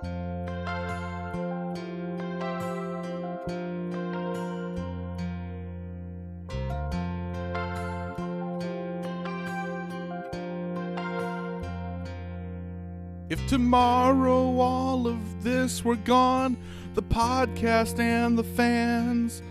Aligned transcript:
If 0.00 0.10
tomorrow 13.48 14.58
all 14.58 15.06
of 15.06 15.42
this 15.42 15.84
were 15.84 15.96
gone, 15.96 16.56
the 16.94 17.02
podcast 17.02 17.98
and 17.98 18.38
the 18.38 18.44
fans, 18.44 19.42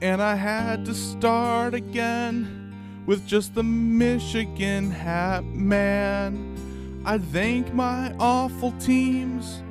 and 0.00 0.22
I 0.22 0.34
had 0.34 0.84
to 0.86 0.94
start 0.94 1.74
again 1.74 3.04
with 3.06 3.26
just 3.26 3.54
the 3.54 3.62
Michigan 3.62 4.90
Hat 4.90 5.44
Man, 5.44 7.02
I'd 7.04 7.22
thank 7.24 7.72
my 7.74 8.14
awful 8.18 8.72
teams 8.80 9.62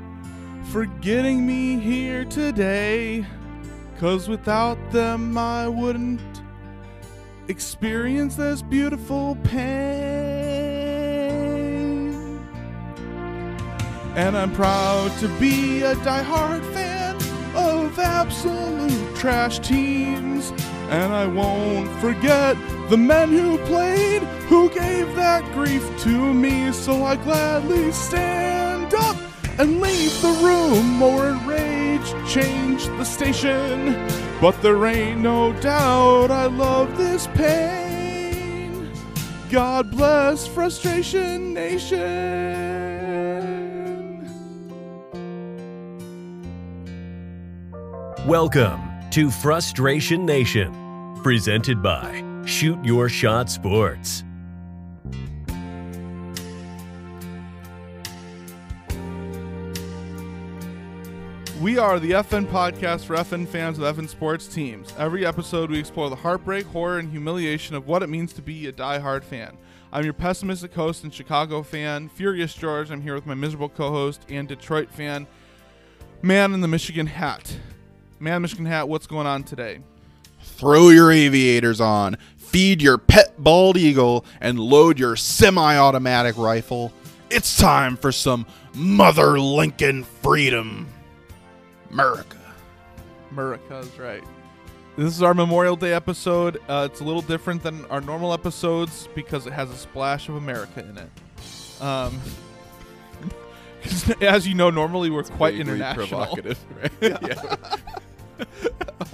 for 0.71 0.85
getting 0.85 1.45
me 1.45 1.79
here 1.79 2.25
today. 2.25 3.25
Cause 3.99 4.27
without 4.27 4.77
them, 4.91 5.37
I 5.37 5.67
wouldn't 5.67 6.21
experience 7.47 8.35
this 8.35 8.61
beautiful 8.61 9.37
pain. 9.43 10.43
And 14.15 14.37
I'm 14.37 14.53
proud 14.53 15.11
to 15.19 15.27
be 15.39 15.81
a 15.81 15.95
diehard 15.95 16.63
fan 16.73 17.15
of 17.55 17.97
absolute 17.97 19.15
trash 19.15 19.59
teams. 19.59 20.51
And 20.89 21.13
I 21.13 21.25
won't 21.25 21.89
forget 21.99 22.57
the 22.89 22.97
men 22.97 23.29
who 23.29 23.57
played, 23.59 24.21
who 24.49 24.69
gave 24.69 25.15
that 25.15 25.43
grief 25.53 25.83
to 26.01 26.33
me. 26.33 26.71
So 26.71 27.03
I 27.03 27.15
gladly 27.15 27.91
stand 27.91 28.93
up 28.93 29.22
and 29.59 29.79
leave 29.79 30.21
the 30.21 30.31
room 30.43 31.01
or 31.01 31.29
in 31.29 31.47
rage 31.47 31.73
change 32.27 32.85
the 32.85 33.03
station. 33.03 34.07
But 34.41 34.59
there 34.61 34.85
ain't 34.85 35.21
no 35.21 35.53
doubt 35.61 36.31
I 36.31 36.45
love 36.47 36.97
this 36.97 37.27
pain. 37.27 38.91
God 39.49 39.91
bless 39.91 40.47
Frustration 40.47 41.53
Nation. 41.53 42.63
Welcome 48.25 48.81
to 49.11 49.29
Frustration 49.29 50.25
Nation, 50.25 50.73
presented 51.21 51.83
by 51.83 52.23
Shoot 52.45 52.83
Your 52.83 53.09
Shot 53.09 53.49
Sports. 53.49 54.23
We 61.63 61.77
are 61.77 61.97
the 61.97 62.11
FN 62.11 62.47
podcast 62.47 63.05
for 63.05 63.15
FN 63.15 63.47
fans 63.47 63.79
of 63.79 63.95
FN 63.95 64.09
sports 64.09 64.47
teams. 64.47 64.93
Every 64.97 65.25
episode, 65.25 65.71
we 65.71 65.79
explore 65.79 66.09
the 66.09 66.17
heartbreak, 66.17 66.65
horror, 66.65 66.99
and 66.99 67.09
humiliation 67.09 67.73
of 67.73 67.87
what 67.87 68.03
it 68.03 68.09
means 68.09 68.33
to 68.33 68.41
be 68.41 68.67
a 68.67 68.73
diehard 68.73 69.23
fan. 69.23 69.57
I'm 69.89 70.03
your 70.03 70.11
pessimistic 70.11 70.73
host 70.73 71.05
and 71.05 71.13
Chicago 71.13 71.63
fan, 71.63 72.09
Furious 72.09 72.53
George. 72.53 72.91
I'm 72.91 72.99
here 72.99 73.15
with 73.15 73.25
my 73.25 73.33
miserable 73.33 73.69
co 73.69 73.91
host 73.91 74.25
and 74.27 74.45
Detroit 74.45 74.89
fan, 74.89 75.25
Man 76.21 76.53
in 76.53 76.59
the 76.59 76.67
Michigan 76.67 77.07
Hat. 77.07 77.57
Man, 78.19 78.41
Michigan 78.41 78.65
Hat, 78.65 78.89
what's 78.89 79.07
going 79.07 79.25
on 79.25 79.43
today? 79.43 79.79
Throw 80.41 80.89
your 80.89 81.13
aviators 81.13 81.79
on, 81.79 82.17
feed 82.35 82.81
your 82.81 82.97
pet 82.97 83.41
bald 83.41 83.77
eagle, 83.77 84.25
and 84.41 84.59
load 84.59 84.99
your 84.99 85.15
semi 85.15 85.77
automatic 85.77 86.37
rifle. 86.37 86.91
It's 87.29 87.57
time 87.57 87.95
for 87.95 88.11
some 88.11 88.47
Mother 88.73 89.39
Lincoln 89.39 90.03
freedom. 90.03 90.92
America. 91.93 92.37
America's 93.29 93.99
right. 93.99 94.23
This 94.97 95.13
is 95.13 95.21
our 95.21 95.35
Memorial 95.35 95.75
Day 95.75 95.93
episode. 95.93 96.59
Uh, 96.67 96.87
it's 96.91 97.01
a 97.01 97.03
little 97.03 97.21
different 97.21 97.61
than 97.61 97.85
our 97.85 98.01
normal 98.01 98.33
episodes 98.33 99.07
because 99.13 99.45
it 99.45 99.53
has 99.53 99.69
a 99.69 99.75
splash 99.75 100.27
of 100.27 100.35
America 100.35 100.79
in 100.79 100.97
it. 100.97 101.81
Um, 101.81 102.19
as 104.21 104.47
you 104.47 104.55
know, 104.55 104.71
normally 104.71 105.11
we're 105.11 105.21
quite 105.21 105.53
Vaguely 105.53 105.73
international. 105.73 106.07
provocative, 106.07 106.59
right? 107.01 107.59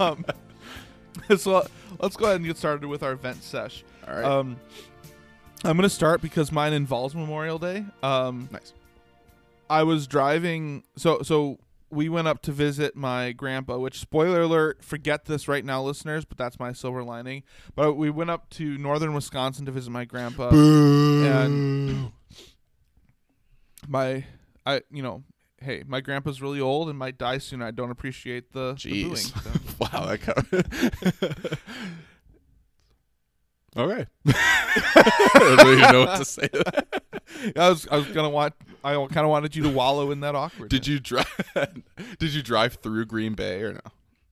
um, 0.00 0.24
so 1.36 1.66
let's 1.98 2.16
go 2.16 2.24
ahead 2.24 2.36
and 2.36 2.46
get 2.46 2.56
started 2.56 2.86
with 2.86 3.02
our 3.02 3.14
vent 3.14 3.42
sesh. 3.42 3.84
All 4.08 4.14
right. 4.14 4.24
Um, 4.24 4.56
I'm 5.64 5.76
going 5.76 5.82
to 5.82 5.94
start 5.94 6.22
because 6.22 6.50
mine 6.50 6.72
involves 6.72 7.14
Memorial 7.14 7.58
Day. 7.58 7.84
Um, 8.02 8.48
nice. 8.50 8.72
I 9.68 9.82
was 9.82 10.06
driving, 10.06 10.82
so 10.96 11.20
so 11.20 11.58
we 11.90 12.08
went 12.08 12.28
up 12.28 12.42
to 12.42 12.52
visit 12.52 12.96
my 12.96 13.32
grandpa. 13.32 13.78
Which 13.78 13.98
spoiler 13.98 14.42
alert, 14.42 14.84
forget 14.84 15.24
this 15.24 15.48
right 15.48 15.64
now, 15.64 15.82
listeners. 15.82 16.24
But 16.24 16.38
that's 16.38 16.58
my 16.58 16.72
silver 16.72 17.02
lining. 17.02 17.42
But 17.74 17.94
we 17.94 18.10
went 18.10 18.30
up 18.30 18.50
to 18.50 18.78
northern 18.78 19.14
Wisconsin 19.14 19.66
to 19.66 19.72
visit 19.72 19.90
my 19.90 20.04
grandpa, 20.04 20.50
and 20.50 22.12
my 23.88 24.24
I 24.66 24.82
you 24.90 25.02
know. 25.02 25.24
Hey, 25.62 25.84
my 25.86 26.00
grandpa's 26.00 26.40
really 26.40 26.58
old 26.58 26.88
and 26.88 26.98
might 26.98 27.18
die 27.18 27.36
soon. 27.36 27.60
I 27.60 27.70
don't 27.70 27.90
appreciate 27.90 28.54
the, 28.54 28.78
the 28.82 29.04
booing. 29.04 29.16
So. 29.16 29.40
wow, 29.78 30.06
that 30.06 30.22
kind 30.22 31.58
Okay. 33.76 34.06
I 34.26 35.56
don't 35.56 35.78
even 35.78 35.92
know 35.92 36.00
what 36.00 36.18
to 36.18 36.24
say. 36.24 36.48
I 37.56 37.68
was 37.68 37.86
I 37.90 37.96
was 37.96 38.06
gonna 38.08 38.30
want 38.30 38.54
I 38.84 38.94
kind 38.94 39.18
of 39.18 39.28
wanted 39.28 39.54
you 39.56 39.62
to 39.64 39.68
wallow 39.70 40.10
in 40.10 40.20
that 40.20 40.34
awkward. 40.34 40.70
Did 40.70 40.86
you 40.86 40.98
drive? 41.00 41.26
did 42.18 42.32
you 42.34 42.42
drive 42.42 42.74
through 42.74 43.06
Green 43.06 43.34
Bay 43.34 43.62
or 43.62 43.74
no? 43.74 43.80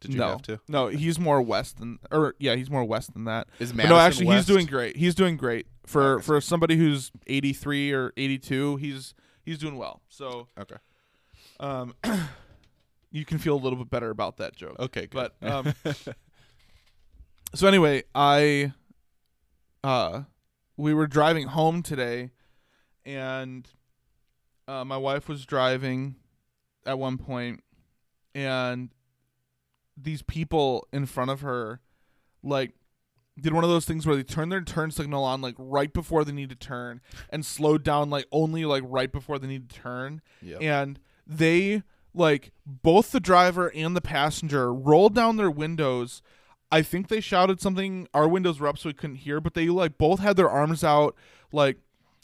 Did 0.01 0.13
you 0.15 0.21
no, 0.21 0.29
have 0.29 0.43
to? 0.43 0.61
no, 0.69 0.87
he's 0.89 1.19
more 1.19 1.43
west 1.43 1.79
than, 1.79 1.99
or 2.13 2.35
yeah, 2.39 2.55
he's 2.55 2.71
more 2.71 2.85
west 2.85 3.13
than 3.15 3.25
that. 3.25 3.49
Is 3.59 3.73
But 3.73 3.89
no, 3.89 3.97
actually, 3.97 4.27
west? 4.27 4.47
he's 4.49 4.55
doing 4.55 4.67
great. 4.67 4.97
He's 4.97 5.15
doing 5.17 5.37
great 5.37 5.67
for 5.87 6.15
Okay. 6.15 6.23
for 6.25 6.41
somebody 6.41 6.77
who's 6.77 7.11
83 7.27 7.93
or 7.93 8.13
82. 8.17 8.77
He's 8.77 9.15
he's 9.45 9.59
doing 9.59 9.77
well. 9.77 10.03
So 10.09 10.47
Okay. 10.57 10.77
um, 11.59 11.95
you 13.11 13.25
can 13.25 13.39
feel 13.39 13.57
a 13.57 13.59
little 13.63 13.79
bit 13.79 13.91
better 13.91 14.11
about 14.11 14.37
that 14.37 14.55
joke. 14.55 14.77
Okay. 14.79 15.09
Good. 15.09 15.31
But 15.41 15.51
um, 15.51 15.75
so 17.55 17.67
anyway, 17.67 18.05
I 18.15 18.73
uh, 19.83 20.23
we 20.77 20.95
were 20.95 21.07
driving 21.09 21.49
home 21.49 21.83
today, 21.83 22.31
and 23.05 23.69
uh, 24.69 24.85
my 24.85 24.97
wife 24.97 25.29
was 25.29 25.45
driving 25.45 26.15
at 26.87 26.99
one 26.99 27.19
point, 27.19 27.65
and 28.35 28.91
these 29.97 30.23
people 30.23 30.87
in 30.93 31.07
front 31.07 31.31
of 31.31 31.41
her, 31.41 31.81
like, 32.43 32.75
did 33.41 33.53
one 33.53 33.65
of 33.65 33.71
those 33.71 33.85
things 33.85 34.07
where 34.07 34.15
they 34.17 34.23
turn 34.23 34.49
their 34.49 34.61
turn 34.61 34.91
signal 34.91 35.23
on 35.25 35.41
like 35.41 35.55
right 35.59 35.93
before 35.93 36.25
they 36.25 36.33
need 36.33 36.51
to 36.51 36.57
turn, 36.57 37.01
and 37.31 37.45
slowed 37.47 37.83
down 37.85 38.11
like 38.11 38.27
only 38.33 38.65
like 38.65 38.83
right 38.87 39.11
before 39.13 39.39
they 39.39 39.47
need 39.47 39.69
to 39.69 39.77
turn, 39.77 40.21
Yep. 40.43 40.63
and 40.63 41.01
they 41.27 41.83
like 42.15 42.53
both 42.67 43.13
the 43.13 43.21
driver 43.21 43.69
and 43.75 43.95
the 43.97 44.01
passenger 44.01 44.73
rolled 44.75 45.15
down 45.15 45.37
their 45.37 45.51
windows. 45.51 46.21
I 46.71 46.83
think 46.83 47.09
they 47.09 47.21
shouted 47.21 47.61
something. 47.61 48.09
Our 48.13 48.27
windows 48.29 48.59
were 48.61 48.67
up 48.69 48.77
so 48.79 48.89
we 48.89 48.93
couldn't 48.95 49.17
hear 49.17 49.41
but 49.41 49.55
they 49.55 49.69
like 49.69 49.99
both 49.99 50.19
had 50.21 50.37
their 50.37 50.51
arms 50.51 50.83
out 50.83 51.15
like 51.53 51.77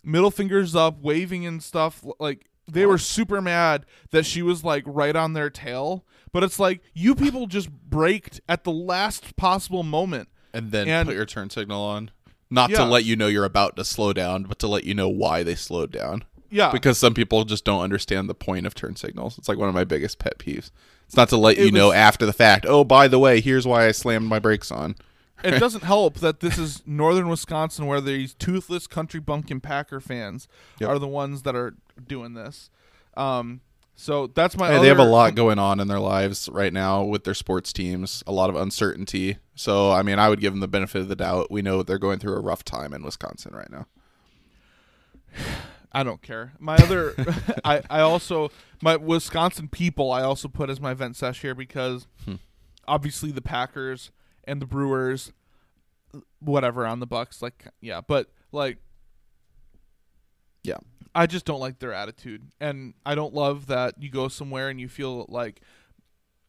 middle 0.04 0.30
fingers 0.30 0.74
up 0.74 1.00
waving 1.00 1.46
and 1.46 1.62
stuff 1.62 2.04
like 2.18 2.46
they 2.70 2.86
were 2.86 2.98
super 2.98 3.40
mad 3.42 3.84
that 4.10 4.24
she 4.24 4.40
was 4.42 4.64
like 4.64 4.82
right 4.86 5.16
on 5.16 5.32
their 5.34 5.50
tail 5.50 6.04
but 6.32 6.42
it's 6.42 6.58
like 6.58 6.80
you 6.94 7.14
people 7.14 7.46
just 7.46 7.70
braked 7.70 8.40
at 8.48 8.64
the 8.64 8.72
last 8.72 9.36
possible 9.36 9.82
moment 9.82 10.28
and 10.52 10.70
then 10.72 10.88
and- 10.88 11.06
put 11.08 11.14
your 11.16 11.26
turn 11.26 11.48
signal 11.50 11.80
on. 11.82 12.10
Not 12.50 12.70
Yeah. 12.70 12.78
to 12.78 12.84
let 12.84 13.04
you 13.04 13.16
know 13.16 13.26
you're 13.26 13.44
about 13.44 13.74
to 13.76 13.84
slow 13.84 14.12
down, 14.12 14.44
but 14.44 14.58
to 14.60 14.68
let 14.68 14.84
you 14.84 14.94
know 14.94 15.08
why 15.08 15.42
they 15.42 15.54
slowed 15.56 15.90
down. 15.90 16.24
yeah 16.50 16.70
Because 16.70 16.98
some 16.98 17.14
people 17.14 17.44
just 17.44 17.64
don't 17.64 17.80
understand 17.80 18.28
the 18.28 18.34
point 18.34 18.66
of 18.66 18.74
turn 18.74 18.94
signals. 18.96 19.38
It's 19.38 19.48
like 19.48 19.58
one 19.58 19.68
of 19.68 19.74
my 19.74 19.82
biggest 19.84 20.18
pet 20.20 20.38
peeves. 20.38 20.70
It's 21.06 21.16
not 21.16 21.28
to 21.30 21.36
let 21.36 21.58
It 21.58 21.66
you 21.66 21.72
know 21.72 21.90
after 21.92 22.24
the 22.26 22.32
fact. 22.32 22.66
Oh, 22.68 22.84
by 22.84 23.08
the 23.08 23.18
way, 23.18 23.40
here's 23.40 23.66
why 23.66 23.86
I 23.86 23.92
slammed 23.92 24.26
my 24.28 24.38
brakes 24.38 24.70
on. 24.70 24.94
It 25.42 25.58
doesn't 25.58 25.82
help 25.84 26.16
that 26.18 26.40
this 26.40 26.56
is 26.58 26.82
northern 26.86 27.28
Wisconsin, 27.28 27.86
where 27.86 28.00
these 28.00 28.34
toothless 28.34 28.86
country 28.86 29.20
bumpkin 29.20 29.60
Packer 29.60 30.00
fans 30.00 30.46
Yep. 30.80 30.88
are 30.90 30.98
the 30.98 31.08
ones 31.08 31.42
that 31.42 31.56
are 31.56 31.74
doing 32.06 32.34
this. 32.34 32.70
Um, 33.16 33.60
so 33.96 34.26
that's 34.28 34.56
my. 34.56 34.72
Hey, 34.72 34.80
they 34.80 34.88
have 34.88 34.98
a 34.98 35.04
lot 35.04 35.34
going 35.34 35.58
on 35.58 35.80
in 35.80 35.86
their 35.88 36.00
lives 36.00 36.48
right 36.50 36.72
now 36.72 37.02
with 37.02 37.24
their 37.24 37.34
sports 37.34 37.72
teams, 37.72 38.22
a 38.26 38.32
lot 38.32 38.50
of 38.50 38.56
uncertainty. 38.56 39.38
So, 39.54 39.92
I 39.92 40.02
mean, 40.02 40.18
I 40.18 40.28
would 40.28 40.40
give 40.40 40.52
them 40.52 40.60
the 40.60 40.66
benefit 40.68 41.00
of 41.02 41.08
the 41.08 41.14
doubt. 41.16 41.48
We 41.50 41.62
know 41.62 41.82
they're 41.82 41.98
going 41.98 42.18
through 42.18 42.34
a 42.34 42.40
rough 42.40 42.64
time 42.64 42.92
in 42.92 43.02
Wisconsin 43.04 43.54
right 43.54 43.70
now. 43.70 43.86
I 45.92 46.02
don't 46.02 46.22
care. 46.22 46.54
My 46.58 46.74
other, 46.76 47.14
I 47.64 47.82
I 47.88 48.00
also 48.00 48.50
my 48.82 48.96
Wisconsin 48.96 49.68
people 49.68 50.10
I 50.10 50.22
also 50.22 50.48
put 50.48 50.68
as 50.70 50.80
my 50.80 50.92
vent 50.94 51.16
sesh 51.16 51.42
here 51.42 51.54
because 51.54 52.06
Hmm. 52.24 52.34
obviously 52.88 53.30
the 53.30 53.42
Packers 53.42 54.10
and 54.46 54.60
the 54.62 54.66
Brewers, 54.66 55.32
whatever 56.40 56.86
on 56.86 57.00
the 57.00 57.06
Bucks, 57.06 57.42
like 57.42 57.66
yeah, 57.80 58.00
but 58.06 58.30
like 58.52 58.78
Yeah. 60.62 60.78
I 61.14 61.26
just 61.26 61.44
don't 61.44 61.60
like 61.60 61.78
their 61.78 61.92
attitude, 61.92 62.42
and 62.60 62.94
I 63.06 63.14
don't 63.14 63.32
love 63.32 63.66
that 63.66 64.02
you 64.02 64.10
go 64.10 64.26
somewhere 64.26 64.68
and 64.68 64.80
you 64.80 64.88
feel 64.88 65.26
like, 65.28 65.60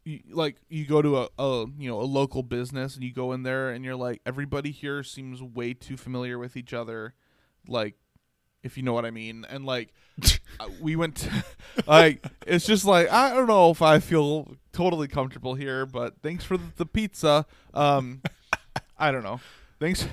you, 0.03 0.21
like 0.31 0.56
you 0.69 0.86
go 0.88 1.03
to 1.03 1.18
a, 1.19 1.30
a 1.38 1.65
you 1.77 1.88
know 1.88 2.00
a 2.01 2.03
local 2.03 2.42
business 2.42 2.95
and 2.95 3.03
you 3.03 3.13
go 3.13 3.31
in 3.33 3.44
there 3.44 3.69
and 3.69 3.86
you're 3.86 3.95
like 3.95 4.21
everybody 4.25 4.71
here 4.71 5.03
seems 5.03 5.41
way 5.41 5.74
too 5.74 5.98
familiar 5.98 6.39
with 6.39 6.57
each 6.57 6.74
other, 6.74 7.13
like 7.68 7.95
if 8.65 8.77
you 8.77 8.83
know 8.83 8.94
what 8.94 9.06
I 9.06 9.12
mean, 9.12 9.45
and 9.47 9.63
like 9.63 9.94
uh, 10.59 10.67
we 10.81 10.95
went 10.95 11.17
to, 11.17 11.45
like 11.88 12.25
it's 12.45 12.65
just 12.65 12.83
like 12.83 13.09
I 13.12 13.29
don't 13.29 13.47
know 13.47 13.69
if 13.69 13.81
I 13.81 14.00
feel 14.00 14.57
totally 14.73 15.07
comfortable 15.07 15.53
here, 15.53 15.85
but 15.85 16.15
thanks 16.23 16.44
for 16.44 16.57
the, 16.57 16.65
the 16.75 16.85
pizza. 16.85 17.45
Um, 17.73 18.23
I 18.97 19.12
don't 19.12 19.23
know. 19.23 19.39
Thanks. 19.79 20.07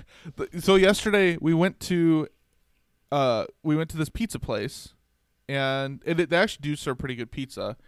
So 0.60 0.74
yesterday 0.74 1.38
we 1.40 1.54
went 1.54 1.80
to 1.80 2.28
uh, 3.10 3.46
we 3.62 3.74
went 3.74 3.88
to 3.90 3.96
this 3.96 4.10
pizza 4.10 4.38
place, 4.38 4.92
and 5.48 6.02
it, 6.04 6.20
it, 6.20 6.30
they 6.30 6.36
actually 6.36 6.62
do 6.62 6.76
serve 6.76 6.98
pretty 6.98 7.14
good 7.14 7.30
pizza. 7.30 7.78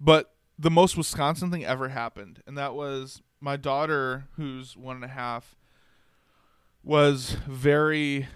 But 0.00 0.32
the 0.58 0.70
most 0.70 0.96
Wisconsin 0.96 1.50
thing 1.50 1.64
ever 1.64 1.90
happened, 1.90 2.42
and 2.46 2.56
that 2.56 2.74
was 2.74 3.20
my 3.38 3.56
daughter, 3.56 4.28
who's 4.36 4.78
one 4.78 4.96
and 4.96 5.04
a 5.04 5.08
half, 5.08 5.56
was 6.82 7.36
very 7.46 8.28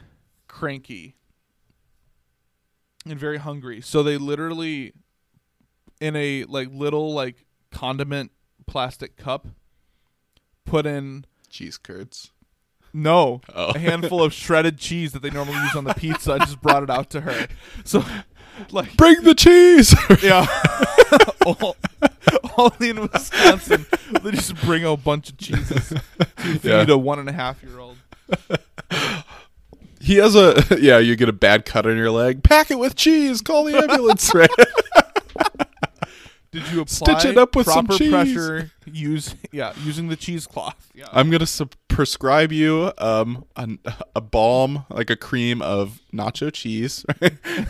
cranky 0.47 1.15
and 3.07 3.19
very 3.19 3.39
hungry. 3.39 3.81
So 3.81 4.03
they 4.03 4.17
literally, 4.19 4.93
in 6.01 6.17
a 6.17 6.45
like 6.45 6.69
little 6.73 7.13
like 7.15 7.45
condiment 7.71 8.33
plastic 8.67 9.17
cup, 9.17 9.47
put 10.65 10.87
in 10.87 11.25
Cheese 11.49 11.79
curds. 11.79 12.31
no, 12.93 13.41
Oh. 13.55 13.73
a 13.75 13.79
handful 13.79 14.23
of 14.23 14.33
shredded 14.33 14.79
cheese 14.79 15.13
that 15.13 15.23
they 15.23 15.31
normally 15.31 15.59
use 15.59 15.75
on 15.77 15.85
the 15.85 15.95
pizza. 15.99 16.35
I 16.35 16.39
just 16.39 16.61
brought 16.61 16.83
it 16.83 16.91
out 16.91 17.11
to 17.11 17.23
her. 17.23 17.49
So, 17.85 18.05
like, 18.71 18.97
Bring 18.97 19.23
the 19.23 19.35
cheese. 19.35 19.95
yeah, 20.23 20.47
all, 21.47 21.77
only 22.59 22.91
in 22.91 23.01
Wisconsin 23.03 23.87
they 24.23 24.31
just 24.33 24.55
bring 24.63 24.85
a 24.85 24.97
bunch 24.97 25.31
of 25.31 25.39
cheeses 25.39 25.89
to 25.89 25.99
feed 26.37 26.65
Yeah. 26.65 26.85
a 26.89 26.97
one 26.99 27.19
and 27.19 27.29
a 27.29 27.33
half 27.33 27.63
year 27.63 27.79
old. 27.81 27.97
He 30.01 30.17
has 30.17 30.35
a 30.35 30.63
yeah. 30.81 30.99
You 30.99 31.15
get 31.17 31.29
a 31.29 31.33
bad 31.33 31.65
cut 31.65 31.87
on 31.87 31.97
your 31.97 32.11
leg. 32.11 32.43
Pack 32.43 32.71
it 32.71 32.79
with 32.79 32.97
cheese. 32.97 33.41
Call 33.43 33.65
the 33.65 33.77
ambulance. 33.77 34.35
right. 34.35 34.51
Did 36.53 36.67
you 36.73 36.81
apply 36.81 37.19
Stitch 37.21 37.31
it 37.31 37.39
up 37.39 37.55
with 37.55 37.69
some 37.69 37.87
cheese. 37.87 38.11
pressure? 38.11 38.73
Use 38.85 39.37
yeah, 39.53 39.73
using 39.85 40.09
the 40.09 40.17
cheesecloth. 40.17 40.91
Yeah. 40.95 41.07
I'm 41.13 41.31
gonna 41.31 41.47
su- 41.47 41.69
prescribe 41.87 42.51
you 42.51 42.93
um 42.99 43.45
a, 43.55 43.69
a 44.17 44.21
balm 44.21 44.85
like 44.91 45.11
a 45.11 45.17
cream 45.17 45.63
of 45.63 46.01
nacho 46.13 46.53
cheese. 46.53 47.07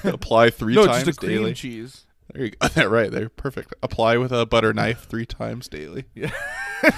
Apply 0.03 0.49
three 0.49 0.75
no, 0.75 0.87
times 0.87 1.05
just 1.05 1.23
a 1.23 1.27
cream 1.27 1.38
daily. 1.38 1.53
cheese. 1.55 2.06
There 2.35 2.44
you 2.44 2.50
go. 2.53 2.69
That 2.75 2.91
right 2.91 3.11
there, 3.11 3.29
perfect. 3.29 3.75
Apply 3.82 4.17
with 4.17 4.32
a 4.32 4.47
butter 4.47 4.73
knife 4.73 5.06
three 5.09 5.27
times 5.27 5.69
daily. 5.69 6.05
Yeah. 6.15 6.31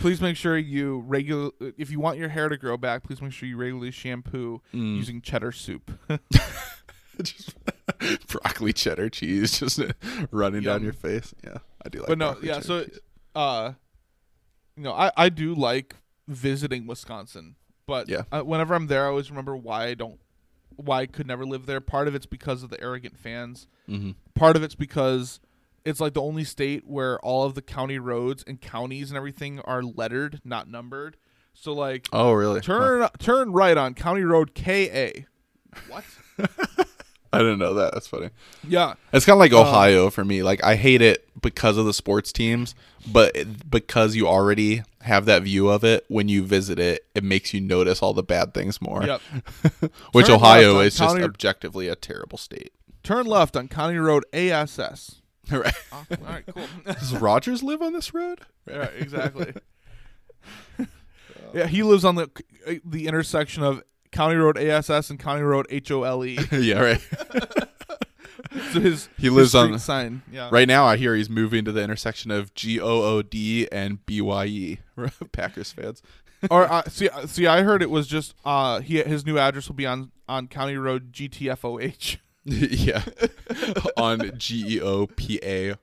please 0.00 0.20
make 0.20 0.36
sure 0.36 0.56
you 0.58 1.00
regular. 1.06 1.50
If 1.78 1.90
you 1.90 2.00
want 2.00 2.18
your 2.18 2.28
hair 2.28 2.48
to 2.48 2.56
grow 2.56 2.76
back, 2.76 3.04
please 3.04 3.20
make 3.22 3.32
sure 3.32 3.48
you 3.48 3.56
regularly 3.56 3.90
shampoo 3.90 4.60
Mm. 4.74 4.96
using 4.96 5.20
cheddar 5.20 5.52
soup. 5.52 5.90
just 7.22 7.54
broccoli 8.28 8.72
cheddar 8.72 9.08
cheese 9.10 9.58
just 9.58 9.80
running 10.30 10.62
down 10.62 10.82
your 10.82 10.92
face. 10.92 11.34
Yeah, 11.44 11.58
I 11.84 11.88
do 11.88 11.98
like. 12.00 12.08
but 12.08 12.18
no, 12.18 12.36
yeah. 12.42 12.60
So, 12.60 12.84
cheese. 12.84 12.98
uh, 13.34 13.72
you 14.76 14.82
know, 14.82 14.92
I 14.92 15.10
I 15.16 15.28
do 15.28 15.54
like 15.54 15.96
visiting 16.28 16.86
Wisconsin, 16.86 17.56
but 17.86 18.08
Yeah. 18.08 18.22
uh, 18.32 18.42
whenever 18.42 18.74
I'm 18.74 18.86
there, 18.86 19.04
I 19.06 19.08
always 19.08 19.30
remember 19.30 19.56
why 19.56 19.86
I 19.86 19.94
don't, 19.94 20.18
why 20.84 21.00
I 21.00 21.06
could 21.06 21.26
never 21.26 21.44
live 21.44 21.66
there. 21.66 21.80
Part 21.80 22.08
of 22.08 22.14
it's 22.14 22.26
because 22.26 22.62
of 22.62 22.70
the 22.70 22.80
arrogant 22.82 23.16
fans. 23.18 23.66
Mhm. 23.88 24.14
Part 24.34 24.56
of 24.56 24.62
it's 24.62 24.74
because 24.74 25.40
it's 25.84 26.00
like 26.00 26.14
the 26.14 26.22
only 26.22 26.44
state 26.44 26.86
where 26.86 27.18
all 27.20 27.44
of 27.44 27.54
the 27.54 27.62
county 27.62 27.98
roads 27.98 28.44
and 28.46 28.60
counties 28.60 29.10
and 29.10 29.16
everything 29.16 29.60
are 29.60 29.82
lettered, 29.82 30.40
not 30.44 30.68
numbered. 30.68 31.16
So 31.54 31.72
like, 31.72 32.08
Oh 32.12 32.32
really? 32.32 32.60
Huh. 32.60 32.64
turn 32.66 33.08
turn 33.18 33.52
right 33.52 33.76
on 33.76 33.94
County 33.94 34.22
Road 34.22 34.54
KA. 34.54 35.24
What? 35.88 36.04
I 37.32 37.38
didn't 37.38 37.58
know 37.60 37.74
that. 37.74 37.94
That's 37.94 38.06
funny. 38.08 38.30
yeah. 38.66 38.94
It's 39.12 39.24
kind 39.24 39.34
of 39.34 39.38
like 39.40 39.52
Um, 39.52 39.66
Ohio 39.66 40.10
for 40.10 40.24
me. 40.24 40.42
Like 40.42 40.62
I 40.64 40.74
hate 40.76 41.00
it 41.02 41.28
because 41.40 41.76
of 41.76 41.86
the 41.86 41.94
sports 41.94 42.32
teams, 42.32 42.74
but 43.10 43.34
it- 43.36 43.70
because 43.70 44.16
you 44.16 44.26
already 44.26 44.82
have 45.02 45.24
that 45.26 45.42
view 45.44 45.68
of 45.68 45.84
it 45.84 46.04
when 46.08 46.28
you 46.28 46.42
visit 46.44 46.78
it, 46.78 47.06
it 47.14 47.22
makes 47.24 47.54
you 47.54 47.60
notice 47.60 48.02
all 48.02 48.12
the 48.14 48.22
bad 48.24 48.52
things 48.52 48.80
more. 48.82 49.04
Yep. 49.04 49.20
Which 50.12 50.26
Turn 50.26 50.34
Ohio 50.36 50.80
is 50.80 50.98
just 50.98 51.16
objectively 51.16 51.86
a 51.88 51.94
terrible 51.94 52.36
state. 52.36 52.72
Turn 53.02 53.26
left 53.26 53.56
on 53.56 53.68
County 53.68 53.96
Road 53.96 54.24
ASS. 54.32 55.22
right. 55.50 55.72
Oh, 55.92 56.04
all 56.10 56.16
right, 56.28 56.44
cool. 56.52 56.66
Does 56.84 57.14
Rogers 57.14 57.62
live 57.62 57.80
on 57.80 57.92
this 57.92 58.12
road? 58.12 58.40
right, 58.66 58.90
exactly. 58.98 59.52
yeah, 61.54 61.66
he 61.66 61.82
lives 61.82 62.04
on 62.04 62.14
the 62.16 62.28
the 62.84 63.06
intersection 63.06 63.62
of 63.62 63.82
County 64.12 64.36
Road 64.36 64.58
ASS 64.58 65.10
and 65.10 65.18
County 65.18 65.42
Road 65.42 65.66
HOLE. 65.70 66.26
yeah, 66.52 66.80
right. 66.80 67.00
so 68.72 68.80
his 68.80 69.08
He 69.16 69.24
his 69.24 69.32
lives 69.32 69.54
on- 69.54 69.68
street 69.68 69.80
sign. 69.80 70.22
Yeah. 70.30 70.48
Right 70.52 70.66
now, 70.68 70.84
I 70.86 70.96
hear 70.96 71.14
he's 71.14 71.30
moving 71.30 71.64
to 71.64 71.72
the 71.72 71.82
intersection 71.82 72.30
of 72.30 72.54
G 72.54 72.80
O 72.80 72.86
O 73.02 73.22
D 73.22 73.68
and 73.70 74.04
B 74.06 74.20
Y 74.20 74.44
E. 74.46 74.78
Packers 75.32 75.72
fans. 75.72 76.02
or 76.50 76.70
uh, 76.72 76.82
see, 76.88 77.08
uh, 77.08 77.26
see, 77.26 77.46
I 77.46 77.62
heard 77.62 77.82
it 77.82 77.90
was 77.90 78.06
just 78.06 78.34
uh, 78.44 78.80
he 78.80 79.02
his 79.02 79.26
new 79.26 79.38
address 79.38 79.68
will 79.68 79.76
be 79.76 79.86
on 79.86 80.10
on 80.28 80.48
County 80.48 80.76
Road 80.76 81.12
GTFOH. 81.12 82.16
yeah. 82.44 83.02
on 83.96 84.32
G 84.38 84.76
E 84.76 84.80
O 84.80 85.06
P 85.06 85.38
A. 85.42 85.74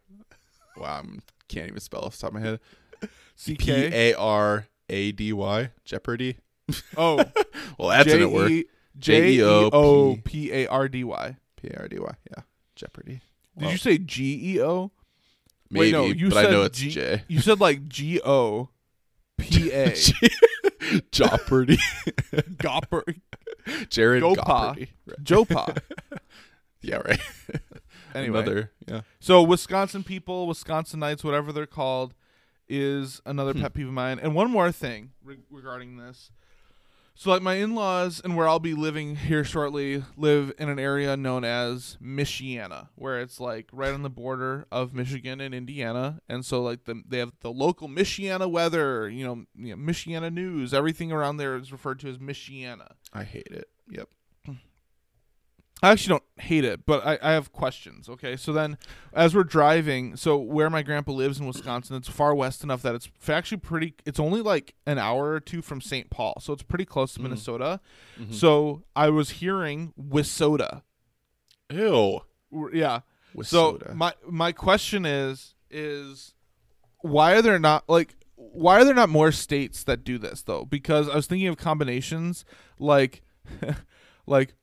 Wow, 0.76 1.04
I 1.06 1.20
can't 1.48 1.68
even 1.68 1.80
spell 1.80 2.02
off 2.02 2.16
the 2.16 2.22
top 2.22 2.30
of 2.30 2.34
my 2.36 2.40
head. 2.42 2.60
P 3.46 3.56
CK. 3.56 3.68
A 3.70 4.14
R 4.16 4.68
A 4.90 5.12
D 5.12 5.32
Y. 5.32 5.70
Jeopardy. 5.86 6.38
Oh, 6.98 7.18
Well, 7.78 7.90
that 7.90 8.06
didn't 8.06 8.32
work. 8.32 8.52
J 8.98 9.34
E 9.34 9.44
O. 9.44 10.18
P 10.24 10.52
A 10.52 10.68
R 10.68 10.88
D 10.88 11.04
Y. 11.04 11.38
P 11.56 11.68
A 11.70 11.80
R 11.80 11.88
D 11.88 12.00
Y. 12.00 12.12
Yeah. 12.36 12.44
Jeopardy. 12.76 13.22
Did 13.58 13.72
you 13.72 13.78
say 13.78 13.98
G 13.98 14.56
E 14.56 14.62
O? 14.62 14.92
Maybe, 15.70 15.80
Wait, 15.88 15.92
no, 15.92 16.06
you 16.06 16.30
but 16.30 16.36
said 16.36 16.46
I 16.48 16.52
know 16.52 16.62
it's 16.64 16.80
G- 16.80 16.90
J. 16.92 17.24
You 17.28 17.42
said 17.42 17.60
like 17.60 17.88
G 17.88 18.22
O 18.24 18.70
P 19.38 19.72
A. 19.72 19.94
Jeopardy. 21.12 21.78
Gopper. 22.58 23.04
Jared 23.90 24.22
Gopa. 24.24 24.76
Right. 24.78 24.90
Jopa. 25.24 25.78
Yeah, 26.82 26.98
right. 26.98 27.20
Anyway. 28.16 28.40
Another, 28.40 28.72
yeah. 28.88 29.02
So 29.20 29.44
Wisconsin 29.44 30.04
people, 30.04 30.48
Wisconsinites, 30.48 31.24
whatever 31.24 31.52
they're 31.52 31.66
called, 31.66 32.14
is 32.70 33.22
another 33.26 33.52
Hmm. 33.54 33.62
pet 33.62 33.74
peeve 33.74 33.88
of 33.88 33.94
mine. 33.94 34.20
And 34.22 34.34
one 34.34 34.50
more 34.50 34.72
thing 34.72 35.12
re- 35.24 35.38
regarding 35.50 35.98
this. 35.98 36.32
So 37.20 37.32
like 37.32 37.42
my 37.42 37.56
in-laws 37.56 38.22
and 38.24 38.38
where 38.38 38.48
I'll 38.48 38.60
be 38.60 38.76
living 38.76 39.16
here 39.16 39.44
shortly 39.44 40.04
live 40.16 40.54
in 40.60 40.70
an 40.70 40.78
area 40.78 41.18
known 41.18 41.44
as 41.44 41.98
Michiana, 42.00 42.90
where 42.94 43.20
it's 43.20 43.40
like 43.40 43.70
right 43.74 43.92
on 43.92 44.04
the 44.04 44.10
border 44.12 44.68
of 44.72 44.94
Michigan 44.94 45.42
and 45.42 45.52
Indiana. 45.52 46.22
And 46.30 46.46
so 46.46 46.62
like 46.62 46.84
the 46.84 47.02
they 47.08 47.18
have 47.18 47.32
the 47.42 47.50
local 47.52 47.90
Michiana 47.90 48.48
weather, 48.48 49.10
you 49.10 49.26
know, 49.26 49.46
you 49.56 49.76
know 49.76 49.84
Michiana 49.84 50.32
news, 50.32 50.76
everything 50.76 51.12
around 51.12 51.38
there 51.38 51.56
is 51.56 51.72
referred 51.72 52.00
to 52.02 52.08
as 52.08 52.20
Michiana. 52.20 52.92
I 53.12 53.24
hate 53.24 53.48
it. 53.50 53.68
Yep. 53.90 54.10
I 55.84 55.92
actually 55.92 56.10
don't 56.10 56.24
hate 56.38 56.64
it, 56.66 56.88
but 56.88 57.06
I, 57.06 57.20
I 57.22 57.32
have 57.34 57.52
questions. 57.52 58.10
Okay, 58.10 58.36
so 58.36 58.52
then 58.52 58.80
as 59.14 59.36
we're 59.36 59.44
driving, 59.44 60.16
so 60.16 60.36
where 60.38 60.72
my 60.72 60.82
grandpa 60.82 61.12
lives 61.12 61.40
in 61.40 61.46
Wisconsin, 61.46 61.96
it's 61.96 62.08
far 62.10 62.34
west 62.34 62.64
enough 62.64 62.82
that 62.82 62.96
it's 62.96 63.08
actually 63.28 63.60
pretty. 63.60 63.94
It's 64.06 64.20
only 64.20 64.42
like 64.42 64.74
an 64.88 64.98
hour 64.98 65.30
or 65.34 65.40
two 65.40 65.62
from 65.62 65.80
St. 65.82 66.10
Paul, 66.10 66.34
so 66.42 66.52
it's 66.52 66.64
pretty 66.64 66.86
close 66.86 67.14
to 67.14 67.22
Minnesota. 67.22 67.80
Mhm. 68.20 68.34
So 68.34 68.84
I 68.96 69.10
was 69.10 69.30
hearing 69.32 69.94
Wissoda. 70.02 70.82
Ew. 71.72 72.22
Yeah. 72.74 73.02
So 73.44 73.80
my 73.94 74.14
my 74.28 74.52
question 74.54 75.06
is 75.06 75.54
is 75.70 76.34
why 77.02 77.36
are 77.36 77.42
there 77.44 77.60
not 77.60 77.84
like 77.88 78.16
why 78.36 78.80
are 78.80 78.86
there 78.86 78.96
not 78.96 79.10
more 79.10 79.32
states 79.32 79.84
that 79.84 80.04
do 80.04 80.18
this 80.18 80.42
though? 80.42 80.66
Because 80.66 81.08
I 81.08 81.16
was 81.16 81.28
thinking 81.28 81.48
of 81.50 81.58
combinations 81.58 82.46
like 82.80 83.22
like 84.26 84.54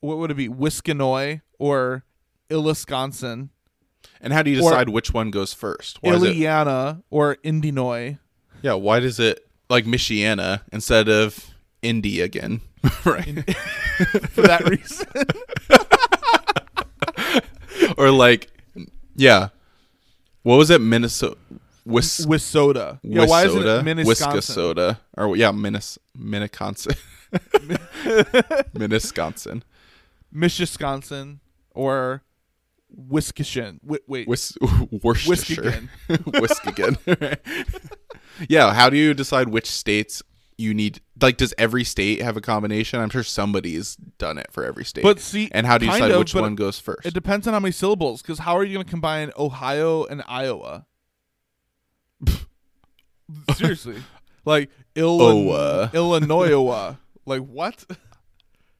what 0.00 0.18
would 0.18 0.30
it 0.30 0.36
be? 0.36 0.48
Wiskinoy 0.48 1.42
or 1.58 2.04
Illisconsin, 2.50 3.50
and 4.20 4.32
how 4.32 4.42
do 4.42 4.50
you 4.50 4.56
decide 4.56 4.88
which 4.88 5.12
one 5.12 5.30
goes 5.30 5.52
first? 5.52 5.98
Why 6.02 6.14
is 6.14 6.22
it, 6.22 6.36
or 7.10 7.36
Indinoy. 7.36 8.18
yeah, 8.62 8.74
why 8.74 9.00
does 9.00 9.20
it 9.20 9.46
like 9.68 9.84
Michiana 9.84 10.62
instead 10.72 11.08
of 11.08 11.54
Indy 11.82 12.20
again? 12.20 12.60
right. 13.04 13.56
For 14.30 14.42
that 14.42 14.68
reason. 14.68 15.06
or 17.98 18.10
like 18.10 18.50
yeah. 19.16 19.48
What 20.42 20.56
was 20.56 20.70
it? 20.70 20.80
Minnesota 20.80 21.36
Wis 21.84 22.24
Wissoda. 22.24 23.00
Yeah, 23.02 23.26
why 23.26 23.46
isn't 23.46 23.66
it? 23.66 23.82
Minnetonka? 23.82 24.06
Wisconsin. 24.36 24.96
Or 25.16 25.36
yeah, 25.36 25.50
Minnes 25.50 25.98
Minneconsin. 26.16 26.96
Minnetonka. 28.74 29.62
Michigan 30.30 31.40
or 31.74 32.22
Wisconsin. 32.90 33.80
Wait, 33.82 34.00
wait. 34.06 34.28
Wis- 34.28 34.56
Worcestershire. 35.02 35.88
Yeah. 38.48 38.72
How 38.72 38.88
do 38.88 38.96
you 38.96 39.14
decide 39.14 39.48
which 39.48 39.68
states 39.70 40.22
you 40.56 40.72
need? 40.72 41.00
Like, 41.20 41.36
does 41.36 41.52
every 41.58 41.82
state 41.82 42.22
have 42.22 42.36
a 42.36 42.40
combination? 42.40 43.00
I'm 43.00 43.10
sure 43.10 43.24
somebody's 43.24 43.96
done 43.96 44.38
it 44.38 44.46
for 44.52 44.64
every 44.64 44.84
state. 44.84 45.02
But 45.02 45.18
see, 45.18 45.48
and 45.52 45.66
how 45.66 45.76
do 45.78 45.86
you 45.86 45.92
decide 45.92 46.12
of, 46.12 46.18
which 46.20 46.34
one 46.34 46.54
goes 46.54 46.78
first? 46.78 47.04
It 47.06 47.14
depends 47.14 47.46
on 47.48 47.54
how 47.54 47.60
many 47.60 47.72
syllables. 47.72 48.22
Because 48.22 48.38
how 48.40 48.56
are 48.56 48.62
you 48.64 48.74
going 48.74 48.84
to 48.84 48.90
combine 48.90 49.32
Ohio 49.36 50.04
and 50.04 50.22
Iowa? 50.28 50.86
Seriously, 53.54 53.96
like 54.44 54.70
Illinois. 54.94 55.90
Illinois. 55.92 56.96
like 57.26 57.42
what? 57.42 57.84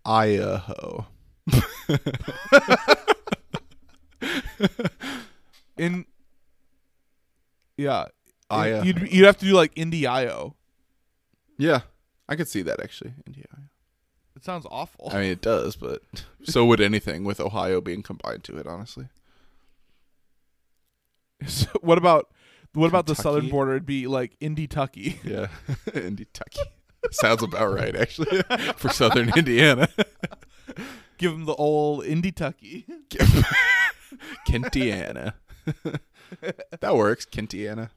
Idaho. 0.04 1.06
In 5.78 6.04
yeah, 7.76 8.06
Io. 8.50 8.80
Uh, 8.80 8.82
you'd 8.82 9.12
you'd 9.12 9.24
have 9.24 9.38
to 9.38 9.44
do 9.44 9.52
like 9.52 9.72
Indio. 9.76 10.56
Yeah, 11.56 11.80
I 12.28 12.36
could 12.36 12.48
see 12.48 12.62
that 12.62 12.80
actually. 12.80 13.14
India. 13.26 13.44
It 14.34 14.44
sounds 14.44 14.66
awful. 14.70 15.10
I 15.12 15.20
mean, 15.20 15.32
it 15.32 15.40
does, 15.40 15.76
but 15.76 16.02
so 16.42 16.64
would 16.64 16.80
anything 16.80 17.24
with 17.24 17.40
Ohio 17.40 17.80
being 17.80 18.02
combined 18.02 18.44
to 18.44 18.56
it. 18.56 18.66
Honestly, 18.66 19.08
So 21.46 21.68
what 21.80 21.98
about 21.98 22.28
what 22.72 22.88
about 22.88 23.06
the 23.06 23.14
southern 23.14 23.48
border? 23.48 23.72
It'd 23.72 23.86
be 23.86 24.06
like 24.06 24.36
Indy 24.40 24.66
Tucky. 24.66 25.20
yeah, 25.24 25.48
Indy 25.94 26.26
Tucky 26.32 26.60
sounds 27.10 27.42
about 27.42 27.72
right 27.72 27.94
actually 27.94 28.42
for 28.76 28.88
Southern 28.88 29.36
Indiana. 29.36 29.88
Give 31.18 31.32
them 31.32 31.44
the 31.44 31.54
old 31.54 32.04
Indy 32.04 32.32
Tucky. 32.32 32.86
Kentiana. 34.48 35.34
that 36.80 36.96
works, 36.96 37.26
Kentiana. 37.26 37.90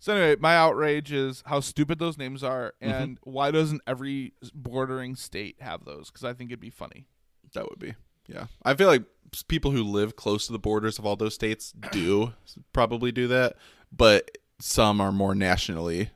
So 0.00 0.12
anyway, 0.14 0.36
my 0.40 0.56
outrage 0.56 1.12
is 1.12 1.42
how 1.46 1.60
stupid 1.60 1.98
those 1.98 2.18
names 2.18 2.42
are, 2.42 2.74
Mm-hmm. 2.82 2.92
and 2.92 3.18
why 3.22 3.50
doesn't 3.50 3.80
every 3.86 4.32
bordering 4.54 5.16
state 5.16 5.56
have 5.60 5.84
those? 5.84 6.10
Because 6.10 6.24
I 6.24 6.34
think 6.34 6.50
it'd 6.50 6.60
be 6.60 6.70
funny. 6.70 7.06
That 7.54 7.68
would 7.70 7.78
be. 7.78 7.94
Yeah. 8.26 8.46
I 8.62 8.74
feel 8.74 8.88
like 8.88 9.04
people 9.48 9.70
who 9.70 9.82
live 9.82 10.16
close 10.16 10.46
to 10.46 10.52
the 10.52 10.58
borders 10.58 10.98
of 10.98 11.06
all 11.06 11.16
those 11.16 11.34
states 11.34 11.72
do 11.92 12.32
probably 12.72 13.12
do 13.12 13.28
that, 13.28 13.56
but 13.92 14.36
some 14.60 15.00
are 15.00 15.12
more 15.12 15.34
nationally 15.34 16.10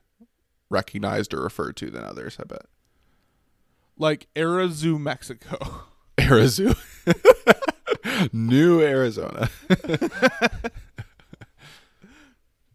recognized 0.71 1.33
or 1.33 1.40
referred 1.43 1.76
to 1.76 1.90
than 1.90 2.05
others, 2.05 2.37
I 2.40 2.45
bet. 2.45 2.67
Like 3.97 4.26
Arizona, 4.37 4.99
Mexico. 4.99 5.83
Arizona. 6.19 6.75
New 8.33 8.81
Arizona. 8.83 9.49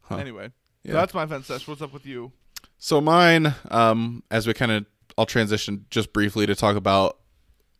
Huh. 0.08 0.18
Anyway, 0.18 0.52
Yeah. 0.84 0.92
so 0.92 0.98
that's 0.98 1.14
my 1.14 1.26
fence 1.26 1.48
sesh. 1.48 1.68
What's 1.68 1.82
up 1.82 1.94
with 1.94 2.06
you? 2.06 2.34
So 2.78 3.00
mine, 3.00 3.56
um, 3.72 4.22
as 4.30 4.46
we 4.46 4.54
kind 4.54 4.72
of, 4.72 4.86
I'll 5.18 5.26
transition 5.26 5.86
just 5.90 6.12
briefly 6.12 6.46
to 6.46 6.56
talk 6.56 6.76
about 6.76 7.20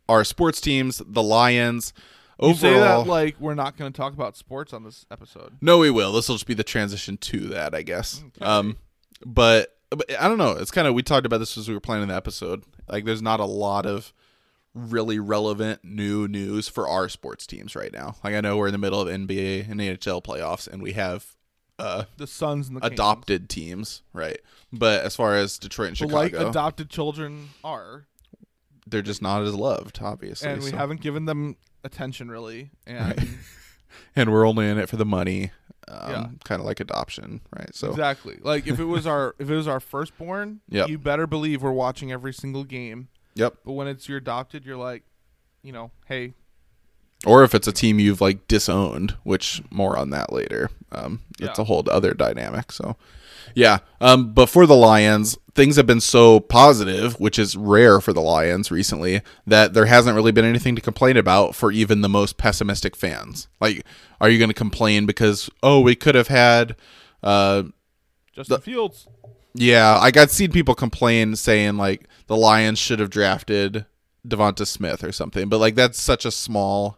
our 0.08 0.24
sports 0.24 0.62
teams, 0.62 1.02
the 1.06 1.22
Lions. 1.22 1.94
You 2.42 2.50
Overall, 2.50 2.56
say 2.58 2.80
that 2.80 3.08
like 3.08 3.36
we're 3.40 3.56
not 3.56 3.78
going 3.78 3.92
to 3.92 3.96
talk 3.98 4.14
about 4.14 4.38
sports 4.38 4.72
on 4.74 4.84
this 4.84 5.06
episode. 5.12 5.58
No, 5.62 5.78
we 5.80 5.90
will. 5.92 6.14
This 6.14 6.30
will 6.30 6.36
just 6.36 6.48
be 6.48 6.54
the 6.54 6.64
transition 6.64 7.18
to 7.18 7.40
that, 7.50 7.76
I 7.76 7.82
guess. 7.82 8.24
Um, 8.42 8.78
but, 9.26 9.78
but 9.90 10.10
I 10.20 10.28
don't 10.28 10.38
know. 10.38 10.52
It's 10.52 10.72
kind 10.72 10.88
of 10.88 10.94
we 10.94 11.04
talked 11.04 11.26
about 11.26 11.40
this 11.40 11.58
as 11.58 11.68
we 11.68 11.74
were 11.74 11.80
planning 11.82 12.08
the 12.08 12.16
episode. 12.16 12.64
Like, 12.88 13.04
there's 13.06 13.22
not 13.22 13.40
a 13.42 13.46
lot 13.46 13.86
of 13.86 14.14
really 14.74 15.20
relevant 15.20 15.84
new 15.84 16.28
news 16.28 16.68
for 16.68 16.88
our 16.88 17.08
sports 17.10 17.46
teams 17.46 17.76
right 17.76 17.94
now. 17.94 18.16
Like, 18.24 18.34
I 18.36 18.42
know 18.42 18.58
we're 18.58 18.68
in 18.68 18.72
the 18.72 18.78
middle 18.80 19.00
of 19.02 19.08
NBA 19.08 19.70
and 19.70 19.80
NHL 19.80 20.24
playoffs, 20.24 20.68
and 20.68 20.82
we 20.82 20.94
have 20.94 21.36
uh 21.80 22.06
The 22.18 22.28
Suns 22.28 22.68
and 22.68 22.78
the 22.78 22.82
Kings. 22.82 22.94
adopted 22.94 23.50
teams, 23.50 24.02
right? 24.14 24.40
But 24.72 25.04
as 25.06 25.16
far 25.16 25.36
as 25.36 25.58
Detroit 25.58 25.90
and 25.90 25.98
Chicago, 25.98 26.16
like 26.18 26.34
adopted 26.34 26.90
children 26.90 27.50
are, 27.64 28.06
they're 28.88 29.02
just 29.02 29.22
not 29.22 29.42
as 29.44 29.54
loved, 29.56 30.00
obviously. 30.02 30.50
and 30.50 30.64
we 30.64 30.70
so- 30.72 30.78
haven't 30.78 31.02
given 31.02 31.26
them 31.26 31.56
attention 31.84 32.30
really. 32.30 32.72
And 32.88 33.28
and 34.16 34.32
we're 34.32 34.48
only 34.48 34.68
in 34.70 34.78
it 34.78 34.90
for 34.90 34.98
the 34.98 35.06
money. 35.06 35.52
Um, 35.88 36.12
Yeah. 36.12 36.28
kind 36.46 36.62
of 36.62 36.66
like 36.66 36.80
adoption, 36.80 37.42
right? 37.56 37.76
So 37.76 37.90
exactly, 37.90 38.38
like 38.42 38.68
if 38.68 38.80
it 38.80 38.86
was 38.86 39.06
our 39.06 39.36
if 39.38 39.50
it 39.50 39.56
was 39.56 39.68
our 39.68 39.80
firstborn, 39.82 40.62
Yep. 40.70 40.88
you 40.90 40.98
better 40.98 41.28
believe 41.28 41.62
we're 41.62 41.72
watching 41.72 42.12
every 42.12 42.34
single 42.34 42.64
game. 42.64 43.10
Yep. 43.36 43.56
But 43.66 43.74
when 43.74 43.88
it's 43.88 44.08
your 44.10 44.18
adopted, 44.18 44.66
you're 44.66 44.78
like, 44.78 45.04
you 45.62 45.72
know, 45.72 45.92
hey, 46.08 46.34
or 47.26 47.44
if 47.44 47.56
it's 47.56 47.68
a 47.68 47.72
team 47.72 48.00
you've 48.00 48.20
like 48.22 48.48
disowned, 48.50 49.16
which 49.24 49.62
more 49.70 49.98
on 49.98 50.10
that 50.10 50.34
later. 50.34 50.70
Um, 50.92 51.22
it's 51.40 51.58
Yeah. 51.58 51.62
a 51.62 51.64
whole 51.64 51.82
other 51.90 52.14
dynamic. 52.14 52.70
So, 52.72 52.98
yeah. 53.56 53.80
Um, 54.02 54.34
but 54.34 54.48
for 54.50 54.66
the 54.66 54.76
Lions, 54.76 55.38
things 55.56 55.78
have 55.78 55.86
been 55.88 56.02
so 56.02 56.42
positive, 56.42 57.18
which 57.22 57.40
is 57.40 57.56
rare 57.56 58.02
for 58.02 58.12
the 58.12 58.20
Lions 58.22 58.72
recently, 58.72 59.22
that 59.48 59.74
there 59.74 59.86
hasn't 59.86 60.16
really 60.18 60.34
been 60.34 60.44
anything 60.44 60.76
to 60.76 60.82
complain 60.82 61.16
about 61.16 61.56
for 61.56 61.72
even 61.72 62.02
the 62.02 62.10
most 62.10 62.38
pessimistic 62.38 62.94
fans. 62.96 63.48
Like, 63.62 63.86
are 64.20 64.30
you 64.30 64.38
going 64.38 64.50
to 64.50 64.54
complain 64.54 65.06
because 65.06 65.50
oh 65.64 65.80
we 65.80 65.96
could 65.96 66.16
have 66.16 66.28
had, 66.28 66.76
uh, 67.24 67.64
Justin 68.34 68.60
Fields. 68.62 69.08
Yeah, 69.54 69.98
I 70.00 70.12
got 70.12 70.32
seen 70.32 70.52
people 70.52 70.76
complain 70.76 71.36
saying 71.36 71.78
like 71.78 72.08
the 72.28 72.36
Lions 72.36 72.80
should 72.80 73.00
have 73.00 73.10
drafted 73.10 73.86
Devonta 74.28 74.66
Smith 74.66 75.04
or 75.04 75.12
something, 75.12 75.50
but 75.50 75.60
like 75.60 75.76
that's 75.76 76.00
such 76.00 76.26
a 76.26 76.32
small 76.32 76.98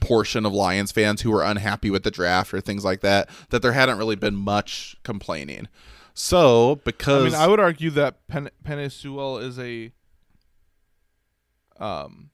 portion 0.00 0.46
of 0.46 0.52
Lions 0.52 0.92
fans 0.92 1.22
who 1.22 1.34
are 1.34 1.42
unhappy 1.42 1.90
with 1.90 2.04
the 2.04 2.10
draft 2.10 2.54
or 2.54 2.60
things 2.60 2.84
like 2.84 3.00
that 3.00 3.28
that 3.50 3.62
there 3.62 3.72
hadn't 3.72 3.98
really 3.98 4.16
been 4.16 4.36
much 4.36 4.96
complaining. 5.02 5.68
So 6.14 6.76
because 6.84 7.22
I 7.22 7.24
mean, 7.24 7.34
I 7.34 7.48
would 7.48 7.60
argue 7.60 7.90
that 7.90 8.26
Pen- 8.28 8.50
Penei 8.64 8.92
Sewell 8.92 9.38
is 9.38 9.58
a 9.58 9.92
um 11.80 12.30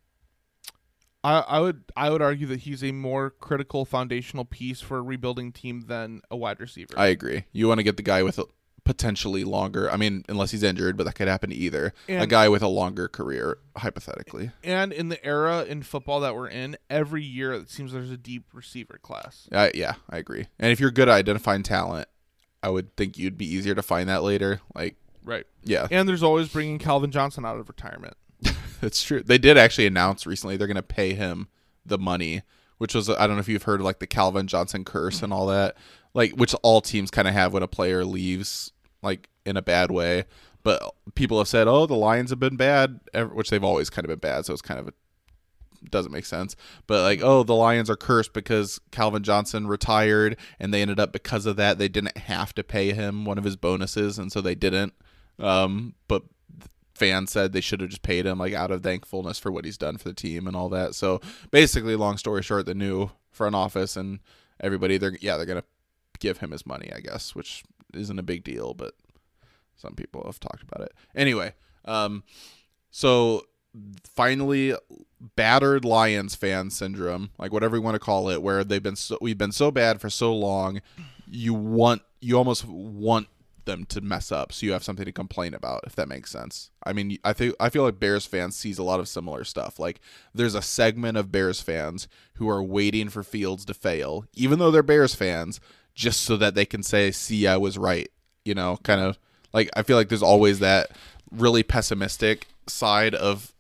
I, 1.25 1.39
I 1.41 1.61
would 1.61 1.85
I 1.97 2.11
would 2.11 2.23
argue 2.23 2.47
that 2.49 2.61
he's 2.61 2.83
a 2.85 2.93
more 2.93 3.31
critical 3.31 3.85
foundational 3.85 4.45
piece 4.45 4.81
for 4.81 4.99
a 4.99 5.03
rebuilding 5.03 5.53
team 5.53 5.83
than 5.87 6.23
a 6.31 6.37
wide 6.37 6.61
receiver. 6.61 6.95
I 6.97 7.07
agree. 7.07 7.45
You 7.53 7.69
want 7.69 7.79
to 7.79 7.85
get 7.85 7.97
the 7.97 8.03
guy 8.03 8.23
with 8.23 8.39
a 8.39 8.45
potentially 8.89 9.45
longer. 9.45 9.91
I 9.91 9.99
mean, 9.99 10.25
unless 10.31 10.51
he's 10.51 10.63
injured, 10.63 10.97
but 10.97 11.05
that 11.05 11.15
could 11.15 11.29
happen 11.29 11.53
either. 11.53 11.93
a 12.09 12.27
guy 12.27 12.49
with 12.49 12.63
a 12.63 12.69
longer 12.69 13.07
career, 13.07 13.59
hypothetically. 13.77 14.51
and 14.65 14.95
in 14.95 15.11
the 15.11 15.23
era 15.23 15.63
in 15.65 15.83
football 15.83 16.21
that 16.21 16.35
we're 16.35 16.49
in, 16.49 16.75
every 16.89 17.23
year 17.23 17.53
it 17.53 17.69
seems 17.69 17.93
there's 17.93 18.11
a 18.11 18.17
deep 18.17 18.45
receiver 18.55 18.99
class. 19.03 19.47
I 19.53 19.73
yeah, 19.75 19.97
I 20.09 20.17
agree. 20.17 20.47
And 20.59 20.73
if 20.73 20.81
you're 20.81 20.91
good 20.91 21.07
at 21.07 21.15
identifying 21.15 21.63
talent, 21.63 22.09
I 22.63 22.71
would 22.71 22.97
think 22.97 23.19
you'd 23.19 23.37
be 23.37 23.45
easier 23.47 23.75
to 23.75 23.83
find 23.83 24.09
that 24.09 24.23
later. 24.23 24.63
Like, 24.75 24.97
Right. 25.23 25.45
yeah, 25.63 25.87
And 25.91 26.09
there's 26.09 26.23
always 26.23 26.49
bringing 26.49 26.79
Calvin 26.79 27.11
Johnson 27.11 27.45
out 27.45 27.59
of 27.59 27.69
retirement. 27.69 28.17
it's 28.81 29.03
true. 29.03 29.23
They 29.23 29.37
did 29.37 29.59
actually 29.59 29.87
announce 29.87 30.27
recently 30.27 30.57
they're 30.57 30.67
going 30.67 30.77
to 30.77 30.83
pay 30.83 31.13
him 31.13 31.49
the 31.85 31.99
money, 31.99 32.41
which 32.79 32.95
was 32.95 33.11
I 33.11 33.27
don't 33.27 33.37
know 33.37 33.41
if 33.41 33.49
you've 33.51 33.65
heard 33.65 33.81
of 33.81 33.85
like 33.85 33.99
the 33.99 34.07
Calvin 34.07 34.47
Johnson 34.47 34.83
curse 34.83 35.23
and 35.23 35.31
all 35.31 35.47
that, 35.49 35.77
like 36.15 36.33
which 36.33 36.55
all 36.63 36.81
teams 36.81 37.11
kind 37.11 37.29
of 37.29 37.35
have 37.35 37.53
when 37.53 37.63
a 37.63 37.69
player 37.69 38.03
leaves 38.07 38.73
like 39.03 39.29
in 39.45 39.57
a 39.57 39.63
bad 39.63 39.91
way. 39.91 40.25
But 40.63 40.83
people 41.15 41.39
have 41.39 41.49
said, 41.49 41.69
"Oh, 41.69 41.87
the 41.87 41.95
Lions 41.95 42.31
have 42.31 42.41
been 42.41 42.57
bad," 42.57 43.01
which 43.33 43.51
they've 43.51 43.65
always 43.65 43.91
kind 43.91 44.05
of 44.05 44.09
been 44.09 44.19
bad. 44.19 44.45
So 44.45 44.53
it's 44.53 44.63
kind 44.63 44.81
of 44.81 44.89
a 44.89 44.93
doesn't 45.91 46.13
make 46.13 46.27
sense. 46.27 46.57
But 46.87 47.03
like, 47.03 47.21
oh, 47.23 47.43
the 47.43 47.55
Lions 47.55 47.89
are 47.89 47.97
cursed 47.97 48.33
because 48.33 48.81
Calvin 48.91 49.23
Johnson 49.23 49.67
retired, 49.67 50.37
and 50.59 50.73
they 50.73 50.83
ended 50.83 51.01
up 51.01 51.13
because 51.13 51.47
of 51.47 51.57
that 51.57 51.79
they 51.79 51.89
didn't 51.89 52.17
have 52.19 52.55
to 52.55 52.65
pay 52.65 52.93
him 52.93 53.25
one 53.25 53.39
of 53.39 53.45
his 53.45 53.57
bonuses, 53.57 54.19
and 54.19 54.33
so 54.33 54.41
they 54.41 54.55
didn't. 54.55 54.93
Um, 55.39 55.95
but 56.09 56.23
fans 56.95 57.31
said 57.31 57.53
they 57.53 57.61
should 57.61 57.81
have 57.81 57.91
just 57.91 58.03
paid 58.03 58.27
him 58.27 58.39
like 58.39 58.53
out 58.53 58.73
of 58.73 58.83
thankfulness 58.83 59.39
for 59.39 59.53
what 59.53 59.65
he's 59.65 59.79
done 59.79 59.97
for 59.97 60.09
the 60.09 60.15
team 60.15 60.47
and 60.47 60.57
all 60.57 60.69
that. 60.71 60.95
So 60.95 61.21
basically, 61.51 61.97
long 61.97 62.17
story 62.17 62.43
short, 62.43 62.67
the 62.67 62.75
new 62.75 63.11
front 63.31 63.55
office 63.55 63.97
and 63.97 64.19
everybody, 64.61 64.99
they're 64.99 65.17
yeah, 65.21 65.37
they're 65.37 65.47
gonna 65.47 65.65
give 66.19 66.39
him 66.39 66.51
his 66.51 66.67
money, 66.67 66.91
I 66.95 67.01
guess, 67.01 67.35
which 67.35 67.63
isn't 67.95 68.19
a 68.19 68.23
big 68.23 68.45
deal, 68.45 68.75
but 68.75 68.95
some 69.77 69.95
people 69.95 70.25
have 70.27 70.41
talked 70.41 70.63
about 70.63 70.87
it. 70.87 70.95
Anyway, 71.15 71.55
um, 71.85 72.23
so 72.91 73.43
finally 74.05 74.75
battered 75.37 75.85
lions 75.85 76.35
fan 76.35 76.71
syndrome 76.71 77.31
like 77.39 77.53
whatever 77.53 77.77
you 77.77 77.83
want 77.83 77.95
to 77.95 78.01
call 78.01 78.29
it 78.29 78.43
where 78.43 78.65
they've 78.65 78.83
been 78.83 78.97
so 78.97 79.19
we've 79.21 79.37
been 79.37 79.53
so 79.53 79.71
bad 79.71 80.01
for 80.01 80.09
so 80.09 80.35
long 80.35 80.81
you 81.29 81.53
want 81.53 82.03
you 82.21 82.37
almost 82.37 82.65
want 82.65 83.29
them 83.69 83.85
to 83.85 84.01
mess 84.01 84.33
up. 84.33 84.51
So 84.53 84.65
you 84.65 84.73
have 84.73 84.83
something 84.83 85.05
to 85.05 85.13
complain 85.13 85.53
about 85.55 85.85
if 85.87 85.95
that 85.97 86.09
makes 86.09 86.31
sense. 86.31 86.71
I 86.85 86.93
mean 86.93 87.19
i 87.23 87.33
think 87.33 87.55
i 87.61 87.69
feel 87.69 87.85
like 87.85 88.01
bears 88.01 88.27
fans 88.27 88.57
sees 88.57 88.79
a 88.79 88.83
lot 88.83 88.99
of 88.99 89.09
similar 89.09 89.45
stuff. 89.45 89.79
Like 89.79 90.01
there's 90.35 90.55
a 90.55 90.63
segment 90.63 91.17
of 91.17 91.31
bears 91.31 91.61
fans 91.61 92.09
who 92.35 92.49
are 92.49 92.63
waiting 92.63 93.09
for 93.11 93.23
fields 93.23 93.65
to 93.67 93.75
fail 93.75 94.25
even 94.35 94.59
though 94.59 94.71
they're 94.73 94.83
bears 94.83 95.15
fans 95.15 95.61
just 95.99 96.21
so 96.23 96.37
that 96.37 96.55
they 96.55 96.65
can 96.65 96.83
say 96.83 97.11
see 97.11 97.47
i 97.47 97.57
was 97.57 97.77
right 97.77 98.09
you 98.45 98.55
know 98.55 98.79
kind 98.85 99.01
of 99.01 99.19
like 99.53 99.69
i 99.77 99.83
feel 99.83 99.97
like 99.97 100.09
there's 100.09 100.23
always 100.23 100.61
that 100.61 100.91
really 101.33 101.63
pessimistic 101.65 102.47
side 102.69 103.15
of 103.15 103.53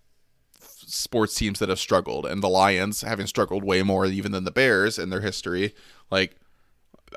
sports 0.61 1.35
teams 1.35 1.59
that 1.59 1.68
have 1.68 1.78
struggled, 1.78 2.25
and 2.25 2.42
the 2.42 2.49
Lions 2.49 3.02
having 3.02 3.26
struggled 3.26 3.62
way 3.62 3.83
more 3.83 4.07
even 4.07 4.33
than 4.33 4.45
the 4.45 4.50
Bears 4.50 4.99
in 4.99 5.11
their 5.11 5.21
history. 5.21 5.75
Like, 6.11 6.37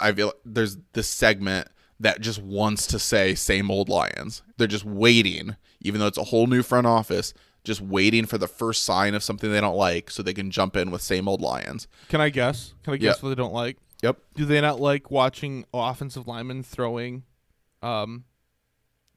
I 0.01 0.11
feel 0.11 0.33
there's 0.43 0.77
this 0.91 1.07
segment 1.07 1.69
that 1.99 2.19
just 2.19 2.41
wants 2.41 2.85
to 2.87 2.99
say 2.99 3.33
same 3.33 3.71
old 3.71 3.87
Lions. 3.87 4.41
They're 4.57 4.67
just 4.67 4.83
waiting, 4.83 5.55
even 5.81 6.01
though 6.01 6.07
it's 6.07 6.17
a 6.17 6.25
whole 6.25 6.47
new 6.47 6.63
front 6.63 6.85
office, 6.87 7.33
just 7.63 7.79
waiting 7.79 8.25
for 8.25 8.37
the 8.37 8.47
first 8.47 8.83
sign 8.83 9.13
of 9.15 9.23
something 9.23 9.49
they 9.49 9.61
don't 9.61 9.77
like 9.77 10.11
so 10.11 10.21
they 10.21 10.33
can 10.33 10.51
jump 10.51 10.75
in 10.75 10.91
with 10.91 11.01
same 11.01 11.29
old 11.29 11.39
Lions. 11.41 11.87
Can 12.09 12.19
I 12.19 12.27
guess? 12.29 12.73
Can 12.83 12.93
I 12.93 12.97
guess 12.97 13.17
Yeah. 13.17 13.21
what 13.21 13.29
they 13.29 13.35
don't 13.35 13.53
like? 13.53 13.77
Yep. 14.01 14.17
Do 14.35 14.45
they 14.45 14.61
not 14.61 14.79
like 14.79 15.11
watching 15.11 15.65
offensive 15.73 16.27
linemen 16.27 16.63
throwing 16.63 17.23
um 17.83 18.25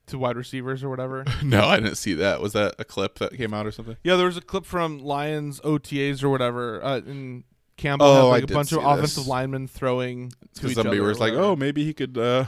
to 0.07 0.19
wide 0.19 0.37
receivers 0.37 0.85
or 0.85 0.91
whatever? 0.91 1.25
No, 1.43 1.65
I 1.65 1.77
didn't 1.81 1.97
see 1.97 2.15
that. 2.15 2.41
Was 2.41 2.53
that 2.53 2.75
a 2.79 2.85
clip 2.85 3.19
that 3.21 3.35
came 3.37 3.55
out 3.55 3.67
or 3.67 3.73
something? 3.73 3.97
yeah, 4.05 4.17
there 4.17 4.27
was 4.27 4.37
a 4.37 4.43
clip 4.43 4.67
from 4.67 4.99
Lions 4.99 5.61
OTAs 5.61 6.23
or 6.23 6.29
whatever, 6.29 6.83
uh, 6.85 6.97
and 6.99 7.45
Campbell 7.77 8.07
Oh, 8.07 8.15
had 8.33 8.43
like 8.43 8.51
a 8.51 8.55
bunch 8.55 8.73
of 8.73 8.79
this. 8.83 8.87
offensive 8.87 9.27
linemen 9.27 9.67
throwing 9.67 10.33
to 10.57 10.69
each 10.69 10.75
somebody 10.75 10.99
other 10.99 11.09
was 11.09 11.19
like, 11.19 11.33
"Oh, 11.33 11.57
maybe 11.57 11.85
he 11.85 11.93
could, 11.95 12.17
uh, 12.19 12.45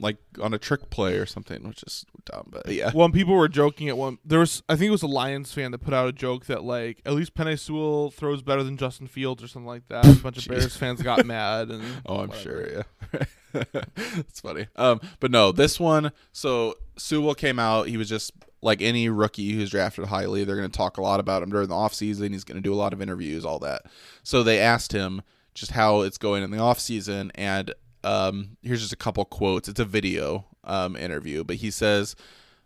like, 0.00 0.16
on 0.42 0.52
a 0.54 0.58
trick 0.58 0.90
play 0.90 1.16
or 1.16 1.26
something," 1.26 1.66
which 1.68 1.82
is 1.84 2.04
dumb. 2.24 2.48
But 2.50 2.66
yeah, 2.68 2.90
Well, 2.94 3.04
and 3.04 3.14
people 3.14 3.34
were 3.34 3.48
joking 3.48 3.88
at 3.88 3.96
one. 3.96 4.18
There 4.24 4.38
was, 4.40 4.62
I 4.68 4.74
think 4.76 4.88
it 4.88 4.92
was 4.92 5.02
a 5.02 5.06
Lions 5.06 5.52
fan 5.52 5.70
that 5.72 5.78
put 5.78 5.94
out 5.94 6.08
a 6.08 6.12
joke 6.12 6.46
that 6.46 6.64
like 6.64 7.00
at 7.06 7.12
least 7.14 7.34
Penei 7.34 7.58
Sewell 7.58 8.10
throws 8.10 8.42
better 8.42 8.62
than 8.62 8.76
Justin 8.76 9.06
Fields 9.06 9.42
or 9.42 9.48
something 9.48 9.66
like 9.68 9.86
that. 9.88 10.04
A 10.06 10.14
bunch 10.14 10.38
of 10.38 10.44
Bears 10.48 10.76
fans 10.76 11.02
got 11.02 11.24
mad 11.24 11.70
and 11.70 11.82
Oh, 12.06 12.20
I'm 12.20 12.28
whatever. 12.30 12.42
sure. 12.42 12.84
Yeah, 13.12 13.62
it's 13.96 14.40
funny. 14.40 14.66
Um, 14.76 15.00
but 15.20 15.30
no, 15.30 15.52
this 15.52 15.78
one. 15.80 16.12
So 16.32 16.74
Sewell 16.96 17.34
came 17.34 17.58
out. 17.58 17.88
He 17.88 17.96
was 17.96 18.08
just 18.08 18.32
like 18.62 18.82
any 18.82 19.08
rookie 19.08 19.52
who's 19.52 19.70
drafted 19.70 20.06
highly. 20.06 20.44
They're 20.44 20.56
going 20.56 20.70
to 20.70 20.76
talk 20.76 20.98
a 20.98 21.02
lot 21.02 21.18
about 21.20 21.42
him 21.42 21.50
during 21.50 21.68
the 21.68 21.74
offseason. 21.74 22.32
He's 22.32 22.44
going 22.44 22.56
to 22.56 22.62
do 22.62 22.72
a 22.72 22.76
lot 22.76 22.92
of 22.92 23.00
interviews, 23.00 23.44
all 23.44 23.58
that. 23.60 23.82
So 24.22 24.42
they 24.42 24.58
asked 24.60 24.92
him 24.92 25.22
just 25.54 25.72
how 25.72 26.02
it's 26.02 26.18
going 26.18 26.42
in 26.42 26.50
the 26.50 26.58
offseason. 26.58 27.30
And 27.34 27.74
um, 28.04 28.56
here's 28.62 28.80
just 28.80 28.92
a 28.92 28.96
couple 28.96 29.24
quotes. 29.24 29.68
It's 29.68 29.80
a 29.80 29.84
video 29.84 30.46
um, 30.64 30.96
interview, 30.96 31.44
but 31.44 31.56
he 31.56 31.70
says 31.70 32.16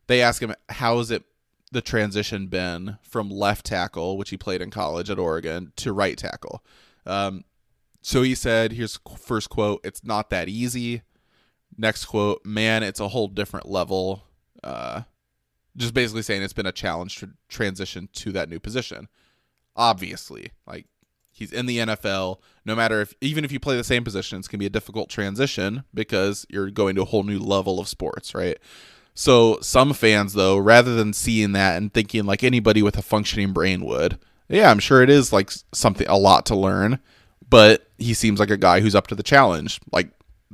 they 0.07 0.21
ask 0.21 0.43
him 0.43 0.55
how 0.69 0.99
has 0.99 1.11
it 1.11 1.25
the 1.73 1.83
transition 1.83 2.47
been 2.47 2.99
from 3.03 3.29
left 3.29 3.67
tackle, 3.67 4.17
which 4.17 4.31
he 4.31 4.37
played 4.37 4.63
in 4.63 4.71
college 4.71 5.11
at 5.11 5.19
Oregon, 5.19 5.73
to 5.77 5.93
right 5.93 6.17
tackle. 6.17 6.65
Um, 7.05 7.45
so 8.01 8.23
he 8.23 8.35
said, 8.35 8.73
here's 8.73 9.01
first 9.19 9.51
quote, 9.51 9.81
it's 9.83 10.05
not 10.05 10.31
that 10.31 10.49
easy. 10.49 11.03
Next 11.77 12.05
quote, 12.05 12.45
man, 12.45 12.83
it's 12.83 13.01
a 13.01 13.09
whole 13.09 13.29
different 13.29 13.69
level. 13.69 14.23
Uh, 14.63 15.03
just 15.77 15.95
basically 15.95 16.23
saying 16.23 16.43
it's 16.43 16.53
been 16.53 16.67
a 16.67 16.73
challenge 16.73 17.17
to 17.17 17.31
transition 17.49 18.09
to 18.13 18.31
that 18.33 18.49
new 18.49 18.61
position. 18.61 19.09
Obviously, 19.75 20.53
like 20.67 20.87
he's 21.35 21.53
in 21.53 21.67
the 21.67 21.79
NFL. 21.79 22.39
No 22.65 22.75
matter 22.75 23.01
if, 23.01 23.13
even 23.21 23.45
if 23.45 23.53
you 23.53 23.61
play 23.61 23.77
the 23.77 23.85
same 23.85 24.05
position, 24.05 24.39
it's 24.39 24.49
to 24.49 24.57
be 24.57 24.67
a 24.67 24.71
difficult 24.71 25.11
transition 25.11 25.85
because 25.93 26.47
you're 26.49 26.71
going 26.71 26.95
to 26.95 27.03
a 27.03 27.07
whole 27.07 27.25
new 27.25 27.39
level 27.39 27.79
of 27.79 27.89
sports, 27.89 28.35
right? 28.35 28.59
So 29.15 29.59
some 29.61 29.93
fans, 29.93 30.33
though, 30.33 30.57
rather 30.57 30.95
than 30.95 31.13
seeing 31.13 31.53
that 31.53 31.77
and 31.77 31.93
thinking 31.93 32.25
like 32.25 32.43
anybody 32.43 32.83
with 32.83 32.97
a 32.97 33.03
functioning 33.03 33.53
brain 33.53 33.85
would, 33.85 34.19
yeah, 34.49 34.71
I'm 34.71 34.79
sure 34.79 35.03
it 35.03 35.11
is 35.11 35.33
like 35.33 35.51
something 35.73 36.07
a 36.09 36.17
lot 36.17 36.47
to 36.47 36.57
learn, 36.57 37.01
but 37.49 37.89
he 37.99 38.15
seems 38.15 38.41
like 38.41 38.51
a 38.51 38.57
guy 38.57 38.81
who's 38.81 38.95
up 38.95 39.07
to 39.09 39.15
the 39.15 39.23
challenge. 39.23 39.81
Like 39.93 40.11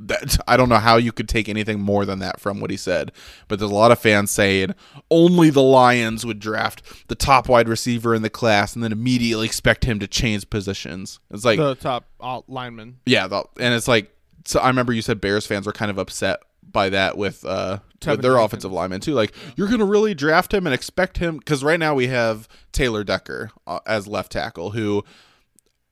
that, 0.07 0.37
I 0.47 0.57
don't 0.57 0.69
know 0.69 0.77
how 0.77 0.97
you 0.97 1.11
could 1.11 1.29
take 1.29 1.47
anything 1.47 1.79
more 1.79 2.05
than 2.05 2.19
that 2.19 2.39
from 2.39 2.59
what 2.59 2.71
he 2.71 2.77
said. 2.77 3.11
But 3.47 3.59
there's 3.59 3.71
a 3.71 3.75
lot 3.75 3.91
of 3.91 3.99
fans 3.99 4.31
saying 4.31 4.75
only 5.09 5.49
the 5.49 5.61
Lions 5.61 6.25
would 6.25 6.39
draft 6.39 7.07
the 7.07 7.15
top 7.15 7.47
wide 7.47 7.69
receiver 7.69 8.15
in 8.15 8.21
the 8.21 8.29
class 8.29 8.73
and 8.73 8.83
then 8.83 8.91
immediately 8.91 9.45
expect 9.45 9.85
him 9.85 9.99
to 9.99 10.07
change 10.07 10.49
positions. 10.49 11.19
It's 11.29 11.45
like 11.45 11.57
the 11.57 11.75
top 11.75 12.05
uh, 12.19 12.41
lineman. 12.47 12.99
yeah, 13.05 13.27
the, 13.27 13.43
and 13.59 13.73
it's 13.73 13.87
like 13.87 14.11
so. 14.45 14.59
I 14.59 14.67
remember 14.67 14.93
you 14.93 15.01
said 15.01 15.21
Bears 15.21 15.45
fans 15.45 15.65
were 15.65 15.73
kind 15.73 15.91
of 15.91 15.97
upset 15.97 16.39
by 16.63 16.89
that 16.89 17.17
with 17.17 17.43
uh 17.43 17.79
with 18.05 18.21
their 18.21 18.37
offensive 18.37 18.71
lineman 18.71 19.01
too. 19.01 19.13
Like 19.13 19.33
you're 19.55 19.67
gonna 19.67 19.85
really 19.85 20.13
draft 20.13 20.53
him 20.53 20.65
and 20.65 20.73
expect 20.73 21.17
him 21.17 21.37
because 21.37 21.63
right 21.63 21.79
now 21.79 21.93
we 21.93 22.07
have 22.07 22.47
Taylor 22.71 23.03
Decker 23.03 23.51
uh, 23.67 23.79
as 23.85 24.07
left 24.07 24.31
tackle 24.31 24.71
who. 24.71 25.03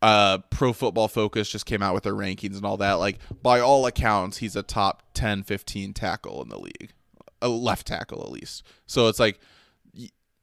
Uh, 0.01 0.37
Pro 0.49 0.71
Football 0.71 1.07
Focus 1.07 1.49
just 1.49 1.65
came 1.65 1.81
out 1.81 1.93
with 1.93 2.03
their 2.03 2.13
rankings 2.13 2.55
and 2.55 2.65
all 2.65 2.77
that. 2.77 2.93
Like, 2.93 3.19
by 3.41 3.59
all 3.59 3.85
accounts, 3.85 4.37
he's 4.37 4.55
a 4.55 4.63
top 4.63 5.03
10, 5.13 5.43
15 5.43 5.93
tackle 5.93 6.41
in 6.41 6.49
the 6.49 6.59
league, 6.59 6.93
a 7.41 7.49
left 7.49 7.87
tackle 7.87 8.21
at 8.21 8.31
least. 8.31 8.63
So 8.85 9.07
it's 9.07 9.19
like 9.19 9.39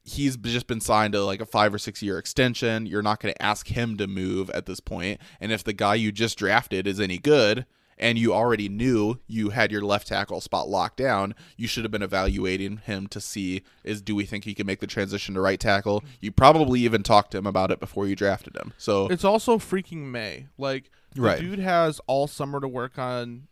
he's 0.07 0.37
just 0.37 0.67
been 0.67 0.79
signed 0.79 1.13
to 1.13 1.23
like 1.23 1.41
a 1.41 1.45
five 1.45 1.73
or 1.73 1.77
six 1.77 2.01
year 2.01 2.17
extension. 2.17 2.85
You're 2.85 3.01
not 3.01 3.19
going 3.19 3.33
to 3.33 3.41
ask 3.41 3.67
him 3.67 3.97
to 3.97 4.07
move 4.07 4.49
at 4.51 4.65
this 4.65 4.79
point. 4.79 5.19
And 5.41 5.51
if 5.51 5.63
the 5.63 5.73
guy 5.73 5.95
you 5.95 6.11
just 6.11 6.37
drafted 6.37 6.87
is 6.87 6.99
any 6.99 7.17
good 7.17 7.65
and 7.99 8.17
you 8.17 8.33
already 8.33 8.69
knew 8.69 9.19
you 9.27 9.49
had 9.49 9.71
your 9.71 9.81
left 9.81 10.07
tackle 10.07 10.39
spot 10.41 10.69
locked 10.69 10.97
down, 10.97 11.33
you 11.55 11.67
should 11.67 11.83
have 11.83 11.91
been 11.91 12.01
evaluating 12.03 12.77
him 12.77 13.07
to 13.07 13.19
see 13.19 13.63
is 13.83 14.01
do 14.01 14.15
we 14.15 14.25
think 14.25 14.43
he 14.43 14.53
can 14.53 14.67
make 14.67 14.79
the 14.79 14.87
transition 14.87 15.33
to 15.35 15.41
right 15.41 15.59
tackle? 15.59 16.03
You 16.21 16.31
probably 16.31 16.81
even 16.81 17.03
talked 17.03 17.31
to 17.31 17.37
him 17.37 17.47
about 17.47 17.71
it 17.71 17.79
before 17.79 18.05
you 18.07 18.15
drafted 18.15 18.55
him. 18.55 18.73
So 18.77 19.07
It's 19.07 19.23
also 19.23 19.57
freaking 19.57 20.05
May. 20.11 20.47
Like 20.57 20.91
the 21.15 21.21
Right. 21.21 21.39
dude 21.39 21.59
has 21.59 21.99
all 22.07 22.27
summer 22.27 22.59
to 22.59 22.67
work 22.67 22.99
on 22.99 23.47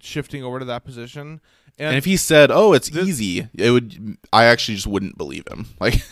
shifting 0.00 0.42
over 0.42 0.58
to 0.58 0.64
that 0.64 0.84
position. 0.84 1.40
And, 1.78 1.88
and 1.88 1.96
if 1.96 2.06
he 2.06 2.16
said, 2.16 2.50
"Oh, 2.50 2.72
it's 2.72 2.88
This- 2.88 3.06
easy," 3.06 3.48
it 3.54 3.70
would 3.70 4.16
I 4.32 4.44
actually 4.44 4.76
just 4.76 4.86
wouldn't 4.86 5.18
believe 5.18 5.44
him. 5.50 5.66
Like 5.80 5.94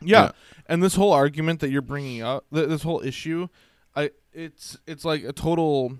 yeah. 0.00 0.24
yeah. 0.24 0.30
and 0.66 0.82
this 0.82 0.96
whole 0.96 1.12
argument 1.12 1.60
that 1.60 1.70
you're 1.70 1.82
bringing 1.82 2.22
up, 2.22 2.44
th- 2.52 2.68
this 2.68 2.82
whole 2.82 3.00
issue, 3.00 3.46
I 3.94 4.10
it's 4.32 4.76
it's 4.88 5.04
like 5.04 5.22
a 5.22 5.32
total 5.32 5.98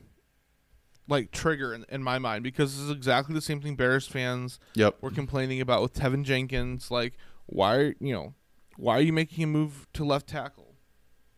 like 1.08 1.30
trigger 1.30 1.74
in, 1.74 1.84
in 1.88 2.02
my 2.02 2.18
mind 2.18 2.42
because 2.42 2.74
this 2.74 2.84
is 2.84 2.90
exactly 2.90 3.34
the 3.34 3.40
same 3.40 3.60
thing 3.60 3.76
Bears 3.76 4.06
fans 4.06 4.58
Yep. 4.74 4.96
were 5.00 5.10
complaining 5.10 5.60
about 5.60 5.82
with 5.82 5.94
Teven 5.94 6.24
Jenkins. 6.24 6.90
Like, 6.90 7.14
why 7.46 7.76
are 7.76 7.94
you 8.00 8.12
know, 8.14 8.34
why 8.76 8.98
are 8.98 9.02
you 9.02 9.12
making 9.12 9.42
him 9.42 9.52
move 9.52 9.86
to 9.94 10.04
left 10.04 10.28
tackle? 10.28 10.74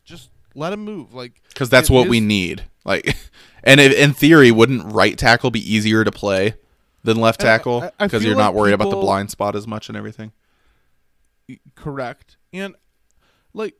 Just 0.05 0.31
let 0.55 0.73
him 0.73 0.85
move. 0.85 1.13
Like, 1.13 1.43
because 1.49 1.69
that's 1.69 1.91
what 1.91 2.09
we 2.09 2.21
need. 2.21 2.65
Like, 2.85 3.17
and 3.65 3.81
if, 3.81 3.93
in 3.93 4.13
theory, 4.13 4.51
wouldn't 4.51 4.93
right 4.93 5.19
tackle 5.19 5.51
be 5.51 5.61
easier 5.61 6.05
to 6.05 6.13
play 6.13 6.55
than 7.03 7.19
left 7.19 7.41
tackle 7.41 7.91
because 7.99 8.25
you're 8.25 8.37
not 8.37 8.55
like 8.55 8.55
worried 8.55 8.73
about 8.75 8.91
the 8.91 8.97
blind 8.97 9.31
spot 9.31 9.57
as 9.57 9.67
much 9.67 9.89
and 9.89 9.97
everything? 9.97 10.33
correct 11.77 12.37
and 12.53 12.75
like 13.55 13.75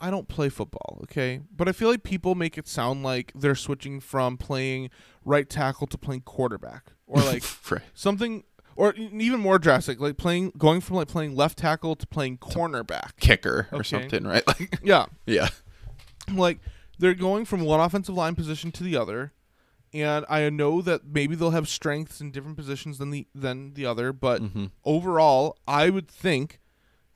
I 0.00 0.10
don't 0.10 0.28
play 0.28 0.48
football, 0.48 0.98
okay? 1.04 1.40
But 1.54 1.68
I 1.68 1.72
feel 1.72 1.88
like 1.90 2.02
people 2.02 2.34
make 2.34 2.56
it 2.56 2.66
sound 2.66 3.02
like 3.02 3.32
they're 3.34 3.54
switching 3.54 4.00
from 4.00 4.36
playing 4.36 4.90
right 5.24 5.48
tackle 5.48 5.86
to 5.88 5.98
playing 5.98 6.22
quarterback 6.22 6.92
or 7.06 7.20
like 7.22 7.42
Right. 7.70 7.82
something 7.94 8.44
or 8.76 8.94
even 8.94 9.40
more 9.40 9.58
drastic, 9.58 10.00
like 10.00 10.16
playing 10.16 10.52
going 10.56 10.80
from 10.80 10.96
like 10.96 11.08
playing 11.08 11.36
left 11.36 11.58
tackle 11.58 11.94
to 11.96 12.06
playing 12.06 12.38
cornerback. 12.38 13.16
kicker 13.20 13.68
or 13.72 13.84
something, 13.84 14.24
right? 14.24 14.42
Like, 14.46 14.78
Yeah. 14.82 15.06
yeah, 15.26 15.48
like 16.32 16.60
they're 16.98 17.14
going 17.14 17.44
from 17.44 17.60
one 17.62 17.80
offensive 17.80 18.14
line 18.14 18.34
position 18.34 18.70
to 18.72 18.82
the 18.84 18.96
other 18.96 19.32
and 19.92 20.24
i 20.28 20.48
know 20.50 20.80
that 20.82 21.00
maybe 21.04 21.34
they'll 21.34 21.50
have 21.50 21.68
strengths 21.68 22.20
in 22.20 22.30
different 22.30 22.56
positions 22.56 22.98
than 22.98 23.10
the 23.10 23.26
than 23.34 23.74
the 23.74 23.84
other 23.84 24.12
but 24.12 24.40
Mm-hmm. 24.40 24.66
overall 24.84 25.56
i 25.66 25.90
would 25.90 26.06
think 26.08 26.60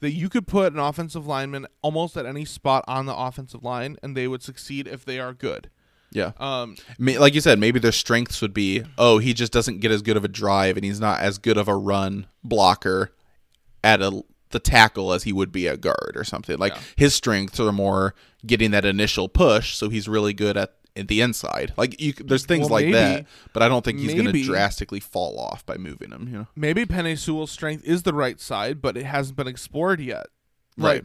that 0.04 0.12
you 0.12 0.28
could 0.28 0.46
put 0.46 0.72
an 0.72 0.78
offensive 0.78 1.26
lineman 1.26 1.66
almost 1.82 2.16
at 2.16 2.26
any 2.26 2.44
spot 2.44 2.84
on 2.86 3.06
the 3.06 3.16
offensive 3.16 3.64
line 3.64 3.96
and 4.02 4.14
they 4.14 4.28
would 4.28 4.42
succeed 4.42 4.86
if 4.86 5.04
they 5.04 5.18
are 5.18 5.32
good 5.32 5.70
yeah. 6.12 6.30
um 6.38 6.76
Like 6.98 7.34
you 7.34 7.40
said, 7.40 7.58
maybe 7.58 7.80
their 7.80 7.90
strengths 7.90 8.40
would 8.40 8.54
be, 8.54 8.84
oh, 8.96 9.18
he 9.18 9.34
just 9.34 9.52
doesn't 9.52 9.80
get 9.80 9.90
as 9.90 10.00
good 10.00 10.16
of 10.16 10.24
a 10.24 10.28
drive, 10.28 10.76
and 10.76 10.84
he's 10.84 11.00
not 11.00 11.20
as 11.20 11.38
good 11.38 11.58
of 11.58 11.66
a 11.66 11.74
run 11.74 12.26
blocker 12.44 13.12
at 13.82 14.00
a 14.00 14.22
the 14.50 14.60
tackle 14.60 15.12
as 15.12 15.24
he 15.24 15.32
would 15.32 15.50
be 15.50 15.66
a 15.66 15.76
guard 15.76 16.12
or 16.14 16.22
something. 16.22 16.56
Like 16.56 16.74
Yeah. 16.74 16.80
his 16.94 17.14
strengths 17.14 17.58
are 17.58 17.72
more 17.72 18.14
getting 18.46 18.70
that 18.70 18.84
initial 18.84 19.28
push, 19.28 19.74
so 19.74 19.88
he's 19.88 20.06
really 20.06 20.32
good 20.32 20.56
at, 20.56 20.74
at 20.96 21.08
the 21.08 21.20
inside. 21.20 21.72
Like 21.76 22.00
you, 22.00 22.12
there's 22.12 22.46
things 22.46 22.70
Well, 22.70 22.82
like 22.82 22.92
that, 22.92 23.26
but 23.52 23.62
I 23.62 23.68
don't 23.68 23.84
think 23.84 23.98
he's 23.98 24.14
going 24.14 24.32
to 24.32 24.44
drastically 24.44 25.00
fall 25.00 25.38
off 25.38 25.64
by 25.66 25.76
moving 25.76 26.10
him. 26.10 26.28
You 26.28 26.38
know, 26.38 26.46
maybe 26.54 26.84
Penei 26.86 27.18
Sewell's 27.18 27.50
strength 27.50 27.84
is 27.84 28.02
the 28.02 28.14
right 28.14 28.40
side 28.40 28.80
but 28.80 28.96
it 28.96 29.04
hasn't 29.06 29.36
been 29.36 29.48
explored 29.48 30.00
yet 30.00 30.26
Right. 30.76 31.04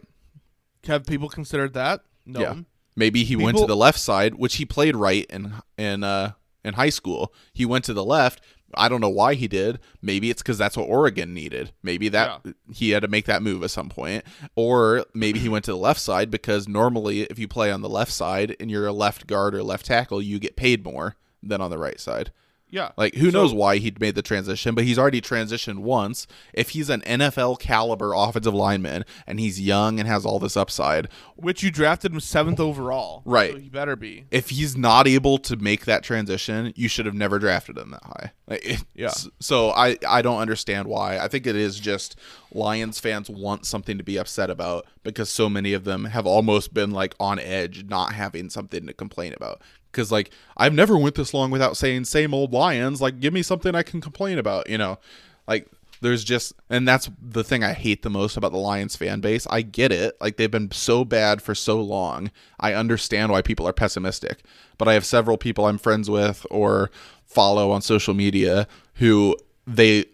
have 0.86 1.06
people 1.06 1.28
considered 1.28 1.74
that 1.74 2.02
no 2.24 2.40
Yeah. 2.40 2.54
Maybe 2.96 3.24
he 3.24 3.36
went 3.36 3.56
to 3.58 3.66
the 3.66 3.76
left 3.76 3.98
side, 3.98 4.34
which 4.34 4.56
he 4.56 4.64
played 4.64 4.96
right 4.96 5.24
in 5.30 5.54
in 5.78 6.02
uh 6.02 6.32
in 6.64 6.74
high 6.74 6.90
school. 6.90 7.32
He 7.52 7.64
went 7.64 7.84
to 7.84 7.94
the 7.94 8.04
left. 8.04 8.40
I 8.74 8.88
don't 8.88 9.00
know 9.00 9.08
why 9.08 9.34
he 9.34 9.48
did. 9.48 9.78
Maybe 10.00 10.30
it's 10.30 10.42
because 10.42 10.58
that's 10.58 10.76
what 10.76 10.88
Oregon 10.88 11.34
needed. 11.34 11.72
Maybe 11.82 12.08
that 12.10 12.44
he 12.72 12.90
had 12.90 13.02
to 13.02 13.08
make 13.08 13.26
that 13.26 13.42
move 13.42 13.62
at 13.62 13.70
some 13.70 13.88
point, 13.88 14.24
or 14.54 15.04
maybe 15.14 15.38
he 15.38 15.48
went 15.48 15.64
to 15.66 15.72
the 15.72 15.76
left 15.76 16.00
side 16.00 16.30
because 16.30 16.68
normally, 16.68 17.22
if 17.22 17.38
you 17.38 17.48
play 17.48 17.70
on 17.70 17.82
the 17.82 17.88
left 17.88 18.12
side 18.12 18.56
and 18.60 18.70
you're 18.70 18.86
a 18.86 18.92
left 18.92 19.26
guard 19.26 19.54
or 19.54 19.62
left 19.62 19.86
tackle, 19.86 20.22
you 20.22 20.38
get 20.38 20.56
paid 20.56 20.84
more 20.84 21.16
than 21.42 21.60
on 21.60 21.70
the 21.70 21.78
right 21.78 22.00
side. 22.00 22.32
Yeah. 22.70 22.90
Like 22.96 23.14
who 23.14 23.30
So- 23.30 23.38
knows 23.38 23.52
why 23.52 23.78
he 23.78 23.92
made 24.00 24.14
the 24.14 24.22
transition, 24.22 24.74
but 24.74 24.84
he's 24.84 24.98
already 24.98 25.20
transitioned 25.20 25.78
once. 25.80 26.26
If 26.54 26.70
he's 26.70 26.88
an 26.88 27.02
NFL 27.02 27.58
caliber 27.58 28.12
offensive 28.14 28.54
lineman 28.54 29.04
and 29.26 29.40
he's 29.40 29.60
young 29.60 29.98
and 29.98 30.08
has 30.08 30.24
all 30.24 30.38
this 30.38 30.56
upside, 30.56 31.08
Which 31.36 31.62
you 31.62 31.70
drafted 31.70 32.12
him 32.12 32.20
seventh 32.20 32.60
overall. 32.60 33.22
Right. 33.24 33.52
So 33.52 33.58
he 33.58 33.68
better 33.70 33.96
be. 33.96 34.24
if 34.30 34.50
he's 34.50 34.76
not 34.76 35.08
able 35.08 35.38
to 35.38 35.56
make 35.56 35.84
that 35.86 36.02
transition, 36.02 36.72
you 36.76 36.86
should 36.88 37.06
have 37.06 37.14
never 37.14 37.38
drafted 37.38 37.78
him 37.78 37.90
that 37.90 38.04
high. 38.04 38.32
Like, 38.46 38.64
it- 38.64 38.84
Yeah. 38.94 39.12
So 39.40 39.70
I 39.70 39.96
I 40.08 40.22
don't 40.22 40.38
understand 40.40 40.86
why. 40.86 41.18
I 41.18 41.28
think 41.28 41.46
it 41.46 41.56
is 41.56 41.80
just 41.80 42.16
Lions 42.52 42.98
fans 43.00 43.30
want 43.30 43.64
something 43.66 43.96
to 43.98 44.04
be 44.04 44.16
upset 44.18 44.50
about 44.50 44.86
because 45.02 45.30
so 45.30 45.48
many 45.48 45.72
of 45.72 45.84
them 45.84 46.06
have 46.06 46.26
almost 46.26 46.74
been 46.74 46.90
like 46.90 47.14
on 47.20 47.38
edge, 47.38 47.84
not 47.88 48.12
having 48.12 48.50
something 48.50 48.86
to 48.86 48.92
complain 48.92 49.32
about. 49.34 49.60
Because 49.90 50.12
like 50.12 50.30
I've 50.56 50.74
never 50.74 50.96
went 50.96 51.14
this 51.14 51.34
long 51.34 51.50
without 51.50 51.76
saying 51.76 52.04
same 52.04 52.34
old 52.34 52.52
Lions. 52.52 53.00
Like 53.00 53.20
give 53.20 53.32
me 53.32 53.42
something 53.42 53.74
I 53.74 53.82
can 53.82 54.00
complain 54.00 54.38
about. 54.38 54.68
You 54.68 54.78
know, 54.78 54.98
like 55.46 55.68
there's 56.00 56.24
just 56.24 56.54
and 56.68 56.86
that's 56.86 57.10
the 57.20 57.44
thing 57.44 57.62
I 57.62 57.72
hate 57.72 58.02
the 58.02 58.10
most 58.10 58.36
about 58.36 58.52
the 58.52 58.58
Lions 58.58 58.96
fan 58.96 59.20
base. 59.20 59.46
I 59.50 59.62
get 59.62 59.92
it. 59.92 60.16
Like 60.20 60.36
they've 60.36 60.50
been 60.50 60.70
so 60.70 61.04
bad 61.04 61.42
for 61.42 61.54
so 61.54 61.80
long. 61.80 62.30
I 62.58 62.74
understand 62.74 63.32
why 63.32 63.42
people 63.42 63.66
are 63.68 63.72
pessimistic. 63.72 64.42
But 64.78 64.88
I 64.88 64.94
have 64.94 65.04
several 65.04 65.36
people 65.36 65.66
I'm 65.66 65.78
friends 65.78 66.08
with 66.08 66.46
or 66.50 66.90
follow 67.26 67.70
on 67.70 67.82
social 67.82 68.14
media 68.14 68.66
who 68.94 69.36
they 69.66 70.06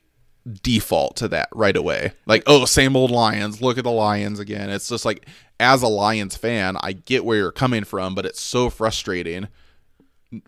default 0.63 1.17
to 1.17 1.29
that 1.29 1.49
right 1.53 1.77
away. 1.77 2.13
Like, 2.27 2.45
oh, 2.47 2.65
same 2.65 2.97
old 2.97 3.11
Lions. 3.11 3.61
Look 3.61 3.79
at 3.79 3.85
the 3.85 3.91
Lions 3.91 4.39
again. 4.39 4.71
It's 4.71 4.89
just 4.89 5.05
like 5.05 5.27
as 5.59 5.83
a 5.83 5.89
Lions 5.89 6.37
fan, 6.37 6.77
I 6.81 6.93
get 6.93 7.25
where 7.25 7.39
you're 7.39 7.53
coming 7.53 7.85
from, 7.85 8.15
but 8.15 8.27
it's 8.27 8.41
so 8.41 8.71
frustrating. 8.71 9.49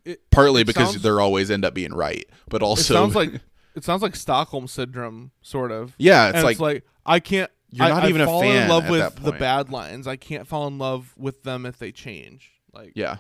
It, 0.04 0.30
Partly 0.30 0.62
it 0.62 0.66
because 0.66 0.90
sounds- 0.92 1.02
they're 1.02 1.20
always 1.20 1.50
end 1.50 1.64
up 1.64 1.74
being 1.74 1.92
right, 1.94 2.28
but 2.48 2.62
it 2.62 2.64
also 2.64 2.94
sounds 2.94 3.14
like 3.14 3.32
it 3.74 3.84
sounds 3.84 4.02
like 4.02 4.16
Stockholm 4.16 4.66
syndrome, 4.66 5.30
sort 5.42 5.70
of. 5.72 5.94
Yeah, 5.98 6.30
it's 6.34 6.42
like- 6.44 6.58
like 6.60 6.84
I 7.06 7.20
can't. 7.20 7.50
You're 7.70 7.86
I- 7.86 7.90
not 7.90 8.04
I 8.04 8.08
even 8.08 8.20
a 8.22 8.26
fall 8.26 8.40
fan 8.40 8.62
in 8.64 8.68
love 8.68 8.84
at 8.84 8.90
with 8.90 9.16
the 9.22 9.32
bad 9.32 9.70
lines. 9.70 10.06
I 10.06 10.16
can't 10.16 10.46
fall 10.48 10.66
in 10.66 10.78
love 10.78 11.14
with 11.18 11.42
them 11.42 11.66
if 11.66 11.78
they 11.78 11.92
change. 11.92 12.50
Like 12.72 12.92
Yeah. 12.94 13.16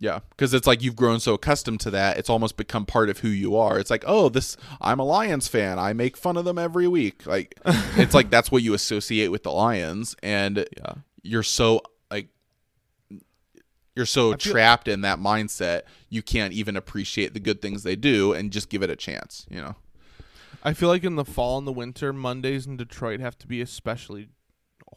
Yeah, 0.00 0.20
because 0.30 0.54
it's 0.54 0.66
like 0.68 0.80
you've 0.80 0.94
grown 0.94 1.18
so 1.18 1.34
accustomed 1.34 1.80
to 1.80 1.90
that, 1.90 2.18
it's 2.18 2.30
almost 2.30 2.56
become 2.56 2.86
part 2.86 3.10
of 3.10 3.18
who 3.18 3.26
you 3.28 3.56
are. 3.56 3.80
It's 3.80 3.90
like, 3.90 4.04
oh, 4.06 4.28
this 4.28 4.56
I'm 4.80 5.00
a 5.00 5.04
Lions 5.04 5.48
fan. 5.48 5.80
I 5.80 5.92
make 5.92 6.16
fun 6.16 6.36
of 6.36 6.44
them 6.44 6.56
every 6.56 6.86
week. 6.86 7.26
Like 7.26 7.58
it's 7.96 8.14
like 8.14 8.30
that's 8.30 8.52
what 8.52 8.62
you 8.62 8.74
associate 8.74 9.32
with 9.32 9.42
the 9.42 9.50
Lions, 9.50 10.14
and 10.22 10.58
Yeah. 10.76 10.92
you're 11.22 11.42
so 11.42 11.82
you're 13.98 14.06
so 14.06 14.30
feel- 14.30 14.52
trapped 14.52 14.88
in 14.88 15.02
that 15.02 15.18
mindset, 15.18 15.82
you 16.08 16.22
can't 16.22 16.54
even 16.54 16.76
appreciate 16.76 17.34
the 17.34 17.40
good 17.40 17.60
things 17.60 17.82
they 17.82 17.96
do 17.96 18.32
and 18.32 18.50
just 18.50 18.70
give 18.70 18.82
it 18.82 18.88
a 18.88 18.96
chance. 18.96 19.44
You 19.50 19.60
know? 19.60 19.76
I 20.62 20.72
feel 20.72 20.88
like 20.88 21.04
in 21.04 21.16
the 21.16 21.24
fall 21.24 21.58
and 21.58 21.66
the 21.66 21.72
winter, 21.72 22.12
Mondays 22.12 22.66
in 22.66 22.76
Detroit 22.76 23.20
have 23.20 23.36
to 23.38 23.46
be 23.46 23.60
especially 23.60 24.28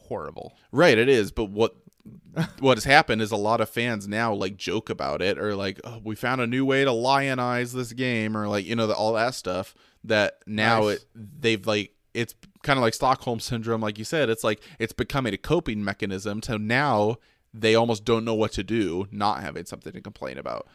horrible. 0.07 0.53
Right, 0.71 0.97
it 0.97 1.09
is. 1.09 1.31
But 1.31 1.45
what 1.49 1.75
what 2.59 2.77
has 2.77 2.85
happened 2.85 3.21
is 3.21 3.31
a 3.31 3.35
lot 3.35 3.61
of 3.61 3.69
fans 3.69 4.07
now 4.07 4.33
like 4.33 4.57
joke 4.57 4.89
about 4.89 5.21
it 5.21 5.37
or 5.37 5.55
like 5.55 5.79
oh, 5.83 5.99
we 6.03 6.15
found 6.15 6.41
a 6.41 6.47
new 6.47 6.65
way 6.65 6.83
to 6.83 6.91
lionize 6.91 7.73
this 7.73 7.93
game 7.93 8.35
or 8.35 8.47
like 8.47 8.65
you 8.65 8.75
know 8.75 8.87
the, 8.87 8.95
all 8.95 9.13
that 9.13 9.35
stuff 9.35 9.75
that 10.03 10.39
now 10.47 10.81
Nice. 10.81 10.97
it 10.97 11.05
they've 11.13 11.67
like 11.67 11.93
it's 12.15 12.33
kind 12.63 12.77
of 12.79 12.81
like 12.81 12.95
Stockholm 12.95 13.39
syndrome 13.39 13.81
like 13.81 13.99
you 13.99 14.03
said 14.03 14.29
it's 14.31 14.43
like 14.43 14.61
it's 14.79 14.93
becoming 14.93 15.33
a 15.33 15.37
coping 15.37 15.83
mechanism 15.83 16.41
so 16.41 16.57
now 16.57 17.17
they 17.53 17.75
almost 17.75 18.05
don't 18.05 18.23
know 18.25 18.33
what 18.33 18.51
to 18.53 18.63
do 18.63 19.07
not 19.11 19.41
having 19.41 19.65
something 19.65 19.91
to 19.93 20.01
complain 20.01 20.37
about. 20.37 20.67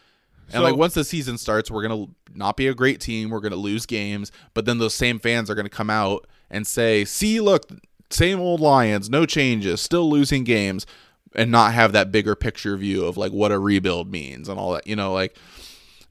And 0.48 0.54
So- 0.54 0.62
like 0.62 0.76
once 0.76 0.94
the 0.94 1.04
season 1.04 1.38
starts, 1.38 1.70
we're 1.70 1.82
gonna 1.86 2.06
not 2.34 2.56
be 2.56 2.68
a 2.68 2.74
great 2.74 3.00
team. 3.00 3.30
We're 3.30 3.40
gonna 3.40 3.56
lose 3.56 3.86
games, 3.86 4.30
but 4.54 4.64
then 4.64 4.78
those 4.78 4.94
same 4.94 5.18
fans 5.18 5.50
are 5.50 5.54
gonna 5.54 5.68
come 5.68 5.90
out 5.90 6.26
and 6.50 6.66
say, 6.66 7.04
"See, 7.04 7.40
look, 7.40 7.68
same 8.10 8.38
old 8.38 8.60
Lions, 8.60 9.10
no 9.10 9.26
changes, 9.26 9.80
still 9.80 10.08
losing 10.08 10.44
games," 10.44 10.86
and 11.34 11.50
not 11.50 11.74
have 11.74 11.92
that 11.92 12.12
bigger 12.12 12.34
picture 12.36 12.76
view 12.76 13.04
of 13.04 13.16
like 13.16 13.32
what 13.32 13.50
a 13.52 13.58
rebuild 13.58 14.10
means 14.12 14.48
and 14.48 14.58
all 14.60 14.72
that. 14.72 14.86
You 14.86 14.94
know, 14.96 15.12
like 15.12 15.36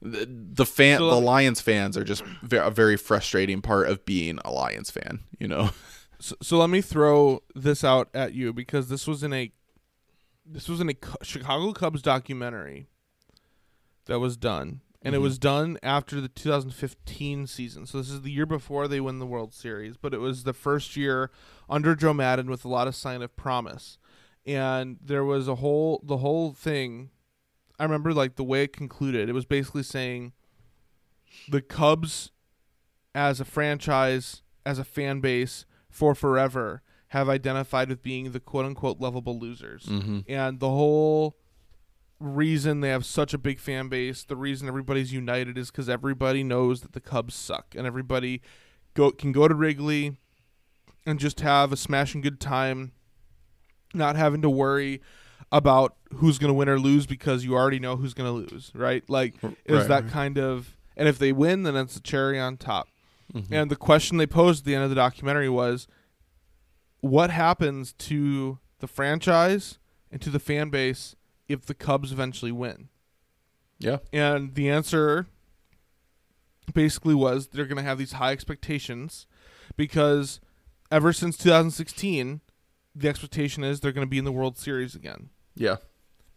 the, 0.02 0.28
the 0.28 0.66
fan, 0.66 0.98
So 0.98 1.08
the 1.10 1.20
Lions 1.20 1.60
fans 1.62 1.96
are 1.96 2.04
just 2.04 2.22
a 2.50 2.70
very 2.70 2.98
frustrating 2.98 3.62
part 3.62 3.88
of 3.88 4.04
being 4.04 4.38
a 4.44 4.52
Lions 4.52 4.90
fan. 4.90 5.20
You 5.38 5.48
know, 5.48 5.70
So, 6.18 6.36
so 6.42 6.58
let 6.58 6.68
me 6.70 6.80
throw 6.82 7.42
this 7.54 7.82
out 7.84 8.08
at 8.14 8.34
you 8.34 8.52
because 8.52 8.88
this 8.88 9.06
was 9.06 9.22
in 9.22 9.32
a 9.32 9.52
this 10.48 10.68
was 10.68 10.80
in 10.80 10.90
a 10.90 10.94
Chicago 11.22 11.72
Cubs 11.72 12.02
documentary 12.02 12.86
that 14.06 14.20
was 14.20 14.36
done, 14.36 14.80
and 15.02 15.14
it 15.14 15.18
mm-hmm. 15.18 15.24
was 15.24 15.38
done 15.38 15.78
after 15.82 16.20
the 16.20 16.28
2015 16.28 17.46
season. 17.46 17.86
So 17.86 17.98
this 17.98 18.10
is 18.10 18.22
the 18.22 18.30
year 18.30 18.46
before 18.46 18.88
they 18.88 19.00
win 19.00 19.18
the 19.18 19.26
World 19.26 19.52
Series, 19.52 19.96
but 19.96 20.14
it 20.14 20.18
was 20.18 20.44
the 20.44 20.52
first 20.52 20.96
year 20.96 21.30
under 21.68 21.94
Joe 21.94 22.14
Maddon 22.14 22.48
with 22.48 22.64
a 22.64 22.68
lot 22.68 22.88
of 22.88 22.94
sign 22.94 23.22
of 23.22 23.36
promise, 23.36 23.98
and 24.44 24.98
there 25.02 25.24
was 25.24 25.48
a 25.48 25.56
whole 25.56 26.00
the 26.04 26.18
whole 26.18 26.52
thing. 26.52 27.10
I 27.78 27.84
remember 27.84 28.14
like 28.14 28.36
the 28.36 28.44
way 28.44 28.62
it 28.62 28.72
concluded. 28.72 29.28
It 29.28 29.34
was 29.34 29.44
basically 29.44 29.82
saying 29.82 30.32
the 31.48 31.60
Cubs 31.60 32.30
as 33.14 33.40
a 33.40 33.44
franchise, 33.44 34.42
as 34.64 34.78
a 34.78 34.84
fan 34.84 35.20
base 35.20 35.66
for 35.90 36.14
forever 36.14 36.82
have 37.08 37.28
identified 37.28 37.88
with 37.88 38.02
being 38.02 38.32
the 38.32 38.40
quote 38.40 38.64
unquote 38.64 39.00
lovable 39.00 39.38
losers. 39.38 39.84
mm-hmm. 39.84 40.20
And 40.28 40.60
the 40.60 40.68
whole 40.70 41.36
reason 42.18 42.80
they 42.80 42.88
have 42.88 43.04
such 43.04 43.34
a 43.34 43.38
big 43.38 43.58
fan 43.60 43.88
base, 43.88 44.24
the 44.24 44.36
reason 44.36 44.68
everybody's 44.68 45.12
united 45.12 45.58
is 45.58 45.70
because 45.70 45.88
everybody 45.88 46.42
knows 46.42 46.80
that 46.80 46.92
the 46.92 47.00
Cubs 47.00 47.34
suck 47.34 47.74
and 47.76 47.86
everybody 47.86 48.40
go 48.94 49.10
can 49.10 49.32
go 49.32 49.46
to 49.48 49.54
Wrigley 49.54 50.16
and 51.04 51.20
just 51.20 51.40
have 51.40 51.72
a 51.72 51.76
smashing 51.76 52.20
good 52.22 52.40
time, 52.40 52.92
not 53.94 54.16
having 54.16 54.42
to 54.42 54.50
worry 54.50 55.00
about 55.52 55.94
who's 56.14 56.38
going 56.38 56.48
to 56.48 56.54
win 56.54 56.68
or 56.68 56.78
lose 56.80 57.06
because 57.06 57.44
you 57.44 57.54
already 57.54 57.78
know 57.78 57.96
who's 57.96 58.14
going 58.14 58.28
to 58.28 58.52
lose, 58.54 58.72
right? 58.74 59.08
Like 59.08 59.34
it 59.42 59.72
was 59.72 59.82
Right, 59.82 59.88
that 59.88 60.02
right. 60.04 60.12
kind 60.12 60.38
of 60.38 60.76
and 60.96 61.06
if 61.08 61.18
they 61.18 61.32
win 61.32 61.62
then 61.62 61.76
it's 61.76 61.96
a 61.96 62.00
cherry 62.00 62.40
on 62.40 62.56
top. 62.56 62.88
Mm-hmm. 63.32 63.52
And 63.52 63.70
the 63.70 63.76
question 63.76 64.16
they 64.16 64.26
posed 64.26 64.62
at 64.62 64.64
the 64.66 64.74
end 64.74 64.84
of 64.84 64.90
the 64.90 64.96
documentary 64.96 65.48
was 65.48 65.86
what 67.06 67.30
happens 67.30 67.92
to 67.94 68.58
the 68.80 68.86
franchise 68.86 69.78
and 70.10 70.20
to 70.22 70.30
the 70.30 70.38
fan 70.38 70.70
base 70.70 71.16
if 71.48 71.64
the 71.66 71.74
Cubs 71.74 72.12
eventually 72.12 72.52
win? 72.52 72.88
yeah, 73.78 73.98
And 74.12 74.54
the 74.54 74.70
answer 74.70 75.26
basically 76.72 77.14
was 77.14 77.48
they're 77.48 77.66
going 77.66 77.76
to 77.76 77.82
have 77.82 77.98
these 77.98 78.12
high 78.12 78.32
expectations 78.32 79.26
because 79.76 80.40
ever 80.90 81.12
since 81.12 81.36
2016, 81.36 82.40
the 82.94 83.08
expectation 83.08 83.62
is 83.64 83.80
they're 83.80 83.92
going 83.92 84.06
to 84.06 84.10
be 84.10 84.18
in 84.18 84.24
the 84.24 84.32
World 84.32 84.56
Series 84.56 84.94
again. 84.94 85.28
yeah, 85.54 85.76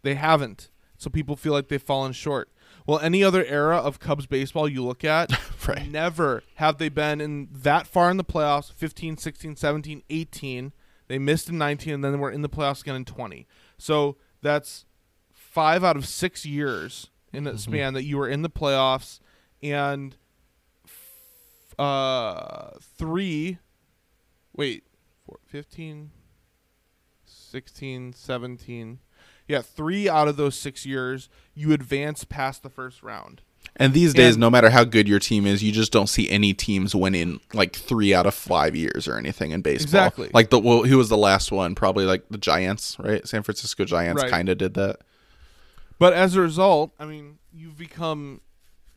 They 0.02 0.14
haven't. 0.14 0.70
So 0.98 1.08
people 1.08 1.34
feel 1.34 1.54
like 1.54 1.68
they've 1.68 1.82
fallen 1.82 2.12
short. 2.12 2.50
Well, 2.86 2.98
any 2.98 3.22
other 3.22 3.44
era 3.44 3.76
of 3.76 4.00
Cubs 4.00 4.26
baseball 4.26 4.68
you 4.68 4.84
look 4.84 5.04
at, 5.04 5.30
right, 5.68 5.90
never 5.90 6.42
have 6.56 6.78
they 6.78 6.88
been 6.88 7.20
in 7.20 7.48
that 7.52 7.86
far 7.86 8.10
in 8.10 8.16
the 8.16 8.24
playoffs 8.24 8.72
15, 8.72 9.16
16, 9.16 9.56
17, 9.56 10.02
18. 10.08 10.72
They 11.08 11.18
missed 11.18 11.48
in 11.48 11.58
19 11.58 11.94
and 11.94 12.04
then 12.04 12.18
were 12.20 12.30
in 12.30 12.42
the 12.42 12.48
playoffs 12.48 12.82
again 12.82 12.96
in 12.96 13.04
20. 13.04 13.46
So 13.78 14.16
that's 14.42 14.86
5 15.32 15.82
out 15.84 15.96
of 15.96 16.06
6 16.06 16.46
years 16.46 17.10
in 17.32 17.44
that 17.44 17.58
span 17.58 17.94
that 17.94 18.04
you 18.04 18.16
were 18.18 18.28
in 18.28 18.42
the 18.42 18.50
playoffs 18.50 19.20
and 19.62 20.16
f- 20.84 21.74
uh 21.78 22.70
3 22.96 23.58
wait, 24.56 24.84
four, 25.24 25.38
15 25.46 26.10
16, 27.24 28.12
17. 28.12 28.98
Yeah, 29.50 29.62
3 29.62 30.08
out 30.08 30.28
of 30.28 30.36
those 30.36 30.54
6 30.56 30.86
years 30.86 31.28
you 31.54 31.72
advance 31.72 32.24
past 32.24 32.62
the 32.62 32.70
first 32.70 33.02
round. 33.02 33.42
And 33.76 33.92
these 33.92 34.14
days, 34.14 34.34
And- 34.34 34.40
no 34.40 34.50
matter 34.50 34.70
how 34.70 34.84
good 34.84 35.06
your 35.08 35.18
team 35.18 35.46
is, 35.46 35.62
you 35.62 35.70
just 35.72 35.92
don't 35.92 36.08
see 36.08 36.28
any 36.30 36.54
teams 36.54 36.94
winning 36.94 37.40
like 37.52 37.74
three 37.76 38.14
out 38.14 38.26
of 38.26 38.34
five 38.34 38.74
years 38.74 39.06
or 39.06 39.16
anything 39.18 39.50
in 39.52 39.60
baseball. 39.60 39.84
Exactly. 39.84 40.30
Like 40.32 40.50
the 40.50 40.58
well, 40.58 40.82
who 40.84 40.96
was 40.96 41.08
the 41.08 41.16
last 41.16 41.52
one? 41.52 41.74
Probably 41.74 42.04
like 42.04 42.24
the 42.30 42.38
Giants, 42.38 42.96
right? 42.98 43.26
San 43.28 43.42
Francisco 43.42 43.84
Giants 43.84 44.22
Right. 44.22 44.30
kind 44.30 44.48
of 44.48 44.58
did 44.58 44.74
that. 44.74 45.00
But 45.98 46.14
as 46.14 46.34
a 46.34 46.40
result, 46.40 46.92
I 46.98 47.04
mean, 47.04 47.38
you've 47.52 47.76
become 47.76 48.40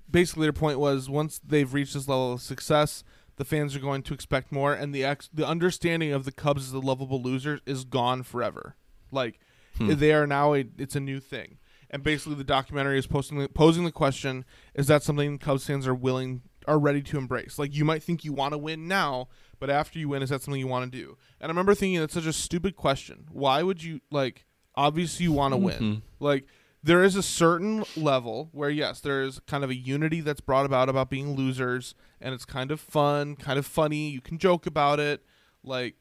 basically 0.10 0.44
their 0.46 0.54
point 0.54 0.80
was 0.80 1.10
once 1.10 1.40
they've 1.46 1.72
reached 1.74 1.94
this 1.94 2.08
level 2.08 2.34
of 2.34 2.42
success, 2.42 3.04
the 3.36 3.46
fans 3.46 3.76
are 3.76 3.80
going 3.80 4.02
to 4.04 4.14
expect 4.14 4.52
more, 4.52 4.74
and 4.74 4.94
the 4.96 5.04
ex- 5.04 5.30
the 5.34 5.46
understanding 5.46 6.14
of 6.14 6.24
the 6.24 6.32
Cubs 6.32 6.64
as 6.66 6.72
the 6.72 6.82
lovable 6.82 7.22
losers 7.22 7.60
is 7.66 7.84
gone 7.84 8.24
forever. 8.24 8.76
Like 9.12 9.40
Hmm. 9.78 9.94
they 9.96 10.14
are 10.14 10.28
now 10.28 10.54
a 10.54 10.66
it's 10.78 10.96
a 10.96 11.00
new 11.00 11.20
thing, 11.20 11.58
and 11.90 12.04
basically 12.04 12.36
the 12.36 12.44
documentary 12.44 12.98
is 13.00 13.08
posting 13.08 13.48
posing 13.50 13.86
the 13.86 13.92
question: 13.92 14.46
Is 14.74 14.88
that 14.88 15.04
something 15.04 15.38
Cubs 15.38 15.66
fans 15.66 15.88
are 15.88 15.96
willing 15.96 16.42
are 16.68 16.80
ready 16.80 17.02
to 17.02 17.18
embrace? 17.18 17.58
Like 17.58 17.76
you 17.76 17.86
might 17.86 18.04
think 18.04 18.24
you 18.24 18.34
want 18.34 18.54
to 18.54 18.58
win 18.58 18.88
now, 18.88 19.30
but 19.60 19.70
after 19.70 20.00
you 20.00 20.10
win, 20.10 20.22
is 20.22 20.30
that 20.30 20.42
something 20.42 20.60
you 20.60 20.68
want 20.68 20.92
to 20.92 20.98
do? 20.98 21.18
And 21.40 21.50
I 21.50 21.52
remember 21.52 21.76
thinking 21.76 22.00
that's 22.00 22.14
such 22.14 22.26
a 22.26 22.34
stupid 22.34 22.76
question. 22.76 23.28
Why 23.32 23.64
would 23.64 23.84
you 23.84 24.02
like? 24.12 24.46
Obviously, 24.76 25.26
you 25.26 25.32
want 25.32 25.54
to 25.54 25.58
win. 25.58 25.80
Mm-hmm. 25.80 26.00
Like 26.20 26.46
there 26.84 27.04
is 27.04 27.16
a 27.16 27.24
certain 27.24 27.86
level 27.96 28.50
where 28.52 28.70
yes, 28.70 29.00
there 29.00 29.24
is 29.24 29.40
kind 29.48 29.64
of 29.64 29.70
a 29.70 29.76
unity 29.76 30.20
that's 30.20 30.42
brought 30.42 30.66
about 30.66 30.90
about 30.90 31.10
being 31.10 31.36
losers, 31.36 31.96
and 32.20 32.34
it's 32.34 32.46
kind 32.46 32.72
of 32.72 32.80
fun, 32.80 33.36
kind 33.36 33.58
of 33.58 33.66
funny. 33.66 34.10
You 34.10 34.20
can 34.20 34.38
joke 34.38 34.66
about 34.66 35.00
it, 35.00 35.24
like 35.64 35.96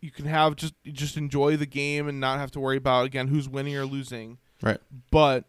you 0.00 0.10
can 0.10 0.26
have 0.26 0.56
just 0.56 0.74
just 0.84 1.16
enjoy 1.16 1.56
the 1.56 1.66
game 1.66 2.08
and 2.08 2.20
not 2.20 2.38
have 2.38 2.50
to 2.52 2.60
worry 2.60 2.76
about 2.76 3.06
again 3.06 3.28
who's 3.28 3.48
winning 3.48 3.76
or 3.76 3.84
losing. 3.84 4.38
Right. 4.62 4.78
But 5.10 5.44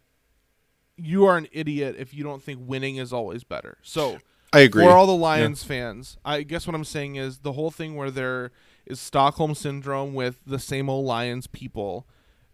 you 0.98 1.26
are 1.26 1.38
an 1.38 1.48
idiot 1.52 1.96
if 1.98 2.14
you 2.14 2.24
don't 2.24 2.44
think 2.44 2.60
winning 2.64 2.98
is 2.98 3.12
always 3.12 3.44
better. 3.44 3.78
So 3.82 4.20
I 4.54 4.60
agree. 4.60 4.84
for 4.84 4.92
all 4.92 5.08
the 5.08 5.16
Lions 5.16 5.64
fans, 5.64 6.18
I 6.26 6.44
guess 6.44 6.68
what 6.68 6.76
I'm 6.76 6.84
saying 6.84 7.16
is 7.16 7.40
the 7.40 7.54
whole 7.54 7.72
thing 7.72 7.96
where 7.96 8.12
there 8.12 8.52
is 8.86 9.00
Stockholm 9.00 9.56
syndrome 9.56 10.14
with 10.14 10.40
the 10.46 10.60
same 10.60 10.90
old 10.90 11.06
Lions 11.06 11.48
people. 11.48 12.08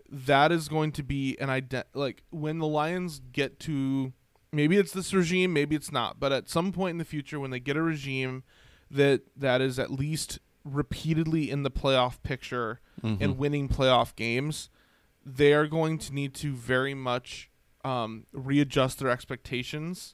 That 0.10 0.52
is 0.52 0.70
going 0.70 0.94
to 0.94 1.04
be 1.04 1.38
an 1.40 1.50
ident 1.50 1.84
like 1.94 2.24
when 2.30 2.60
the 2.60 2.68
Lions 2.68 3.20
get 3.32 3.60
to 3.62 4.14
maybe 4.52 4.78
it's 4.78 4.94
this 4.94 5.14
regime, 5.14 5.52
maybe 5.52 5.76
it's 5.76 5.92
not, 5.92 6.20
but 6.20 6.32
at 6.32 6.50
some 6.50 6.72
point 6.72 6.92
in 6.92 6.98
the 6.98 7.06
future 7.06 7.40
when 7.40 7.52
they 7.52 7.60
get 7.60 7.76
a 7.76 7.82
regime 7.82 8.44
that 8.90 9.22
that 9.36 9.60
is 9.62 9.80
at 9.80 9.92
least 9.92 10.40
repeatedly 10.74 11.50
in 11.50 11.64
the 11.64 11.72
playoff 11.72 12.22
picture 12.24 12.80
Mhm. 13.04 13.18
and 13.22 13.38
winning 13.38 13.70
playoff 13.70 14.16
games, 14.16 14.70
they 15.26 15.54
are 15.54 15.68
going 15.68 15.98
to 16.00 16.14
need 16.14 16.34
to 16.36 16.54
very 16.54 16.94
much 16.94 17.50
um, 17.84 18.26
readjust 18.34 19.00
their 19.00 19.10
expectations, 19.10 20.14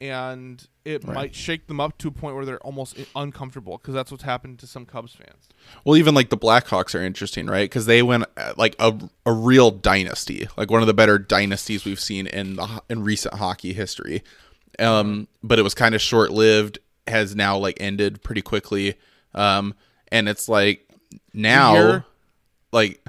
and 0.00 0.68
it 0.84 1.02
Right. 1.04 1.14
might 1.14 1.34
shake 1.34 1.66
them 1.66 1.80
up 1.80 1.96
to 1.98 2.08
a 2.08 2.10
point 2.10 2.36
where 2.36 2.44
they're 2.44 2.58
almost 2.60 2.96
uncomfortable 3.16 3.78
because 3.78 3.94
that's 3.94 4.10
what's 4.10 4.22
happened 4.22 4.58
to 4.60 4.66
some 4.66 4.84
Cubs 4.86 5.14
fans. 5.14 5.48
Well, 5.84 5.96
even 5.96 6.14
like 6.14 6.28
the 6.30 6.36
Blackhawks 6.36 6.94
are 6.94 7.02
interesting, 7.02 7.46
right? 7.46 7.64
Because 7.68 7.86
they 7.86 8.02
went 8.02 8.24
uh, 8.36 8.52
like 8.56 8.76
a, 8.78 8.96
a 9.24 9.32
real 9.32 9.70
dynasty, 9.70 10.46
like 10.56 10.70
one 10.70 10.82
of 10.82 10.86
the 10.86 10.94
better 10.94 11.18
dynasties 11.18 11.84
we've 11.84 11.98
seen 12.00 12.26
in 12.26 12.56
the, 12.56 12.82
in 12.88 13.02
recent 13.02 13.34
hockey 13.34 13.72
history. 13.72 14.22
Um, 14.78 15.26
but 15.42 15.58
it 15.58 15.62
was 15.62 15.74
kind 15.74 15.94
of 15.94 16.02
short 16.02 16.30
lived. 16.30 16.78
Has 17.06 17.34
now 17.36 17.56
like 17.58 17.76
ended 17.80 18.22
pretty 18.22 18.42
quickly. 18.42 18.94
Um, 19.34 19.74
and 20.08 20.28
it's 20.28 20.48
like 20.48 20.88
now, 21.32 22.04
like 22.72 23.04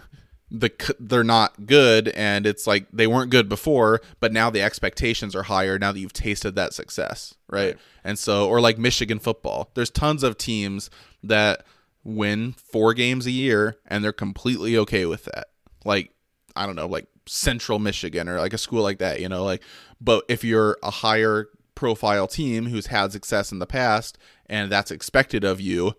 the 0.51 0.71
they're 0.99 1.23
not 1.23 1.65
good, 1.65 2.09
and 2.09 2.45
it's 2.45 2.65
like 2.67 2.87
they 2.91 3.07
weren't 3.07 3.31
good 3.31 3.49
before, 3.49 4.01
but 4.19 4.31
now 4.31 4.49
the 4.49 4.61
expectations 4.61 5.35
are 5.35 5.43
higher 5.43 5.77
now 5.77 5.91
that 5.91 5.99
you've 5.99 6.13
tasted 6.13 6.55
that 6.55 6.73
success, 6.73 7.35
right? 7.49 7.65
Right. 7.65 7.77
And 8.03 8.19
so, 8.19 8.47
or 8.47 8.61
like 8.61 8.77
Michigan 8.77 9.17
football, 9.19 9.71
there's 9.73 9.89
tons 9.89 10.23
of 10.23 10.37
teams 10.37 10.91
that 11.23 11.65
win 12.03 12.53
four 12.53 12.93
games 12.93 13.25
a 13.25 13.31
year 13.31 13.77
and 13.87 14.03
they're 14.03 14.13
completely 14.13 14.77
okay 14.77 15.05
with 15.07 15.25
that. 15.25 15.47
Like, 15.83 16.11
I 16.55 16.67
don't 16.67 16.75
know, 16.75 16.87
like 16.87 17.07
Central 17.25 17.79
Michigan 17.79 18.29
or 18.29 18.39
like 18.39 18.53
a 18.53 18.59
school 18.59 18.83
like 18.83 18.99
that, 18.99 19.19
you 19.19 19.27
know, 19.27 19.43
like, 19.43 19.63
but 19.99 20.23
if 20.29 20.43
you're 20.43 20.77
a 20.83 20.91
higher 20.91 21.47
profile 21.73 22.27
team 22.27 22.67
who's 22.67 22.87
had 22.87 23.11
success 23.11 23.51
in 23.51 23.57
the 23.57 23.65
past 23.65 24.17
and 24.45 24.71
that's 24.71 24.91
expected 24.91 25.43
of 25.43 25.59
you, 25.59 25.95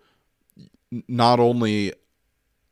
not 1.09 1.41
only 1.41 1.93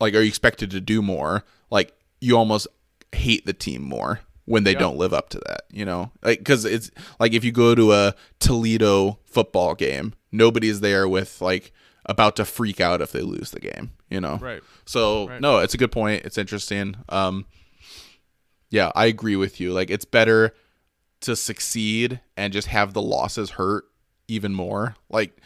like 0.01 0.15
are 0.15 0.21
you 0.21 0.29
expected 0.29 0.71
to 0.73 0.81
do 0.81 1.03
more, 1.03 1.45
like 1.71 1.93
you 2.21 2.37
almost 2.37 2.67
hate 3.13 3.47
the 3.47 3.53
team 3.53 3.83
more 3.83 4.21
when 4.45 4.65
they 4.65 4.73
Yeah. 4.73 4.79
don't 4.81 4.97
live 4.99 5.13
up 5.15 5.31
to 5.31 5.39
that, 5.47 5.63
you 5.71 5.85
know? 5.85 6.11
Like 6.23 6.45
cuz 6.45 6.65
it's 6.65 6.91
like 7.19 7.33
if 7.33 7.45
you 7.45 7.53
go 7.53 7.75
to 7.75 7.93
a 7.93 8.15
Toledo 8.41 9.19
football 9.25 9.75
game, 9.75 10.15
nobody's 10.33 10.81
there 10.81 11.09
with 11.09 11.41
like 11.41 11.73
about 12.07 12.37
to 12.37 12.45
freak 12.45 12.81
out 12.81 13.01
if 13.01 13.13
they 13.13 13.23
lose 13.23 13.51
the 13.51 13.61
game, 13.61 13.93
you 14.11 14.21
know? 14.21 14.37
Right. 14.37 14.63
So, 14.85 15.29
Right. 15.29 15.41
no, 15.41 15.59
it's 15.59 15.73
a 15.75 15.79
good 15.79 15.93
point. 15.93 16.25
It's 16.25 16.37
interesting. 16.39 16.97
Um 17.09 17.47
yeah, 18.71 18.91
I 18.95 19.07
agree 19.07 19.37
with 19.37 19.61
you. 19.61 19.73
Like 19.73 19.91
it's 19.91 20.05
better 20.05 20.55
to 21.21 21.37
succeed 21.37 22.21
and 22.37 22.53
just 22.53 22.69
have 22.69 22.93
the 22.93 23.03
losses 23.03 23.51
hurt 23.51 23.85
even 24.29 24.53
more. 24.53 24.97
Like 25.09 25.39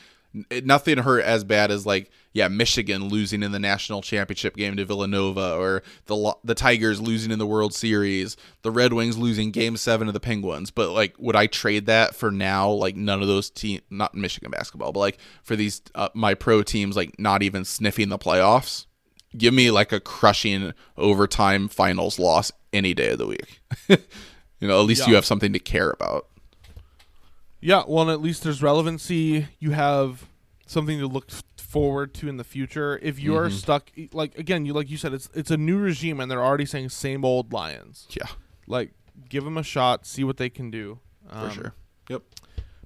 it, 0.50 0.64
nothing 0.66 0.98
hurt 0.98 1.24
as 1.24 1.44
bad 1.44 1.70
as 1.70 1.84
like 1.86 2.10
yeah, 2.38 2.46
Michigan 2.46 3.08
losing 3.08 3.42
in 3.42 3.50
the 3.50 3.58
national 3.58 4.00
championship 4.00 4.54
game 4.54 4.76
to 4.76 4.84
Villanova 4.84 5.56
or 5.56 5.82
the 6.06 6.36
the 6.44 6.54
Tigers 6.54 7.00
losing 7.00 7.32
in 7.32 7.40
the 7.40 7.46
World 7.46 7.74
Series, 7.74 8.36
the 8.62 8.70
Red 8.70 8.92
Wings 8.92 9.18
losing 9.18 9.50
game 9.50 9.76
7 9.76 10.06
to 10.06 10.12
the 10.12 10.20
Penguins. 10.20 10.70
But 10.70 10.90
like 10.90 11.16
would 11.18 11.34
I 11.34 11.48
trade 11.48 11.86
that 11.86 12.14
for 12.14 12.30
now 12.30 12.70
like 12.70 12.94
none 12.94 13.20
of 13.20 13.26
those 13.26 13.50
team 13.50 13.80
not 13.90 14.14
Michigan 14.14 14.52
basketball, 14.52 14.92
but 14.92 15.00
like 15.00 15.18
for 15.42 15.56
these 15.56 15.82
uh, 15.96 16.10
my 16.14 16.34
pro 16.34 16.62
teams 16.62 16.94
like 16.94 17.18
not 17.18 17.42
even 17.42 17.64
sniffing 17.64 18.08
the 18.08 18.18
playoffs? 18.18 18.86
Give 19.36 19.52
me 19.52 19.72
like 19.72 19.90
a 19.90 19.98
crushing 19.98 20.74
overtime 20.96 21.66
finals 21.66 22.20
loss 22.20 22.52
any 22.72 22.94
day 22.94 23.10
of 23.10 23.18
the 23.18 23.26
week. 23.26 23.60
you 23.88 24.68
know, 24.68 24.80
at 24.80 24.86
least 24.86 25.08
you 25.08 25.16
have 25.16 25.26
something 25.26 25.52
to 25.52 25.58
care 25.58 25.90
about. 25.90 26.28
Yeah, 27.60 27.82
well, 27.88 28.02
and 28.02 28.12
at 28.12 28.22
least 28.22 28.44
there's 28.44 28.62
relevancy. 28.62 29.48
You 29.58 29.72
have 29.72 30.28
something 30.66 31.00
to 31.00 31.08
look 31.08 31.30
forward 31.68 32.14
to 32.14 32.28
in 32.28 32.38
the 32.38 32.44
future. 32.44 32.98
If 33.02 33.20
you 33.20 33.36
are 33.36 33.48
Mhm. 33.48 33.52
stuck, 33.52 33.90
like 34.12 34.36
again, 34.38 34.64
you 34.64 34.72
like 34.72 34.88
you 34.90 34.96
said, 34.96 35.12
it's 35.12 35.28
it's 35.34 35.50
a 35.50 35.56
new 35.56 35.78
regime, 35.78 36.18
and 36.20 36.30
they're 36.30 36.42
already 36.44 36.64
saying 36.64 36.88
same 36.88 37.24
old 37.24 37.52
Lions. 37.52 38.06
Yeah, 38.10 38.26
Like, 38.66 38.92
give 39.28 39.44
them 39.44 39.56
a 39.58 39.62
shot, 39.62 40.06
see 40.06 40.24
what 40.24 40.36
they 40.38 40.48
can 40.50 40.70
do. 40.70 40.98
for 41.28 41.36
Um, 41.36 41.50
sure. 41.50 41.74
Yep. 42.08 42.22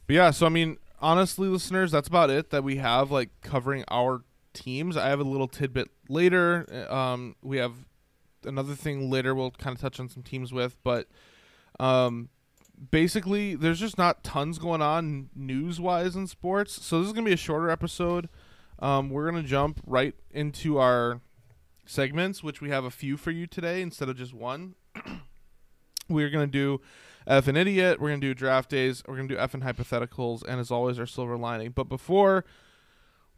But 0.06 0.14
yeah, 0.16 0.30
so 0.32 0.46
I 0.46 0.48
mean, 0.48 0.78
honestly, 1.00 1.46
listeners, 1.48 1.92
that's 1.92 2.08
about 2.08 2.28
it 2.30 2.50
that 2.50 2.64
we 2.64 2.76
have 2.76 3.10
like 3.12 3.30
covering 3.40 3.84
our 3.88 4.24
teams. 4.52 4.96
I 4.96 5.08
have 5.08 5.20
a 5.20 5.24
little 5.24 5.48
tidbit 5.48 5.88
later. 6.08 6.66
uh, 6.90 6.92
Um, 6.94 7.36
we 7.42 7.58
have 7.58 7.72
another 8.44 8.74
thing 8.74 9.08
later. 9.10 9.32
We'll 9.34 9.52
kind 9.52 9.76
of 9.76 9.80
touch 9.80 10.00
on 10.00 10.08
some 10.08 10.24
teams 10.24 10.52
with, 10.52 10.76
but 10.82 11.06
um, 11.78 12.28
basically, 12.90 13.54
there's 13.54 13.78
just 13.80 13.96
not 13.96 14.24
tons 14.24 14.58
going 14.58 14.82
on 14.82 15.30
news 15.36 15.80
wise 15.80 16.16
in 16.16 16.26
sports. 16.26 16.84
So 16.84 16.98
this 16.98 17.06
is 17.08 17.12
gonna 17.12 17.26
be 17.26 17.32
a 17.32 17.36
shorter 17.36 17.70
episode. 17.70 18.28
Um, 18.82 19.10
we're 19.10 19.30
gonna 19.30 19.44
jump 19.44 19.80
right 19.86 20.12
into 20.32 20.78
our 20.78 21.20
segments, 21.86 22.42
which 22.42 22.60
we 22.60 22.70
have 22.70 22.84
a 22.84 22.90
few 22.90 23.16
for 23.16 23.30
you 23.30 23.46
today 23.46 23.80
instead 23.80 24.08
of 24.08 24.16
just 24.16 24.34
one. 24.34 24.74
we're 26.08 26.30
gonna 26.30 26.48
do 26.48 26.80
FN 27.28 27.56
idiot. 27.56 28.00
We're 28.00 28.08
gonna 28.08 28.20
do 28.20 28.34
draft 28.34 28.68
days. 28.68 29.04
We're 29.06 29.14
gonna 29.14 29.28
do 29.28 29.36
FN 29.36 29.62
hypotheticals, 29.62 30.42
and 30.42 30.58
as 30.58 30.72
always, 30.72 30.98
our 30.98 31.06
silver 31.06 31.36
lining. 31.36 31.70
But 31.70 31.88
before 31.88 32.44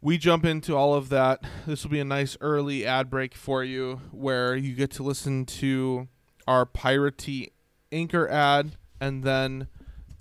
we 0.00 0.16
jump 0.16 0.46
into 0.46 0.74
all 0.74 0.94
of 0.94 1.10
that, 1.10 1.42
this 1.66 1.84
will 1.84 1.90
be 1.90 2.00
a 2.00 2.06
nice 2.06 2.38
early 2.40 2.86
ad 2.86 3.10
break 3.10 3.34
for 3.34 3.62
you, 3.62 4.00
where 4.12 4.56
you 4.56 4.74
get 4.74 4.90
to 4.92 5.02
listen 5.02 5.44
to 5.44 6.08
our 6.48 6.64
piratey 6.64 7.52
anchor 7.92 8.26
ad, 8.30 8.76
and 8.98 9.22
then 9.24 9.68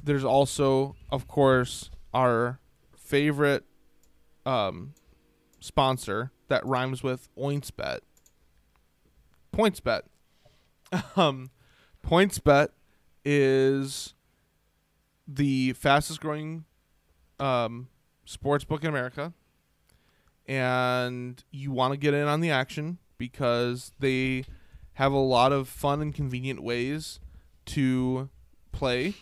there's 0.03 0.25
also, 0.25 0.97
of 1.09 1.29
course, 1.29 1.89
our 2.13 2.59
favorite 2.97 3.63
um, 4.45 4.93
sponsor 5.63 6.29
that 6.49 6.65
rhymes 6.65 7.01
with 7.01 7.29
OintsBet. 7.37 7.99
PointsBet. 9.55 10.01
Um, 11.15 11.49
PointsBet 12.05 12.67
is 13.25 14.13
the 15.27 15.73
fastest 15.73 16.19
growing 16.21 16.65
um, 17.39 17.87
sports 18.25 18.63
book 18.63 18.83
in 18.83 18.89
America, 18.89 19.33
and 20.45 21.43
you 21.49 21.71
want 21.71 21.93
to 21.93 21.97
get 21.97 22.13
in 22.13 22.27
on 22.27 22.41
the 22.41 22.51
action 22.51 22.99
because 23.17 23.91
they 23.97 24.45
have 24.93 25.13
a 25.13 25.17
lot 25.17 25.51
of 25.51 25.67
fun 25.67 25.99
and 25.99 26.13
convenient 26.13 26.61
ways 26.61 27.19
to 27.65 28.29
play. 28.71 29.15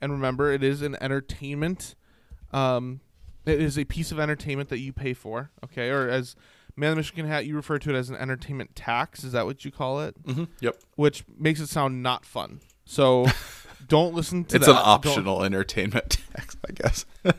And 0.00 0.12
remember, 0.12 0.52
it 0.52 0.62
is 0.62 0.80
an 0.80 0.96
entertainment. 1.00 1.96
Um, 2.52 3.00
it 3.46 3.60
is 3.60 3.78
a 3.78 3.84
piece 3.84 4.12
of 4.12 4.18
entertainment 4.20 4.68
that 4.70 4.78
you 4.78 4.92
pay 4.92 5.14
for. 5.14 5.50
Okay, 5.64 5.88
or 5.90 6.08
as 6.08 6.36
Man 6.76 6.90
of 6.90 6.96
the 6.96 7.00
Michigan 7.00 7.26
Hat, 7.26 7.46
you 7.46 7.56
refer 7.56 7.78
to 7.78 7.90
it 7.94 7.96
as 7.96 8.10
an 8.10 8.16
entertainment 8.16 8.74
tax. 8.76 9.24
Is 9.24 9.32
that 9.32 9.46
what 9.46 9.64
you 9.64 9.70
call 9.70 10.00
it? 10.02 10.22
Mm-hmm. 10.24 10.44
Yep. 10.60 10.76
Which 10.96 11.24
makes 11.38 11.60
it 11.60 11.68
sound 11.68 12.02
not 12.02 12.24
fun. 12.26 12.60
So 12.84 13.26
don't 13.88 14.14
listen 14.14 14.44
to 14.44 14.56
It's 14.56 14.66
that. 14.66 14.72
an 14.72 14.76
Don't- 14.76 14.86
optional 14.86 15.42
entertainment 15.44 16.10
tax, 16.34 16.56
I 16.68 16.72
guess. 16.72 17.06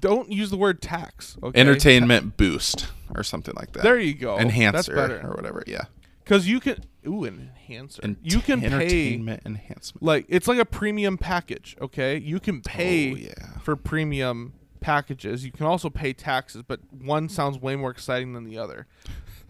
Don't, 0.00 0.32
use 0.32 0.50
the 0.50 0.56
word 0.56 0.82
tax. 0.82 1.36
Okay? 1.40 1.60
Entertainment 1.60 2.36
boost 2.36 2.88
or 3.14 3.22
something 3.22 3.54
like 3.56 3.72
that. 3.72 3.84
There 3.84 3.98
you 4.00 4.14
go. 4.14 4.36
Enhancer 4.36 5.20
or 5.24 5.34
whatever. 5.36 5.62
Yeah. 5.66 5.84
Because 6.24 6.48
you 6.48 6.58
can. 6.58 6.82
Ooh, 7.06 7.22
an 7.22 7.38
enhancer. 7.38 8.16
you 8.20 8.40
can 8.40 8.58
pay. 8.60 8.66
entertainment 8.66 9.42
enhancement. 9.46 10.02
Like 10.02 10.26
it's 10.28 10.48
like 10.48 10.58
a 10.58 10.64
premium 10.64 11.16
package. 11.18 11.76
Okay, 11.80 12.18
you 12.18 12.40
can 12.40 12.62
pay 12.62 13.12
Oh, 13.12 13.14
yeah. 13.16 13.58
for 13.62 13.76
premium 13.76 14.54
packages. 14.86 15.44
You 15.44 15.50
can 15.50 15.66
also 15.66 15.90
pay 15.90 16.12
taxes, 16.12 16.62
but 16.62 16.80
one 16.92 17.28
sounds 17.28 17.58
way 17.58 17.74
more 17.76 17.90
exciting 17.90 18.34
than 18.34 18.44
the 18.44 18.56
other. 18.56 18.86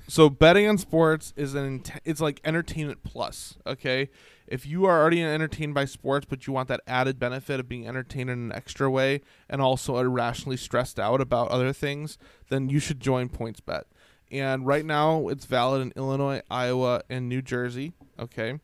So 0.09 0.31
betting 0.31 0.69
on 0.69 0.79
sports 0.79 1.33
is 1.37 1.55
an 1.55 1.83
it's 2.05 2.21
like 2.21 2.41
entertainment 2.45 3.01
plus. 3.03 3.59
Okay, 3.67 4.09
if 4.47 4.65
you 4.65 4.87
are 4.87 5.01
already 5.01 5.21
entertained 5.23 5.75
by 5.75 5.85
sports, 5.85 6.27
but 6.31 6.47
you 6.47 6.53
want 6.53 6.69
that 6.69 6.81
added 6.87 7.19
benefit 7.19 7.59
of 7.61 7.69
being 7.69 7.87
entertained 7.89 8.31
in 8.31 8.39
an 8.39 8.53
extra 8.53 8.89
way, 8.89 9.21
and 9.51 9.61
also 9.61 9.99
irrationally 9.99 10.57
stressed 10.57 10.99
out 11.01 11.21
about 11.21 11.49
other 11.49 11.73
things, 11.73 12.19
then 12.49 12.69
you 12.69 12.79
should 12.79 13.01
join 13.01 13.29
PointsBet. 13.29 13.83
And 14.31 14.67
right 14.67 14.85
now, 14.85 15.29
it's 15.29 15.45
valid 15.45 15.83
in 15.83 15.93
Illinois, 15.97 16.41
Iowa, 16.51 17.03
and 17.11 17.29
New 17.29 17.43
Jersey. 17.43 17.93
Okay. 18.19 18.61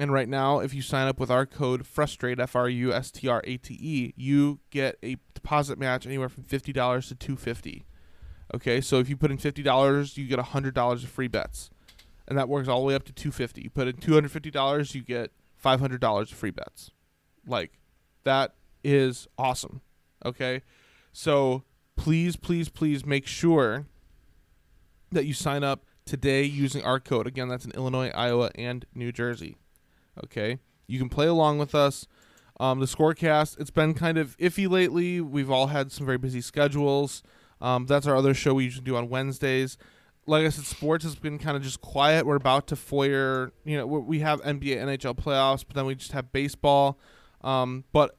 and 0.00 0.12
right 0.12 0.28
now, 0.28 0.60
if 0.60 0.72
you 0.72 0.80
sign 0.80 1.08
up 1.08 1.18
with 1.18 1.30
our 1.30 1.44
code 1.44 1.84
Frustrate 1.84 2.38
F 2.38 2.54
R 2.54 2.68
U 2.68 2.92
S 2.92 3.10
T 3.10 3.26
R 3.26 3.42
A 3.44 3.56
T 3.56 3.74
E, 3.74 4.12
you 4.16 4.60
get 4.70 4.96
a 5.02 5.16
deposit 5.48 5.78
match 5.78 6.04
anywhere 6.04 6.28
from 6.28 6.42
fifty 6.42 6.74
dollars 6.74 7.08
to 7.08 7.14
two 7.14 7.34
fifty. 7.34 7.86
Okay, 8.54 8.82
so 8.82 8.98
if 8.98 9.08
you 9.08 9.16
put 9.16 9.30
in 9.30 9.38
fifty 9.38 9.62
dollars, 9.62 10.18
you 10.18 10.26
get 10.26 10.38
hundred 10.38 10.74
dollars 10.74 11.02
of 11.04 11.08
free 11.08 11.26
bets, 11.26 11.70
and 12.26 12.36
that 12.36 12.50
works 12.50 12.68
all 12.68 12.80
the 12.80 12.86
way 12.86 12.94
up 12.94 13.04
to 13.04 13.12
two 13.12 13.32
fifty. 13.32 13.62
You 13.62 13.70
put 13.70 13.88
in 13.88 13.96
two 13.96 14.12
hundred 14.12 14.30
fifty 14.30 14.50
dollars, 14.50 14.94
you 14.94 15.02
get 15.02 15.32
five 15.56 15.80
hundred 15.80 16.02
dollars 16.02 16.30
of 16.30 16.36
free 16.36 16.50
bets. 16.50 16.90
Like 17.46 17.78
that 18.24 18.56
is 18.84 19.26
awesome. 19.38 19.80
Okay, 20.22 20.60
so 21.12 21.62
please, 21.96 22.36
please, 22.36 22.68
please 22.68 23.06
make 23.06 23.26
sure 23.26 23.86
that 25.10 25.24
you 25.24 25.32
sign 25.32 25.64
up 25.64 25.86
today 26.04 26.42
using 26.42 26.82
our 26.82 27.00
code. 27.00 27.26
Again, 27.26 27.48
that's 27.48 27.64
in 27.64 27.70
Illinois, 27.70 28.10
Iowa, 28.14 28.50
and 28.54 28.84
New 28.94 29.12
Jersey. 29.12 29.56
Okay, 30.22 30.58
you 30.86 30.98
can 30.98 31.08
play 31.08 31.26
along 31.26 31.56
with 31.58 31.74
us. 31.74 32.06
Um, 32.60 32.80
the 32.80 32.86
scorecast 32.86 33.60
it's 33.60 33.70
been 33.70 33.94
kind 33.94 34.18
of 34.18 34.36
iffy 34.38 34.68
lately. 34.68 35.20
We've 35.20 35.50
all 35.50 35.68
had 35.68 35.92
some 35.92 36.06
very 36.06 36.18
busy 36.18 36.40
schedules. 36.40 37.22
Um, 37.60 37.86
that's 37.86 38.06
our 38.06 38.16
other 38.16 38.34
show 38.34 38.54
we 38.54 38.64
usually 38.64 38.84
do 38.84 38.96
on 38.96 39.08
Wednesdays. 39.08 39.78
Like 40.26 40.44
I 40.44 40.50
said, 40.50 40.64
sports 40.64 41.04
has 41.04 41.14
been 41.14 41.38
kind 41.38 41.56
of 41.56 41.62
just 41.62 41.80
quiet. 41.80 42.26
We're 42.26 42.36
about 42.36 42.66
to 42.68 42.76
foyer. 42.76 43.52
You 43.64 43.78
know, 43.78 43.86
we 43.86 44.20
have 44.20 44.42
NBA, 44.42 44.76
NHL 44.76 45.16
playoffs, 45.16 45.64
but 45.66 45.74
then 45.74 45.86
we 45.86 45.94
just 45.94 46.12
have 46.12 46.32
baseball. 46.32 46.98
Um, 47.40 47.84
but 47.92 48.18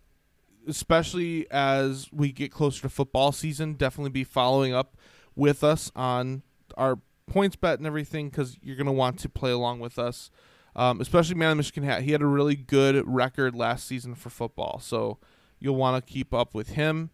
especially 0.68 1.50
as 1.52 2.10
we 2.12 2.32
get 2.32 2.52
closer 2.52 2.82
to 2.84 2.90
football 2.90 3.32
season, 3.32 3.74
definitely 3.74 4.12
be 4.12 4.24
following 4.24 4.74
up 4.74 4.98
with 5.36 5.64
us 5.64 5.92
on 5.96 6.44
our 6.78 7.00
PointsBet 7.32 7.76
and 7.76 7.88
everything 7.88 8.30
because 8.30 8.58
you're 8.62 8.76
going 8.76 8.88
to 8.88 8.92
want 8.92 9.20
to 9.20 9.30
play 9.30 9.52
along 9.52 9.80
with 9.80 10.00
us. 10.00 10.32
Um, 10.76 11.02
especially 11.02 11.36
man 11.36 11.58
Michigan 11.58 11.84
hat. 11.84 12.04
He 12.04 12.12
had 12.12 12.22
a 12.22 12.28
really 12.28 12.56
good 12.56 13.04
record 13.08 13.56
last 13.56 13.88
season 13.88 14.16
for 14.16 14.30
football, 14.30 14.80
so 14.80 15.18
you'll 15.60 15.76
want 15.76 16.06
to 16.06 16.14
keep 16.14 16.34
up 16.34 16.54
with 16.54 16.70
him. 16.70 17.10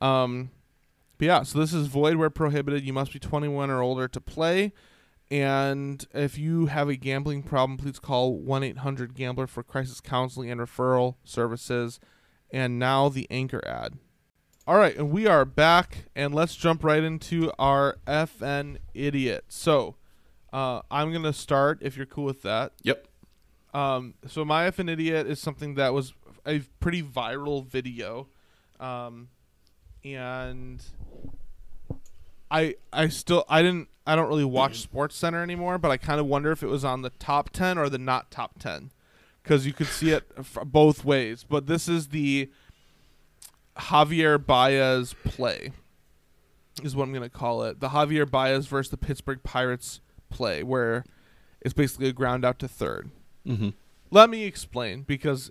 Um, 0.00 0.50
but 1.18 1.26
yeah, 1.26 1.42
so 1.42 1.58
this 1.58 1.74
is 1.74 1.86
void 1.86 2.16
where 2.16 2.30
prohibited. 2.30 2.84
You 2.84 2.92
must 2.92 3.12
be 3.12 3.18
21 3.18 3.70
or 3.70 3.82
older 3.82 4.08
to 4.08 4.20
play. 4.20 4.72
And 5.30 6.04
if 6.12 6.38
you 6.38 6.66
have 6.66 6.88
a 6.88 6.96
gambling 6.96 7.42
problem, 7.42 7.78
please 7.78 7.98
call 7.98 8.34
1 8.34 8.62
800 8.64 9.14
Gambler 9.14 9.46
for 9.46 9.62
crisis 9.62 10.00
counseling 10.00 10.50
and 10.50 10.60
referral 10.60 11.16
services. 11.24 12.00
And 12.50 12.78
now 12.78 13.08
the 13.08 13.28
anchor 13.30 13.62
ad. 13.66 13.98
All 14.66 14.76
right, 14.76 14.96
and 14.96 15.10
we 15.10 15.26
are 15.26 15.44
back, 15.44 16.06
and 16.14 16.34
let's 16.34 16.54
jump 16.54 16.84
right 16.84 17.02
into 17.02 17.50
our 17.58 17.96
FN 18.06 18.76
idiot. 18.94 19.44
So, 19.48 19.96
uh, 20.52 20.82
I'm 20.90 21.12
gonna 21.12 21.32
start 21.32 21.78
if 21.80 21.96
you're 21.96 22.06
cool 22.06 22.24
with 22.24 22.42
that. 22.42 22.72
Yep. 22.82 23.06
Um, 23.72 24.14
so 24.26 24.44
my 24.44 24.68
FN 24.70 24.90
idiot 24.90 25.26
is 25.26 25.38
something 25.40 25.74
that 25.74 25.94
was 25.94 26.12
a 26.46 26.60
pretty 26.80 27.02
viral 27.02 27.64
video, 27.64 28.26
um, 28.80 29.28
and 30.04 30.82
I 32.50 32.74
I 32.92 33.08
still 33.08 33.44
I 33.48 33.62
didn't 33.62 33.88
I 34.06 34.16
don't 34.16 34.28
really 34.28 34.44
watch 34.44 34.80
Sports 34.80 35.14
Center 35.16 35.42
anymore, 35.42 35.78
but 35.78 35.90
I 35.90 35.96
kind 35.96 36.18
of 36.18 36.26
wonder 36.26 36.50
if 36.50 36.62
it 36.62 36.66
was 36.66 36.84
on 36.84 37.02
the 37.02 37.10
top 37.10 37.50
ten 37.50 37.78
or 37.78 37.88
the 37.88 37.98
not 37.98 38.30
top 38.30 38.58
ten, 38.58 38.90
because 39.42 39.66
you 39.66 39.72
could 39.72 39.86
see 39.86 40.10
it 40.10 40.24
f- 40.36 40.58
both 40.64 41.04
ways. 41.04 41.44
But 41.48 41.66
this 41.66 41.88
is 41.88 42.08
the 42.08 42.50
Javier 43.76 44.44
Baez 44.44 45.14
play, 45.24 45.70
is 46.82 46.96
what 46.96 47.04
I'm 47.04 47.12
gonna 47.12 47.28
call 47.28 47.62
it. 47.62 47.78
The 47.78 47.90
Javier 47.90 48.28
Baez 48.28 48.66
versus 48.66 48.90
the 48.90 48.96
Pittsburgh 48.96 49.44
Pirates 49.44 50.00
play, 50.30 50.62
where 50.62 51.04
it's 51.60 51.74
basically 51.74 52.08
a 52.08 52.12
ground 52.12 52.44
out 52.44 52.58
to 52.60 52.68
third. 52.68 53.10
Mm-hmm. 53.46 53.70
Let 54.10 54.30
me 54.30 54.44
explain 54.44 55.02
because 55.02 55.50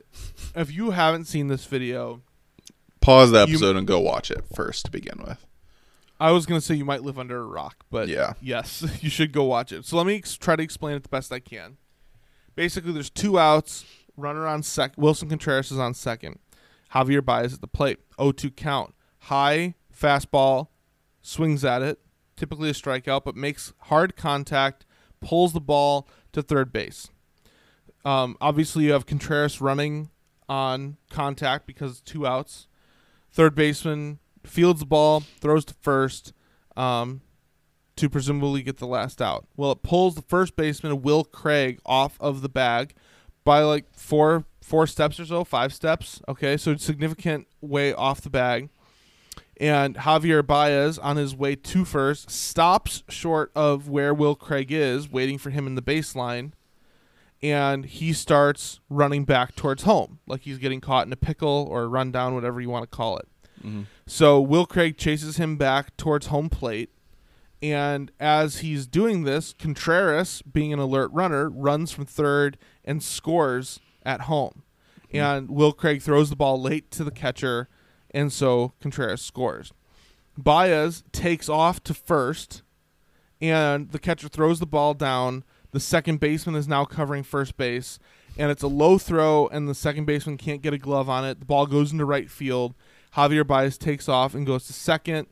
if 0.56 0.72
you 0.74 0.92
haven't 0.92 1.26
seen 1.26 1.48
this 1.48 1.65
video, 1.65 2.22
Pause 3.02 3.32
the 3.32 3.38
You- 3.48 3.54
episode 3.56 3.76
and 3.78 3.88
go 3.88 4.00
watch 4.00 4.30
it 4.30 4.44
first 4.54 4.86
to 4.86 4.92
begin 4.92 5.24
with. 5.26 5.46
I 6.20 6.32
was 6.32 6.46
gonna 6.46 6.60
say 6.60 6.76
you 6.76 6.84
might 6.84 7.02
live 7.02 7.18
under 7.18 7.38
a 7.39 7.46
rock, 7.46 7.86
but 7.89 8.10
Yeah. 8.10 8.34
yes, 8.42 8.86
you 9.02 9.10
should 9.10 9.32
go 9.32 9.46
watch 9.46 9.72
it. 9.72 9.86
So 9.86 9.96
let 9.96 10.06
me 10.06 10.15
ex- 10.15 10.36
try 10.36 10.58
to 10.58 10.63
explain 10.63 10.96
it 10.98 11.04
the 11.04 11.10
best 11.10 11.32
I 11.32 11.39
can. 11.39 11.78
Basically, 12.56 12.92
there's 12.92 13.10
two 13.10 13.39
outs. 13.39 13.86
Runner 14.18 14.46
on 14.46 14.63
second. 14.63 15.02
Willson 15.02 15.30
Contreras 15.30 15.72
is 15.72 15.80
on 15.80 15.94
second. 15.94 16.39
Javier 16.94 17.24
Baez 17.24 17.54
at 17.54 17.62
the 17.62 17.68
plate. 17.68 18.00
0-2 18.18 18.54
count. 18.54 18.94
High 19.20 19.76
fastball, 19.98 20.68
swings 21.22 21.63
at 21.63 21.82
it. 21.82 22.00
Typically 22.39 22.69
a 22.69 22.73
strikeout, 22.73 23.25
but 23.25 23.36
makes 23.36 23.73
hard 23.82 24.15
contact. 24.15 24.86
Pulls 25.19 25.52
the 25.52 25.60
ball 25.60 26.08
to 26.32 26.41
third 26.41 26.71
base. 26.71 27.10
Um, 28.06 28.38
obviously, 28.39 28.86
you 28.86 28.93
have 28.93 29.06
Contreras 29.06 29.60
running 29.60 30.10
on 30.47 30.95
contact 31.10 31.67
because 31.67 31.99
two 31.99 32.25
outs. 32.25 32.69
Third 33.34 33.56
baseman 33.56 34.19
fields 34.45 34.80
the 34.80 34.86
ball, 34.86 35.19
throws 35.19 35.65
to 35.65 35.73
first 35.82 36.32
um, 36.78 37.19
to 37.97 38.10
presumably 38.10 38.63
get 38.63 38.78
the 38.78 38.88
last 38.88 39.21
out. 39.21 39.45
Well, 39.58 39.73
it 39.73 39.84
pulls 39.84 40.15
the 40.15 40.21
first 40.21 40.56
baseman, 40.56 41.02
Will 41.02 41.25
Craig, 41.25 41.82
off 41.86 42.15
of 42.21 42.41
the 42.41 42.47
bag 42.47 42.93
by 43.43 43.60
like 43.63 43.93
four 43.93 44.45
four 44.62 44.88
steps 44.88 45.19
or 45.19 45.25
so, 45.25 45.43
five 45.43 45.73
steps. 45.73 46.21
Okay, 46.30 46.56
so 46.56 46.78
significant 46.78 47.47
way 47.60 47.93
off 47.93 48.21
the 48.21 48.30
bag. 48.30 48.69
And 49.60 49.95
Javier 49.95 50.45
Baez, 50.45 50.98
on 50.98 51.17
his 51.17 51.36
way 51.36 51.56
to 51.56 51.84
first, 51.84 52.32
stops 52.32 53.04
short 53.10 53.52
of 53.54 53.89
where 53.89 54.13
Will 54.13 54.36
Craig 54.36 54.72
is, 54.72 55.12
waiting 55.12 55.38
for 55.38 55.50
him 55.50 55.67
in 55.67 55.76
the 55.76 55.82
baseline. 55.82 56.54
And 57.41 57.86
he 57.86 58.13
starts 58.13 58.80
running 58.89 59.26
back 59.26 59.56
towards 59.56 59.84
home, 59.84 60.19
like 60.28 60.41
he's 60.41 60.58
getting 60.58 60.82
caught 60.82 61.08
in 61.08 61.13
a 61.13 61.17
pickle 61.17 61.67
or 61.69 61.84
a 61.84 61.88
rundown, 61.88 62.36
whatever 62.36 62.60
you 62.62 62.69
want 62.69 62.89
to 62.89 62.95
call 62.95 63.17
it. 63.17 63.28
Mm-hmm. 63.60 63.84
So 64.08 64.39
Will 64.39 64.65
Craig 64.65 64.98
chases 64.98 65.38
him 65.38 65.58
back 65.58 65.95
towards 65.98 66.28
home 66.28 66.50
plate. 66.50 66.89
And 67.62 68.12
as 68.19 68.60
he's 68.60 68.88
doing 68.88 69.24
this, 69.24 69.54
Contreras, 69.54 70.41
being 70.41 70.72
an 70.72 70.80
alert 70.80 71.12
runner, 71.12 71.50
runs 71.50 71.91
from 71.91 72.06
third 72.06 72.58
and 72.86 73.04
scores 73.04 73.82
at 74.04 74.22
home. 74.22 74.63
Hmm. 75.12 75.17
And 75.17 75.50
Will 75.50 75.74
Craig 75.74 76.02
throws 76.02 76.30
the 76.30 76.38
ball 76.38 76.62
late 76.62 76.89
to 76.91 77.04
the 77.04 77.12
catcher, 77.12 77.67
and 78.12 78.32
so 78.32 78.74
Contreras 78.82 79.22
scores. 79.22 79.74
Baez 80.38 81.04
takes 81.12 81.50
off 81.50 81.84
to 81.84 81.93
first, 81.93 82.62
and 83.41 83.91
the 83.91 84.00
catcher 84.00 84.30
throws 84.30 84.60
the 84.60 84.65
ball 84.65 84.93
down. 84.93 85.43
The 85.72 85.80
second 85.80 86.19
baseman 86.19 86.56
is 86.56 86.67
now 86.67 86.86
covering 86.86 87.24
first 87.24 87.58
base, 87.58 88.00
and 88.38 88.52
it's 88.52 88.63
a 88.63 88.67
low 88.67 88.98
throw, 88.98 89.48
and 89.48 89.67
the 89.67 89.76
second 89.76 90.06
baseman 90.06 90.38
can't 90.38 90.62
get 90.62 90.74
a 90.74 90.78
glove 90.78 91.10
on 91.10 91.26
it. 91.26 91.39
The 91.39 91.45
ball 91.45 91.65
goes 91.65 91.91
into 91.91 92.06
right 92.06 92.30
field. 92.30 92.74
Javier 93.15 93.45
Baez 93.45 93.78
takes 93.78 94.08
off 94.08 94.34
and 94.34 94.45
goes 94.45 94.65
to 94.67 94.74
second. 94.74 95.28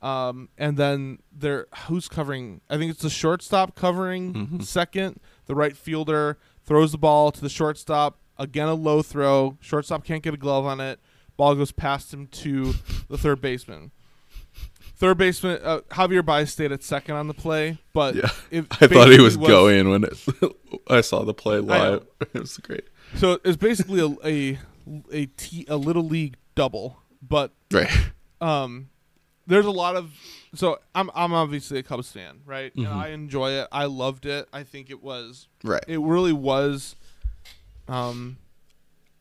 Um, 0.00 0.48
and 0.58 0.76
then 0.76 1.20
there, 1.30 1.66
who's 1.86 2.08
covering? 2.08 2.60
I 2.68 2.76
think 2.76 2.90
it's 2.90 3.02
the 3.02 3.10
shortstop 3.10 3.74
covering 3.76 4.60
second. 4.62 5.20
The 5.46 5.54
right 5.54 5.76
fielder 5.76 6.38
throws 6.64 6.92
the 6.92 6.98
ball 6.98 7.30
to 7.32 7.40
the 7.40 7.48
shortstop. 7.48 8.18
Again, 8.38 8.68
a 8.68 8.74
low 8.74 9.02
throw. 9.02 9.58
Shortstop 9.60 10.04
can't 10.04 10.22
get 10.22 10.34
a 10.34 10.38
glove 10.38 10.66
on 10.66 10.80
it. 10.80 10.98
Ball 11.36 11.54
goes 11.54 11.72
past 11.72 12.12
him 12.12 12.26
to 12.28 12.74
the 13.08 13.18
third 13.18 13.40
baseman. 13.40 13.90
Third 14.96 15.18
baseman 15.18 15.58
uh, 15.64 15.80
Javier 15.90 16.24
Baez 16.24 16.52
stayed 16.52 16.70
at 16.70 16.82
second 16.84 17.16
on 17.16 17.26
the 17.26 17.34
play, 17.34 17.78
but 17.92 18.14
Yeah. 18.14 18.28
I 18.52 18.86
thought 18.86 19.08
he 19.10 19.20
was, 19.20 19.36
basically 19.36 19.48
going 19.48 19.90
when 19.90 20.04
it, 20.04 20.28
I 20.88 21.00
saw 21.00 21.24
the 21.24 21.34
play 21.34 21.58
live. 21.58 22.06
It 22.34 22.38
was 22.40 22.56
great. 22.58 22.84
So 23.16 23.38
it's 23.44 23.56
basically 23.56 24.00
a 24.00 24.08
a 24.26 24.58
a, 25.12 25.26
t- 25.26 25.66
a 25.68 25.76
little 25.76 26.04
league 26.06 26.36
double, 26.54 26.98
but 27.20 27.52
Right. 27.72 27.90
um, 28.40 28.90
there's 29.46 29.66
a 29.66 29.70
lot 29.72 29.96
of 29.96 30.12
so 30.54 30.78
I'm 30.94 31.10
I'm 31.16 31.32
obviously 31.32 31.78
a 31.80 31.82
Cubs 31.82 32.12
fan, 32.12 32.40
right? 32.46 32.72
Mm-hmm. 32.76 32.90
And 32.92 33.00
I 33.00 33.08
enjoy 33.08 33.50
it. 33.52 33.66
I 33.72 33.86
loved 33.86 34.24
it. 34.26 34.48
I 34.52 34.62
think 34.62 34.88
it 34.90 35.02
was 35.02 35.48
Right. 35.64 35.82
it 35.88 35.98
really 35.98 36.32
was. 36.32 36.94
Um, 37.88 38.36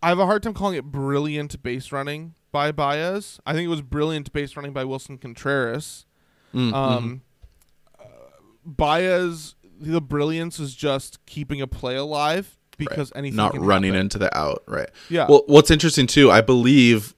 I 0.04 0.10
have 0.10 0.20
a 0.20 0.26
hard 0.26 0.44
time 0.44 0.54
calling 0.54 0.76
it 0.76 0.86
brilliant 0.86 1.62
base 1.62 1.92
running 1.92 2.34
by 2.52 2.72
Baez. 2.72 3.40
I 3.46 3.54
think 3.54 3.66
it 3.66 3.70
was 3.70 3.82
brilliant 3.82 4.32
base 4.34 4.56
running 4.56 4.74
by 4.74 4.84
Willson 4.84 5.20
Contreras. 5.20 6.06
Mm, 6.54 6.74
Um, 6.74 7.22
uh, 8.00 8.04
Baez, 8.66 9.56
the 9.80 10.02
brilliance 10.02 10.60
is 10.60 10.76
just 10.76 11.24
keeping 11.26 11.62
a 11.62 11.68
play 11.68 11.96
alive 11.96 12.58
because 12.78 13.12
anything 13.16 13.36
not 13.38 13.58
running 13.58 13.94
happen. 13.94 14.02
into 14.02 14.18
the 14.18 14.36
out. 14.36 14.64
Right. 14.68 14.90
Yeah. 15.10 15.28
Well, 15.30 15.44
what's 15.48 15.70
interesting 15.72 16.08
too, 16.08 16.32
I 16.32 16.42
believe. 16.42 17.14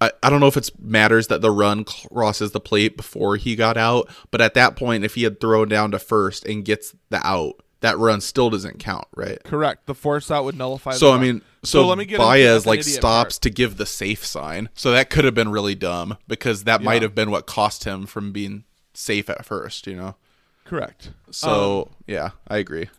I, 0.00 0.12
I 0.22 0.30
don't 0.30 0.38
know 0.38 0.46
if 0.46 0.56
it 0.56 0.70
matters 0.80 1.26
that 1.26 1.40
the 1.40 1.50
run 1.50 1.82
crosses 1.84 2.52
the 2.52 2.60
plate 2.60 2.96
before 2.96 3.34
he 3.36 3.56
got 3.56 3.76
out, 3.76 4.08
but 4.30 4.40
at 4.40 4.54
that 4.54 4.76
point, 4.76 5.02
if 5.04 5.16
he 5.16 5.24
had 5.24 5.40
thrown 5.40 5.68
down 5.68 5.90
to 5.90 5.98
first 5.98 6.44
and 6.46 6.64
gets 6.64 6.94
the 7.10 7.18
out, 7.26 7.60
that 7.80 7.98
run 7.98 8.20
still 8.20 8.50
doesn't 8.50 8.78
count, 8.78 9.06
right? 9.14 9.42
Correct. 9.44 9.86
The 9.86 9.94
force 9.94 10.30
out 10.30 10.44
would 10.44 10.56
nullify. 10.56 10.92
So 10.92 11.12
the 11.12 11.18
I 11.18 11.20
mean, 11.20 11.42
so, 11.62 11.86
let 11.86 11.98
me 11.98 12.04
get 12.04 12.18
Baez 12.18 12.66
like 12.66 12.82
stops 12.82 13.36
part. 13.36 13.42
to 13.42 13.50
give 13.50 13.76
the 13.76 13.86
safe 13.86 14.24
sign. 14.24 14.68
So 14.74 14.90
that 14.92 15.10
could 15.10 15.24
have 15.24 15.34
been 15.34 15.50
really 15.50 15.74
dumb 15.74 16.18
because 16.26 16.64
that 16.64 16.82
might 16.82 17.02
have 17.02 17.14
been 17.14 17.30
what 17.30 17.46
cost 17.46 17.84
him 17.84 18.06
from 18.06 18.32
being 18.32 18.64
safe 18.94 19.28
at 19.30 19.44
first, 19.44 19.86
you 19.86 19.96
know. 19.96 20.16
Correct. 20.64 21.12
So 21.30 21.82
um, 21.82 21.94
yeah, 22.06 22.30
I 22.46 22.58
agree. 22.58 22.90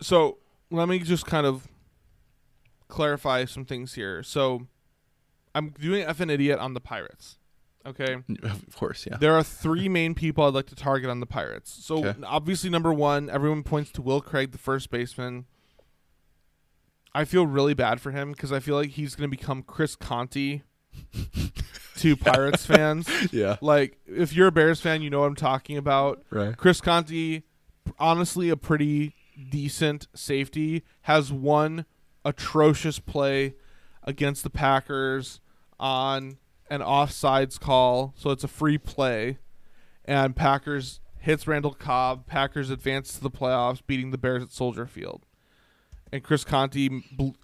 So 0.00 0.38
let 0.70 0.88
me 0.88 0.98
just 1.00 1.26
kind 1.26 1.46
of 1.46 1.66
clarify 2.88 3.44
some 3.44 3.64
things 3.64 3.94
here. 3.94 4.22
So 4.22 4.66
I'm 5.54 5.70
doing 5.70 6.06
FN 6.06 6.30
idiot 6.30 6.58
on 6.58 6.74
the 6.74 6.80
Pirates. 6.80 7.38
Okay. 7.86 8.16
Of 8.42 8.76
course, 8.76 9.06
yeah. 9.10 9.16
There 9.16 9.34
are 9.34 9.42
three 9.42 9.88
main 9.98 10.14
people 10.14 10.44
I'd 10.44 10.54
like 10.54 10.66
to 10.66 10.74
target 10.74 11.08
on 11.10 11.20
the 11.20 11.26
Pirates. 11.26 11.70
So 11.84 12.04
Okay. 12.06 12.20
obviously, 12.26 12.68
number 12.70 12.92
one, 12.92 13.30
everyone 13.30 13.62
points 13.62 13.90
to 13.92 14.02
Will 14.02 14.20
Craig, 14.20 14.52
the 14.52 14.58
first 14.58 14.90
baseman. 14.90 15.46
I 17.14 17.24
feel 17.24 17.46
really 17.46 17.74
bad 17.74 18.00
for 18.00 18.10
him 18.12 18.32
because 18.32 18.52
I 18.52 18.60
feel 18.60 18.76
like 18.76 18.90
he's 18.90 19.14
going 19.14 19.28
to 19.30 19.36
become 19.36 19.62
Chris 19.62 19.96
Conte 19.96 20.60
to 21.96 22.16
Pirates 22.16 22.66
fans. 22.66 23.08
Yeah. 23.32 23.56
Like, 23.60 23.98
if 24.06 24.32
you're 24.32 24.48
a 24.48 24.52
Bears 24.52 24.80
fan, 24.80 25.02
you 25.02 25.10
know 25.10 25.20
what 25.20 25.26
I'm 25.26 25.34
talking 25.34 25.76
about. 25.76 26.22
Right. 26.30 26.56
Chris 26.56 26.80
Conte, 26.80 27.42
honestly, 27.98 28.48
a 28.50 28.56
pretty 28.56 29.14
decent 29.50 30.06
safety, 30.14 30.84
has 31.02 31.32
one 31.32 31.84
atrocious 32.24 32.98
play 32.98 33.54
against 34.04 34.42
the 34.44 34.50
Packers 34.50 35.40
on 35.80 36.36
an 36.70 36.80
offsides 36.80 37.58
call, 37.58 38.14
so 38.16 38.30
it's 38.30 38.44
a 38.44 38.48
free 38.48 38.78
play, 38.78 39.38
and 40.04 40.34
Packers 40.34 41.00
hits 41.18 41.46
Randall 41.46 41.74
Cobb. 41.74 42.26
Packers 42.26 42.70
advance 42.70 43.12
to 43.14 43.20
the 43.20 43.30
playoffs, 43.30 43.80
beating 43.86 44.10
the 44.10 44.18
Bears 44.18 44.42
at 44.42 44.52
Soldier 44.52 44.86
Field. 44.86 45.26
And 46.12 46.22
Chris 46.22 46.44
Conte 46.44 46.88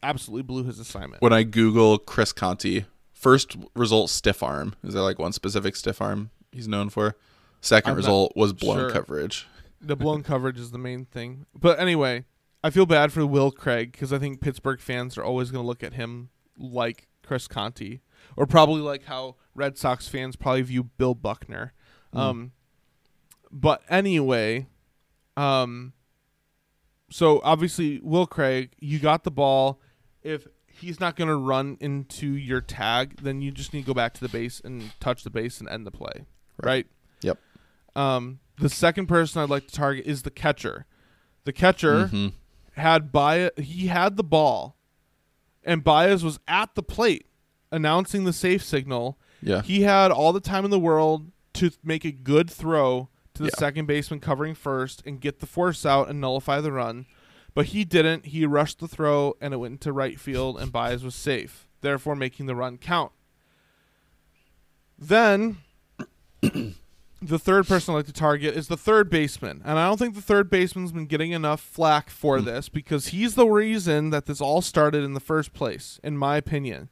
absolutely 0.02 0.42
blew 0.42 0.64
his 0.64 0.78
assignment. 0.78 1.22
When 1.22 1.32
I 1.32 1.42
Google 1.44 1.98
Chris 1.98 2.32
Conte, 2.32 2.84
first 3.12 3.56
result 3.74 4.10
stiff 4.10 4.42
arm. 4.42 4.74
Is 4.82 4.94
there 4.94 5.02
like 5.02 5.18
one 5.18 5.32
specific 5.32 5.76
stiff 5.76 6.00
arm 6.00 6.30
he's 6.50 6.66
known 6.66 6.88
for? 6.90 7.16
2nd 7.62 7.82
I'm 7.86 7.96
result 7.96 8.32
was 8.36 8.52
blown 8.52 8.78
sure. 8.78 8.90
coverage. 8.90 9.46
the 9.80 9.96
blown 9.96 10.22
coverage 10.22 10.58
is 10.58 10.70
the 10.70 10.78
main 10.78 11.04
thing. 11.04 11.46
But 11.54 11.78
anyway, 11.78 12.24
I 12.62 12.70
feel 12.70 12.86
bad 12.86 13.12
for 13.12 13.24
Will 13.26 13.50
Craig 13.50 13.92
because 13.92 14.12
I 14.12 14.18
think 14.18 14.40
Pittsburgh 14.40 14.80
fans 14.80 15.16
are 15.16 15.24
always 15.24 15.50
going 15.50 15.62
to 15.62 15.66
look 15.66 15.82
at 15.82 15.94
him 15.94 16.30
like 16.58 17.08
Chris 17.24 17.46
Conte, 17.48 18.00
or 18.36 18.46
probably 18.46 18.80
like 18.80 19.04
how 19.04 19.36
Red 19.54 19.78
Sox 19.78 20.08
fans 20.08 20.36
probably 20.36 20.62
view 20.62 20.84
Bill 20.84 21.14
Buckner. 21.14 21.72
Um, 22.12 22.52
but 23.50 23.82
anyway, 23.88 24.66
um, 25.36 25.92
so 27.10 27.40
obviously 27.44 28.00
Will 28.02 28.26
Craig, 28.26 28.72
you 28.78 28.98
got 28.98 29.24
the 29.24 29.30
ball. 29.30 29.80
If 30.22 30.46
he's 30.66 30.98
not 31.00 31.16
going 31.16 31.28
to 31.28 31.36
run 31.36 31.76
into 31.80 32.26
your 32.28 32.60
tag, 32.60 33.22
then 33.22 33.40
you 33.40 33.50
just 33.50 33.72
need 33.72 33.82
to 33.82 33.86
go 33.86 33.94
back 33.94 34.12
to 34.14 34.20
the 34.20 34.28
base 34.28 34.60
and 34.64 34.92
touch 35.00 35.24
the 35.24 35.30
base 35.30 35.60
and 35.60 35.68
end 35.68 35.86
the 35.86 35.90
play, 35.90 36.26
right? 36.62 36.86
Yep. 37.22 37.38
Um, 37.94 38.40
the 38.58 38.68
second 38.68 39.06
person 39.06 39.40
I'd 39.42 39.50
like 39.50 39.66
to 39.68 39.74
target 39.74 40.06
is 40.06 40.22
the 40.22 40.30
catcher. 40.30 40.86
The 41.44 41.52
catcher 41.52 42.08
Mhm. 42.08 42.32
had 42.72 43.12
Baez, 43.12 43.50
he 43.56 43.86
had 43.86 44.16
the 44.16 44.24
ball, 44.24 44.76
and 45.64 45.84
Baez 45.84 46.24
was 46.24 46.38
at 46.48 46.74
the 46.74 46.82
plate 46.82 47.26
announcing 47.70 48.24
the 48.24 48.32
safe 48.32 48.62
signal. 48.62 49.18
Yeah. 49.42 49.62
He 49.62 49.82
had 49.82 50.10
all 50.10 50.32
the 50.32 50.40
time 50.40 50.64
in 50.64 50.70
the 50.70 50.78
world 50.78 51.30
to 51.54 51.70
make 51.82 52.04
a 52.04 52.12
good 52.12 52.50
throw 52.50 53.08
to 53.34 53.42
the 53.42 53.50
Yeah. 53.50 53.58
second 53.58 53.86
baseman 53.86 54.20
covering 54.20 54.54
first 54.54 55.02
and 55.06 55.20
get 55.20 55.40
the 55.40 55.46
force 55.46 55.84
out 55.84 56.08
and 56.08 56.20
nullify 56.20 56.60
the 56.60 56.72
run. 56.72 57.06
But 57.54 57.66
he 57.66 57.84
didn't. 57.84 58.26
He 58.26 58.44
rushed 58.44 58.80
the 58.80 58.88
throw 58.88 59.34
and 59.40 59.54
it 59.54 59.58
went 59.58 59.72
into 59.72 59.92
right 59.92 60.20
field 60.20 60.58
and 60.58 60.72
Baez 60.72 61.02
was 61.02 61.14
safe, 61.14 61.68
therefore 61.80 62.16
making 62.16 62.46
the 62.46 62.54
run 62.54 62.76
count. 62.76 63.12
Then 64.98 65.58
the 67.22 67.38
third 67.38 67.66
person 67.66 67.94
I'd 67.94 67.98
like 67.98 68.06
to 68.06 68.12
target 68.12 68.56
is 68.56 68.68
the 68.68 68.76
third 68.76 69.10
baseman. 69.10 69.62
And 69.64 69.78
I 69.78 69.86
don't 69.86 69.98
think 69.98 70.14
the 70.14 70.22
third 70.22 70.50
baseman's 70.50 70.92
been 70.92 71.06
getting 71.06 71.32
enough 71.32 71.60
flack 71.60 72.10
for 72.10 72.38
mm. 72.38 72.44
this 72.44 72.68
because 72.68 73.08
he's 73.08 73.34
the 73.34 73.46
reason 73.46 74.10
that 74.10 74.26
this 74.26 74.40
all 74.40 74.62
started 74.62 75.02
in 75.02 75.14
the 75.14 75.20
first 75.20 75.52
place, 75.52 75.98
in 76.02 76.16
my 76.16 76.36
opinion. 76.36 76.90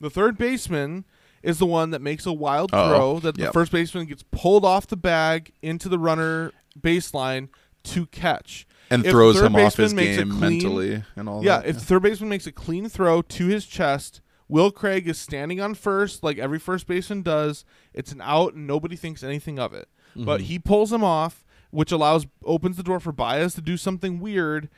The 0.00 0.10
third 0.10 0.36
baseman 0.38 1.04
is 1.42 1.58
the 1.58 1.66
one 1.66 1.90
that 1.90 2.00
makes 2.02 2.26
a 2.26 2.32
wild 2.32 2.72
Uh-oh. 2.72 2.88
throw 2.88 3.18
that 3.20 3.36
the 3.36 3.52
first 3.52 3.70
baseman 3.72 4.06
gets 4.06 4.22
pulled 4.30 4.64
off 4.64 4.86
the 4.86 4.96
bag 4.96 5.52
into 5.62 5.88
the 5.88 5.98
runner 5.98 6.52
baseline 6.78 7.48
to 7.84 8.06
catch. 8.06 8.66
And 8.90 9.04
If 9.04 9.12
throws 9.12 9.40
him 9.40 9.54
off 9.56 9.76
his 9.76 9.92
baseman 9.94 10.04
makes 10.04 10.16
a 10.18 10.24
game 10.24 10.30
clean- 10.38 10.40
mentally 10.62 11.04
and 11.16 11.28
all 11.28 11.40
that. 11.40 11.46
Yeah, 11.46 11.58
that. 11.60 11.66
if 11.68 11.74
the 11.76 11.84
third 11.84 12.02
baseman 12.02 12.28
makes 12.30 12.46
a 12.46 12.52
clean 12.52 12.88
throw 12.88 13.22
to 13.22 13.46
his 13.46 13.66
chest, 13.66 14.20
Will 14.48 14.70
Craig 14.70 15.08
is 15.08 15.18
standing 15.18 15.60
on 15.60 15.74
first, 15.74 16.22
like 16.22 16.38
every 16.38 16.58
first 16.58 16.86
baseman 16.86 17.22
does. 17.22 17.64
It's 17.94 18.12
an 18.12 18.20
out, 18.22 18.54
and 18.54 18.66
nobody 18.66 18.94
thinks 18.96 19.22
anything 19.22 19.58
of 19.58 19.72
it. 19.72 19.88
But 20.16 20.40
Mm-hmm. 20.40 20.46
he 20.46 20.58
pulls 20.58 20.92
him 20.92 21.02
off, 21.02 21.44
which 21.70 21.90
allows 21.90 22.26
opens 22.44 22.76
the 22.76 22.82
door 22.82 23.00
for 23.00 23.10
Baez 23.10 23.54
to 23.54 23.60
do 23.62 23.76
something 23.76 24.20
weird. 24.20 24.68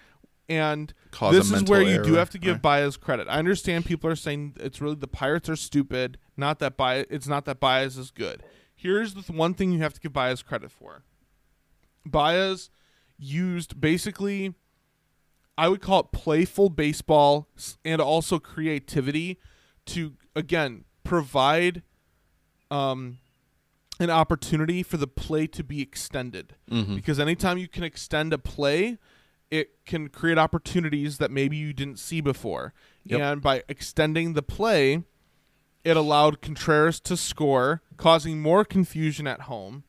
And 0.48 0.94
Cause 1.10 1.34
this 1.34 1.50
is 1.50 1.64
where 1.64 1.82
you 1.82 2.02
do 2.02 2.14
have 2.14 2.30
to 2.30 2.38
give 2.38 2.56
right. 2.56 2.62
Baez 2.62 2.96
credit. 2.96 3.26
I 3.28 3.38
understand 3.38 3.84
people 3.84 4.08
are 4.08 4.16
saying 4.16 4.54
it's 4.60 4.80
really 4.80 4.94
the 4.94 5.08
Pirates 5.08 5.48
are 5.48 5.56
stupid, 5.56 6.18
not 6.36 6.60
that 6.60 6.76
Baez. 6.76 7.06
It's 7.10 7.26
not 7.26 7.46
that 7.46 7.58
Baez 7.58 7.98
is 7.98 8.10
good. 8.12 8.44
Here's 8.74 9.14
the 9.14 9.22
th- 9.22 9.36
one 9.36 9.54
thing 9.54 9.72
you 9.72 9.80
have 9.80 9.94
to 9.94 10.00
give 10.00 10.12
Baez 10.12 10.42
credit 10.42 10.70
for. 10.70 11.02
Baez 12.04 12.70
used 13.18 13.80
basically 13.80 14.54
I 15.58 15.68
would 15.68 15.80
call 15.80 16.00
it 16.00 16.12
playful 16.12 16.68
baseball 16.68 17.48
and 17.84 18.00
also 18.00 18.38
creativity 18.38 19.38
to 19.86 20.14
again 20.34 20.84
provide 21.02 21.82
um, 22.70 23.18
an 23.98 24.10
opportunity 24.10 24.82
for 24.82 24.96
the 24.96 25.06
play 25.06 25.46
to 25.46 25.64
be 25.64 25.80
extended. 25.80 26.56
Mm-hmm. 26.70 26.96
Because 26.96 27.18
anytime 27.18 27.58
you 27.58 27.68
can 27.68 27.84
extend 27.84 28.32
a 28.32 28.38
play, 28.38 28.98
it 29.50 29.70
can 29.84 30.08
create 30.08 30.38
opportunities 30.38 31.18
that 31.18 31.30
maybe 31.30 31.56
you 31.56 31.72
didn't 31.72 31.98
see 31.98 32.20
before. 32.20 32.72
Yep. 33.04 33.20
And 33.20 33.42
by 33.42 33.62
extending 33.68 34.32
the 34.32 34.42
play, 34.42 35.02
it 35.84 35.96
allowed 35.96 36.42
Contreras 36.42 37.00
to 37.00 37.16
score, 37.16 37.82
causing 37.96 38.40
more 38.40 38.64
confusion 38.64 39.26
at 39.26 39.42
home. 39.42 39.84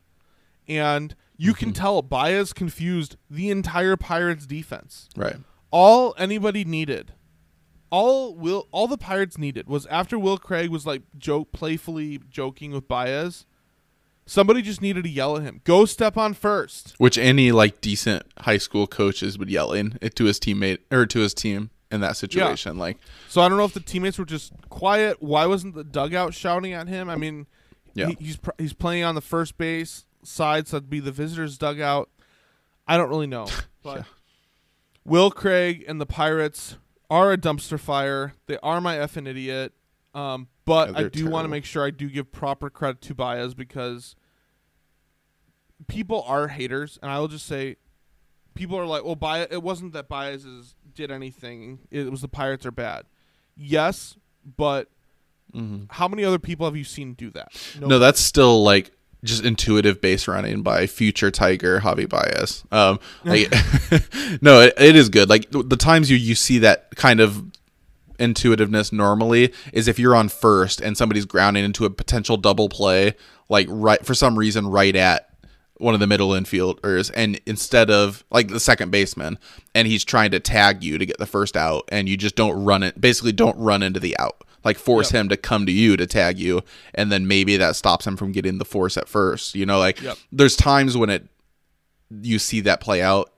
And 0.68 1.16
you 1.38 1.54
can 1.54 1.70
mm-hmm. 1.70 1.82
tell 1.82 2.02
Baez 2.02 2.54
confused 2.54 3.16
the 3.30 3.50
entire 3.50 3.96
Pirates 3.98 4.46
defense 4.46 5.10
Right. 5.16 5.38
all 5.72 6.14
anybody 6.18 6.66
needed 6.66 7.14
all 7.90 8.36
will 8.36 8.68
all 8.72 8.88
the 8.88 8.98
pirates 8.98 9.38
needed 9.38 9.68
was 9.68 9.86
after 9.88 10.20
will 10.20 10.38
craig 10.38 10.70
was 10.70 10.86
like 10.86 11.04
joke 11.18 11.52
playfully 11.52 12.20
joking 12.30 12.72
with 12.72 12.88
baez 12.88 13.46
somebody 14.28 14.62
just 14.62 14.82
needed 14.82 15.04
to 15.06 15.10
yell 15.10 15.38
at 15.38 15.44
him. 15.44 15.62
Go 15.64 15.86
step 15.86 16.16
on 16.18 16.36
first. 16.36 16.94
Which 17.00 17.18
any 17.18 17.52
like 17.52 17.82
decent 17.82 18.24
high 18.42 18.60
school 18.60 18.86
coaches 18.86 19.40
would 19.40 19.50
yell 19.50 19.72
in 19.74 19.98
it 20.02 20.16
to 20.18 20.26
his 20.26 20.40
teammate 20.40 20.80
or 20.92 21.08
to 21.08 21.20
his 21.20 21.34
team 21.34 21.72
in 21.90 22.02
that 22.02 22.16
situation. 22.18 22.78
Like, 22.78 22.98
so 23.30 23.42
i 23.42 23.48
don't 23.50 23.58
know 23.58 23.64
if 23.64 23.74
the 23.74 23.80
teammates 23.80 24.20
were 24.20 24.26
just 24.26 24.54
quiet. 24.70 25.18
Why 25.24 25.46
wasn't 25.48 25.74
the 25.74 25.84
dugout 25.86 26.34
shouting 26.36 26.74
at 26.74 26.88
him? 26.88 27.10
I 27.10 27.16
mean 27.16 27.48
Yeah. 27.96 28.08
he, 28.10 28.18
he's 28.20 28.38
pr- 28.38 28.52
he's 28.60 28.74
playing 28.74 29.04
on 29.04 29.16
the 29.16 29.22
first 29.22 29.58
base 29.58 30.06
side 30.24 30.68
so 30.68 30.78
that'd 30.78 30.90
be 30.90 31.00
the 31.00 31.12
visitors 31.12 31.58
dugout. 31.58 32.10
I 32.88 32.98
don't 32.98 33.10
really 33.10 33.28
know 33.28 33.48
but 33.82 33.98
Yeah. 34.00 34.04
will 35.06 35.32
craig 35.32 35.86
and 35.88 36.00
the 36.02 36.06
pirates 36.06 36.76
are 37.10 37.32
a 37.32 37.38
dumpster 37.38 37.80
fire. 37.80 38.34
They 38.48 38.58
are 38.62 38.82
my 38.82 38.98
effing 38.98 39.26
idiot. 39.28 39.72
Um, 40.14 40.50
but 40.68 40.96
i 40.96 41.04
do 41.04 41.28
want 41.28 41.46
to 41.46 41.50
make 41.50 41.66
sure 41.66 41.84
i 41.84 41.90
do 41.90 42.08
give 42.10 42.32
proper 42.32 42.70
credit 42.70 43.02
to 43.02 43.16
baez 43.16 43.56
because 43.56 44.16
people 45.88 46.24
are 46.28 46.50
haters 46.50 47.00
and 47.02 47.12
i 47.12 47.20
will 47.20 47.28
just 47.28 47.48
say 47.48 47.78
people 48.54 48.78
are 48.78 48.86
like 48.86 49.04
well 49.04 49.16
Baez, 49.16 49.48
it 49.50 49.64
wasn't 49.64 49.94
that 49.94 50.08
baez 50.08 50.46
is, 50.46 50.76
did 50.94 51.12
anything. 51.12 51.80
It 51.92 52.10
was 52.12 52.22
the 52.22 52.28
pirates 52.28 52.66
are 52.66 52.72
bad. 52.72 53.06
Yes 53.56 54.16
but 54.56 54.90
how 55.90 56.08
many 56.08 56.24
other 56.24 56.40
people 56.40 56.66
have 56.66 56.76
you 56.76 56.84
seen 56.84 57.14
do 57.14 57.32
that? 57.32 57.50
No, 57.80 58.00
that's 58.00 58.20
still 58.20 58.64
like 58.64 58.92
just 59.24 59.44
intuitive 59.44 60.00
base 60.02 60.28
running 60.28 60.62
by 60.62 60.88
future 60.88 61.32
Tiger 61.32 61.80
Javi 61.80 62.08
Baez. 62.08 62.64
Um, 62.72 63.00
like, 63.24 63.52
no, 64.42 64.62
it, 64.62 64.74
it 64.78 64.96
is 64.96 65.10
good. 65.10 65.30
Like 65.30 65.50
the, 65.52 65.64
the 65.64 65.78
times 65.78 66.12
you 66.12 66.18
you 66.18 66.36
see 66.36 66.60
that 66.60 66.96
kind 66.96 67.20
of 67.20 67.44
intuitiveness 68.20 68.92
normally 68.92 69.54
is 69.74 69.88
if 69.88 70.00
you're 70.00 70.16
on 70.16 70.30
first 70.30 70.82
and 70.82 70.98
somebody's 70.98 71.26
grounding 71.26 71.64
into 71.66 71.86
a 71.86 71.90
potential 71.90 72.38
double 72.38 72.70
play, 72.70 73.16
like 73.50 73.68
right 73.70 74.06
for 74.06 74.14
some 74.14 74.38
reason 74.38 74.68
right 74.68 74.96
at 74.96 75.30
one 75.80 75.94
of 75.94 76.00
the 76.00 76.08
middle 76.08 76.30
infielders, 76.30 77.12
and 77.16 77.40
instead 77.46 77.92
of 77.92 78.24
like 78.32 78.48
the 78.48 78.60
second 78.60 78.90
baseman, 78.92 79.38
and 79.76 79.88
he's 79.88 80.04
trying 80.04 80.32
to 80.32 80.40
tag 80.40 80.84
you 80.84 80.98
to 80.98 81.06
get 81.06 81.20
the 81.20 81.26
first 81.28 81.56
out, 81.56 81.84
and 81.92 82.10
you 82.10 82.18
just 82.18 82.36
don't 82.36 82.64
run 82.66 82.82
it. 82.82 83.00
Basically, 83.00 83.32
don't 83.32 83.58
run 83.60 83.84
into 83.84 84.00
the 84.00 84.18
out. 84.18 84.44
Like 84.64 84.78
force 84.80 85.14
Yep. 85.14 85.20
him 85.22 85.30
to 85.30 85.38
come 85.38 85.66
to 85.68 85.72
you 85.72 85.96
to 85.96 86.08
tag 86.08 86.40
you, 86.40 86.62
and 86.96 87.12
then 87.12 87.28
maybe 87.28 87.56
that 87.58 87.76
stops 87.76 88.08
him 88.08 88.18
from 88.18 88.32
getting 88.32 88.58
the 88.58 88.66
force 88.66 88.98
at 88.98 89.08
first. 89.08 89.54
You 89.54 89.66
know, 89.68 89.78
like 89.78 90.02
Yep. 90.02 90.18
there's 90.32 90.56
times 90.56 90.98
when 90.98 91.10
it 91.12 91.28
you 92.22 92.40
see 92.40 92.60
that 92.62 92.82
play 92.82 93.02
out 93.02 93.32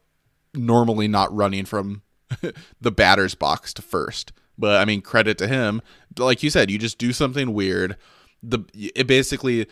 normally 0.54 1.08
not 1.08 1.36
running 1.36 1.66
from 1.66 2.02
the 2.82 2.92
batter's 2.92 3.36
box 3.36 3.74
to 3.74 3.82
first. 3.82 4.32
But 4.60 4.82
I 4.82 4.86
mean, 4.86 5.02
credit 5.02 5.38
to 5.40 5.48
him. 5.48 5.82
Like 6.18 6.44
you 6.44 6.50
said, 6.50 6.70
you 6.70 6.78
just 6.78 6.98
do 6.98 7.14
something 7.14 7.54
weird. 7.54 7.96
The 8.44 8.60
it 8.74 9.08
basically 9.08 9.68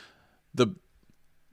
the 0.56 0.76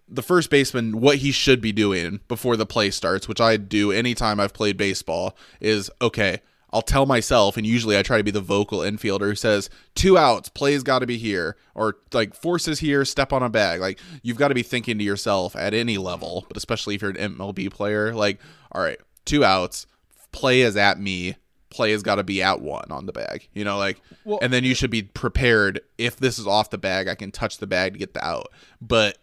the 0.08 0.22
first 0.22 0.50
baseman 0.50 1.00
what 1.00 1.18
he 1.18 1.32
should 1.32 1.60
be 1.60 1.72
doing 1.72 2.20
before 2.28 2.56
the 2.56 2.66
play 2.66 2.90
starts, 2.90 3.28
which 3.28 3.40
I 3.40 3.56
do 3.56 3.90
anytime 3.90 4.40
I've 4.40 4.54
played 4.54 4.76
baseball, 4.76 5.36
is 5.60 5.90
okay. 6.00 6.40
I'll 6.74 6.82
tell 6.82 7.06
myself, 7.06 7.56
and 7.56 7.64
usually 7.64 7.96
I 7.96 8.02
try 8.02 8.16
to 8.16 8.24
be 8.24 8.32
the 8.32 8.40
vocal 8.40 8.80
infielder 8.80 9.28
who 9.28 9.34
says, 9.36 9.70
two 9.94 10.18
outs, 10.18 10.48
play's 10.48 10.82
got 10.82 10.98
to 10.98 11.06
be 11.06 11.18
here, 11.18 11.56
or 11.72 11.98
like 12.12 12.34
forces 12.34 12.80
here, 12.80 13.04
step 13.04 13.32
on 13.32 13.44
a 13.44 13.48
bag. 13.48 13.80
Like, 13.80 14.00
you've 14.24 14.38
got 14.38 14.48
to 14.48 14.56
be 14.56 14.64
thinking 14.64 14.98
to 14.98 15.04
yourself 15.04 15.54
at 15.54 15.72
any 15.72 15.98
level, 15.98 16.44
but 16.48 16.56
especially 16.56 16.96
if 16.96 17.02
you're 17.02 17.12
an 17.12 17.36
MLB 17.36 17.70
player, 17.70 18.12
like, 18.12 18.40
all 18.72 18.82
right, 18.82 18.98
two 19.24 19.44
outs, 19.44 19.86
play 20.32 20.62
is 20.62 20.76
at 20.76 20.98
me, 20.98 21.36
play 21.74 21.92
has 21.92 22.02
got 22.02 22.14
to 22.16 22.24
be 22.24 22.42
at 22.42 22.60
one 22.60 22.90
on 22.90 23.06
the 23.06 23.12
bag, 23.12 23.48
you 23.52 23.64
know, 23.64 23.76
like, 23.78 24.00
Well, 24.24 24.38
and 24.40 24.52
then 24.52 24.64
you 24.64 24.74
should 24.74 24.90
be 24.90 25.02
prepared. 25.02 25.80
If 25.98 26.16
this 26.16 26.38
is 26.38 26.46
off 26.46 26.70
the 26.70 26.78
bag, 26.78 27.08
I 27.08 27.14
can 27.14 27.30
touch 27.30 27.58
the 27.58 27.66
bag 27.66 27.92
to 27.94 27.98
get 27.98 28.14
the 28.14 28.24
out. 28.24 28.48
But 28.80 29.18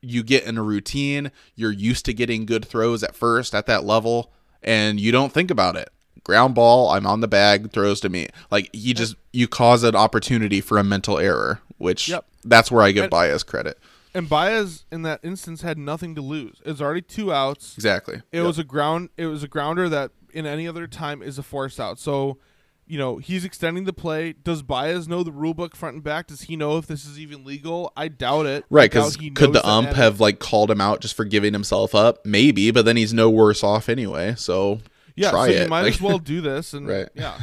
you 0.00 0.22
get 0.22 0.44
in 0.44 0.58
a 0.58 0.62
routine, 0.62 1.30
you're 1.54 1.70
used 1.72 2.04
to 2.06 2.12
getting 2.14 2.46
good 2.46 2.64
throws 2.64 3.02
at 3.04 3.14
first 3.14 3.54
at 3.54 3.66
that 3.66 3.84
level, 3.84 4.32
and 4.62 4.98
you 4.98 5.12
don't 5.12 5.32
think 5.32 5.50
about 5.50 5.76
it. 5.76 5.90
Ground 6.24 6.54
ball, 6.54 6.90
I'm 6.90 7.06
on 7.06 7.20
the 7.20 7.28
bag, 7.28 7.72
throws 7.72 8.00
to 8.00 8.08
me. 8.08 8.28
Like 8.50 8.70
you 8.72 8.94
just 8.94 9.16
you 9.32 9.46
cause 9.48 9.82
an 9.84 9.94
opportunity 9.96 10.60
for 10.60 10.78
a 10.78 10.84
mental 10.84 11.18
error, 11.18 11.60
which 11.78 12.08
Yep. 12.08 12.24
that's 12.44 12.70
where 12.70 12.82
I 12.82 12.92
give 12.92 13.04
And- 13.04 13.10
Baez 13.10 13.42
credit. 13.42 13.78
And 14.14 14.28
Baez 14.28 14.84
in 14.92 15.02
that 15.02 15.20
instance 15.22 15.62
had 15.62 15.78
nothing 15.78 16.14
to 16.16 16.20
lose. 16.20 16.58
It's 16.66 16.82
already 16.82 17.00
two 17.00 17.32
outs. 17.32 17.72
Exactly. 17.76 18.20
It 18.30 18.42
was 18.42 18.58
a 18.58 18.64
ground. 18.64 19.08
It 19.16 19.24
was 19.26 19.42
a 19.42 19.48
grounder 19.48 19.88
that 19.88 20.10
in 20.32 20.46
any 20.46 20.66
other 20.68 20.86
time 20.86 21.22
is 21.22 21.38
a 21.38 21.42
force 21.42 21.78
out. 21.80 21.98
So, 21.98 22.38
you 22.86 22.98
know, 22.98 23.18
he's 23.18 23.44
extending 23.44 23.84
the 23.84 23.92
play. 23.92 24.32
Does 24.32 24.62
Baez 24.62 25.06
know 25.08 25.22
the 25.22 25.32
rule 25.32 25.54
book 25.54 25.74
front 25.76 25.94
and 25.94 26.02
back? 26.04 26.26
Does 26.26 26.42
he 26.42 26.56
know 26.56 26.78
if 26.78 26.86
this 26.86 27.04
is 27.06 27.18
even 27.18 27.44
legal? 27.44 27.92
I 27.96 28.08
doubt 28.08 28.46
it. 28.46 28.64
Right, 28.70 28.90
because 28.90 29.16
could 29.16 29.52
the 29.52 29.66
ump 29.66 29.90
have 29.90 30.20
like 30.20 30.38
called 30.40 30.70
him 30.70 30.80
out 30.80 31.00
just 31.00 31.14
for 31.16 31.24
giving 31.24 31.52
himself 31.52 31.94
up? 31.94 32.24
Maybe, 32.26 32.70
but 32.70 32.84
then 32.84 32.96
he's 32.96 33.14
no 33.14 33.30
worse 33.30 33.62
off 33.62 33.88
anyway. 33.88 34.34
So 34.36 34.80
Yeah, 35.16 35.30
try 35.30 35.46
so 35.48 35.52
it. 35.52 35.62
you 35.62 35.68
might 35.68 35.82
Like- 35.82 35.94
as 35.94 36.00
well 36.02 36.18
do 36.18 36.40
this. 36.40 36.72
And 36.74 36.88
Right. 36.88 37.08
yeah, 37.14 37.38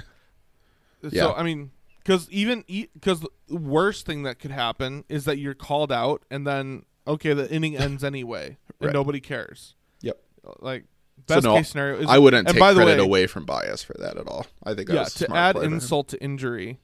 Yeah. 1.01 1.23
So 1.23 1.33
I 1.33 1.43
mean, 1.43 1.71
because 2.03 2.29
even 2.29 2.63
because 2.67 3.21
the 3.21 3.29
worst 3.55 4.05
thing 4.05 4.23
that 4.23 4.39
could 4.39 4.51
happen 4.51 5.05
is 5.09 5.25
that 5.25 5.37
you're 5.37 5.53
called 5.53 5.91
out 5.91 6.23
and 6.29 6.45
then 6.45 6.83
okay, 7.07 7.33
the 7.33 7.49
inning 7.51 7.77
ends 7.77 8.03
anyway 8.03 8.57
and 8.79 8.87
Right. 8.87 8.93
nobody 8.93 9.19
cares. 9.21 9.75
Yep. 10.01 10.19
Like 10.59 10.83
So 11.27 11.35
best 11.35 11.43
no, 11.43 11.55
case 11.55 11.69
scenario 11.69 11.99
is 11.99 12.09
I 12.09 12.17
wouldn't 12.17 12.47
take 12.47 12.59
by 12.59 12.73
the 12.73 12.83
credit 12.83 12.99
way, 12.99 13.05
away 13.05 13.27
from 13.27 13.45
Baez 13.45 13.83
for 13.83 13.95
that 13.99 14.17
at 14.17 14.27
all. 14.27 14.45
I 14.63 14.73
think 14.73 14.89
yeah 14.89 15.03
to 15.03 15.35
add 15.35 15.57
insult 15.57 16.09
to 16.09 16.23
injury 16.23 16.79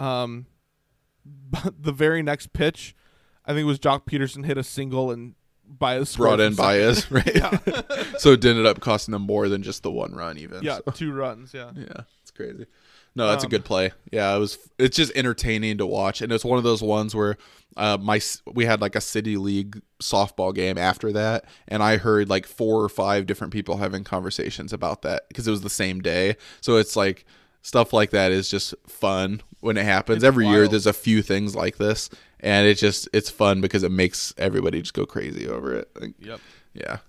um 0.00 0.46
the 1.78 1.92
very 1.92 2.22
next 2.22 2.52
pitch 2.52 2.94
i 3.44 3.50
think 3.50 3.60
it 3.60 3.64
was 3.64 3.78
joc 3.78 4.04
pederson 4.06 4.44
hit 4.44 4.56
a 4.56 4.62
single 4.62 5.10
and 5.10 5.34
scored 6.04 6.16
brought 6.16 6.40
in 6.40 6.54
baez, 6.54 7.10
right? 7.10 7.26
so 8.18 8.32
it 8.32 8.44
ended 8.44 8.64
up 8.64 8.80
costing 8.80 9.12
them 9.12 9.22
more 9.22 9.48
than 9.48 9.62
just 9.62 9.82
the 9.82 9.90
one 9.90 10.14
run, 10.14 10.38
even. 10.38 10.62
yeah 10.62 10.78
so. 10.84 10.92
two 10.92 11.12
runs 11.12 11.52
yeah 11.52 11.70
Yeah, 11.76 12.02
it's 12.22 12.30
crazy. 12.30 12.66
No, 13.14 13.28
that's 13.28 13.44
a 13.44 13.46
Um, 13.46 13.50
good 13.50 13.64
play. 13.64 13.92
Yeah, 14.12 14.34
it 14.34 14.38
was. 14.38 14.58
It's 14.78 14.96
just 14.96 15.12
entertaining 15.14 15.78
to 15.78 15.86
watch, 15.86 16.22
and 16.22 16.32
it's 16.32 16.44
one 16.44 16.58
of 16.58 16.64
those 16.64 16.82
ones 16.82 17.14
where 17.14 17.36
uh, 17.76 17.98
my 18.00 18.20
we 18.52 18.64
had 18.64 18.80
like 18.80 18.94
a 18.94 19.00
city 19.00 19.36
league 19.36 19.80
softball 20.02 20.54
game 20.54 20.78
after 20.78 21.12
that, 21.12 21.44
and 21.66 21.82
I 21.82 21.96
heard 21.96 22.28
like 22.28 22.46
four 22.46 22.82
or 22.82 22.88
five 22.88 23.26
different 23.26 23.52
people 23.52 23.78
having 23.78 24.04
conversations 24.04 24.72
about 24.72 25.02
that 25.02 25.28
because 25.28 25.48
it 25.48 25.50
was 25.50 25.62
the 25.62 25.70
same 25.70 26.00
day. 26.00 26.36
So 26.60 26.76
it's 26.76 26.96
like 26.96 27.24
stuff 27.62 27.92
like 27.92 28.10
that 28.10 28.30
is 28.32 28.48
just 28.48 28.74
fun 28.86 29.42
when 29.60 29.76
it 29.76 29.84
happens. 29.84 30.18
It's 30.18 30.24
Every 30.24 30.46
year, 30.46 30.68
there's 30.68 30.86
a 30.86 30.92
few 30.92 31.22
things 31.22 31.56
like 31.56 31.76
this, 31.78 32.10
and 32.40 32.66
it 32.66 32.74
just 32.74 33.08
it's 33.12 33.30
fun 33.30 33.60
because 33.60 33.82
it 33.82 33.90
makes 33.90 34.32
everybody 34.38 34.80
just 34.80 34.94
go 34.94 35.06
crazy 35.06 35.48
over 35.48 35.74
it. 35.74 35.90
Like, 36.00 36.14
yep 36.20 36.40
yeah, 36.74 36.86
wild 36.90 37.00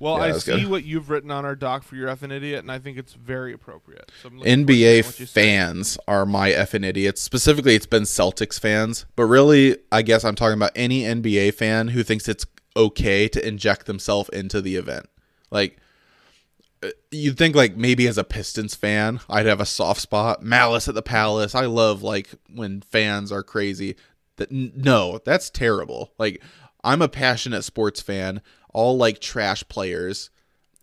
well 0.00 0.16
Yeah, 0.18 0.24
i 0.24 0.32
see 0.32 0.60
good. 0.62 0.70
what 0.70 0.84
you've 0.84 1.10
written 1.10 1.30
on 1.30 1.44
our 1.44 1.54
doc 1.56 1.82
for 1.82 1.96
your 1.96 2.08
effing 2.08 2.32
idiot 2.32 2.60
and 2.60 2.70
i 2.72 2.78
think 2.78 2.98
it's 2.98 3.14
very 3.14 3.52
appropriate 3.52 4.10
so 4.22 4.28
I'm 4.28 4.38
looking 4.38 4.66
forward 4.66 4.66
to 4.68 4.72
NBA 4.74 4.96
you 5.20 5.26
say. 5.26 5.26
fans 5.26 5.98
are 6.08 6.26
my 6.26 6.50
effing 6.50 6.84
idiots. 6.84 7.20
Specifically, 7.22 7.74
it's 7.74 7.86
been 7.86 8.02
Celtics 8.04 8.58
fans, 8.58 9.06
but 9.16 9.24
really, 9.24 9.76
I 9.92 10.02
guess 10.02 10.24
I'm 10.24 10.34
talking 10.34 10.56
about 10.58 10.72
any 10.74 11.02
NBA 11.02 11.54
fan 11.54 11.88
who 11.88 12.02
thinks 12.02 12.28
it's 12.28 12.46
okay 12.76 13.28
to 13.28 13.46
inject 13.46 13.86
themselves 13.86 14.28
into 14.30 14.60
the 14.60 14.76
event. 14.76 15.06
Like, 15.50 15.78
uh, 16.82 16.88
you'd 17.10 17.38
think 17.38 17.54
like 17.54 17.76
maybe 17.76 18.06
as 18.08 18.18
a 18.18 18.24
Pistons 18.24 18.74
fan, 18.74 19.20
I'd 19.28 19.46
have 19.46 19.60
a 19.60 19.66
soft 19.66 20.00
spot. 20.00 20.42
Malice 20.42 20.88
at 20.88 20.94
the 20.94 21.02
Palace. 21.02 21.54
I 21.54 21.66
love 21.66 22.02
like 22.02 22.30
when 22.52 22.80
fans 22.82 23.30
are 23.30 23.42
crazy. 23.42 23.96
That 24.36 24.50
no, 24.50 25.20
that's 25.24 25.50
terrible. 25.50 26.12
Like, 26.18 26.42
I'm 26.82 27.00
a 27.02 27.08
passionate 27.08 27.62
sports 27.62 28.00
fan. 28.00 28.42
All 28.74 28.98
like 28.98 29.20
trash 29.20 29.66
players 29.68 30.30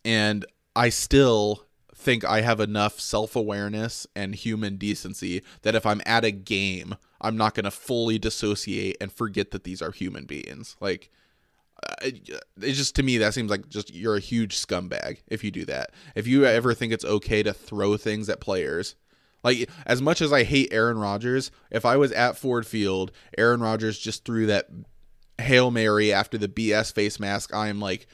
and 0.04 0.46
I 0.76 0.89
still 0.89 1.66
think 1.94 2.26
I 2.26 2.42
have 2.42 2.60
enough 2.60 3.00
self 3.00 3.36
awareness 3.36 4.08
and 4.16 4.34
human 4.34 4.78
decency 4.78 5.44
that 5.62 5.76
if 5.76 5.86
I'm 5.86 6.02
at 6.06 6.26
a 6.26 6.32
game, 6.32 6.96
I'm 7.20 7.38
not 7.38 7.54
going 7.54 7.66
to 7.66 7.72
fully 7.72 8.18
dissociate 8.18 8.98
and 9.00 9.12
forget 9.12 9.52
that 9.52 9.64
these 9.64 9.82
are 9.82 9.92
human 9.92 10.26
beings. 10.26 10.76
Like, 10.80 11.12
it 12.02 12.30
just 12.60 12.96
to 12.96 13.04
me 13.04 13.18
that 13.18 13.34
seems 13.34 13.50
like 13.50 13.68
just 13.68 13.94
you're 13.94 14.16
a 14.16 14.20
huge 14.20 14.56
scumbag 14.56 15.20
if 15.28 15.44
you 15.44 15.52
do 15.52 15.66
that. 15.66 15.92
If 16.16 16.28
you 16.28 16.46
ever 16.46 16.74
think 16.74 16.94
it's 16.94 17.06
okay 17.06 17.44
to 17.44 17.54
throw 17.54 17.98
things 17.98 18.30
at 18.30 18.39
players, 18.39 18.96
like 19.44 19.70
as 19.86 20.02
much 20.02 20.22
as 20.22 20.32
I 20.32 20.44
hate 20.44 20.70
Aaron 20.72 20.98
Rodgers, 20.98 21.52
if 21.72 21.86
I 21.86 21.98
was 21.98 22.12
at 22.12 22.38
Ford 22.38 22.68
Field, 22.68 23.12
Aaron 23.38 23.62
Rodgers 23.62 23.98
just 23.98 24.26
threw 24.26 24.46
that 24.48 24.68
Hail 25.42 25.72
Mary 25.72 26.14
after 26.14 26.38
the 26.38 26.48
BS 26.48 26.94
face 26.94 27.20
mask, 27.20 27.54
I 27.54 27.68
am 27.68 27.80
like 27.80 28.08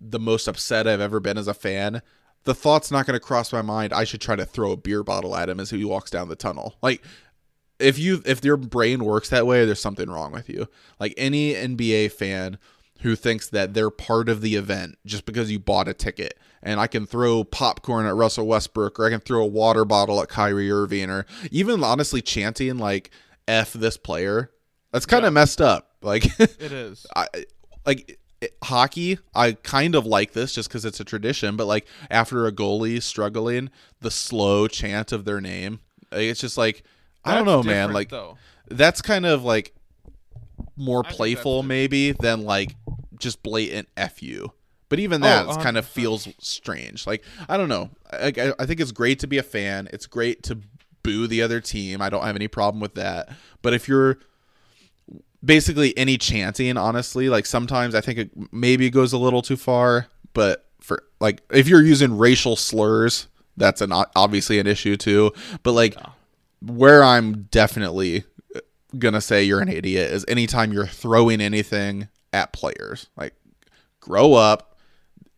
the 0.00 0.20
most 0.20 0.46
upset 0.46 0.86
I've 0.86 1.00
ever 1.00 1.20
been 1.20 1.38
as 1.38 1.48
a 1.48 1.54
fan. 1.54 2.02
The 2.44 2.54
thought's 2.54 2.90
not 2.90 3.06
going 3.06 3.18
to 3.18 3.24
cross 3.24 3.52
my 3.52 3.62
mind. 3.62 3.92
I 3.92 4.04
should 4.04 4.20
try 4.20 4.36
to 4.36 4.44
throw 4.44 4.72
a 4.72 4.76
beer 4.76 5.02
bottle 5.02 5.34
at 5.34 5.48
him 5.48 5.60
as 5.60 5.70
he 5.70 5.84
walks 5.84 6.10
down 6.10 6.28
the 6.28 6.36
tunnel. 6.36 6.76
Like 6.82 7.02
if 7.78 7.98
you 7.98 8.22
if 8.24 8.44
your 8.44 8.56
brain 8.56 9.04
works 9.04 9.30
that 9.30 9.46
way, 9.46 9.64
there's 9.64 9.80
something 9.80 10.10
wrong 10.10 10.32
with 10.32 10.48
you. 10.48 10.68
Like 11.00 11.14
any 11.16 11.54
NBA 11.54 12.12
fan 12.12 12.58
who 13.00 13.16
thinks 13.16 13.48
that 13.48 13.74
they're 13.74 13.90
part 13.90 14.28
of 14.28 14.40
the 14.40 14.56
event 14.56 14.96
just 15.04 15.26
because 15.26 15.50
you 15.50 15.58
bought 15.58 15.88
a 15.88 15.94
ticket 15.94 16.38
and 16.62 16.80
I 16.80 16.86
can 16.86 17.06
throw 17.06 17.44
popcorn 17.44 18.06
at 18.06 18.14
Russell 18.14 18.46
Westbrook 18.46 18.98
or 18.98 19.06
I 19.06 19.10
can 19.10 19.20
throw 19.20 19.42
a 19.42 19.46
water 19.46 19.84
bottle 19.84 20.22
at 20.22 20.28
Kyrie 20.28 20.70
Irving 20.70 21.10
or 21.10 21.26
even 21.50 21.84
honestly 21.84 22.22
chanting 22.22 22.78
like 22.78 23.10
F 23.46 23.72
this 23.74 23.96
player. 23.96 24.50
That's 24.92 25.06
kind 25.06 25.26
of 25.26 25.32
messed 25.32 25.60
up. 25.60 25.93
Like 26.04 26.26
it 26.38 26.60
is 26.72 27.06
I 27.16 27.26
like 27.86 28.18
it- 28.40 28.56
hockey. 28.62 29.18
I 29.34 29.52
kind 29.52 29.94
of 29.94 30.04
like 30.06 30.32
this 30.32 30.54
just 30.54 30.68
because 30.68 30.84
it's 30.84 31.00
a 31.00 31.04
tradition. 31.04 31.56
But 31.56 31.66
like 31.66 31.86
after 32.10 32.46
a 32.46 32.52
goalie 32.52 33.02
struggling, 33.02 33.70
the 34.00 34.10
slow 34.10 34.68
chant 34.68 35.12
of 35.12 35.24
their 35.24 35.40
name, 35.40 35.80
it's 36.12 36.40
just 36.40 36.58
like 36.58 36.84
I 37.24 37.34
don't 37.34 37.46
know, 37.46 37.62
man. 37.62 37.92
Like 37.92 38.10
though 38.10 38.36
that's 38.68 39.02
kind 39.02 39.26
of 39.26 39.44
like 39.44 39.74
more 40.76 41.02
that's 41.02 41.16
playful 41.16 41.62
maybe 41.62 42.12
than 42.12 42.44
like 42.44 42.74
just 43.18 43.42
blatant 43.42 43.88
f 43.96 44.22
you. 44.22 44.52
But 44.90 44.98
even 45.00 45.22
Oh, 45.24 45.26
that 45.26 45.62
kind 45.62 45.78
of 45.78 45.86
feels 45.86 46.28
strange. 46.38 47.06
Like 47.06 47.24
I 47.48 47.56
don't 47.56 47.68
know. 47.68 47.90
I, 48.12 48.32
I, 48.36 48.52
I 48.60 48.66
think 48.66 48.80
it's 48.80 48.92
great 48.92 49.18
to 49.20 49.26
be 49.26 49.38
a 49.38 49.42
fan. 49.42 49.88
It's 49.92 50.06
great 50.06 50.42
to 50.44 50.58
boo 51.02 51.26
the 51.26 51.42
other 51.42 51.60
team. 51.60 52.00
I 52.02 52.10
don't 52.10 52.24
have 52.24 52.36
any 52.36 52.48
problem 52.48 52.80
with 52.80 52.94
that. 52.94 53.30
But 53.62 53.72
if 53.74 53.88
you're 53.88 54.18
basically 55.44 55.96
any 55.96 56.18
chanting, 56.18 56.76
honestly, 56.76 57.28
like 57.28 57.46
sometimes 57.46 57.94
I 57.94 58.00
think 58.00 58.18
it 58.18 58.30
maybe 58.52 58.90
goes 58.90 59.12
a 59.12 59.18
little 59.18 59.42
too 59.42 59.56
far. 59.56 60.06
But 60.32 60.66
for 60.80 61.04
like 61.20 61.42
if 61.50 61.68
you're 61.68 61.82
using 61.82 62.16
racial 62.16 62.56
slurs, 62.56 63.28
that's 63.56 63.80
an 63.80 63.92
obviously 63.92 64.58
an 64.58 64.66
issue 64.66 64.96
too. 64.96 65.32
But 65.62 65.72
like 65.72 65.96
where 66.60 67.04
I'm 67.04 67.42
definitely 67.44 68.24
uh, 68.54 68.60
gonna 68.98 69.20
say 69.20 69.44
you're 69.44 69.60
an 69.60 69.68
idiot 69.68 70.10
is 70.10 70.24
anytime 70.28 70.72
you're 70.72 70.86
throwing 70.86 71.40
anything 71.40 72.08
at 72.32 72.52
players. 72.52 73.08
Like 73.16 73.34
grow 74.00 74.34
up, 74.34 74.78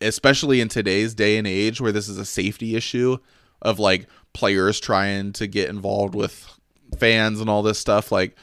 especially 0.01 0.61
in 0.61 0.67
today's 0.67 1.13
day 1.13 1.37
and 1.37 1.47
age 1.47 1.79
where 1.79 1.91
this 1.91 2.09
is 2.09 2.17
a 2.17 2.25
safety 2.25 2.75
issue 2.75 3.17
of 3.61 3.79
like 3.79 4.07
players 4.33 4.79
trying 4.79 5.33
to 5.33 5.47
get 5.47 5.69
involved 5.69 6.15
with 6.15 6.47
fans 6.97 7.39
and 7.39 7.49
all 7.49 7.63
this 7.63 7.79
stuff. 7.79 8.11
Like 8.11 8.35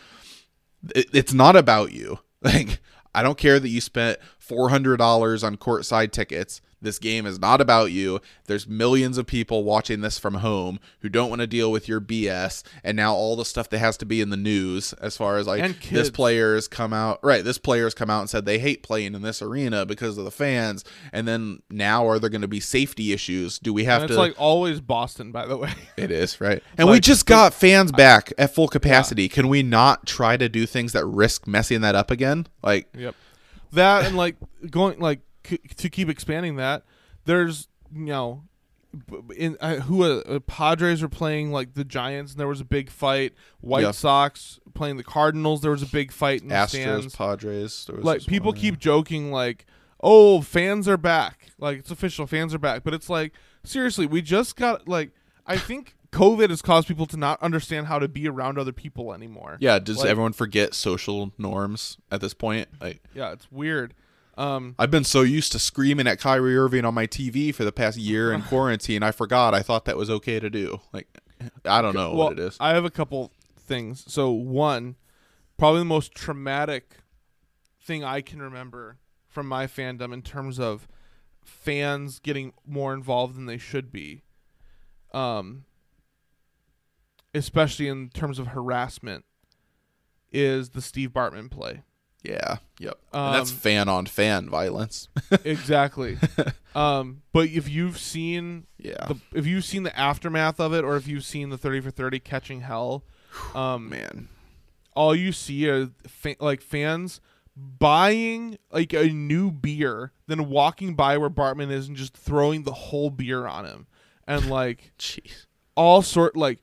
it, 0.95 1.09
it's 1.13 1.33
not 1.33 1.57
about 1.57 1.93
you. 1.93 2.19
Like 2.45 2.81
I 3.15 3.23
don't 3.23 3.39
care 3.39 3.59
that 3.59 3.71
you 3.71 3.81
spent 3.81 4.19
four 4.39 4.69
hundred 4.69 4.99
dollars 4.99 5.43
on 5.43 5.57
courtside 5.57 6.13
tickets. 6.13 6.61
This 6.85 6.99
game 6.99 7.27
is 7.27 7.39
not 7.39 7.61
about 7.61 7.91
you. 7.91 8.21
There's 8.47 8.69
millions 8.69 9.19
of 9.19 9.27
people 9.27 9.65
watching 9.65 10.01
this 10.01 10.19
from 10.19 10.35
home 10.35 10.79
who 11.01 11.09
don't 11.09 11.29
want 11.29 11.41
to 11.41 11.47
deal 11.47 11.73
with 11.73 11.89
your 11.89 12.01
BS, 12.01 12.63
and 12.85 12.97
now 12.97 13.15
all 13.15 13.37
the 13.37 13.45
stuff 13.45 13.69
that 13.71 13.79
has 13.79 13.97
to 13.99 14.07
be 14.07 14.21
in 14.21 14.31
the 14.31 14.37
news 14.37 14.93
as 14.95 15.17
far 15.17 15.39
as 15.39 15.47
like 15.47 15.89
this 15.91 16.11
player's 16.11 16.69
come 16.69 16.93
out 16.93 17.19
right. 17.23 17.45
This 17.45 17.59
player's 17.59 17.95
come 17.95 18.11
out 18.11 18.21
and 18.21 18.31
said 18.31 18.45
they 18.45 18.59
hate 18.59 18.83
playing 18.83 19.15
in 19.15 19.23
this 19.23 19.43
arena 19.43 19.85
because 19.85 20.19
of 20.19 20.25
the 20.25 20.31
fans, 20.31 20.85
and 21.13 21.27
then 21.27 21.63
now 21.71 22.07
are 22.07 22.19
there 22.19 22.31
going 22.31 22.43
to 22.43 22.49
be 22.49 22.61
safety 22.61 23.13
issues? 23.13 23.59
Do 23.59 23.73
we 23.73 23.85
have 23.85 24.03
and 24.03 24.09
to? 24.09 24.15
it's 24.15 24.19
like 24.19 24.35
always 24.39 24.81
boston 24.81 25.33
by 25.33 25.47
the 25.47 25.57
way 25.57 25.73
It 25.97 26.11
is, 26.11 26.41
right? 26.41 26.63
And 26.77 26.89
we 26.89 27.01
just 27.01 27.27
got 27.27 27.55
fans 27.55 27.93
back 27.93 28.33
at 28.39 28.55
full 28.55 28.69
capacity. 28.69 29.29
Can 29.29 29.49
we 29.49 29.63
not 29.63 30.07
try 30.07 30.37
to 30.37 30.49
do 30.49 30.67
things 30.67 30.93
that 30.93 31.05
risk 31.07 31.47
messing 31.47 31.81
that 31.83 31.95
up 31.95 32.11
again? 32.11 32.47
Like, 32.63 32.89
Yep. 32.95 33.15
That 33.73 34.07
and 34.07 34.17
like 34.17 34.37
going 34.71 35.01
like 35.01 35.21
to 35.77 35.89
keep 35.91 36.09
expanding 36.09 36.57
that. 36.57 36.83
There's 37.25 37.69
you 37.95 38.07
know 38.07 38.45
in 39.37 39.57
uh, 39.61 39.77
who 39.81 40.05
uh, 40.05 40.23
uh, 40.27 40.39
Padres 40.41 41.03
were 41.03 41.09
playing 41.09 41.51
like 41.53 41.75
the 41.75 41.85
Giants, 41.85 42.33
and 42.33 42.41
there 42.41 42.49
was 42.49 42.61
a 42.61 42.65
big 42.65 42.91
fight. 42.91 43.35
White 43.61 43.83
Yeah. 43.83 43.91
Sox 43.93 44.61
playing 44.75 44.97
the 44.97 45.05
Cardinals, 45.05 45.61
there 45.63 45.71
was 45.71 45.83
a 45.83 45.87
big 45.87 46.13
fight 46.13 46.43
in 46.43 46.49
the 46.49 46.55
Astros, 46.55 46.69
stands. 46.69 47.17
Padres. 47.17 47.85
there 47.87 47.97
was 47.97 48.05
Like 48.05 48.27
people 48.27 48.53
one, 48.53 48.61
keep 48.61 48.79
joking, 48.79 49.31
like, 49.33 49.67
"Oh, 50.01 50.41
fans 50.43 50.87
are 50.89 50.97
back!" 50.97 51.51
Like 51.59 51.79
it's 51.79 51.91
official, 51.91 52.27
fans 52.27 52.55
are 52.55 52.59
back. 52.59 52.85
But 52.85 52.95
it's 52.95 53.09
like 53.11 53.33
seriously, 53.65 54.07
we 54.07 54.23
just 54.23 54.57
got 54.57 54.87
like 54.89 55.11
I 55.47 55.57
think 55.59 55.97
COVID 56.13 56.51
has 56.51 56.63
caused 56.63 56.87
people 56.87 57.07
to 57.07 57.17
not 57.17 57.43
understand 57.43 57.89
how 57.89 57.99
to 57.99 58.07
be 58.07 58.29
around 58.29 58.57
other 58.59 58.73
people 58.73 59.13
anymore. 59.13 59.57
Yeah, 59.61 59.81
does 59.81 59.99
Like- 59.99 60.09
everyone 60.09 60.33
forget 60.33 60.73
social 60.75 61.33
norms 61.39 61.99
at 62.13 62.21
this 62.21 62.35
point? 62.35 62.69
Like, 62.81 63.03
yeah, 63.15 63.33
it's 63.33 63.51
weird. 63.51 63.95
Um, 64.37 64.75
I've 64.79 64.91
been 64.91 65.05
so 65.05 65.23
used 65.23 65.53
to 65.53 65.59
screaming 65.59 66.07
at 66.07 66.19
Kyrie 66.19 66.57
Irving 66.57 66.85
on 66.85 66.95
my 66.95 67.07
TV 67.07 67.55
for 67.55 67.65
the 67.65 67.73
past 67.73 67.97
year 67.97 68.33
in 68.33 68.43
quarantine. 68.51 69.03
I 69.03 69.11
forgot. 69.11 69.55
I 69.55 69.63
thought 69.63 69.85
that 69.85 69.97
was 69.97 70.11
okay 70.11 70.41
to 70.41 70.51
do. 70.51 70.81
Like, 70.93 71.07
I 71.65 71.81
don't 71.83 71.95
know 71.95 72.15
well, 72.15 72.29
what 72.29 72.33
it 72.35 72.39
is. 72.41 72.57
I 72.59 72.71
have 72.71 72.85
a 72.85 72.91
couple 72.91 73.31
things. 73.59 74.05
So 74.13 74.31
one, 74.31 74.97
probably 75.57 75.81
the 75.81 75.87
most 75.87 76.15
traumatic 76.15 76.97
thing 77.81 78.03
I 78.03 78.21
can 78.21 78.43
remember 78.43 78.99
from 79.29 79.47
my 79.47 79.67
fandom 79.67 80.13
in 80.13 80.23
terms 80.23 80.59
of 80.59 80.89
fans 81.45 82.19
getting 82.19 82.55
more 82.67 82.95
involved 82.95 83.37
than 83.37 83.47
they 83.47 83.59
should 83.59 83.93
be. 83.93 84.23
Um 85.13 85.65
especially 87.35 87.89
in 87.89 88.09
terms 88.09 88.39
of 88.39 88.49
harassment 88.49 89.25
is 90.33 90.71
the 90.71 90.81
Steve 90.81 91.11
Bartman 91.11 91.51
play. 91.51 91.83
Yeah, 92.25 92.57
yep. 92.81 92.99
and 93.13 93.35
that's 93.35 93.51
Um, 93.53 93.57
fan 93.59 93.89
on 93.89 94.07
fan 94.07 94.49
violence. 94.51 95.09
exactly. 95.45 96.19
um 96.75 97.23
but 97.33 97.49
if 97.49 97.69
you've 97.69 97.99
seen 97.99 98.67
yeah, 98.79 99.07
the 99.07 99.17
if 99.33 99.47
you've 99.47 99.65
seen 99.65 99.83
the 99.85 99.97
aftermath 99.99 100.59
of 100.59 100.73
it 100.75 100.85
or 100.85 100.97
if 100.97 101.07
you've 101.07 101.25
seen 101.25 101.51
the 101.51 101.59
30 101.59 101.81
for 101.83 101.91
30 101.91 102.19
catching 102.21 102.61
hell 102.63 103.05
um 103.55 103.89
man. 103.91 104.29
all 104.97 105.15
you 105.15 105.31
see 105.33 105.69
are 105.69 105.91
fa- 106.09 106.37
like 106.41 106.61
fans 106.61 107.21
buying 107.57 108.59
like 108.73 108.93
a 108.93 109.09
new 109.09 109.51
beer, 109.51 110.13
then 110.27 110.49
walking 110.49 110.95
by 110.95 111.17
where 111.19 111.31
Bartman 111.31 111.71
is 111.71 111.87
and 111.89 111.97
just 111.97 112.17
throwing 112.17 112.65
the 112.65 112.73
whole 112.73 113.11
beer 113.11 113.47
on 113.47 113.65
him, 113.65 113.87
and 114.27 114.49
like 114.51 114.93
Jeez. 114.99 115.47
all 115.77 116.03
sort 116.03 116.37
like 116.37 116.61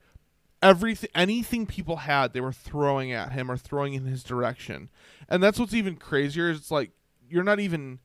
everything 0.62 1.10
anything 1.14 1.66
people 1.66 1.96
had 1.96 2.32
they 2.32 2.40
were 2.40 2.52
throwing 2.52 3.12
at 3.12 3.32
him 3.32 3.50
or 3.50 3.56
throwing 3.56 3.94
in 3.94 4.06
his 4.06 4.22
direction, 4.22 4.88
and 5.28 5.42
that's 5.42 5.58
what's 5.58 5.74
even 5.74 5.96
crazier. 5.96 6.50
Is 6.50 6.58
it's 6.58 6.70
like 6.70 6.90
you're 7.28 7.44
not 7.44 7.60
even 7.60 7.98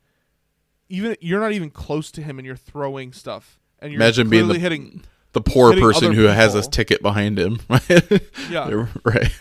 even 0.90 1.16
you're 1.22 1.40
not 1.40 1.52
even 1.52 1.70
close 1.70 2.12
to 2.12 2.22
him 2.22 2.40
and 2.40 2.46
you're 2.46 2.56
throwing 2.56 3.14
stuff 3.14 3.60
and 3.80 3.92
you're 3.92 4.02
Imagine 4.02 4.30
being 4.30 4.48
the- 4.48 4.60
hitting 4.60 5.04
The 5.34 5.42
poor 5.42 5.70
Hitting 5.72 5.84
person 5.84 6.14
who 6.14 6.24
has 6.24 6.54
this 6.54 6.68
ticket 6.68 7.02
behind 7.02 7.38
him. 7.38 7.60
Right. 7.70 8.22
yeah 8.50 8.88
right. 9.04 9.32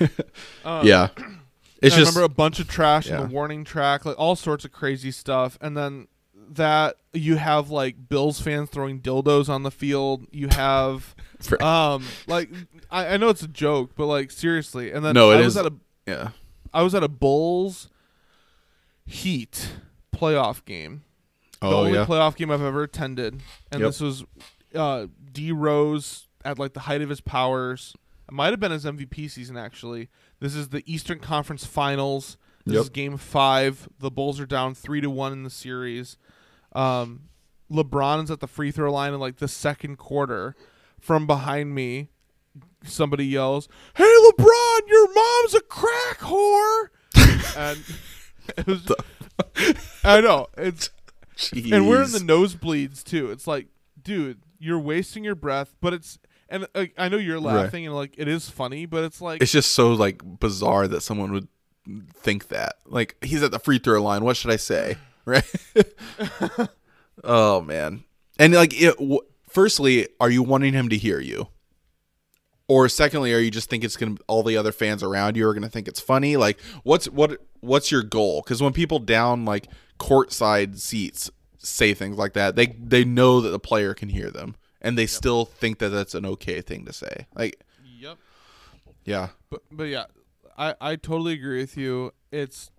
um, 0.65 0.87
yeah. 0.87 1.09
It's 1.83 1.95
I 1.95 1.99
just 1.99 2.15
remember 2.15 2.23
a 2.23 2.35
bunch 2.35 2.59
of 2.59 2.69
trash 2.69 3.09
in 3.09 3.17
the 3.17 3.27
warning 3.27 3.63
track, 3.65 4.05
like 4.05 4.19
all 4.19 4.35
sorts 4.35 4.65
of 4.65 4.73
crazy 4.73 5.11
stuff. 5.11 5.59
And 5.61 5.77
then 5.77 6.09
that 6.49 6.97
you 7.13 7.37
have 7.37 7.71
like 7.71 8.09
Bills 8.09 8.41
fans 8.41 8.71
throwing 8.71 9.01
dildos 9.01 9.49
on 9.49 9.63
the 9.63 9.71
field. 9.71 10.27
You 10.33 10.49
have 10.49 11.15
um 11.61 12.05
like 12.27 12.51
I, 12.91 13.07
I 13.15 13.17
know 13.17 13.29
it's 13.29 13.43
a 13.43 13.49
joke, 13.49 13.93
but 13.97 14.07
like 14.07 14.31
seriously. 14.31 14.91
And 14.93 15.05
then 15.05 15.15
No, 15.15 15.31
it 15.31 15.37
I 15.39 15.41
was 15.45 15.57
at 15.57 15.67
a 15.67 15.73
yeah. 16.07 16.31
I 16.73 16.83
was 16.83 16.95
at 16.95 17.03
a 17.03 17.09
Bulls 17.09 17.89
Heat 19.05 19.73
playoff 20.15 20.65
game. 20.65 21.03
Oh, 21.63 21.71
the 21.71 21.77
only 21.77 21.93
yeah. 21.95 22.05
playoff 22.07 22.37
game 22.37 22.51
I've 22.51 22.63
ever 22.63 22.83
attended, 22.83 23.41
and 23.71 23.81
Yep. 23.81 23.89
this 23.89 24.01
was 24.01 24.25
uh, 24.75 25.07
D 25.33 25.53
Rose 25.53 26.27
at 26.45 26.59
like 26.59 26.75
the 26.75 26.81
height 26.81 27.03
of 27.03 27.09
his 27.09 27.21
powers. 27.21 27.95
It 28.29 28.35
might 28.35 28.51
have 28.51 28.61
been 28.61 28.73
his 28.73 28.85
MVP 28.85 29.31
season 29.31 29.57
actually. 29.57 30.09
This 30.41 30.55
is 30.55 30.69
the 30.69 30.83
Eastern 30.93 31.19
Conference 31.21 31.65
Finals. 31.65 32.37
This 32.67 32.75
Yep. 32.75 32.83
is 32.83 32.89
Game 32.91 33.17
Five. 33.17 33.89
The 34.01 34.11
Bulls 34.11 34.41
are 34.41 34.47
down 34.47 34.75
three 34.75 35.01
to 35.01 35.09
one 35.09 35.33
in 35.33 35.45
the 35.45 35.51
series. 35.51 36.19
Um, 36.73 37.29
LeBron's 37.71 38.31
at 38.31 38.41
the 38.41 38.49
free 38.49 38.71
throw 38.73 38.93
line 38.93 39.15
in 39.15 39.21
like 39.21 39.37
the 39.37 39.49
second 39.49 39.97
quarter. 39.97 40.55
From 41.01 41.27
behind 41.27 41.75
me, 41.75 42.09
somebody 42.85 43.27
yells, 43.27 43.69
"Hey 43.95 44.05
LeBron, 44.31 44.81
your 44.89 45.13
mom's 45.15 45.55
a 45.55 45.61
crack 45.61 46.19
whore!" 46.21 46.89
and 47.57 47.79
it 48.59 48.67
was. 48.67 48.87
I 50.05 50.21
know 50.21 50.47
it's 50.57 50.91
and 51.53 51.89
we're 51.89 52.03
in 52.03 52.13
the 52.13 52.19
nosebleeds 52.21 53.03
too. 53.05 53.31
It's 53.31 53.47
like, 53.47 53.67
dude, 54.03 54.41
you're 54.59 54.79
wasting 54.79 55.25
your 55.25 55.35
breath, 55.35 55.75
but 55.81 55.93
it's 55.93 56.19
and 56.49 56.67
like, 56.75 56.95
I 56.97 57.09
know 57.09 57.17
you're 57.19 57.41
Right. 57.41 57.57
laughing 57.57 57.87
and 57.87 57.95
like 57.95 58.15
it 58.17 58.29
is 58.29 58.49
funny, 58.49 58.87
but 58.87 59.05
it's 59.05 59.21
like 59.21 59.43
It's 59.43 59.53
just 59.53 59.73
so 59.73 59.93
like 59.93 60.23
bizarre 60.41 60.87
that 60.89 61.01
someone 61.03 61.33
would 61.33 61.49
think 62.15 62.49
that. 62.49 62.77
Like 62.87 63.17
he's 63.23 63.43
at 63.43 63.51
the 63.51 63.59
free 63.59 63.79
throw 63.79 64.01
line. 64.03 64.25
What 64.25 64.37
should 64.37 64.51
I 64.51 64.57
say? 64.57 64.97
Right. 65.27 65.43
oh 67.25 67.61
man. 67.63 68.05
And 68.39 68.55
like, 68.55 68.81
it, 68.81 68.97
w- 68.99 69.21
firstly, 69.49 70.07
are 70.21 70.31
you 70.31 70.43
wanting 70.43 70.73
him 70.73 70.89
to 70.91 70.97
hear 70.97 71.19
you? 71.21 71.49
Or 72.69 72.89
secondly, 72.89 73.33
are 73.33 73.39
you 73.39 73.51
just 73.51 73.71
think 73.71 73.85
it's 73.85 73.97
gonna 73.97 74.17
all 74.27 74.43
the 74.43 74.57
other 74.57 74.73
fans 74.73 75.03
around 75.03 75.37
you 75.37 75.47
are 75.47 75.55
gonna 75.55 75.69
think 75.69 75.87
it's 75.87 76.01
funny? 76.01 76.37
Like, 76.37 76.61
what's 76.83 77.07
what 77.09 77.41
what's 77.61 77.91
your 77.93 78.03
goal? 78.03 78.43
Because 78.43 78.61
when 78.61 78.73
people 78.73 78.99
down 78.99 79.45
like 79.45 79.69
courtside 79.99 80.79
seats 80.79 81.31
say 81.59 81.95
things 81.95 82.17
like 82.17 82.33
that, 82.33 82.57
they 82.57 82.67
they 82.67 83.05
know 83.05 83.41
that 83.41 83.51
the 83.51 83.61
player 83.61 83.95
can 83.95 84.09
hear 84.09 84.31
them, 84.31 84.57
and 84.81 84.99
they 84.99 85.07
still 85.07 85.45
think 85.45 85.79
that 85.79 85.91
that's 85.91 86.15
an 86.15 86.27
okay 86.27 86.61
thing 86.61 86.85
to 86.87 86.93
say. 86.93 87.27
Like, 87.37 87.63
yep. 87.85 88.19
yeah, 89.05 89.29
But 89.49 89.63
but 89.71 89.85
yeah, 89.85 90.07
I 90.59 90.75
I 90.81 90.97
totally 90.97 91.35
agree 91.35 91.61
with 91.61 91.77
you. 91.77 92.13
It's 92.33 92.73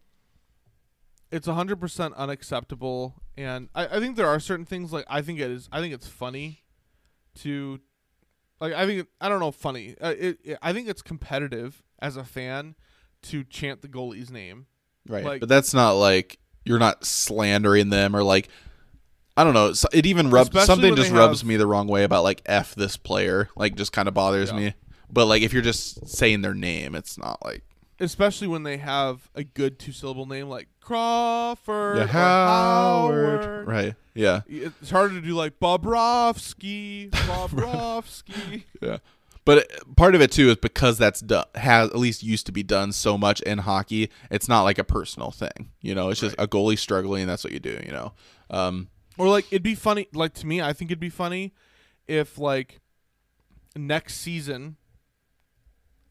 it's 1.31 1.47
hundred 1.47 1.79
percent 1.79 2.13
unacceptable, 2.15 3.15
and 3.37 3.69
I 3.73 3.87
I 3.87 3.99
think 3.99 4.17
there 4.17 4.27
are 4.27 4.39
certain 4.41 4.65
things 4.65 4.91
like 4.91 5.05
I 5.09 5.21
think 5.21 5.39
it 5.39 5.49
is 5.49 5.69
I 5.71 5.79
think 5.79 5.93
it's 5.93 6.07
funny 6.07 6.63
to 7.39 7.79
like 8.59 8.73
I 8.73 8.85
think 8.85 9.07
I 9.21 9.29
don't 9.29 9.39
know 9.39 9.51
funny. 9.51 9.95
Uh, 9.99 10.13
it, 10.17 10.39
it 10.43 10.57
I 10.61 10.73
think 10.73 10.87
it's 10.87 11.01
competitive 11.01 11.83
as 11.99 12.17
a 12.17 12.23
fan 12.23 12.75
to 13.23 13.43
chant 13.43 13.81
the 13.81 13.87
goalie's 13.87 14.29
name. 14.31 14.67
Right. 15.07 15.23
Like- 15.25 15.39
but 15.39 15.49
that's 15.49 15.73
not 15.73 15.91
like 15.93 16.39
you're 16.65 16.79
not 16.79 17.05
slandering 17.05 17.89
them 17.89 18.15
or 18.15 18.23
like 18.23 18.49
I 19.35 19.43
don't 19.43 19.53
know. 19.53 19.71
It 19.93 20.05
even 20.07 20.31
rubs 20.31 20.65
something 20.65 20.95
just 20.95 21.11
rubs 21.11 21.41
have- 21.41 21.47
me 21.47 21.57
the 21.57 21.67
wrong 21.67 21.87
way 21.87 22.03
about 22.03 22.23
like 22.23 22.41
f 22.45 22.73
this 22.75 22.97
player. 22.97 23.49
Like 23.55 23.75
just 23.75 23.91
kind 23.91 24.07
of 24.07 24.13
bothers 24.13 24.49
Yeah. 24.51 24.57
me. 24.57 24.73
But 25.11 25.27
like 25.27 25.41
if 25.43 25.53
you're 25.53 25.61
just 25.61 26.07
saying 26.07 26.41
their 26.41 26.53
name, 26.55 26.95
it's 26.95 27.17
not 27.17 27.43
like 27.45 27.63
especially 27.99 28.47
when 28.47 28.63
they 28.63 28.77
have 28.77 29.29
a 29.35 29.43
good 29.43 29.79
two 29.79 29.91
syllable 29.91 30.25
name 30.25 30.47
like 30.49 30.67
Crawford, 30.81 31.97
yeah, 31.97 32.05
Howard. 32.07 33.43
Howard. 33.43 33.67
Right. 33.67 33.95
Yeah. 34.13 34.41
It's 34.47 34.89
harder 34.89 35.15
to 35.15 35.21
do 35.21 35.33
like 35.35 35.59
Bobrovsky, 35.59 37.09
Bobrovsky. 37.11 38.63
Yeah. 38.81 38.97
But 39.45 39.59
it- 39.59 39.95
part 39.95 40.15
of 40.15 40.21
it 40.21 40.31
too 40.31 40.49
is 40.49 40.55
because 40.57 40.97
that's 40.97 41.19
done 41.21 41.45
has 41.55 41.89
at 41.89 41.97
least 41.97 42.23
used 42.23 42.45
to 42.47 42.51
be 42.51 42.63
done 42.63 42.91
so 42.91 43.17
much 43.17 43.41
in 43.41 43.59
hockey. 43.59 44.09
It's 44.31 44.47
not 44.49 44.63
like 44.63 44.77
a 44.77 44.83
personal 44.83 45.31
thing. 45.31 45.71
You 45.81 45.95
know, 45.95 46.09
it's 46.09 46.19
just 46.19 46.35
a 46.37 46.47
goalie 46.47 46.77
struggling. 46.77 47.21
and 47.23 47.29
That's 47.29 47.43
what 47.43 47.53
you 47.53 47.59
do. 47.59 47.79
You 47.85 47.91
know. 47.91 48.13
Um. 48.49 48.89
or 49.17 49.27
like 49.29 49.45
it'd 49.51 49.63
be 49.63 49.75
funny. 49.75 50.07
Like 50.13 50.33
to 50.35 50.47
me, 50.47 50.61
I 50.61 50.73
think 50.73 50.91
it'd 50.91 50.99
be 50.99 51.09
funny 51.09 51.53
if 52.07 52.37
like 52.37 52.79
next 53.75 54.15
season, 54.15 54.77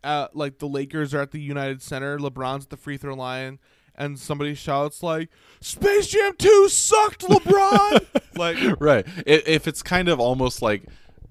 uh, 0.05 0.29
like 0.35 0.59
the 0.59 0.69
Lakers 0.69 1.13
are 1.15 1.21
at 1.21 1.31
the 1.33 1.41
United 1.41 1.83
Center, 1.83 2.19
LeBron's 2.19 2.65
at 2.65 2.71
the 2.71 2.77
free 2.77 2.97
throw 2.97 3.15
line, 3.15 3.59
and 3.95 4.19
somebody 4.19 4.55
shouts 4.55 5.03
like 5.03 5.29
"Space 5.61 6.07
Jam 6.09 6.35
Two 6.39 6.69
sucked, 6.69 7.23
LeBron!" 7.23 8.07
like 8.37 8.59
right. 8.81 9.07
I- 9.19 9.23
If 9.47 9.67
it's 9.67 9.83
kind 9.83 10.09
of 10.09 10.21
almost 10.21 10.63
like 10.63 10.85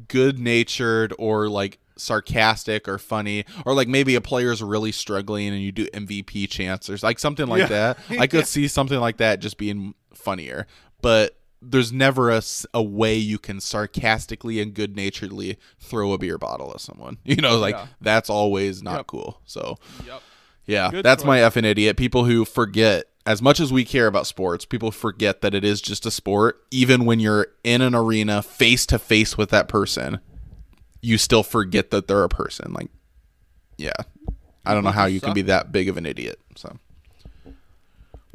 good 0.07 0.39
natured 0.39 1.13
or 1.18 1.47
like 1.49 1.80
sarcastic 1.97 2.88
or 2.88 2.97
funny, 2.97 3.45
or 3.66 3.74
like 3.74 3.88
maybe 3.88 4.16
a 4.16 4.22
player's 4.22 4.61
really 4.61 4.91
struggling 4.91 5.47
and 5.49 5.61
you 5.61 5.72
do 5.72 5.88
MVP 5.88 6.49
chants 6.49 6.89
or 6.89 6.97
like 7.01 7.20
something 7.20 7.47
like 7.47 7.61
Yeah. 7.70 7.93
that, 7.93 7.97
I 8.20 8.28
could 8.28 8.47
see 8.47 8.68
something 8.68 8.99
like 8.99 9.18
that 9.18 9.39
just 9.39 9.57
being 9.57 9.93
funnier. 10.13 10.68
But 11.01 11.38
there's 11.68 11.91
never 11.91 12.30
a, 12.30 12.41
a 12.74 12.82
way 12.84 13.16
you 13.16 13.38
can 13.39 13.59
sarcastically 13.59 14.59
and 14.61 14.74
good 14.74 14.95
naturedly 14.95 15.57
throw 15.80 16.13
a 16.13 16.18
beer 16.18 16.38
bottle 16.38 16.72
at 16.72 16.82
someone. 16.82 17.18
You 17.26 17.38
know, 17.38 17.57
like 17.57 17.76
Yeah. 17.76 17.88
that's 18.01 18.30
always 18.30 18.84
not 18.84 18.97
Yep. 18.97 19.07
cool. 19.07 19.41
So 19.45 19.78
yep. 20.05 20.22
yeah, 20.66 20.91
Good 20.91 21.03
that's 21.05 21.24
my 21.24 21.39
choice. 21.41 21.53
effing 21.53 21.66
idiot. 21.66 21.97
People 21.97 22.26
who 22.26 22.45
forget, 22.45 23.05
as 23.26 23.41
much 23.41 23.59
as 23.59 23.74
we 23.74 23.84
care 23.86 24.07
about 24.07 24.28
sports, 24.28 24.66
people 24.66 24.91
forget 24.91 25.41
that 25.41 25.53
it 25.55 25.63
is 25.63 25.82
just 25.82 26.05
a 26.05 26.11
sport. 26.11 26.61
Even 26.72 27.05
when 27.05 27.20
you're 27.20 27.47
in 27.63 27.82
an 27.82 27.95
arena 27.95 28.41
face 28.43 28.86
to 28.88 28.99
face 28.99 29.36
with 29.38 29.49
that 29.49 29.68
person, 29.68 30.20
you 31.01 31.18
still 31.18 31.43
forget 31.43 31.89
that 31.91 32.07
they're 32.07 32.24
a 32.24 32.30
person. 32.30 32.74
Like, 32.74 32.89
yeah, 33.78 33.93
I 34.66 34.74
don't 34.74 34.84
know 34.84 34.91
how 34.91 35.05
you 35.05 35.20
can 35.22 35.34
be 35.34 35.41
that 35.43 35.72
big 35.72 35.89
of 35.89 35.97
an 35.97 36.05
idiot. 36.05 36.39
So 36.55 36.78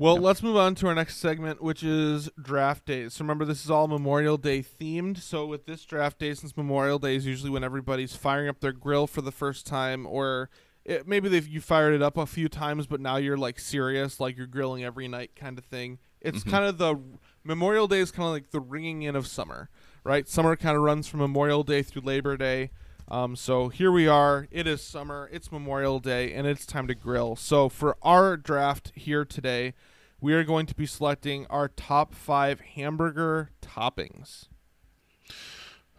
Well, 0.00 0.16
let's 0.16 0.42
move 0.42 0.56
on 0.56 0.76
to 0.76 0.86
our 0.86 0.94
next 0.94 1.18
segment, 1.18 1.62
which 1.62 1.82
is 1.82 2.30
draft 2.40 2.86
days. 2.86 3.12
So 3.12 3.22
remember, 3.22 3.44
this 3.44 3.62
is 3.62 3.70
all 3.70 3.86
Memorial 3.86 4.38
Day 4.38 4.62
themed. 4.62 5.18
So 5.18 5.44
with 5.44 5.66
this 5.66 5.84
draft 5.84 6.18
day, 6.18 6.32
since 6.32 6.56
Memorial 6.56 6.98
Day 6.98 7.16
is 7.16 7.26
usually 7.26 7.50
when 7.50 7.62
everybody's 7.62 8.16
firing 8.16 8.48
up 8.48 8.60
their 8.60 8.72
grill 8.72 9.06
for 9.06 9.20
the 9.20 9.30
first 9.30 9.66
time, 9.66 10.06
or 10.06 10.48
it, 10.86 11.06
maybe 11.06 11.28
they've 11.28 11.46
you 11.46 11.60
fired 11.60 11.92
it 11.92 12.00
up 12.00 12.16
a 12.16 12.24
few 12.24 12.48
times, 12.48 12.86
but 12.86 12.98
now 12.98 13.16
you're 13.16 13.36
like 13.36 13.58
serious, 13.58 14.18
like 14.18 14.38
you're 14.38 14.46
grilling 14.46 14.82
every 14.82 15.06
night, 15.06 15.36
kind 15.36 15.58
of 15.58 15.66
thing. 15.66 15.98
It's 16.22 16.44
kind 16.44 16.64
of 16.64 16.78
the 16.78 16.96
Memorial 17.44 17.86
Day 17.86 17.98
is 17.98 18.10
kind 18.10 18.26
of 18.26 18.32
like 18.32 18.52
the 18.52 18.60
ringing 18.60 19.02
in 19.02 19.14
of 19.14 19.26
summer, 19.26 19.68
right? 20.02 20.26
Summer 20.26 20.56
kind 20.56 20.78
of 20.78 20.82
runs 20.82 21.08
from 21.08 21.20
Memorial 21.20 21.62
Day 21.62 21.82
through 21.82 22.02
Labor 22.06 22.38
Day. 22.38 22.70
Um, 23.10 23.34
so 23.34 23.68
here 23.68 23.90
we 23.90 24.06
are. 24.06 24.46
It 24.52 24.66
is 24.66 24.80
summer. 24.80 25.28
It's 25.32 25.50
Memorial 25.50 25.98
Day, 25.98 26.32
and 26.32 26.46
it's 26.46 26.64
time 26.64 26.86
to 26.86 26.94
grill. 26.94 27.34
So 27.36 27.68
for 27.68 27.96
our 28.02 28.36
draft 28.36 28.92
here 28.94 29.24
today, 29.24 29.74
we 30.20 30.32
are 30.34 30.44
going 30.44 30.66
to 30.66 30.74
be 30.74 30.86
selecting 30.86 31.46
our 31.48 31.68
top 31.68 32.14
five 32.14 32.60
hamburger 32.60 33.50
toppings. 33.62 34.46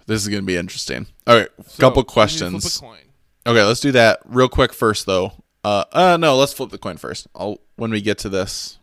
This 0.05 0.21
is 0.21 0.27
going 0.29 0.41
to 0.41 0.45
be 0.45 0.57
interesting. 0.57 1.07
All 1.27 1.37
right, 1.37 1.49
So, 1.65 1.79
couple 1.79 1.99
you 2.01 2.03
need 2.03 2.07
to 2.07 2.13
questions. 2.13 2.77
Flip 2.79 2.89
a 2.91 2.93
coin. 2.93 3.11
Okay, 3.47 3.63
let's 3.63 3.79
do 3.79 3.91
that 3.93 4.19
real 4.25 4.49
quick 4.49 4.73
first, 4.73 5.05
though. 5.05 5.33
Uh, 5.63 5.85
uh, 5.91 6.17
no, 6.17 6.35
let's 6.35 6.53
flip 6.53 6.69
the 6.71 6.77
coin 6.77 6.97
first. 6.97 7.27
I'll 7.35 7.59
when 7.75 7.91
we 7.91 8.01
get 8.01 8.17
to 8.19 8.29
this, 8.29 8.79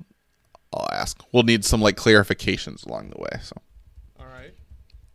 I'll 0.73 0.89
ask. 0.93 1.21
We'll 1.33 1.43
need 1.43 1.65
some 1.65 1.81
like 1.81 1.97
clarifications 1.97 2.87
along 2.87 3.11
the 3.11 3.19
way. 3.21 3.41
So, 3.43 3.57
All 4.19 4.27
right. 4.27 4.55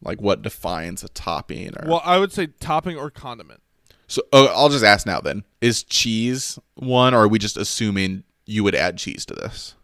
like, 0.02 0.22
what 0.22 0.42
defines 0.42 1.04
a 1.04 1.10
topping? 1.10 1.70
Or 1.78 1.88
Well, 1.88 2.02
I 2.04 2.20
would 2.20 2.32
say 2.32 2.48
topping 2.48 2.98
or 2.98 3.10
condiment. 3.10 3.62
so, 4.08 4.22
oh, 4.34 4.48
I'll 4.48 4.70
just 4.70 4.84
ask 4.84 5.06
now. 5.06 5.20
Then, 5.22 5.44
is 5.62 5.84
cheese 5.84 6.60
one, 6.76 7.14
or 7.14 7.24
are 7.24 7.28
we 7.28 7.40
just 7.40 7.58
assuming 7.58 8.24
you 8.46 8.64
would 8.64 8.76
add 8.76 8.98
cheese 8.98 9.26
to 9.28 9.34
this? 9.34 9.76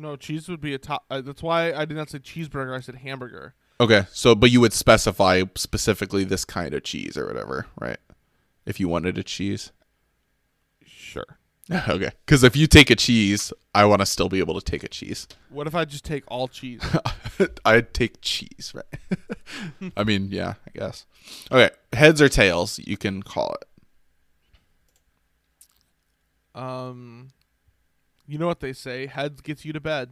No, 0.00 0.16
cheese 0.16 0.48
would 0.48 0.62
be 0.62 0.72
a 0.72 0.78
top. 0.78 1.04
Uh, 1.10 1.20
that's 1.20 1.42
why 1.42 1.74
I 1.74 1.84
did 1.84 1.94
not 1.94 2.08
say 2.08 2.20
cheeseburger. 2.20 2.74
I 2.74 2.80
said 2.80 2.94
hamburger. 2.96 3.54
Okay, 3.78 4.04
so 4.10 4.34
but 4.34 4.50
you 4.50 4.58
would 4.62 4.72
specify 4.72 5.42
specifically 5.56 6.24
this 6.24 6.46
kind 6.46 6.72
of 6.72 6.84
cheese 6.84 7.18
or 7.18 7.26
whatever, 7.26 7.66
right? 7.78 7.98
If 8.64 8.80
you 8.80 8.88
wanted 8.88 9.18
a 9.18 9.22
cheese. 9.22 9.72
Sure. 10.86 11.38
okay, 11.88 12.12
because 12.24 12.42
if 12.42 12.56
you 12.56 12.66
take 12.66 12.88
a 12.88 12.96
cheese, 12.96 13.52
I 13.74 13.84
want 13.84 14.00
to 14.00 14.06
still 14.06 14.30
be 14.30 14.38
able 14.38 14.58
to 14.58 14.64
take 14.64 14.82
a 14.82 14.88
cheese. 14.88 15.28
What 15.50 15.66
if 15.66 15.74
I 15.74 15.84
just 15.84 16.04
take 16.04 16.24
all 16.28 16.48
cheese? 16.48 16.80
I'd 17.66 17.92
take 17.92 18.22
cheese, 18.22 18.72
right? 18.74 19.92
I 19.98 20.04
mean, 20.04 20.28
yeah, 20.30 20.54
I 20.66 20.78
guess. 20.78 21.04
Okay, 21.52 21.68
heads 21.92 22.22
or 22.22 22.30
tails, 22.30 22.78
you 22.78 22.96
can 22.96 23.22
call 23.22 23.54
it. 23.60 23.66
um, 26.60 27.32
you 28.30 28.38
know 28.38 28.46
what 28.46 28.60
they 28.60 28.72
say: 28.72 29.06
heads 29.06 29.40
gets 29.40 29.64
you 29.64 29.72
to 29.72 29.80
bed. 29.80 30.10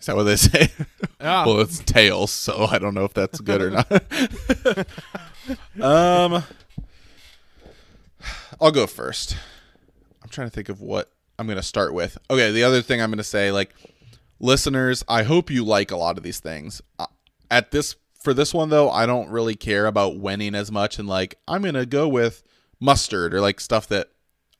Is 0.00 0.06
that 0.06 0.16
what 0.16 0.24
they 0.24 0.36
say? 0.36 0.68
Yeah. 1.20 1.46
well, 1.46 1.60
it's 1.60 1.78
tails, 1.78 2.30
so 2.32 2.66
I 2.70 2.78
don't 2.78 2.92
know 2.92 3.04
if 3.04 3.14
that's 3.14 3.40
good 3.40 3.62
or 3.62 3.70
not. 3.70 3.90
um, 5.80 6.42
I'll 8.60 8.72
go 8.72 8.86
first. 8.86 9.34
I'm 10.22 10.28
trying 10.28 10.48
to 10.48 10.50
think 10.50 10.68
of 10.68 10.82
what 10.82 11.10
I'm 11.38 11.46
going 11.46 11.56
to 11.56 11.62
start 11.62 11.94
with. 11.94 12.18
Okay, 12.28 12.52
the 12.52 12.62
other 12.64 12.82
thing 12.82 13.00
I'm 13.00 13.08
going 13.08 13.16
to 13.18 13.24
say, 13.24 13.52
like, 13.52 13.74
listeners, 14.38 15.02
I 15.08 15.22
hope 15.22 15.50
you 15.50 15.64
like 15.64 15.90
a 15.92 15.96
lot 15.96 16.18
of 16.18 16.24
these 16.24 16.40
things. 16.40 16.82
Uh, 16.98 17.06
At 17.50 17.70
this 17.70 17.96
for 18.20 18.34
this 18.34 18.52
one 18.52 18.68
though, 18.68 18.90
I 18.90 19.06
don't 19.06 19.30
really 19.30 19.54
care 19.54 19.86
about 19.86 20.18
winning 20.18 20.54
as 20.54 20.70
much, 20.70 20.98
and 20.98 21.08
like, 21.08 21.36
I'm 21.48 21.62
going 21.62 21.74
to 21.74 21.86
go 21.86 22.06
with 22.06 22.42
mustard 22.80 23.32
or 23.32 23.40
like 23.40 23.60
stuff 23.60 23.86
that 23.88 24.10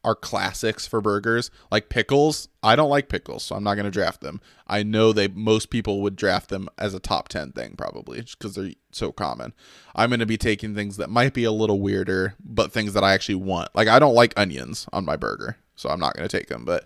are 0.04 0.14
classics 0.14 0.86
for 0.86 1.00
burgers. 1.00 1.50
Like 1.70 1.88
pickles 1.88 2.48
i 2.62 2.76
don't 2.76 2.88
like 2.88 3.08
pickles 3.10 3.42
so 3.42 3.54
i'm 3.54 3.64
not 3.64 3.74
going 3.74 3.84
to 3.84 3.90
draft 3.90 4.20
them. 4.20 4.40
I 4.66 4.82
know 4.82 5.12
they 5.12 5.28
most 5.28 5.70
people 5.70 6.00
would 6.02 6.16
draft 6.16 6.48
them 6.48 6.68
as 6.78 6.94
a 6.94 7.00
top 7.00 7.28
10 7.28 7.52
thing 7.52 7.74
probably 7.76 8.20
just 8.22 8.38
because 8.38 8.54
they're 8.54 8.72
so 8.92 9.12
common. 9.12 9.52
I'm 9.94 10.10
going 10.10 10.20
to 10.20 10.26
be 10.26 10.36
taking 10.36 10.74
things 10.74 10.96
that 10.98 11.10
might 11.10 11.34
be 11.34 11.44
a 11.44 11.52
little 11.52 11.80
weirder 11.80 12.34
but 12.44 12.72
things 12.72 12.92
that 12.92 13.04
i 13.04 13.12
actually 13.12 13.36
want. 13.36 13.68
Like 13.74 13.88
i 13.88 13.98
don't 13.98 14.14
like 14.14 14.32
onions 14.36 14.86
on 14.92 15.04
my 15.04 15.16
burger 15.16 15.56
so 15.76 15.88
i'm 15.88 16.00
not 16.00 16.14
going 16.14 16.28
to 16.28 16.38
take 16.38 16.48
them 16.48 16.64
but 16.64 16.84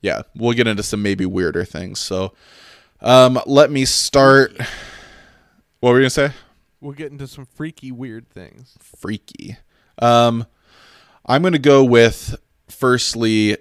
yeah 0.00 0.22
we'll 0.34 0.54
get 0.56 0.66
into 0.66 0.82
some 0.82 1.02
maybe 1.02 1.26
weirder 1.26 1.64
things. 1.64 1.98
So 2.00 2.32
um 3.00 3.38
let 3.46 3.70
me 3.70 3.84
start. 3.84 4.56
What 5.80 5.90
were 5.90 5.98
you 5.98 6.02
going 6.02 6.10
to 6.10 6.10
say? 6.10 6.32
We'll 6.80 6.92
get 6.92 7.12
into 7.12 7.26
some 7.26 7.46
freaky 7.46 7.92
weird 7.92 8.28
things. 8.28 8.76
freaky. 8.80 9.56
Um, 10.00 10.46
I'm 11.28 11.42
gonna 11.42 11.58
go 11.58 11.84
with 11.84 12.34
firstly 12.68 13.56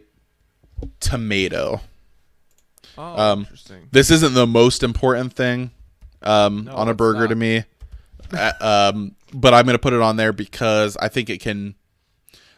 tomato. 1.00 1.82
Oh, 2.98 3.04
Um, 3.32 3.40
interesting. 3.42 3.90
This 3.92 4.10
isn't 4.10 4.34
the 4.34 4.48
most 4.48 4.84
important 4.84 5.34
thing 5.34 5.72
um, 6.24 6.66
No, 6.66 6.74
on 6.76 6.90
a 6.90 6.94
burger 6.94 7.22
not. 7.22 7.30
to 7.30 7.36
me, 7.36 7.64
Uh, 8.34 8.52
um, 8.94 9.16
but 9.34 9.54
I'm 9.54 9.66
gonna 9.66 9.78
put 9.80 9.94
it 9.94 10.02
on 10.02 10.18
there 10.18 10.34
because 10.34 10.98
I 10.98 11.08
think 11.08 11.30
it 11.30 11.40
can. 11.42 11.76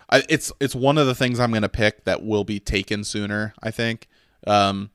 I, 0.10 0.24
it's 0.30 0.52
it's 0.60 0.74
one 0.74 0.98
of 0.98 1.06
the 1.08 1.14
things 1.14 1.40
I'm 1.40 1.52
gonna 1.52 1.70
pick 1.70 2.06
that 2.06 2.24
will 2.24 2.44
be 2.44 2.60
taken 2.60 3.04
sooner. 3.04 3.54
I 3.62 3.70
think, 3.72 4.08
um, 4.48 4.90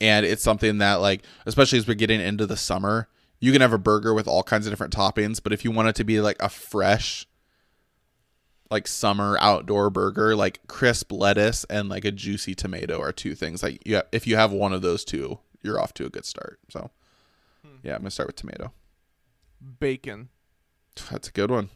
and 0.00 0.24
it's 0.26 0.42
something 0.42 0.78
that 0.78 0.94
like 0.96 1.22
especially 1.46 1.78
as 1.78 1.86
we're 1.88 1.94
getting 1.94 2.20
into 2.20 2.46
the 2.46 2.56
summer, 2.56 3.08
you 3.40 3.50
can 3.50 3.60
have 3.60 3.72
a 3.72 3.78
burger 3.78 4.12
with 4.14 4.28
all 4.28 4.42
kinds 4.42 4.66
of 4.66 4.72
different 4.72 4.94
toppings, 4.94 5.40
but 5.42 5.52
if 5.52 5.64
you 5.64 5.70
want 5.70 5.88
it 5.88 5.94
to 5.96 6.04
be 6.04 6.20
like 6.20 6.36
a 6.40 6.48
fresh 6.48 7.26
like 8.72 8.88
summer 8.88 9.36
outdoor 9.40 9.90
burger, 9.90 10.34
like 10.34 10.66
crisp 10.66 11.12
lettuce 11.12 11.64
and 11.64 11.88
like 11.88 12.04
a 12.04 12.10
juicy 12.10 12.54
tomato 12.54 12.98
are 12.98 13.12
two 13.12 13.34
things. 13.34 13.62
Like 13.62 13.82
yeah, 13.84 14.02
if 14.10 14.26
you 14.26 14.36
have 14.36 14.50
one 14.50 14.72
of 14.72 14.82
those 14.82 15.04
two, 15.04 15.38
you're 15.62 15.78
off 15.78 15.94
to 15.94 16.06
a 16.06 16.10
good 16.10 16.24
start. 16.24 16.58
So 16.70 16.90
yeah, 17.82 17.94
I'm 17.94 18.00
gonna 18.00 18.10
start 18.10 18.28
with 18.28 18.36
tomato. 18.36 18.72
Bacon. 19.78 20.30
That's 21.10 21.28
a 21.28 21.32
good 21.32 21.50
one. 21.50 21.68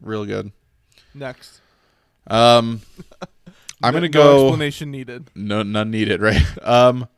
Real 0.00 0.24
good. 0.26 0.52
Next. 1.14 1.60
Um 2.26 2.82
I'm 3.82 3.92
gonna 3.94 4.02
no 4.02 4.08
go 4.08 4.46
explanation 4.46 4.90
needed. 4.90 5.30
no 5.34 5.62
none 5.62 5.90
needed, 5.90 6.20
right? 6.20 6.42
Um 6.62 7.08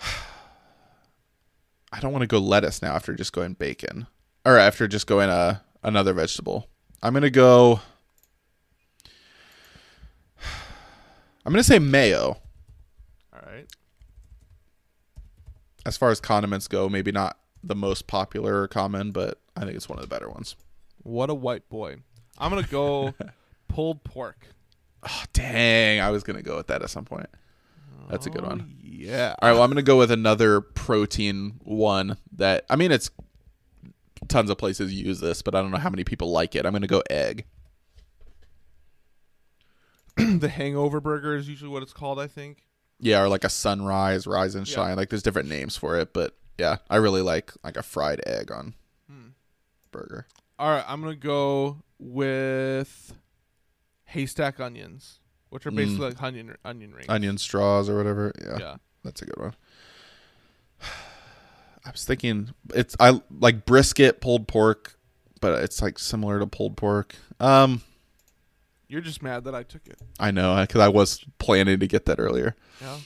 I 1.90 2.00
don't 2.00 2.12
want 2.12 2.22
to 2.22 2.26
go 2.26 2.38
lettuce 2.38 2.82
now 2.82 2.94
after 2.94 3.14
just 3.14 3.32
going 3.32 3.54
bacon. 3.54 4.08
Or 4.44 4.58
after 4.58 4.88
just 4.88 5.06
going 5.06 5.30
uh 5.30 5.60
another 5.82 6.12
vegetable. 6.12 6.68
I'm 7.02 7.14
gonna 7.14 7.30
go 7.30 7.80
I'm 11.48 11.52
gonna 11.54 11.62
say 11.62 11.78
mayo. 11.78 12.36
All 13.32 13.40
right. 13.46 13.64
As 15.86 15.96
far 15.96 16.10
as 16.10 16.20
condiments 16.20 16.68
go, 16.68 16.90
maybe 16.90 17.10
not 17.10 17.38
the 17.64 17.74
most 17.74 18.06
popular 18.06 18.60
or 18.60 18.68
common, 18.68 19.12
but 19.12 19.40
I 19.56 19.60
think 19.60 19.72
it's 19.74 19.88
one 19.88 19.98
of 19.98 20.02
the 20.02 20.14
better 20.14 20.28
ones. 20.28 20.56
What 21.04 21.30
a 21.30 21.34
white 21.34 21.66
boy. 21.70 21.96
I'm 22.36 22.50
gonna 22.50 22.66
go 22.66 23.14
pulled 23.68 24.04
pork. 24.04 24.48
Oh, 25.08 25.22
dang, 25.32 26.00
I 26.00 26.10
was 26.10 26.22
gonna 26.22 26.42
go 26.42 26.58
with 26.58 26.66
that 26.66 26.82
at 26.82 26.90
some 26.90 27.06
point. 27.06 27.30
That's 28.10 28.26
a 28.26 28.30
good 28.30 28.44
Oh, 28.44 28.48
one. 28.48 28.76
Yeah. 28.82 29.34
All 29.40 29.48
right, 29.48 29.54
well, 29.54 29.62
I'm 29.62 29.70
gonna 29.70 29.80
go 29.80 29.96
with 29.96 30.10
another 30.10 30.60
protein 30.60 31.60
one 31.64 32.18
that 32.36 32.66
I 32.68 32.76
mean 32.76 32.92
it's 32.92 33.10
tons 34.28 34.50
of 34.50 34.58
places 34.58 34.92
use 34.92 35.20
this, 35.20 35.40
but 35.40 35.54
I 35.54 35.62
don't 35.62 35.70
know 35.70 35.78
how 35.78 35.88
many 35.88 36.04
people 36.04 36.30
like 36.30 36.54
it. 36.54 36.66
I'm 36.66 36.72
gonna 36.74 36.86
go 36.86 37.02
egg. 37.08 37.46
the 40.40 40.48
hangover 40.48 41.00
burger 41.00 41.36
is 41.36 41.48
usually 41.48 41.70
what 41.70 41.82
it's 41.82 41.92
called, 41.92 42.18
I 42.18 42.26
think. 42.26 42.64
Yeah, 43.00 43.20
or 43.22 43.28
like 43.28 43.44
a 43.44 43.48
sunrise, 43.48 44.26
rise 44.26 44.54
and 44.54 44.66
Yeah. 44.68 44.74
shine. 44.74 44.96
Like 44.96 45.08
there's 45.10 45.22
different 45.22 45.48
names 45.48 45.76
for 45.76 45.96
it, 45.98 46.12
but 46.12 46.36
yeah, 46.58 46.78
I 46.90 46.96
really 46.96 47.22
like 47.22 47.52
like 47.62 47.76
a 47.76 47.82
fried 47.82 48.20
egg 48.26 48.50
on 48.50 48.74
Hmm. 49.08 49.28
burger. 49.92 50.26
All 50.58 50.70
right, 50.70 50.84
I'm 50.88 51.00
gonna 51.00 51.14
go 51.14 51.82
with 51.98 53.14
haystack 54.06 54.58
onions, 54.58 55.20
which 55.50 55.66
are 55.66 55.70
basically 55.70 56.06
like 56.08 56.22
onion 56.22 56.56
onion 56.64 56.92
rings. 56.92 57.08
Onion 57.08 57.38
straws 57.38 57.88
or 57.88 57.96
whatever. 57.96 58.32
Yeah, 58.42 58.58
Yeah. 58.58 58.76
that's 59.04 59.22
a 59.22 59.26
good 59.26 59.38
one. 59.38 59.54
I 61.84 61.90
was 61.92 62.04
thinking 62.04 62.50
it's 62.74 62.96
I 63.00 63.20
like 63.30 63.64
brisket 63.64 64.20
pulled 64.20 64.48
pork, 64.48 64.98
but 65.40 65.62
it's 65.62 65.80
like 65.80 65.98
similar 65.98 66.38
to 66.40 66.46
pulled 66.46 66.76
pork. 66.76 67.14
Um, 67.40 67.82
You're 68.88 69.00
just 69.02 69.22
mad 69.22 69.44
that 69.44 69.54
I 69.54 69.62
took 69.62 69.86
it. 69.86 70.00
I 70.18 70.30
know 70.30 70.56
because 70.62 70.80
I 70.80 70.88
was 70.88 71.24
planning 71.38 71.78
to 71.80 71.86
get 71.86 72.06
that 72.06 72.18
earlier. 72.18 72.56
Yeah. 72.80 72.96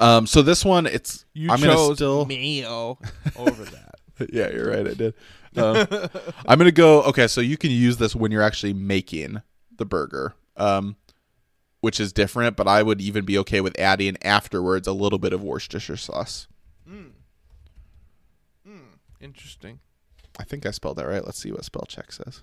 Um, 0.00 0.26
so 0.26 0.42
this 0.42 0.64
one, 0.64 0.86
it's 0.86 1.24
You 1.34 1.50
I'm 1.50 1.60
gonna 1.60 1.74
chose 1.74 1.96
still. 1.96 2.24
mayo 2.26 2.98
over 3.36 3.64
that. 3.64 3.94
yeah, 4.32 4.48
you're 4.50 4.70
right. 4.70 4.86
I 4.88 4.94
did. 4.94 5.14
Um, 5.56 5.86
I'm 6.46 6.58
gonna 6.58 6.70
go. 6.72 7.02
Okay, 7.04 7.26
so 7.26 7.40
you 7.40 7.56
can 7.56 7.70
use 7.70 7.96
this 7.98 8.14
when 8.16 8.30
you're 8.32 8.42
actually 8.42 8.72
making 8.74 9.40
the 9.76 9.84
burger, 9.86 10.34
um, 10.56 10.96
which 11.80 12.00
is 12.00 12.12
different. 12.12 12.56
But 12.56 12.66
I 12.68 12.82
would 12.82 13.00
even 13.00 13.24
be 13.24 13.36
okay 13.38 13.60
with 13.60 13.78
adding 13.78 14.16
afterwards 14.22 14.86
a 14.88 14.92
little 14.92 15.18
bit 15.18 15.32
of 15.32 15.42
Worcestershire 15.42 15.96
sauce. 15.98 16.46
Interesting. 19.20 19.80
I 20.38 20.44
think 20.44 20.66
I 20.66 20.70
spelled 20.70 20.98
that 20.98 21.06
right. 21.06 21.24
Let's 21.24 21.38
see 21.38 21.50
what 21.50 21.64
spell 21.64 21.86
check 21.88 22.12
says. 22.12 22.42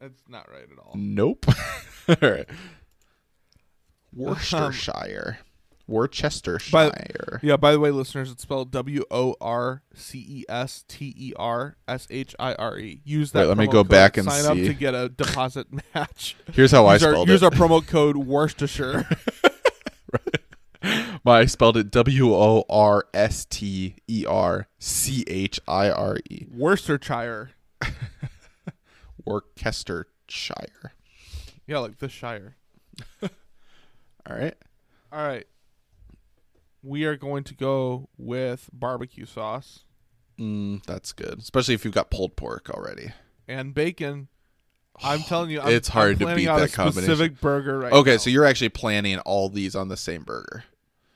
That's 0.00 0.22
not 0.28 0.48
right 0.50 0.64
at 0.70 0.78
all. 0.78 0.92
Nope. 0.94 1.46
All 2.08 2.16
right. 2.20 2.48
Um, 2.48 2.56
Worcestershire. 4.12 5.38
Worcestershire. 5.88 7.40
Yeah, 7.42 7.56
by 7.56 7.72
the 7.72 7.78
way, 7.78 7.90
listeners, 7.90 8.30
it's 8.30 8.42
spelled 8.42 8.72
W 8.72 9.04
O 9.10 9.36
R 9.40 9.82
C 9.94 10.18
E 10.28 10.44
S 10.48 10.84
T 10.88 11.14
E 11.16 11.32
R 11.36 11.76
S 11.86 12.08
H 12.10 12.34
I 12.38 12.54
R 12.54 12.78
E. 12.78 13.00
Use 13.04 13.32
that. 13.32 13.40
Wait, 13.40 13.46
let 13.46 13.58
me 13.58 13.66
go 13.68 13.84
back 13.84 14.16
and 14.16 14.30
sign 14.30 14.44
up 14.46 14.56
to 14.56 14.74
get 14.74 14.94
a 14.94 15.08
deposit 15.08 15.68
match. 15.94 16.36
Here's 16.52 16.72
how 16.72 16.86
I 16.86 16.94
use 16.94 17.04
our, 17.04 17.12
spelled 17.12 17.28
use 17.28 17.42
our 17.42 17.50
promo 17.50 17.86
code 17.86 18.16
Worcestershire. 18.16 19.08
My, 21.24 21.40
I 21.40 21.46
spelled 21.46 21.76
it 21.76 21.90
W 21.90 22.34
O 22.34 22.64
R 22.68 23.06
S 23.14 23.44
T 23.44 23.96
E 24.08 24.24
R 24.26 24.68
C 24.78 25.24
H 25.26 25.60
I 25.68 25.90
R 25.90 26.18
E. 26.30 26.46
Worcestershire. 26.52 27.50
Worcestershire. 29.26 30.92
Yeah, 31.66 31.78
like 31.78 31.98
the 31.98 32.08
Shire. 32.08 32.56
All 33.22 34.36
right. 34.36 34.54
All 35.12 35.26
right. 35.26 35.46
We 36.82 37.04
are 37.04 37.16
going 37.16 37.44
to 37.44 37.54
go 37.54 38.08
with 38.16 38.70
barbecue 38.72 39.26
sauce 39.26 39.80
Mm, 40.38 40.84
that's 40.84 41.12
good, 41.14 41.38
especially 41.38 41.72
if 41.72 41.82
you've 41.86 41.94
got 41.94 42.10
pulled 42.10 42.36
pork 42.36 42.68
already. 42.68 43.12
and 43.48 43.72
bacon. 43.72 44.28
I'm 45.02 45.20
telling 45.22 45.48
you, 45.50 45.60
I'm, 45.62 45.68
It's 45.72 45.88
hard 45.88 46.12
I'm 46.12 46.18
to 46.18 46.24
planning 46.26 46.44
beat 46.44 46.48
out 46.50 46.58
that 46.58 46.72
a 46.72 46.76
combination. 46.76 47.04
specific 47.14 47.40
burger 47.40 47.78
right 47.78 47.92
Okay, 47.92 48.10
now. 48.12 48.16
so 48.18 48.28
you're 48.28 48.44
actually 48.44 48.68
planning 48.68 49.18
all 49.20 49.48
these 49.48 49.74
on 49.74 49.88
the 49.88 49.96
same 49.96 50.24
burger. 50.24 50.64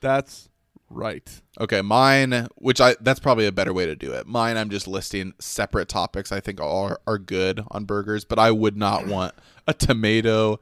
that's 0.00 0.48
right. 0.90 1.40
Okay, 1.58 1.80
mine, 1.80 2.48
which 2.56 2.80
I 2.80 2.96
that's 3.00 3.20
probably 3.20 3.46
a 3.46 3.52
better 3.52 3.72
way 3.72 3.86
to 3.86 3.96
do 3.96 4.12
it. 4.12 4.26
Mine, 4.26 4.56
I'm 4.56 4.70
just 4.70 4.86
listing 4.86 5.32
separate 5.38 5.88
topics 5.88 6.32
I 6.32 6.40
think 6.40 6.60
are 6.60 7.00
are 7.06 7.18
good 7.18 7.62
on 7.70 7.84
burgers, 7.84 8.24
but 8.24 8.38
I 8.38 8.50
would 8.50 8.76
not 8.76 9.04
mm. 9.04 9.08
want 9.08 9.34
a 9.66 9.72
tomato 9.72 10.58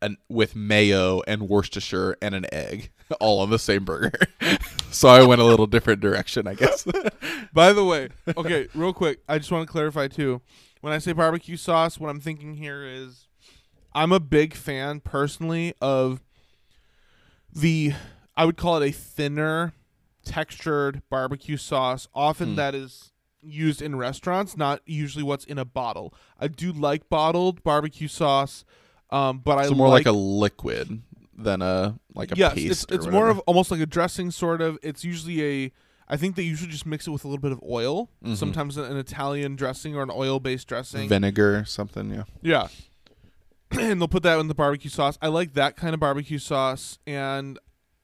and 0.00 0.16
with 0.28 0.54
mayo 0.54 1.22
and 1.26 1.48
Worcestershire 1.48 2.16
and 2.22 2.34
an 2.34 2.46
egg 2.52 2.90
all 3.20 3.40
on 3.40 3.50
the 3.50 3.58
same 3.58 3.84
burger. 3.84 4.18
so 4.90 5.08
I 5.08 5.24
went 5.24 5.40
a 5.40 5.44
little 5.44 5.66
different 5.66 6.00
direction, 6.00 6.46
I 6.46 6.54
guess. 6.54 6.86
By 7.52 7.72
the 7.72 7.84
way, 7.84 8.08
okay, 8.36 8.68
real 8.74 8.92
quick, 8.92 9.20
I 9.28 9.38
just 9.38 9.50
want 9.50 9.66
to 9.66 9.72
clarify 9.72 10.08
too. 10.08 10.42
When 10.80 10.92
I 10.92 10.98
say 10.98 11.12
barbecue 11.12 11.56
sauce, 11.56 11.98
what 11.98 12.08
I'm 12.08 12.20
thinking 12.20 12.54
here 12.54 12.84
is 12.84 13.26
I'm 13.94 14.12
a 14.12 14.20
big 14.20 14.54
fan 14.54 15.00
personally 15.00 15.74
of 15.80 16.20
the 17.52 17.94
I 18.38 18.44
would 18.46 18.56
call 18.56 18.80
it 18.80 18.88
a 18.88 18.92
thinner 18.92 19.74
textured 20.24 21.02
barbecue 21.10 21.56
sauce. 21.56 22.08
Often 22.14 22.50
Hmm. 22.50 22.54
that 22.56 22.74
is 22.74 23.12
used 23.42 23.80
in 23.82 23.96
restaurants, 23.96 24.56
not 24.56 24.80
usually 24.86 25.22
what's 25.24 25.44
in 25.44 25.58
a 25.58 25.64
bottle. 25.64 26.14
I 26.38 26.48
do 26.48 26.72
like 26.72 27.08
bottled 27.08 27.62
barbecue 27.62 28.08
sauce, 28.08 28.64
um, 29.10 29.38
but 29.38 29.58
I 29.58 29.68
more 29.70 29.88
like, 29.88 30.06
like 30.06 30.06
a 30.06 30.16
liquid 30.16 31.02
than 31.36 31.62
a 31.62 31.98
like 32.14 32.32
a 32.32 32.36
yes, 32.36 32.54
paste. 32.54 32.70
it's 32.84 32.86
it's 32.92 33.06
more 33.06 33.28
of 33.28 33.38
almost 33.40 33.70
like 33.70 33.80
a 33.80 33.86
dressing 33.86 34.30
sort 34.30 34.60
of. 34.60 34.78
It's 34.82 35.04
usually 35.04 35.42
a 35.66 35.72
I 36.08 36.16
think 36.16 36.36
they 36.36 36.42
usually 36.42 36.70
just 36.70 36.86
mix 36.86 37.06
it 37.06 37.10
with 37.10 37.24
a 37.24 37.28
little 37.28 37.40
bit 37.42 37.52
of 37.52 37.60
oil. 37.68 38.08
Mhm. 38.24 38.36
Sometimes 38.36 38.76
an, 38.76 38.84
an 38.84 38.96
Italian 38.96 39.56
dressing 39.56 39.94
or 39.94 40.02
an 40.02 40.10
oil-based 40.10 40.66
dressing. 40.66 41.08
vinegar 41.08 41.64
something. 41.66 42.10
Yeah. 42.14 42.24
yeah. 42.42 42.68
and 43.78 44.00
they'll 44.00 44.08
put 44.08 44.22
that 44.22 44.38
in 44.40 44.48
the 44.48 44.54
barbecue 44.54 44.88
sauce. 44.90 45.18
I 45.20 45.28
like 45.28 45.52
that 45.54 45.76
kind 45.76 45.92
of 45.92 46.00
barbecue 46.00 46.38
sauce 46.38 46.98
and 47.06 47.58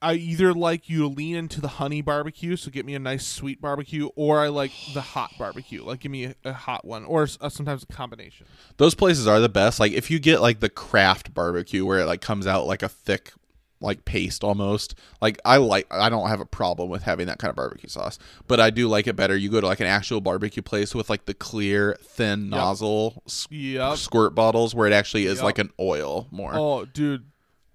I 0.05 0.15
either 0.15 0.53
like 0.53 0.89
you 0.89 0.99
to 1.01 1.07
lean 1.09 1.35
into 1.37 1.61
the 1.61 1.69
honey 1.69 2.03
barbecue, 2.03 2.57
so 2.57 2.71
get 2.71 2.85
me 2.87 2.95
a 2.95 2.99
nice 2.99 3.27
sweet 3.27 3.61
barbecue, 3.61 4.09
or 4.17 4.41
I 4.41 4.49
like 4.49 4.71
the 4.93 5.01
hot 5.01 5.33
barbecue, 5.39 5.83
like 5.83 6.01
give 6.01 6.13
me 6.13 6.25
a, 6.27 6.35
a 6.45 6.53
hot 6.53 6.85
one, 6.85 7.05
or 7.05 7.23
s- 7.25 7.39
uh, 7.41 7.49
sometimes 7.49 7.83
a 7.83 7.87
combination. 7.93 8.47
Those 8.77 8.95
places 8.95 9.27
are 9.27 9.41
the 9.41 9.49
best. 9.49 9.81
Like 9.81 9.93
if 9.93 10.11
you 10.11 10.19
get 10.19 10.41
like 10.41 10.61
the 10.61 10.69
craft 10.69 11.33
barbecue 11.35 11.85
where 11.87 12.01
it 12.01 12.07
like 12.07 12.21
comes 12.21 12.47
out 12.47 12.67
like 12.67 12.83
a 12.83 12.89
thick 12.89 13.33
like 13.81 14.05
paste 14.07 14.43
almost. 14.43 14.95
Like 15.21 15.39
I 15.45 15.59
like 15.59 15.87
I 15.91 16.09
don't 16.09 16.29
have 16.29 16.41
a 16.41 16.47
problem 16.47 16.89
with 16.89 17.03
having 17.03 17.27
that 17.27 17.39
kind 17.39 17.51
of 17.51 17.57
barbecue 17.57 17.89
sauce. 17.89 18.19
But 18.47 18.59
I 18.59 18.71
do 18.71 18.89
like 18.89 19.07
it 19.07 19.15
better. 19.17 19.37
You 19.37 19.51
go 19.51 19.61
to 19.61 19.67
like 19.67 19.81
an 19.81 19.87
actual 19.87 20.23
barbecue 20.23 20.63
place 20.63 20.95
with 20.95 21.11
like 21.11 21.27
the 21.27 21.35
clear 21.35 21.97
thin 22.01 22.49
nozzle 22.49 23.23
s- 23.27 23.47
Yep. 23.51 23.99
squirt 23.99 24.35
bottles 24.35 24.75
where 24.75 24.87
it 24.87 24.93
actually 24.95 25.27
is 25.27 25.37
Yep. 25.39 25.45
like 25.45 25.59
an 25.59 25.71
oil 25.79 26.29
more. 26.31 26.53
Oh, 26.55 26.85
dude, 26.87 27.27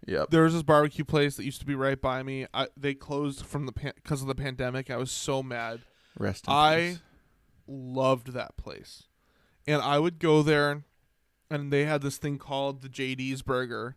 Yep. 0.10 0.30
there 0.32 0.43
was 0.43 0.53
this 0.53 0.64
barbecue 0.64 1.05
place 1.05 1.36
that 1.38 1.45
used 1.45 1.60
to 1.62 1.66
be 1.66 1.76
right 1.76 1.99
by 2.01 2.24
me. 2.24 2.47
I, 2.53 2.68
they 2.76 2.93
closed 2.93 3.45
from 3.45 3.66
the 3.66 3.72
because 3.72 4.22
of 4.22 4.28
the 4.28 4.36
pandemic. 4.36 4.89
I 4.89 4.97
was 4.97 5.12
so 5.12 5.43
mad. 5.43 5.82
Rest 6.18 6.47
in 6.47 6.53
I 6.53 6.76
peace. 6.91 6.99
loved 7.68 8.34
that 8.34 8.57
place, 8.57 9.03
and 9.68 9.82
I 9.82 9.99
would 9.99 10.20
go 10.20 10.41
there, 10.41 10.84
and 11.49 11.72
they 11.72 11.86
had 11.86 12.01
this 12.01 12.18
thing 12.18 12.38
called 12.38 12.82
the 12.82 12.89
JD's 12.89 13.41
Burger, 13.41 13.95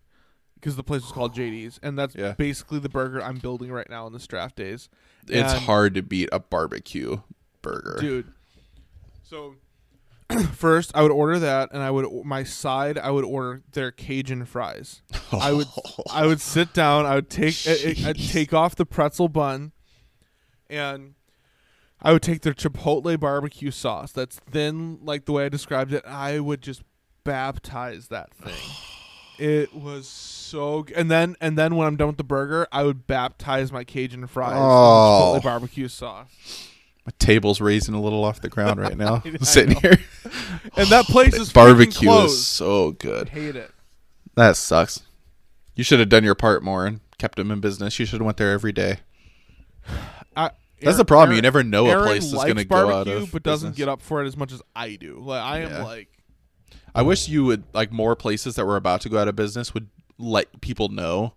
because 0.55 0.77
the 0.77 0.83
place 0.85 1.03
was 1.03 1.13
called 1.13 1.35
JD's, 1.37 1.81
and 1.83 1.99
that's 1.99 2.15
Yeah. 2.15 2.33
basically 2.33 2.79
the 2.79 2.89
burger 2.89 3.23
I'm 3.23 3.39
building 3.39 3.73
right 3.73 3.89
now 3.91 4.07
in 4.07 4.13
this 4.13 4.27
draft 4.27 4.57
days, 4.57 4.89
It's 5.27 5.53
hard 5.53 5.95
to 5.95 6.03
beat 6.03 6.29
a 6.33 6.39
barbecue 6.41 7.21
burger. 7.63 7.97
dude. 8.01 8.33
So. 9.25 9.57
First, 10.55 10.93
I 10.95 11.03
would 11.03 11.11
order 11.13 11.39
that, 11.39 11.71
and 11.73 11.83
I 11.83 11.91
would 11.91 12.25
my 12.25 12.45
side. 12.45 12.99
I 12.99 13.11
would 13.11 13.25
order 13.25 13.63
their 13.73 13.91
Cajun 13.91 14.45
fries. 14.45 15.03
I 15.33 15.53
would 15.53 15.67
I 16.13 16.27
would 16.27 16.41
sit 16.41 16.73
down. 16.73 17.07
I 17.07 17.15
would 17.17 17.31
take 17.31 17.55
I- 17.67 18.09
I'd 18.11 18.19
take 18.19 18.53
off 18.53 18.75
the 18.77 18.87
pretzel 18.87 19.29
bun, 19.29 19.73
and 20.71 21.15
I 22.01 22.13
would 22.13 22.23
take 22.23 22.43
their 22.43 22.55
chipotle 22.55 23.19
barbecue 23.19 23.71
sauce. 23.71 24.13
That's 24.13 24.37
thin, 24.39 24.99
like 25.03 25.25
the 25.27 25.33
way 25.33 25.45
I 25.47 25.49
described 25.49 25.93
it. 25.93 26.05
I 26.07 26.41
would 26.41 26.63
just 26.63 26.83
baptize 27.25 28.09
that 28.09 28.33
thing. 28.35 28.55
It 29.39 29.75
was 29.75 30.07
so, 30.07 30.85
g- 30.85 30.93
and 30.95 31.11
then 31.11 31.37
and 31.41 31.57
then 31.59 31.75
when 31.75 31.87
I'm 31.89 31.97
done 31.97 32.07
with 32.09 32.19
the 32.19 32.23
burger, 32.23 32.69
I 32.71 32.85
would 32.85 33.07
baptize 33.09 33.73
my 33.73 33.83
Cajun 33.83 34.27
fries 34.29 34.53
Oh. 34.57 35.35
chipotle 35.39 35.43
barbecue 35.43 35.89
sauce. 35.89 36.69
My 37.07 37.13
table's 37.19 37.61
raising 37.61 37.95
a 37.95 38.01
little 38.01 38.25
off 38.25 38.41
the 38.41 38.49
ground 38.49 38.81
right 38.81 38.97
now. 38.97 39.23
I 39.25 39.37
Sitting 39.45 39.77
here. 39.81 39.99
And 40.77 40.89
that 40.89 41.07
place 41.07 41.35
is 41.35 41.53
Barbecue 41.53 42.11
is 42.11 42.47
so 42.47 42.91
I 42.91 42.93
good. 42.93 43.29
hate 43.31 43.57
it. 43.57 43.71
That 44.37 44.57
sucks. 44.57 45.03
You 45.75 45.83
should 45.85 45.99
have 46.01 46.09
done 46.09 46.23
your 46.25 46.35
part 46.37 46.63
more 46.63 46.87
and 46.87 47.01
kept 47.19 47.37
them 47.37 47.51
in 47.51 47.61
business. 47.61 47.99
You 47.99 48.07
should 48.07 48.21
have 48.21 48.25
went 48.27 48.37
there 48.37 48.53
every 48.53 48.73
day. 48.73 48.99
I, 50.37 50.51
That's 50.81 50.85
Aaron- 50.85 50.97
the 50.99 51.05
problem. 51.05 51.37
You 51.37 51.43
never 51.43 51.63
know 51.65 51.91
a 51.91 52.05
place 52.05 52.25
is 52.27 52.35
going 52.35 52.57
to 52.57 52.65
go 52.65 52.91
out 52.95 53.09
of 53.09 53.33
but 53.33 53.43
doesn't 53.43 53.71
business. 53.71 53.79
get 53.79 53.89
up 53.89 54.01
for 54.01 54.23
it 54.23 54.27
as 54.27 54.37
much 54.37 54.53
as 54.53 54.63
I 54.77 54.95
do. 54.97 55.19
Like 55.19 55.43
I 55.43 55.59
am 55.61 55.71
Yeah. 55.71 55.83
like 55.85 56.09
I 56.95 57.03
wish 57.03 57.29
you 57.29 57.45
would 57.45 57.65
like 57.75 57.91
more 57.91 58.15
places 58.15 58.55
that 58.57 58.67
were 58.67 58.77
about 58.77 59.01
to 59.03 59.09
go 59.09 59.19
out 59.19 59.27
of 59.27 59.35
business 59.35 59.75
would 59.75 59.89
let 60.19 60.61
people 60.61 60.89
know. 60.89 61.35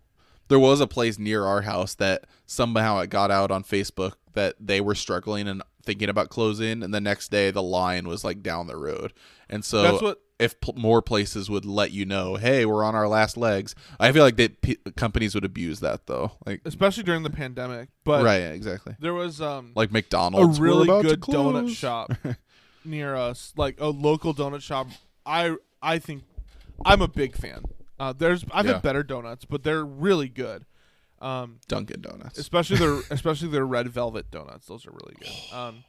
There 0.48 0.60
was 0.60 0.80
a 0.80 0.88
place 0.88 1.18
near 1.18 1.46
our 1.46 1.62
house 1.62 1.96
that 1.96 2.26
somehow 2.46 3.00
it 3.00 3.10
got 3.10 3.32
out 3.32 3.52
on 3.52 3.64
Facebook 3.64 4.14
that 4.34 4.56
they 4.60 4.82
were 4.82 4.96
struggling 4.96 5.48
and 5.48 5.62
thinking 5.84 6.10
about 6.10 6.30
closing, 6.30 6.84
and 6.84 6.94
the 6.94 7.02
next 7.02 7.30
day 7.32 7.52
the 7.52 7.64
line 7.64 8.08
was 8.08 8.24
like 8.24 8.42
down 8.44 8.68
the 8.68 8.76
road. 8.78 9.14
And 9.50 9.64
so 9.64 9.82
That's 9.84 10.02
what- 10.02 10.22
if 10.38 10.60
pl- 10.60 10.74
more 10.76 11.02
places 11.02 11.50
would 11.50 11.64
let 11.64 11.92
you 11.92 12.06
know, 12.06 12.36
hey, 12.36 12.66
we're 12.66 12.84
on 12.84 12.94
our 12.94 13.08
last 13.08 13.38
legs. 13.38 13.74
I 14.02 14.12
feel 14.12 14.22
like 14.24 14.36
that 14.36 14.62
p- 14.62 14.76
companies 14.98 15.34
would 15.34 15.46
abuse 15.46 15.80
that 15.80 16.08
though. 16.08 16.34
Like 16.46 16.60
especially 16.66 17.04
during 17.04 17.24
the 17.24 17.30
pandemic. 17.30 17.88
But 18.04 18.26
right, 18.26 18.42
exactly. 18.42 18.96
there 19.00 19.14
was 19.14 19.40
um 19.40 19.72
Like 19.76 19.94
McDonald's, 19.94 20.60
we're 20.60 20.66
really 20.66 20.88
good 21.04 21.22
donut 21.22 21.74
shop 21.74 22.12
near 22.84 23.16
us, 23.16 23.54
like 23.56 23.80
a 23.80 23.88
local 23.88 24.34
donut 24.34 24.62
shop. 24.62 24.88
I 25.26 25.56
I 25.82 26.00
think 26.00 26.24
I'm 26.86 27.02
a 27.02 27.08
big 27.08 27.36
fan. 27.38 27.64
Uh, 28.00 28.14
there's 28.14 28.44
I've 28.52 28.66
Yeah. 28.66 28.74
had 28.74 28.82
better 28.82 29.04
donuts, 29.04 29.46
but 29.46 29.64
they're 29.64 29.86
really 29.86 30.30
good. 30.30 30.66
Um, 31.22 31.60
Dunkin' 31.70 32.02
Donuts. 32.02 32.38
especially 32.38 32.78
their 32.78 33.00
especially 33.10 33.48
their 33.48 33.66
red 33.66 33.88
velvet 33.90 34.30
donuts. 34.32 34.68
Those 34.68 34.86
are 34.86 34.92
really 34.92 35.16
good. 35.20 35.30
Um, 35.58 35.84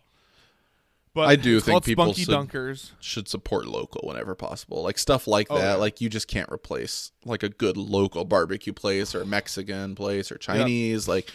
but 1.14 1.28
I 1.28 1.36
do 1.36 1.60
think 1.60 1.82
people 1.84 2.12
should- 2.12 2.28
Dunkers. 2.28 2.90
should 3.00 3.26
support 3.26 3.66
local 3.66 4.06
whenever 4.06 4.34
possible. 4.34 4.82
Like 4.82 4.98
stuff 4.98 5.26
like 5.26 5.46
Oh, 5.48 5.56
that. 5.56 5.62
yeah. 5.62 5.74
Like 5.76 6.00
you 6.02 6.10
just 6.10 6.28
can't 6.28 6.50
replace 6.52 7.10
like 7.24 7.42
a 7.42 7.48
good 7.48 7.78
local 7.78 8.24
barbecue 8.26 8.74
place 8.74 9.14
or 9.14 9.24
Mexican 9.24 9.94
place 9.94 10.30
or 10.30 10.36
Chinese. 10.36 11.08
Like 11.08 11.30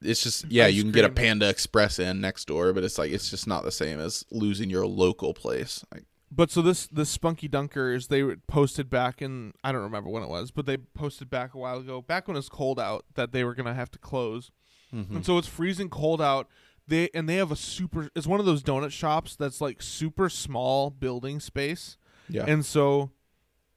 it's 0.00 0.22
just 0.22 0.44
yeah, 0.48 0.66
Ice 0.66 0.74
you 0.74 0.82
can 0.84 0.92
get 0.92 1.04
a. 1.04 1.08
Panda 1.08 1.48
Express 1.48 1.98
in 1.98 2.20
next 2.20 2.44
door, 2.46 2.72
but 2.72 2.84
it's 2.84 2.96
like 2.96 3.10
it's 3.10 3.28
just 3.28 3.48
not 3.48 3.64
the 3.64 3.72
same 3.72 3.98
as 3.98 4.24
losing 4.30 4.70
your 4.70 4.86
local 4.86 5.34
place. 5.34 5.84
Like 5.92 6.04
But 6.34 6.50
so 6.50 6.62
this 6.62 6.86
this 6.86 7.10
Spunky 7.10 7.48
Dunkers 7.48 8.08
they 8.08 8.22
posted 8.46 8.88
back 8.88 9.20
in 9.20 9.52
I 9.62 9.70
don't 9.70 9.82
remember 9.82 10.08
when 10.08 10.22
it 10.22 10.30
was, 10.30 10.50
but 10.50 10.64
they 10.64 10.78
posted 10.78 11.28
back 11.28 11.52
a 11.52 11.58
while 11.58 11.78
ago, 11.78 12.00
back 12.00 12.26
when 12.26 12.36
it's 12.38 12.48
cold 12.48 12.80
out, 12.80 13.04
that 13.14 13.32
they 13.32 13.44
were 13.44 13.54
gonna 13.54 13.74
have 13.74 13.90
to 13.90 13.98
close. 13.98 14.50
Mm-hmm. 14.94 15.16
And 15.16 15.26
so 15.26 15.36
it's 15.36 15.48
freezing 15.48 15.90
cold 15.90 16.22
out. 16.22 16.48
They 16.88 17.10
and 17.14 17.28
they 17.28 17.36
have 17.36 17.52
a 17.52 17.56
super. 17.56 18.08
It's 18.16 18.26
one 18.26 18.40
of 18.40 18.46
those 18.46 18.62
donut 18.62 18.92
shops 18.92 19.36
that's 19.36 19.60
like 19.60 19.82
super 19.82 20.30
small 20.30 20.90
building 20.90 21.38
space, 21.38 21.98
yeah. 22.28 22.44
and 22.46 22.64
so 22.64 23.10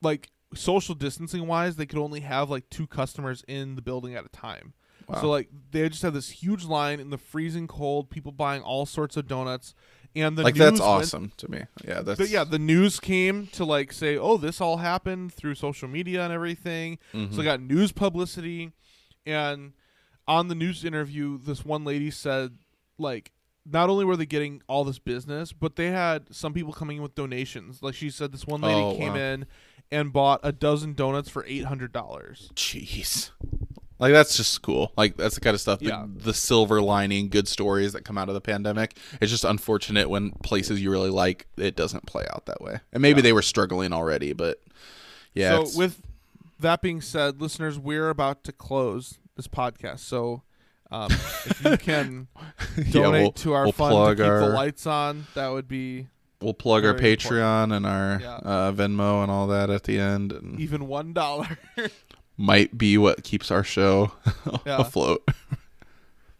like 0.01 0.31
social 0.53 0.95
distancing 0.95 1.47
wise, 1.47 1.75
they 1.75 1.85
could 1.85 1.99
only 1.99 2.21
have 2.21 2.49
like 2.49 2.69
two 2.69 2.87
customers 2.87 3.43
in 3.47 3.75
the 3.75 3.81
building 3.81 4.15
at 4.15 4.25
a 4.25 4.29
time. 4.29 4.73
Wow. 5.07 5.21
So 5.21 5.29
like 5.29 5.49
they 5.71 5.87
just 5.89 6.01
have 6.01 6.13
this 6.13 6.29
huge 6.29 6.63
line 6.63 6.99
in 6.99 7.09
the 7.09 7.17
freezing 7.17 7.67
cold, 7.67 8.09
people 8.09 8.31
buying 8.31 8.61
all 8.61 8.85
sorts 8.85 9.17
of 9.17 9.27
donuts, 9.27 9.75
and 10.15 10.37
the 10.37 10.43
like 10.43 10.55
news 10.55 10.59
that's 10.59 10.79
went- 10.79 10.91
awesome 10.91 11.31
to 11.37 11.49
me. 11.51 11.63
Yeah, 11.87 12.01
that's 12.01 12.17
but 12.19 12.29
yeah, 12.29 12.43
the 12.43 12.59
news 12.59 12.99
came 12.99 13.47
to 13.47 13.65
like 13.65 13.91
say, 13.93 14.17
"Oh, 14.17 14.37
this 14.37 14.61
all 14.61 14.77
happened 14.77 15.33
through 15.33 15.55
social 15.55 15.87
media 15.87 16.23
and 16.23 16.31
everything." 16.33 16.97
Mhm. 17.13 17.33
So 17.33 17.41
I 17.41 17.45
got 17.45 17.61
news 17.61 17.91
publicity, 17.91 18.71
and 19.25 19.73
on 20.27 20.47
the 20.47 20.55
news 20.55 20.83
interview, 20.85 21.37
this 21.37 21.63
one 21.65 21.83
lady 21.83 22.09
said, 22.11 22.57
like, 22.97 23.31
not 23.65 23.89
only 23.89 24.05
were 24.05 24.15
they 24.17 24.25
getting 24.25 24.61
all 24.67 24.83
this 24.83 24.99
business, 24.99 25.51
but 25.51 25.75
they 25.75 25.87
had 25.87 26.33
some 26.33 26.53
people 26.53 26.71
coming 26.73 26.97
in 26.97 27.03
with 27.03 27.13
donations. 27.15 27.81
Like 27.83 27.93
she 27.95 28.09
said, 28.09 28.31
this 28.31 28.45
one 28.45 28.61
lady 28.61 28.79
Oh, 28.81 28.95
came 28.95 29.13
wow. 29.13 29.19
in 29.19 29.45
and 29.91 30.11
bought 30.13 30.39
a 30.43 30.51
dozen 30.51 30.93
donuts 30.93 31.29
for 31.29 31.45
eight 31.47 31.65
hundred 31.65 31.91
dollars. 31.91 32.49
Jeez. 32.55 33.31
Like 33.97 34.11
that's 34.13 34.35
just 34.35 34.61
cool. 34.61 34.91
Like 34.97 35.15
that's 35.17 35.35
the 35.35 35.41
kind 35.41 35.53
of 35.53 35.61
stuff. 35.61 35.79
the- 35.79 35.85
Yeah. 35.85 36.05
The, 36.07 36.33
silver 36.33 36.81
lining, 36.81 37.29
good 37.29 37.47
stories 37.47 37.93
that 37.93 38.03
come 38.03 38.17
out 38.17 38.27
of 38.27 38.33
the 38.35 38.41
pandemic. 38.41 38.97
It's 39.21 39.31
just 39.31 39.43
unfortunate 39.45 40.09
when 40.09 40.31
places 40.43 40.81
you 40.81 40.91
really 40.91 41.09
like 41.09 41.47
it 41.57 41.75
doesn't 41.75 42.05
play 42.05 42.25
out 42.33 42.45
that 42.47 42.61
way. 42.61 42.79
And 42.91 43.01
maybe 43.01 43.19
Yeah. 43.19 43.23
they 43.23 43.33
were 43.33 43.41
struggling 43.41 43.93
already, 43.93 44.33
but 44.33 44.61
yeah. 45.33 45.63
so 45.63 45.77
with 45.77 46.01
that 46.59 46.81
being 46.81 47.01
said, 47.01 47.41
listeners, 47.41 47.77
we're 47.79 48.09
about 48.09 48.43
to 48.45 48.51
close 48.51 49.19
this 49.37 49.47
podcast. 49.47 49.99
So 49.99 50.41
um, 50.91 51.11
if 51.11 51.61
you 51.63 51.77
can 51.77 52.27
donate 52.75 52.93
yeah, 52.93 53.09
we'll, 53.09 53.31
to 53.31 53.53
our 53.53 53.63
we'll 53.63 53.71
fund 53.71 54.17
to 54.17 54.23
keep 54.23 54.29
our 54.31 54.39
the 54.41 54.47
lights 54.49 54.85
on, 54.85 55.25
that 55.35 55.47
would 55.49 55.67
be 55.67 56.07
we'll 56.41 56.53
plug 56.53 56.85
our 56.85 56.93
Patreon 56.93 57.75
and 57.75 57.85
our 57.85 58.19
Yeah. 58.21 58.35
uh, 58.43 58.71
Venmo 58.71 59.23
and 59.23 59.31
all 59.31 59.47
that 59.47 59.69
at 59.69 59.83
the 59.83 59.97
end, 59.99 60.31
and 60.31 60.59
even 60.59 60.87
one 60.87 61.11
dollar. 61.13 61.57
might 62.37 62.77
be 62.77 62.97
what 62.97 63.23
keeps 63.23 63.51
our 63.51 63.63
show 63.63 64.11
Yeah. 64.65 64.77
afloat. 64.79 65.27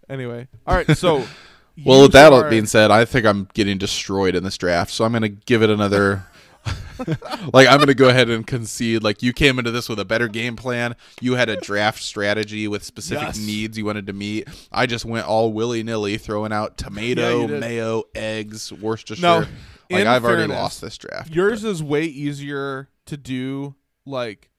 anyway, 0.10 0.48
all 0.68 0.76
right. 0.76 0.98
So 0.98 1.26
Well, 1.86 2.04
with 2.04 2.14
that 2.14 2.32
are- 2.32 2.50
being 2.50 2.66
said, 2.68 2.90
I 2.92 3.04
think 3.06 3.26
I'm 3.26 3.50
getting 3.54 3.78
destroyed 3.78 4.34
in 4.36 4.44
this 4.44 4.58
draft, 4.58 4.92
so 4.92 5.04
I'm 5.04 5.12
going 5.12 5.24
to 5.24 5.30
give 5.30 5.62
it 5.62 5.70
another. 5.70 6.24
like 7.54 7.68
I'm 7.68 7.78
going 7.78 7.88
to 7.88 7.94
go 7.94 8.08
ahead 8.10 8.30
and 8.30 8.48
concede. 8.48 9.04
Like 9.04 9.22
you 9.22 9.34
came 9.34 9.60
into 9.60 9.70
this 9.72 9.88
with 9.90 10.00
a 10.00 10.06
better 10.06 10.28
game 10.28 10.56
plan. 10.56 10.96
You 11.22 11.36
had 11.36 11.50
a 11.50 11.58
draft 11.58 12.02
strategy 12.02 12.68
with 12.68 12.84
specific 12.84 13.24
Yes. 13.28 13.38
needs 13.38 13.78
you 13.78 13.86
wanted 13.86 14.08
to 14.08 14.14
meet. 14.14 14.48
I 14.72 14.86
just 14.88 15.04
went 15.06 15.28
all 15.28 15.52
willy 15.54 15.84
nilly, 15.84 16.18
throwing 16.18 16.52
out 16.54 16.78
tomato, 16.78 17.46
did. 17.46 17.60
mayo, 17.60 18.04
eggs, 18.16 18.72
Worcestershire. 18.74 19.22
No, 19.22 19.46
like 19.92 20.08
I've 20.08 20.24
already 20.26 20.48
lost 20.52 20.82
this 20.82 20.98
draft. 20.98 21.30
Yours 21.32 21.64
is 21.66 21.84
way 21.84 22.06
easier 22.06 22.88
to 23.08 23.18
do, 23.18 23.76
like 24.06 24.50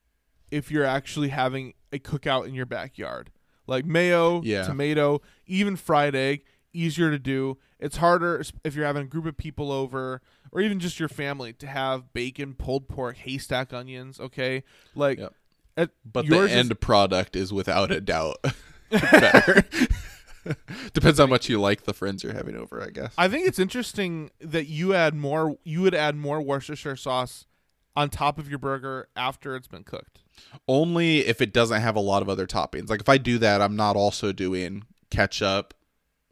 if 0.50 0.70
you're 0.70 0.84
actually 0.84 1.28
having 1.28 1.74
a 1.92 1.98
cookout 1.98 2.46
in 2.46 2.54
your 2.54 2.66
backyard. 2.66 3.30
Like 3.66 3.84
mayo, 3.84 4.42
Yeah. 4.42 4.62
tomato, 4.62 5.20
even 5.46 5.76
fried 5.76 6.14
egg, 6.14 6.44
easier 6.72 7.10
to 7.10 7.18
do. 7.18 7.58
It's 7.80 7.96
harder 7.96 8.42
if 8.64 8.74
you're 8.74 8.86
having 8.86 9.02
a 9.02 9.06
group 9.08 9.26
of 9.26 9.36
people 9.36 9.72
over 9.72 10.22
or 10.52 10.60
even 10.60 10.78
just 10.78 11.00
your 11.00 11.08
family 11.08 11.52
to 11.54 11.66
have 11.66 12.12
bacon, 12.12 12.54
pulled 12.54 12.88
pork, 12.88 13.16
haystack 13.16 13.72
onions, 13.72 14.20
okay? 14.20 14.62
Like 14.94 15.18
Yep. 15.18 15.34
at- 15.76 15.90
But 16.04 16.26
the 16.26 16.36
yours 16.36 16.50
is- 16.52 16.56
end 16.56 16.80
product 16.80 17.34
is 17.34 17.52
without 17.52 17.90
a 17.90 18.00
doubt 18.00 18.36
better. 18.90 19.64
Depends 20.94 21.18
how 21.18 21.26
much 21.26 21.48
you 21.48 21.60
like 21.60 21.82
the 21.84 21.92
friends 21.92 22.22
you're 22.22 22.32
having 22.32 22.54
over, 22.56 22.80
I 22.80 22.90
guess. 22.90 23.12
I 23.18 23.26
think 23.28 23.48
it's 23.48 23.58
interesting 23.58 24.30
that 24.40 24.66
you 24.68 24.94
add 24.94 25.12
more 25.14 25.56
you 25.64 25.80
would 25.82 25.94
add 25.94 26.14
more 26.14 26.40
Worcestershire 26.40 26.94
sauce 26.96 27.46
on 27.96 28.10
top 28.10 28.38
of 28.38 28.48
your 28.48 28.60
burger 28.60 29.08
after 29.16 29.56
it's 29.56 29.66
been 29.66 29.82
cooked. 29.82 30.20
Only 30.68 31.18
if 31.20 31.40
it 31.40 31.52
doesn't 31.52 31.80
have 31.80 31.96
a 31.96 32.00
lot 32.00 32.22
of 32.22 32.28
other 32.28 32.46
toppings. 32.46 32.88
Like 32.90 33.00
if 33.00 33.08
I 33.08 33.18
do 33.18 33.38
that, 33.38 33.60
I'm 33.60 33.76
not 33.76 33.96
also 33.96 34.32
doing 34.32 34.84
ketchup 35.10 35.74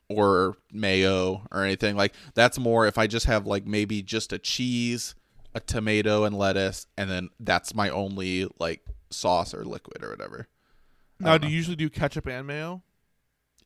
or 0.09 0.57
mayo 0.73 1.47
or 1.51 1.63
anything. 1.65 1.97
Like 1.97 2.15
that's 2.35 2.59
more 2.59 2.87
if 2.87 2.99
I 2.99 3.07
just 3.07 3.27
have 3.27 3.47
like 3.47 3.67
maybe 3.67 4.03
just 4.03 4.33
a 4.33 4.39
cheese, 4.39 5.15
a 5.55 5.61
tomato 5.61 6.25
and 6.25 6.37
lettuce 6.37 6.87
and 6.97 7.11
then 7.11 7.29
that's 7.41 7.75
my 7.75 7.89
only 7.91 8.49
like 8.59 8.85
sauce 9.11 9.55
or 9.55 9.65
liquid 9.65 10.03
or 10.03 10.11
whatever. 10.11 10.49
Now, 11.21 11.39
do 11.39 11.49
you 11.49 11.55
usually 11.57 11.77
do 11.77 11.89
ketchup 11.89 12.27
and 12.27 12.47
mayo? 12.47 12.83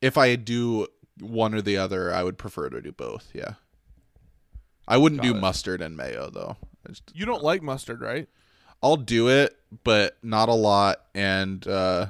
If 0.02 0.18
I 0.18 0.36
do 0.36 0.86
one 1.18 1.54
or 1.54 1.62
the 1.62 1.78
other, 1.78 2.12
I 2.12 2.22
would 2.22 2.38
prefer 2.38 2.68
to 2.68 2.80
do 2.82 2.92
both. 2.92 3.30
Yeah. 3.34 3.54
I 4.86 4.96
wouldn't 4.96 5.22
Got 5.22 5.28
do 5.32 5.36
it. 5.36 5.40
mustard 5.40 5.80
and 5.82 5.96
mayo 5.96 6.30
though. 6.30 6.56
Just- 6.86 7.10
You 7.14 7.26
don't 7.26 7.42
like 7.42 7.62
mustard, 7.62 8.00
right? 8.00 8.28
I'll 8.82 8.96
do 8.96 9.28
it, 9.28 9.56
but 9.84 10.16
not 10.22 10.48
a 10.48 10.54
lot 10.54 11.02
and 11.14 11.66
uh 11.66 12.06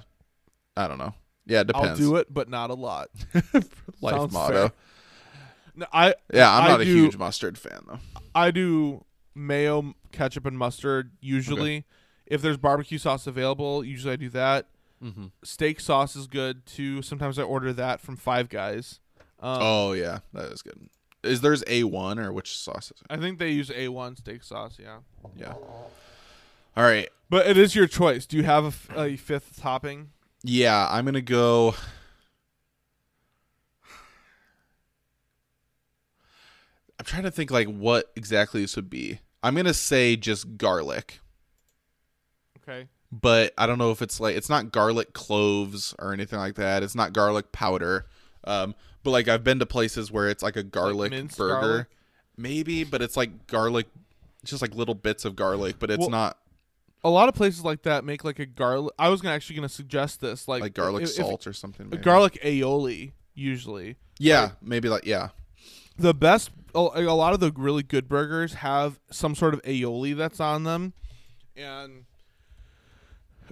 I 0.77 0.87
don't 0.87 0.99
know. 0.99 1.15
Yeah, 1.47 1.61
it 1.61 1.67
depends. 1.69 1.89
I'll 1.89 1.97
do 1.97 2.17
it, 2.17 2.33
but 2.33 2.49
not 2.49 2.71
a 2.71 2.75
lot. 2.75 3.09
Life 4.01 4.15
Sounds 4.17 4.33
motto. 4.33 4.53
fair. 4.69 4.73
No, 5.75 5.87
I 5.93 6.15
Yeah, 6.33 6.53
I'm 6.55 6.65
I 6.65 6.69
not 6.69 6.81
a 6.81 6.85
huge 6.85 7.17
mustard 7.17 7.57
fan 7.59 7.81
though. 7.89 7.99
I 8.35 8.51
do 8.51 9.05
mayo, 9.35 9.95
ketchup, 10.13 10.47
and 10.47 10.59
mustard 10.59 11.13
usually. 11.21 11.85
If 12.27 12.43
there's 12.43 12.59
barbecue 12.59 12.99
sauce 12.99 13.27
available, 13.27 13.83
usually 13.83 14.13
I 14.13 14.17
do 14.17 14.29
that. 14.31 14.67
Mm-hmm. 15.03 15.27
Steak 15.45 15.81
sauce 15.81 16.15
is 16.17 16.27
good 16.27 16.67
too. 16.67 17.01
Sometimes 17.03 17.39
I 17.39 17.43
order 17.43 17.73
that 17.73 18.01
from 18.01 18.17
Five 18.17 18.49
Guys. 18.49 19.01
Um, 19.41 19.59
Oh 19.61 19.93
yeah, 19.93 20.19
that 20.35 20.53
is 20.53 20.63
good. 20.63 20.89
Is 21.23 21.41
there's 21.41 21.65
a 21.67 21.85
one 21.85 22.19
or 22.19 22.33
which 22.33 22.57
sauce 22.57 22.87
is 22.95 23.01
it? 23.01 23.07
I 23.11 23.17
think 23.17 23.39
they 23.39 23.51
use 23.51 23.71
A1 23.71 24.19
steak 24.19 24.43
sauce. 24.43 24.77
Yeah, 24.81 24.99
Yeah. 25.37 25.55
All 26.79 26.85
right. 26.85 27.09
but 27.29 27.47
it 27.49 27.57
is 27.59 27.75
your 27.75 27.89
choice. 27.89 28.25
Do 28.25 28.37
you 28.37 28.45
have 28.45 28.65
a, 28.65 28.69
f- 28.69 28.89
a 28.97 29.17
fifth 29.17 29.61
topping? 29.61 30.11
Yeah, 30.45 30.87
I'm 30.89 31.05
gonna 31.05 31.21
go. 31.21 31.75
I'm 36.99 37.05
trying 37.05 37.23
to 37.25 37.31
think 37.31 37.51
like 37.51 37.69
what 37.69 38.11
exactly 38.17 38.61
this 38.63 38.77
would 38.77 38.91
be. 38.91 39.21
I'm 39.43 39.55
gonna 39.55 39.75
say 39.75 40.17
just 40.17 40.57
garlic, 40.57 41.21
Okay. 42.63 42.89
but 43.13 43.55
I 43.57 43.67
don't 43.67 43.79
know 43.79 43.91
if 43.93 44.03
it's 44.03 44.19
like 44.21 44.37
it's 44.37 44.49
not 44.49 44.73
garlic 44.73 45.13
cloves 45.13 45.95
or 45.99 46.13
anything 46.13 46.39
like 46.39 46.57
that. 46.57 46.83
It's 46.83 46.95
not 46.97 47.13
garlic 47.13 47.53
powder. 47.53 48.07
Um, 48.45 48.75
but 49.05 49.11
like 49.11 49.29
I've 49.29 49.45
been 49.45 49.59
to 49.61 49.67
places 49.67 50.11
where 50.11 50.29
it's 50.29 50.43
like 50.43 50.57
a 50.57 50.63
garlic 50.65 51.11
minced 51.11 51.39
burger, 51.39 51.61
garlic? 51.61 51.87
maybe, 52.37 52.83
but 52.85 53.01
it's 53.01 53.17
like 53.17 53.47
garlic, 53.47 53.87
just 54.45 54.61
like 54.61 54.75
little 54.75 54.95
bits 54.95 55.25
of 55.25 55.37
garlic, 55.37 55.77
but 55.79 55.91
it's 55.91 56.01
Well, 56.01 56.11
not 56.11 56.39
A 57.05 57.11
lot 57.11 57.29
of 57.29 57.35
places 57.35 57.65
like 57.65 57.83
that 57.83 58.05
make 58.05 58.25
like 58.25 58.39
a 58.39 58.47
garlic. 58.47 58.93
I 58.99 59.09
was 59.09 59.21
gonna 59.21 59.35
actually 59.35 59.57
gonna 59.57 59.69
suggest 59.69 60.21
this, 60.21 60.49
like 60.49 60.63
like 60.63 60.75
garlic 60.75 61.05
if- 61.05 61.11
if- 61.11 61.15
salt 61.17 61.47
or 61.47 61.53
something. 61.53 61.89
maybe. 61.89 62.03
garlic 62.03 62.39
aioli 62.43 63.13
usually. 63.35 63.97
Yeah, 64.19 64.53
maybe 64.61 64.89
like 64.89 65.05
yeah. 65.05 65.29
the 65.97 66.13
best 66.13 66.51
a 66.75 66.79
a 66.79 67.15
lot 67.15 67.35
of 67.35 67.41
the 67.41 67.53
really 67.53 67.83
good 67.83 68.09
burgers 68.09 68.55
have 68.55 68.99
some 69.11 69.35
sort 69.35 69.55
of 69.55 69.63
aioli 69.63 70.17
that's 70.17 70.41
on 70.41 70.65
them 70.65 70.93
and 71.57 72.05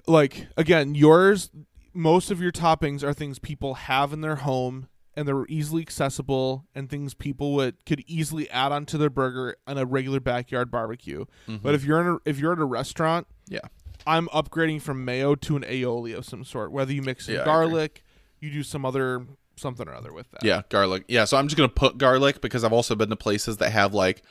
like 0.07 0.47
again 0.55 0.95
yours 0.95 1.49
most 1.93 2.29
of 2.31 2.39
your 2.41 2.51
toppings 2.51 3.03
are 3.03 3.13
things 3.13 3.39
people 3.39 3.73
have 3.73 4.13
in 4.13 4.21
their 4.21 4.37
home 4.37 4.87
and 5.17 5.27
they're 5.27 5.45
easily 5.49 5.81
accessible 5.81 6.63
and 6.73 6.89
things 6.89 7.13
people 7.13 7.53
would 7.55 7.75
could 7.85 8.01
easily 8.07 8.49
add 8.51 8.71
onto 8.71 8.97
their 8.97 9.09
burger 9.09 9.57
on 9.67 9.77
a 9.77 9.85
regular 9.85 10.19
backyard 10.21 10.71
barbecue 10.71 11.25
but 11.47 11.73
if 11.75 11.83
you're 11.83 11.99
in 11.99 12.07
a, 12.07 12.17
if 12.29 12.39
you're 12.39 12.53
at 12.53 12.59
a 12.59 12.65
restaurant 12.65 13.27
Mm-hmm. 13.49 13.55
Yeah. 13.55 13.69
i'm 14.05 14.27
upgrading 14.29 14.81
from 14.81 15.03
mayo 15.03 15.35
to 15.35 15.55
an 15.57 15.63
aioli 15.63 16.15
of 16.15 16.23
some 16.25 16.43
sort 16.45 16.71
whether 16.71 16.93
you 16.93 17.01
mix 17.01 17.27
in 17.27 17.35
Yeah, 17.35 17.43
garlic 17.45 18.03
you 18.39 18.51
do 18.51 18.61
some 18.63 18.85
other 18.85 19.25
something 19.55 19.87
or 19.87 19.95
other 19.95 20.13
with 20.13 20.29
that 20.31 20.43
Yeah, 20.43 20.61
garlic. 20.69 21.03
Yeah, 21.07 21.25
so 21.25 21.35
I'm 21.37 21.47
just 21.47 21.57
gonna 21.57 21.67
put 21.69 21.97
garlic 21.97 22.39
because 22.41 22.63
I've 22.63 22.71
also 22.73 22.93
been 22.95 23.09
to 23.09 23.15
places 23.15 23.57
that 23.57 23.71
have 23.71 23.93
like 23.93 24.21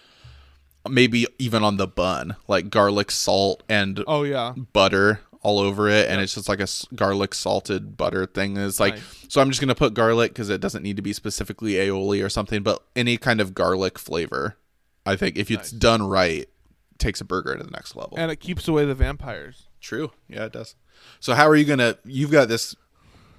maybe 0.88 1.26
even 1.40 1.64
on 1.64 1.78
the 1.78 1.86
bun, 1.88 2.36
like 2.46 2.70
garlic 2.70 3.10
salt 3.10 3.64
and 3.68 4.04
oh 4.06 4.22
yeah 4.22 4.52
butter 4.72 5.18
all 5.42 5.58
over 5.58 5.88
it, 5.88 6.08
and 6.08 6.20
it's 6.20 6.34
just 6.34 6.48
like 6.48 6.60
a 6.60 6.66
garlic 6.94 7.34
salted 7.34 7.96
butter 7.96 8.26
thing. 8.26 8.56
It's 8.56 8.80
like 8.80 8.94
Nice. 8.94 9.26
so 9.28 9.40
I'm 9.40 9.48
just 9.50 9.60
gonna 9.60 9.74
put 9.74 9.94
garlic 9.94 10.32
because 10.32 10.50
it 10.50 10.60
doesn't 10.60 10.82
need 10.82 10.96
to 10.96 11.02
be 11.02 11.12
specifically 11.12 11.72
aioli 11.74 12.24
or 12.24 12.28
something, 12.28 12.62
but 12.62 12.82
any 12.96 13.16
kind 13.16 13.40
of 13.40 13.54
garlic 13.54 13.98
flavor. 13.98 14.56
I 15.04 15.14
think 15.16 15.36
if 15.36 15.50
it's 15.50 15.70
done 15.70 16.02
right, 16.08 16.48
takes 16.98 17.20
a 17.20 17.24
burger 17.24 17.56
to 17.56 17.62
the 17.62 17.70
next 17.70 17.94
level. 17.94 18.16
and 18.18 18.30
it 18.30 18.36
keeps 18.40 18.66
away 18.66 18.84
the 18.84 18.94
vampires 18.94 19.68
True. 19.80 20.10
Yeah, 20.28 20.46
it 20.46 20.52
does. 20.52 20.74
So 21.20 21.34
how 21.34 21.46
are 21.48 21.54
you 21.54 21.64
gonna? 21.64 21.96
You've 22.04 22.32
got 22.32 22.48
this 22.48 22.74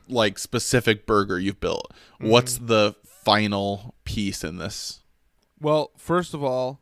like 0.08 0.40
specific 0.40 1.06
burger 1.06 1.38
you've 1.38 1.60
built. 1.60 1.94
What's 2.20 2.56
Mm-hmm. 2.56 2.68
the 2.68 2.96
final 3.04 3.96
piece 4.06 4.44
in 4.46 4.58
this? 4.58 5.02
Well, 5.60 5.92
first 5.98 6.34
of 6.34 6.42
all, 6.44 6.80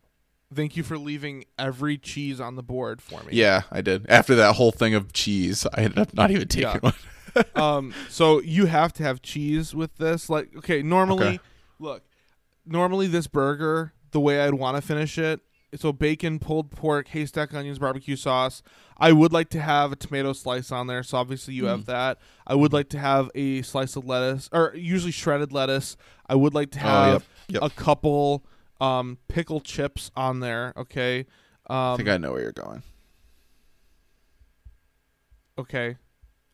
thank 0.55 0.75
you 0.77 0.83
for 0.83 0.97
leaving 0.97 1.45
every 1.59 1.97
cheese 1.97 2.39
on 2.39 2.55
the 2.55 2.63
board 2.63 3.01
for 3.01 3.21
me. 3.23 3.29
Yeah, 3.33 3.63
I 3.71 3.81
did. 3.81 4.05
After 4.09 4.35
that 4.35 4.55
whole 4.55 4.71
thing 4.71 4.93
of 4.95 5.13
cheese, 5.13 5.65
I 5.73 5.81
ended 5.81 5.99
up 5.99 6.13
not 6.13 6.31
even 6.31 6.47
taking 6.47 6.69
Yeah. 6.69 6.79
one. 6.79 6.93
um. 7.55 7.93
So 8.09 8.41
you 8.41 8.65
have 8.67 8.93
to 8.93 9.03
have 9.03 9.21
cheese 9.21 9.75
with 9.75 9.95
this. 9.97 10.29
Like, 10.29 10.55
okay, 10.57 10.81
normally, 10.81 11.25
Okay. 11.25 11.39
look, 11.79 12.03
normally 12.65 13.07
this 13.07 13.27
burger, 13.27 13.93
the 14.11 14.19
way 14.19 14.41
I'd 14.41 14.53
want 14.53 14.77
to 14.77 14.81
finish 14.81 15.17
it, 15.17 15.41
so 15.75 15.91
bacon, 15.91 16.39
pulled 16.39 16.71
pork, 16.71 17.09
haystack 17.09 17.53
onions, 17.53 17.79
barbecue 17.79 18.15
sauce. 18.15 18.63
I 18.97 19.11
would 19.11 19.33
like 19.33 19.49
to 19.49 19.59
have 19.61 19.91
a 19.91 19.95
tomato 19.97 20.31
slice 20.31 20.71
on 20.71 20.87
there, 20.87 21.03
so 21.03 21.17
obviously 21.17 21.53
you 21.53 21.63
Mm. 21.63 21.67
have 21.69 21.85
that. 21.87 22.17
I 22.47 22.55
would 22.55 22.71
like 22.71 22.87
to 22.89 22.99
have 22.99 23.29
a 23.35 23.61
slice 23.61 23.97
of 23.97 24.05
lettuce, 24.05 24.47
or 24.53 24.71
usually 24.73 25.11
shredded 25.11 25.51
lettuce. 25.51 25.97
I 26.29 26.35
would 26.35 26.53
like 26.53 26.71
to 26.71 26.79
Oh, 26.79 26.83
have 26.83 27.11
yep, 27.11 27.23
yep. 27.49 27.63
a 27.63 27.69
couple 27.69 28.45
um 28.81 29.17
pickle 29.27 29.59
chips 29.61 30.11
on 30.15 30.39
there. 30.39 30.73
Okay. 30.77 31.25
Um, 31.67 31.93
I 31.93 31.97
think 31.97 32.09
I 32.09 32.17
know 32.17 32.31
where 32.33 32.41
you're 32.41 32.51
going. 32.51 32.83
Okay. 35.57 35.97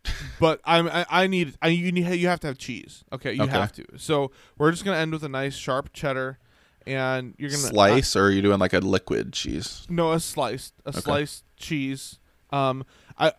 but 0.39 0.61
I'm 0.65 0.87
I, 0.87 1.05
I 1.09 1.27
need 1.27 1.55
I 1.61 1.67
you 1.69 1.91
need 1.91 2.07
you 2.15 2.27
have 2.27 2.39
to 2.41 2.47
have 2.47 2.57
cheese. 2.57 3.03
Okay, 3.11 3.33
you 3.33 3.43
Okay. 3.43 3.51
have 3.51 3.71
to. 3.73 3.85
So 3.97 4.31
we're 4.57 4.71
just 4.71 4.83
gonna 4.85 4.97
end 4.97 5.11
with 5.13 5.23
a 5.23 5.29
nice 5.29 5.55
sharp 5.55 5.93
cheddar, 5.93 6.39
and 6.87 7.35
you're 7.37 7.49
gonna 7.49 7.61
Slice, 7.63 8.15
or 8.15 8.25
are 8.25 8.31
you 8.31 8.41
doing 8.41 8.59
like 8.59 8.73
a 8.73 8.79
liquid 8.79 9.33
cheese? 9.33 9.85
no, 9.89 10.11
a 10.11 10.19
sliced, 10.19 10.73
a 10.85 10.89
Okay. 10.89 11.01
sliced 11.01 11.43
cheese. 11.57 12.19
Um, 12.51 12.85
I, 13.17 13.33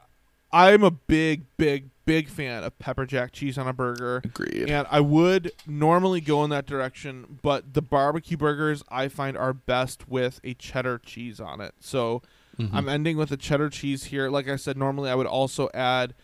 I'm 0.52 0.82
a 0.82 0.90
big, 0.90 1.44
big, 1.56 1.90
big 2.04 2.28
fan 2.28 2.64
of 2.64 2.78
pepper 2.78 3.06
jack 3.06 3.32
cheese 3.32 3.56
on 3.58 3.66
a 3.68 3.72
burger, 3.72 4.20
Agreed. 4.24 4.68
and 4.68 4.86
I 4.90 5.00
would 5.00 5.52
normally 5.66 6.20
go 6.20 6.42
in 6.44 6.50
that 6.50 6.66
direction, 6.66 7.38
but 7.42 7.74
the 7.74 7.82
barbecue 7.82 8.36
burgers 8.36 8.82
I 8.88 9.08
find 9.08 9.36
are 9.36 9.52
best 9.52 10.08
with 10.08 10.40
a 10.44 10.54
cheddar 10.54 10.98
cheese 10.98 11.40
on 11.40 11.60
it. 11.60 11.74
So 11.80 12.22
Mhm. 12.58 12.70
I'm 12.72 12.88
ending 12.88 13.16
with 13.16 13.30
a 13.32 13.36
cheddar 13.36 13.70
cheese 13.70 14.04
here. 14.04 14.28
Like 14.30 14.48
I 14.48 14.56
said, 14.56 14.76
normally 14.76 15.10
I 15.10 15.14
would 15.14 15.26
also 15.26 15.70
add 15.72 16.14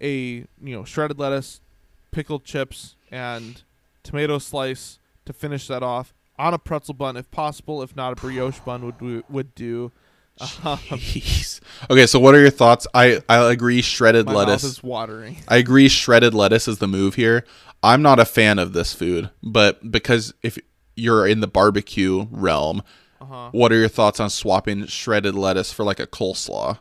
a 0.00 0.12
you 0.12 0.46
know 0.74 0.84
shredded 0.84 1.18
lettuce, 1.18 1.60
pickled 2.10 2.44
chips, 2.44 2.96
and 3.10 3.62
tomato 4.02 4.38
slice 4.38 4.98
to 5.26 5.32
finish 5.32 5.66
that 5.68 5.82
off 5.82 6.12
on 6.38 6.52
a 6.54 6.58
pretzel 6.58 6.94
bun 6.94 7.16
if 7.16 7.30
possible. 7.30 7.82
If 7.82 7.94
not, 7.96 8.12
a 8.12 8.16
brioche 8.16 8.60
bun 8.60 8.84
would 9.00 9.24
would 9.28 9.54
do. 9.54 9.92
Jeez. 10.40 11.60
Okay, 11.90 12.06
so 12.06 12.18
what 12.20 12.34
are 12.34 12.40
your 12.40 12.50
thoughts? 12.50 12.86
I 12.94 13.20
I 13.28 13.50
agree. 13.50 13.82
Shredded 13.82 14.26
my 14.26 14.32
mouth 14.32 14.46
lettuce. 14.48 14.64
is 14.64 14.82
watering. 14.82 15.36
I 15.48 15.56
agree. 15.56 15.88
Shredded 15.88 16.32
lettuce 16.32 16.66
is 16.68 16.78
the 16.78 16.86
move 16.88 17.14
here. 17.16 17.44
I'm 17.82 18.00
not 18.00 18.18
a 18.20 18.24
fan 18.24 18.58
of 18.58 18.72
this 18.72 18.94
food, 18.94 19.28
but 19.42 19.90
because 19.90 20.32
if 20.42 20.56
you're 20.96 21.26
in 21.26 21.40
the 21.40 21.46
barbecue 21.48 22.26
realm, 22.30 22.82
Uh-huh. 23.20 23.48
what 23.52 23.72
are 23.72 23.76
your 23.76 23.88
thoughts 23.88 24.20
on 24.20 24.30
swapping 24.30 24.86
shredded 24.86 25.34
lettuce 25.34 25.72
for 25.72 25.84
like 25.84 25.98
a 26.00 26.06
coleslaw? 26.06 26.78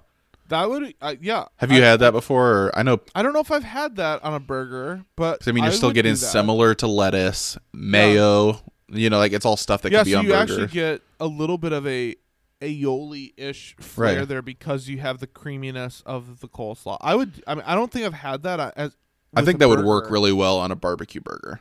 That 0.50 0.70
would, 0.70 0.94
uh, 1.02 1.16
yeah. 1.20 1.46
Have 1.58 1.72
you 1.72 1.82
I, 1.82 1.86
had 1.86 2.00
that 2.02 2.12
before? 2.12 2.52
Or 2.68 2.78
I 2.78 2.84
know. 2.84 3.00
I 3.16 3.24
don't 3.24 3.34
know 3.34 3.40
if 3.40 3.52
I've 3.52 3.64
had 3.64 3.96
that 3.98 4.24
on 4.24 4.34
a 4.34 4.40
burger, 4.40 5.04
but 5.16 5.46
I 5.48 5.52
mean, 5.52 5.64
you're 5.64 5.74
still 5.74 5.92
getting 5.92 6.16
similar 6.16 6.76
to 6.76 6.88
lettuce, 6.88 7.58
mayo. 7.74 8.62
You 8.90 9.10
know, 9.10 9.18
like 9.18 9.34
it's 9.34 9.46
all 9.46 9.58
stuff 9.58 9.82
that 9.82 9.92
Yeah, 9.92 10.00
could 10.00 10.06
be 10.06 10.12
so 10.12 10.18
on 10.20 10.26
you 10.26 10.32
burgers. 10.32 10.52
actually 10.52 10.68
get 10.68 11.02
a 11.20 11.26
little 11.26 11.58
bit 11.58 11.72
of 11.74 11.88
a 11.88 12.16
aioli-ish 12.64 13.76
flair 13.80 14.20
Right. 14.20 14.28
there 14.28 14.42
because 14.42 14.88
you 14.88 15.00
have 15.00 15.20
the 15.20 15.28
creaminess 15.28 16.02
of 16.06 16.40
the 16.40 16.48
coleslaw. 16.48 16.98
I 17.02 17.16
would. 17.16 17.44
I 17.48 17.56
mean, 17.56 17.64
I 17.66 17.76
don't 17.76 17.92
think 17.92 18.06
I've 18.06 18.14
had 18.14 18.44
that 18.44 18.60
uh, 18.60 18.72
as. 18.76 18.96
I 19.36 19.44
think 19.44 19.60
that 19.60 19.68
would 19.70 19.84
work 19.84 20.10
really 20.12 20.32
well 20.32 20.60
on 20.60 20.72
a 20.72 20.76
barbecue 20.76 21.20
burger, 21.22 21.60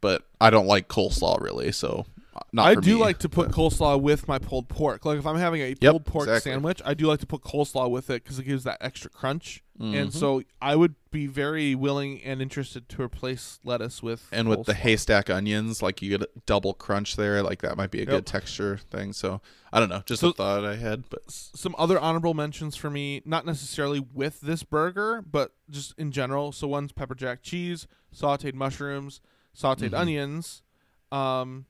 but 0.00 0.26
I 0.40 0.48
don't 0.50 0.66
like 0.66 0.88
coleslaw 0.88 1.40
really. 1.42 1.70
So 1.72 2.06
not. 2.52 2.66
I 2.66 2.74
do 2.74 2.94
me, 2.94 3.00
like 3.00 3.18
to 3.18 3.28
put 3.28 3.48
but- 3.48 3.56
coleslaw 3.56 4.00
with 4.00 4.26
my 4.28 4.38
pulled 4.38 4.68
pork. 4.68 5.04
Like 5.04 5.18
if 5.18 5.26
I'm 5.26 5.36
having 5.36 5.60
a 5.62 5.68
Yep, 5.68 5.78
pulled 5.80 6.04
pork 6.06 6.28
exactly. 6.28 6.52
sandwich, 6.52 6.80
I 6.84 6.94
do 6.94 7.06
like 7.06 7.20
to 7.20 7.26
put 7.26 7.42
coleslaw 7.42 7.90
with 7.90 8.10
it 8.10 8.22
because 8.24 8.38
it 8.38 8.44
gives 8.44 8.64
that 8.64 8.78
extra 8.80 9.10
crunch. 9.10 9.62
And 9.80 10.10
Mhm. 10.10 10.12
so 10.12 10.42
I 10.60 10.76
would 10.76 10.94
be 11.10 11.26
very 11.26 11.74
willing 11.74 12.22
and 12.22 12.40
interested 12.40 12.88
to 12.90 13.02
replace 13.02 13.58
lettuce 13.64 14.00
with 14.02 14.28
and 14.30 14.48
with 14.48 14.64
the 14.64 14.74
haystack 14.74 15.28
onions, 15.28 15.82
like 15.82 16.00
you 16.00 16.10
get 16.10 16.22
a 16.22 16.28
double 16.46 16.72
crunch 16.72 17.16
there. 17.16 17.42
Like 17.42 17.62
that 17.62 17.76
might 17.76 17.90
be 17.90 17.98
a 17.98 18.02
Yep. 18.02 18.08
good 18.10 18.26
texture 18.26 18.78
thing. 18.90 19.12
So 19.12 19.40
I 19.72 19.80
don't 19.80 19.88
know, 19.88 20.02
just 20.06 20.20
So- 20.20 20.28
a 20.28 20.32
thought 20.34 20.64
I 20.64 20.76
had. 20.76 21.08
But 21.10 21.22
some 21.28 21.74
other 21.78 21.98
honorable 21.98 22.34
mentions 22.34 22.76
for 22.76 22.90
me, 22.90 23.22
not 23.24 23.44
necessarily 23.44 23.98
with 23.98 24.40
this 24.42 24.62
burger, 24.62 25.20
but 25.22 25.52
just 25.68 25.94
in 25.98 26.12
general. 26.12 26.52
So 26.52 26.68
one's 26.68 26.92
pepper 26.92 27.14
jack 27.16 27.42
cheese, 27.42 27.88
sautéed 28.14 28.54
mushrooms, 28.54 29.20
sautéed 29.56 29.90
Mhm. 29.90 29.98
onions, 29.98 30.62
um, 31.10 31.66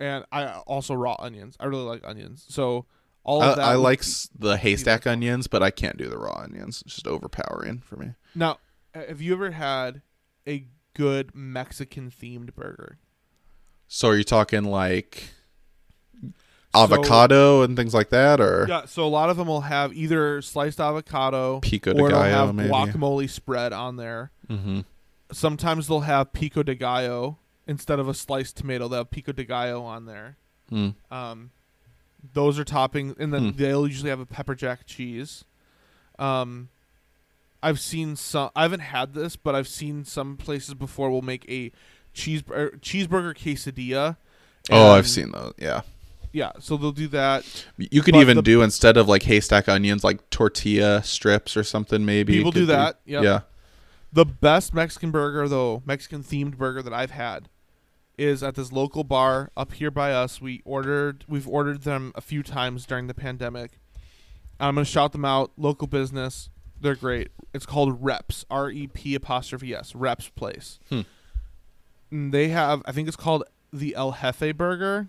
and 0.00 0.24
I 0.32 0.46
also 0.66 0.94
raw 0.94 1.16
onions. 1.18 1.56
I 1.60 1.66
really 1.66 1.84
like 1.84 2.02
onions. 2.04 2.44
So 2.48 2.86
all 3.22 3.42
I, 3.42 3.48
of 3.50 3.56
that. 3.56 3.64
I 3.64 3.74
like 3.76 4.00
s- 4.00 4.28
the 4.38 4.56
haystack 4.56 5.06
onions, 5.06 5.46
but 5.46 5.62
I 5.62 5.70
can't 5.70 5.96
do 5.96 6.08
the 6.08 6.18
raw 6.18 6.40
onions. 6.42 6.82
It's 6.84 6.94
just 6.96 7.06
overpowering 7.06 7.80
for 7.80 7.96
me. 7.96 8.14
now. 8.34 8.58
Have 8.94 9.20
you 9.20 9.32
ever 9.34 9.50
had 9.50 10.02
a 10.46 10.66
good 10.94 11.34
Mexican 11.34 12.10
themed 12.12 12.54
burger? 12.54 12.98
So 13.88 14.08
are 14.10 14.16
you 14.16 14.22
talking 14.22 14.62
like 14.64 15.30
avocado 16.74 17.62
and 17.62 17.76
things 17.76 17.94
like 17.94 18.10
that, 18.10 18.40
or 18.40 18.66
Yeah, 18.68 18.84
so 18.86 19.04
a 19.04 19.08
lot 19.08 19.30
of 19.30 19.36
them 19.36 19.46
will 19.48 19.62
have 19.62 19.92
either 19.92 20.42
sliced 20.42 20.80
avocado 20.80 21.60
pico 21.60 21.92
de 21.92 22.00
or 22.00 22.08
they'll 22.08 22.18
gallo 22.22 22.46
have 22.46 22.54
maybe? 22.54 22.68
guacamole 22.70 23.28
spread 23.30 23.72
on 23.72 23.96
there. 23.96 24.30
mm-hmm. 24.48 24.80
sometimes 25.32 25.86
they'll 25.88 26.00
have 26.00 26.32
pico 26.32 26.62
de 26.62 26.74
gallo 26.74 27.38
instead 27.66 27.98
of 27.98 28.08
a 28.08 28.14
sliced 28.14 28.56
tomato. 28.56 28.88
They'll 28.88 28.98
have 29.00 29.10
pico 29.10 29.32
de 29.32 29.44
gallo 29.44 29.82
on 29.82 30.06
there. 30.06 30.36
mm. 30.70 30.94
Um, 31.10 31.50
those 32.32 32.58
are 32.58 32.64
topping, 32.64 33.14
and 33.18 33.34
then 33.34 33.50
Hmm. 33.50 33.56
they'll 33.56 33.86
usually 33.86 34.08
have 34.10 34.20
a 34.20 34.24
pepper 34.26 34.54
jack 34.54 34.86
cheese. 34.86 35.44
Um, 36.18 36.68
I've 37.62 37.78
seen 37.80 38.16
some. 38.16 38.50
I 38.56 38.62
haven't 38.62 38.80
had 38.80 39.14
this, 39.14 39.36
but 39.36 39.54
I've 39.54 39.68
seen 39.68 40.04
some 40.04 40.36
places 40.36 40.74
before 40.74 41.10
will 41.10 41.22
make 41.22 41.44
a 41.50 41.70
cheese 42.14 42.42
er, 42.50 42.70
cheeseburger 42.80 43.34
quesadilla. 43.36 44.16
Oh, 44.70 44.92
I've 44.92 45.06
seen 45.08 45.32
those. 45.32 45.52
Yeah, 45.58 45.82
Yeah, 46.32 46.52
so 46.60 46.76
they'll 46.78 46.92
do 46.92 47.08
that. 47.08 47.44
you 47.76 48.00
could 48.02 48.16
even 48.16 48.36
the- 48.36 48.42
do 48.42 48.62
instead 48.62 48.96
of 48.96 49.06
like 49.08 49.22
haystack 49.24 49.68
onions, 49.68 50.02
like 50.04 50.30
tortilla 50.30 51.02
strips 51.02 51.56
or 51.56 51.62
something. 51.64 52.04
Maybe 52.06 52.34
People 52.38 52.52
do 52.52 52.66
that, 52.66 53.00
yep. 53.04 53.22
Yeah. 53.24 53.40
The 54.12 54.24
best 54.24 54.72
Mexican 54.72 55.10
burger, 55.10 55.46
though, 55.48 55.82
Mexican 55.84 56.22
themed 56.22 56.56
burger 56.56 56.82
that 56.82 56.92
I've 56.94 57.10
had, 57.10 57.48
is 58.16 58.42
at 58.42 58.54
this 58.54 58.72
local 58.72 59.04
bar 59.04 59.50
up 59.56 59.72
here 59.72 59.90
by 59.90 60.12
us. 60.12 60.40
We 60.40 60.62
ordered, 60.64 61.24
we've 61.28 61.48
ordered 61.48 61.82
them 61.82 62.12
a 62.14 62.20
few 62.20 62.42
times 62.42 62.86
during 62.86 63.06
the 63.06 63.14
pandemic. 63.14 63.78
I'm 64.60 64.76
gonna 64.76 64.84
shout 64.84 65.12
them 65.12 65.24
out. 65.24 65.52
Local 65.56 65.86
business, 65.86 66.48
they're 66.80 66.94
great. 66.94 67.30
It's 67.52 67.66
called 67.66 68.04
Reps, 68.04 68.44
R 68.50 68.70
E 68.70 68.86
P 68.86 69.14
apostrophe 69.14 69.74
S, 69.74 69.94
Reps 69.94 70.28
Place. 70.28 70.78
Hmm. 70.88 71.00
And 72.10 72.32
they 72.32 72.48
have, 72.48 72.82
I 72.84 72.92
think 72.92 73.08
it's 73.08 73.16
called 73.16 73.44
the 73.72 73.94
El 73.96 74.12
Jefe 74.12 74.56
Burger. 74.56 75.08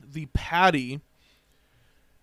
The 0.00 0.26
patty. 0.34 1.00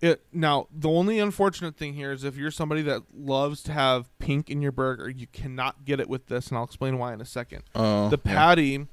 It 0.02 0.24
now 0.34 0.68
the 0.76 0.89
only 0.89 1.20
unfortunate 1.20 1.76
thing 1.78 1.93
here 1.93 2.12
is 2.12 2.24
if 2.24 2.36
you're 2.36 2.49
somebody 2.52 2.82
that 2.82 3.04
loves 3.16 3.62
to 3.64 3.72
have 3.72 4.10
pink 4.18 4.49
in 4.49 4.60
your 4.62 4.72
burger, 4.72 5.08
you 5.10 5.28
cannot 5.28 5.86
get 5.86 5.99
it 5.99 6.10
with 6.10 6.26
this, 6.26 6.47
and 6.47 6.58
I'll 6.58 6.64
explain 6.64 6.97
why 6.97 7.14
in 7.14 7.22
a 7.22 7.26
second. 7.26 7.64
Oh, 7.76 8.10
the 8.10 8.20
yeah. 8.26 8.34
patty 8.34 8.88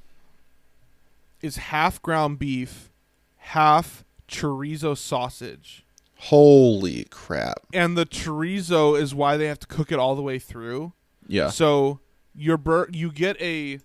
is 1.40 1.56
half 1.56 2.02
ground 2.02 2.38
beef, 2.38 2.90
half 3.36 4.04
chorizo 4.28 4.94
sausage, 4.96 5.86
Holy 6.16 7.04
crap! 7.04 7.60
and 7.72 7.96
the 7.96 8.04
chorizo 8.04 9.00
is 9.00 9.14
why 9.14 9.38
they 9.38 9.46
have 9.46 9.60
to 9.60 9.66
cook 9.66 9.90
it 9.90 9.98
all 9.98 10.14
the 10.14 10.20
way 10.22 10.38
through. 10.38 10.92
Yeah. 11.26 11.48
So 11.48 12.00
your 12.34 12.58
bur- 12.58 12.90
you 12.92 13.10
get 13.10 13.40
a, 13.40 13.78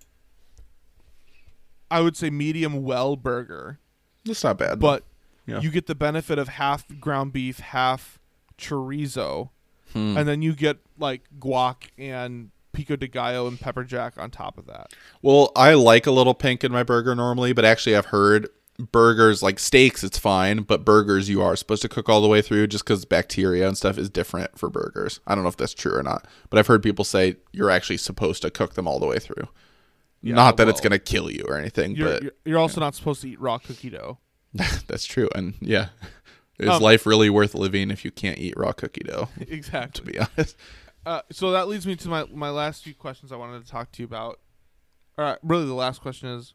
I 1.89 2.01
would 2.01 2.17
say 2.17 2.29
medium 2.29 2.83
well 2.83 3.15
burger, 3.15 3.79
That's 4.25 4.43
not 4.43 4.57
bad. 4.57 4.79
but 4.79 5.03
Yeah. 5.45 5.59
you 5.59 5.71
get 5.71 5.87
the 5.87 5.95
benefit 5.95 6.39
of 6.39 6.47
half 6.47 6.85
ground 6.99 7.33
beef, 7.33 7.59
half 7.59 8.19
chorizo, 8.57 9.49
Hmm. 9.91 10.17
and 10.17 10.27
then 10.27 10.41
you 10.41 10.55
get 10.55 10.77
like 10.97 11.21
guac 11.39 11.89
and 11.97 12.49
pico 12.71 12.95
de 12.95 13.07
gallo 13.07 13.45
and 13.47 13.59
pepper 13.59 13.83
jack 13.83 14.13
on 14.17 14.31
top 14.31 14.57
of 14.57 14.65
that. 14.65 14.91
Well, 15.21 15.51
I 15.55 15.73
like 15.75 16.07
a 16.07 16.11
little 16.11 16.33
pink 16.33 16.63
in 16.63 16.71
my 16.71 16.81
burger 16.83 17.13
normally, 17.13 17.53
but 17.53 17.65
actually, 17.65 17.95
I've 17.95 18.07
heard 18.07 18.47
burgers 18.91 19.43
like 19.43 19.59
steaks, 19.59 20.03
it's 20.03 20.17
fine, 20.17 20.63
but 20.63 20.83
burgers 20.83 21.29
you 21.29 21.43
are 21.43 21.55
supposed 21.55 21.83
to 21.83 21.89
cook 21.89 22.09
all 22.09 22.21
the 22.21 22.27
way 22.27 22.41
through 22.41 22.65
just 22.65 22.83
because 22.83 23.05
bacteria 23.05 23.67
and 23.67 23.77
stuff 23.77 23.99
is 23.99 24.09
different 24.09 24.57
for 24.57 24.69
burgers. 24.69 25.19
I 25.27 25.35
don't 25.35 25.43
know 25.43 25.49
if 25.49 25.57
that's 25.57 25.75
true 25.75 25.93
or 25.95 26.01
not, 26.01 26.25
but 26.49 26.57
I've 26.57 26.65
heard 26.67 26.81
people 26.81 27.05
say 27.05 27.35
you're 27.51 27.69
actually 27.69 27.97
supposed 27.97 28.41
to 28.41 28.49
cook 28.49 28.73
them 28.73 28.87
all 28.87 28.99
the 28.99 29.05
way 29.05 29.19
through. 29.19 29.47
Yeah, 30.23 30.33
not 30.35 30.57
that 30.57 30.67
it's 30.69 30.81
gonna 30.81 30.97
kill 30.97 31.29
you 31.29 31.43
or 31.47 31.55
anything, 31.57 31.95
You're, 31.95 32.07
but 32.13 32.23
you're, 32.23 32.31
you're 32.45 32.57
also 32.57 32.79
not 32.79 32.95
supposed 32.95 33.21
to 33.21 33.29
eat 33.29 33.39
raw 33.39 33.59
cookie 33.59 33.91
dough. 33.91 34.17
that's 34.87 35.05
true. 35.05 35.29
And 35.35 35.53
yeah, 35.59 35.89
is 36.59 36.69
Um, 36.69 36.81
life 36.81 37.05
really 37.05 37.29
worth 37.29 37.55
living 37.55 37.91
if 37.91 38.05
you 38.05 38.11
can't 38.11 38.37
eat 38.37 38.53
raw 38.57 38.71
cookie 38.71 39.03
dough? 39.03 39.29
Exactly. 39.47 40.05
To 40.05 40.11
be 40.11 40.19
honest, 40.19 40.55
Uh, 41.05 41.21
so 41.31 41.51
that 41.51 41.67
leads 41.67 41.85
me 41.85 41.95
to 41.97 42.07
my 42.07 42.25
my 42.33 42.49
last 42.49 42.83
few 42.83 42.93
questions 42.93 43.31
I 43.31 43.35
wanted 43.35 43.63
to 43.65 43.69
talk 43.69 43.91
to 43.93 44.01
you 44.01 44.05
about. 44.05 44.39
All 45.17 45.25
right, 45.25 45.37
really 45.43 45.65
the 45.65 45.73
last 45.73 46.01
question 46.01 46.29
is 46.29 46.53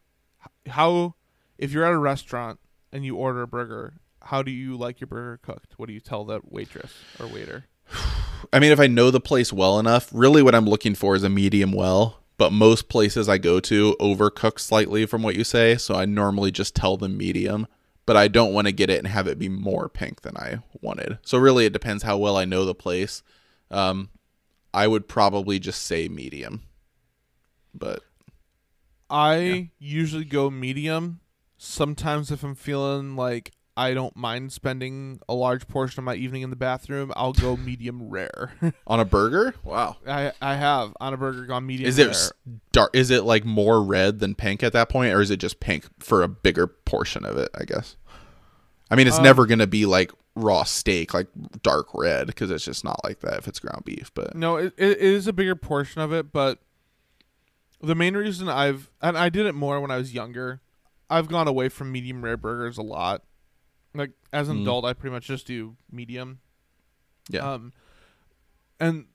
how 0.67 1.15
if 1.57 1.71
you're 1.71 1.85
at 1.85 1.93
a 1.93 1.97
restaurant 1.97 2.59
and 2.91 3.05
you 3.05 3.15
order 3.15 3.41
a 3.43 3.47
burger, 3.47 3.93
how 4.23 4.41
do 4.41 4.51
you 4.51 4.75
like 4.77 4.99
your 4.99 5.07
burger 5.07 5.39
cooked? 5.41 5.73
What 5.77 5.87
do 5.87 5.93
you 5.93 5.99
tell 5.99 6.23
the 6.25 6.41
waitress 6.43 6.93
or 7.19 7.27
waiter? 7.27 7.65
I 8.53 8.59
mean, 8.59 8.71
if 8.71 8.79
I 8.79 8.87
know 8.87 9.11
the 9.11 9.19
place 9.19 9.51
well 9.53 9.79
enough, 9.79 10.09
really 10.13 10.41
what 10.41 10.55
I'm 10.55 10.65
looking 10.65 10.95
for 10.95 11.15
is 11.15 11.23
a 11.23 11.29
medium 11.29 11.71
well. 11.71 12.21
But 12.37 12.53
most 12.53 12.87
places 12.87 13.27
I 13.27 13.37
go 13.37 13.59
to 13.59 13.95
overcook 13.99 14.59
slightly 14.59 15.05
from 15.05 15.23
what 15.23 15.35
you 15.35 15.43
say, 15.43 15.75
so 15.75 15.93
I 15.95 16.05
normally 16.05 16.51
just 16.51 16.73
tell 16.73 16.95
them 16.95 17.17
medium. 17.17 17.67
But 18.09 18.17
I 18.17 18.27
don't 18.27 18.53
want 18.53 18.65
to 18.65 18.71
get 18.71 18.89
it 18.89 18.97
and 18.97 19.05
have 19.07 19.27
it 19.27 19.37
be 19.37 19.49
more 19.49 19.87
pink 19.87 20.21
than 20.21 20.35
I 20.35 20.63
wanted. 20.81 21.19
So 21.21 21.37
really, 21.37 21.65
it 21.67 21.73
depends 21.73 22.01
how 22.01 22.17
well 22.17 22.37
I 22.37 22.43
know 22.43 22.65
the 22.65 22.73
place. 22.73 23.21
Um, 23.69 24.09
I 24.73 24.87
would 24.87 25.07
probably 25.07 25.59
just 25.59 25.83
say 25.83 26.07
medium. 26.07 26.63
But 27.71 28.01
I 29.11 29.35
Yeah. 29.37 29.61
usually 29.77 30.25
go 30.25 30.49
medium. 30.49 31.19
Sometimes 31.59 32.31
if 32.31 32.43
I'm 32.43 32.55
feeling 32.55 33.15
like 33.15 33.51
I 33.77 33.93
don't 33.93 34.15
mind 34.17 34.51
spending 34.51 35.19
a 35.29 35.33
large 35.33 35.67
portion 35.67 35.99
of 36.01 36.03
my 36.03 36.15
evening 36.15 36.41
in 36.41 36.49
the 36.49 36.55
bathroom, 36.57 37.13
I'll 37.15 37.31
go 37.33 37.55
medium 37.71 38.09
rare. 38.09 38.53
On 38.87 38.99
a 38.99 39.05
burger? 39.05 39.53
Wow. 39.63 39.97
I 40.07 40.33
I 40.41 40.55
have 40.55 40.93
on 40.99 41.13
a 41.13 41.17
burger 41.17 41.45
gone 41.45 41.65
medium 41.67 41.87
Is 41.87 41.99
it 41.99 42.07
rare. 42.07 42.55
dark? 42.71 42.89
Is 42.95 43.09
it 43.11 43.23
like 43.23 43.45
more 43.45 43.83
red 43.83 44.17
than 44.19 44.33
pink 44.35 44.63
at 44.63 44.73
that 44.73 44.89
point, 44.89 45.13
or 45.13 45.21
is 45.21 45.29
it 45.29 45.37
just 45.37 45.59
pink 45.59 45.85
for 45.99 46.23
a 46.23 46.27
bigger 46.27 46.65
portion 46.67 47.23
of 47.23 47.37
it? 47.37 47.49
I 47.55 47.63
guess. 47.65 47.95
I 48.91 48.95
mean, 48.95 49.07
it's 49.07 49.17
Um, 49.17 49.23
never 49.23 49.45
gonna 49.45 49.67
be 49.67 49.85
like 49.85 50.11
raw 50.35 50.63
steak, 50.63 51.13
like 51.13 51.27
dark 51.61 51.87
red, 51.93 52.27
because 52.27 52.49
it's 52.51 52.65
just 52.65 52.83
not 52.83 53.03
like 53.03 53.19
that 53.19 53.37
if 53.39 53.47
it's 53.47 53.59
ground 53.59 53.83
beef. 53.85 54.11
But 54.13 54.35
No, 54.35 54.55
it, 54.57 54.73
it 54.77 54.97
is 54.97 55.27
a 55.27 55.33
bigger 55.33 55.55
portion 55.55 56.01
of 56.01 56.11
it, 56.13 56.31
but 56.31 56.59
the 57.81 57.95
main 57.95 58.15
reason 58.17 58.49
I've 58.49 58.89
and 59.01 59.17
I 59.17 59.29
did 59.29 59.45
it 59.45 59.53
more 59.55 59.79
when 59.79 59.91
I 59.91 59.97
was 59.97 60.13
younger. 60.13 60.61
I've 61.09 61.27
gone 61.27 61.47
away 61.47 61.69
from 61.69 61.91
medium 61.91 62.23
rare 62.23 62.37
burgers 62.37 62.77
a 62.77 62.81
lot. 62.83 63.23
Like 63.95 64.11
as 64.31 64.47
an 64.49 64.57
Mm. 64.57 64.61
adult, 64.61 64.85
I 64.85 64.93
pretty 64.93 65.13
much 65.13 65.25
just 65.27 65.47
do 65.47 65.75
medium. 65.91 66.39
yeah, 67.29 67.53
Um, 67.53 67.73
and 68.79 69.05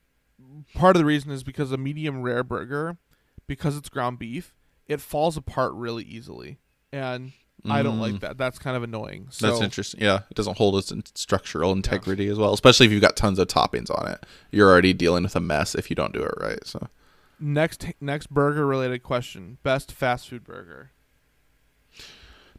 part 0.73 0.95
of 0.95 0.99
the 0.99 1.05
reason 1.05 1.31
is 1.31 1.43
because 1.43 1.71
a 1.71 1.77
medium 1.77 2.21
rare 2.21 2.43
burger, 2.43 2.97
because 3.47 3.77
it's 3.77 3.89
ground 3.89 4.19
beef, 4.19 4.53
it 4.87 4.99
falls 5.01 5.37
apart 5.37 5.73
really 5.73 6.03
easily, 6.03 6.57
and 6.91 7.31
I 7.69 7.83
don't 7.83 7.99
like 7.99 8.15
Mm. 8.15 8.19
that. 8.21 8.37
That's 8.37 8.59
kind 8.59 8.75
of 8.77 8.83
annoying. 8.83 9.27
So 9.31 9.47
that's 9.47 9.61
interesting. 9.61 10.01
Yeah, 10.01 10.21
it 10.29 10.35
doesn't 10.35 10.57
hold 10.57 10.77
its 10.77 10.91
in- 10.91 11.03
structural 11.15 11.71
integrity 11.71 12.27
as 12.29 12.37
well, 12.37 12.53
especially 12.53 12.85
if 12.85 12.91
you've 12.91 13.01
got 13.01 13.15
tons 13.15 13.39
of 13.39 13.47
toppings 13.47 13.89
on 13.89 14.07
it. 14.11 14.25
You're 14.51 14.69
already 14.69 14.93
dealing 14.93 15.23
with 15.23 15.35
a 15.35 15.39
mess 15.39 15.75
if 15.75 15.89
you 15.89 15.95
don't 15.95 16.13
do 16.13 16.21
it 16.23 16.33
right. 16.39 16.59
So 16.65 16.87
next 17.39 17.85
next 17.99 18.27
burger 18.33 18.65
related 18.65 19.03
question: 19.03 19.57
best 19.63 19.91
fast 19.91 20.29
food 20.29 20.43
burger. 20.43 20.91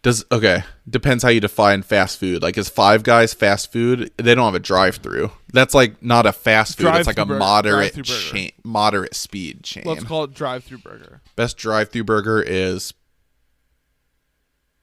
does 0.03 0.25
okay 0.31 0.63
depends 0.89 1.23
how 1.25 1.29
you 1.31 1.41
define 1.41 1.83
fast 1.83 2.19
food. 2.21 2.43
Like 2.43 2.57
is 2.57 2.69
Five 2.69 3.03
Guys 3.03 3.35
fast 3.35 3.73
food? 3.73 4.13
They 4.19 4.35
don't 4.37 4.45
have 4.45 4.55
a 4.55 4.61
drive-through. 4.61 5.33
That's 5.53 5.75
like 5.75 6.01
not 6.03 6.27
a 6.27 6.33
fast 6.33 6.79
food. 6.79 6.95
it's 6.95 7.07
like 7.09 7.19
a 7.19 7.27
burger- 7.27 7.39
moderate 7.41 8.05
chain, 8.05 8.53
moderate 8.63 9.15
speed 9.17 9.65
chain. 9.65 9.83
Let's 9.87 10.05
call 10.05 10.23
it 10.25 10.33
drive-through 10.35 10.79
burger. 10.79 11.23
Best 11.35 11.57
drive-through 11.57 12.05
burger 12.05 12.41
is 12.41 12.93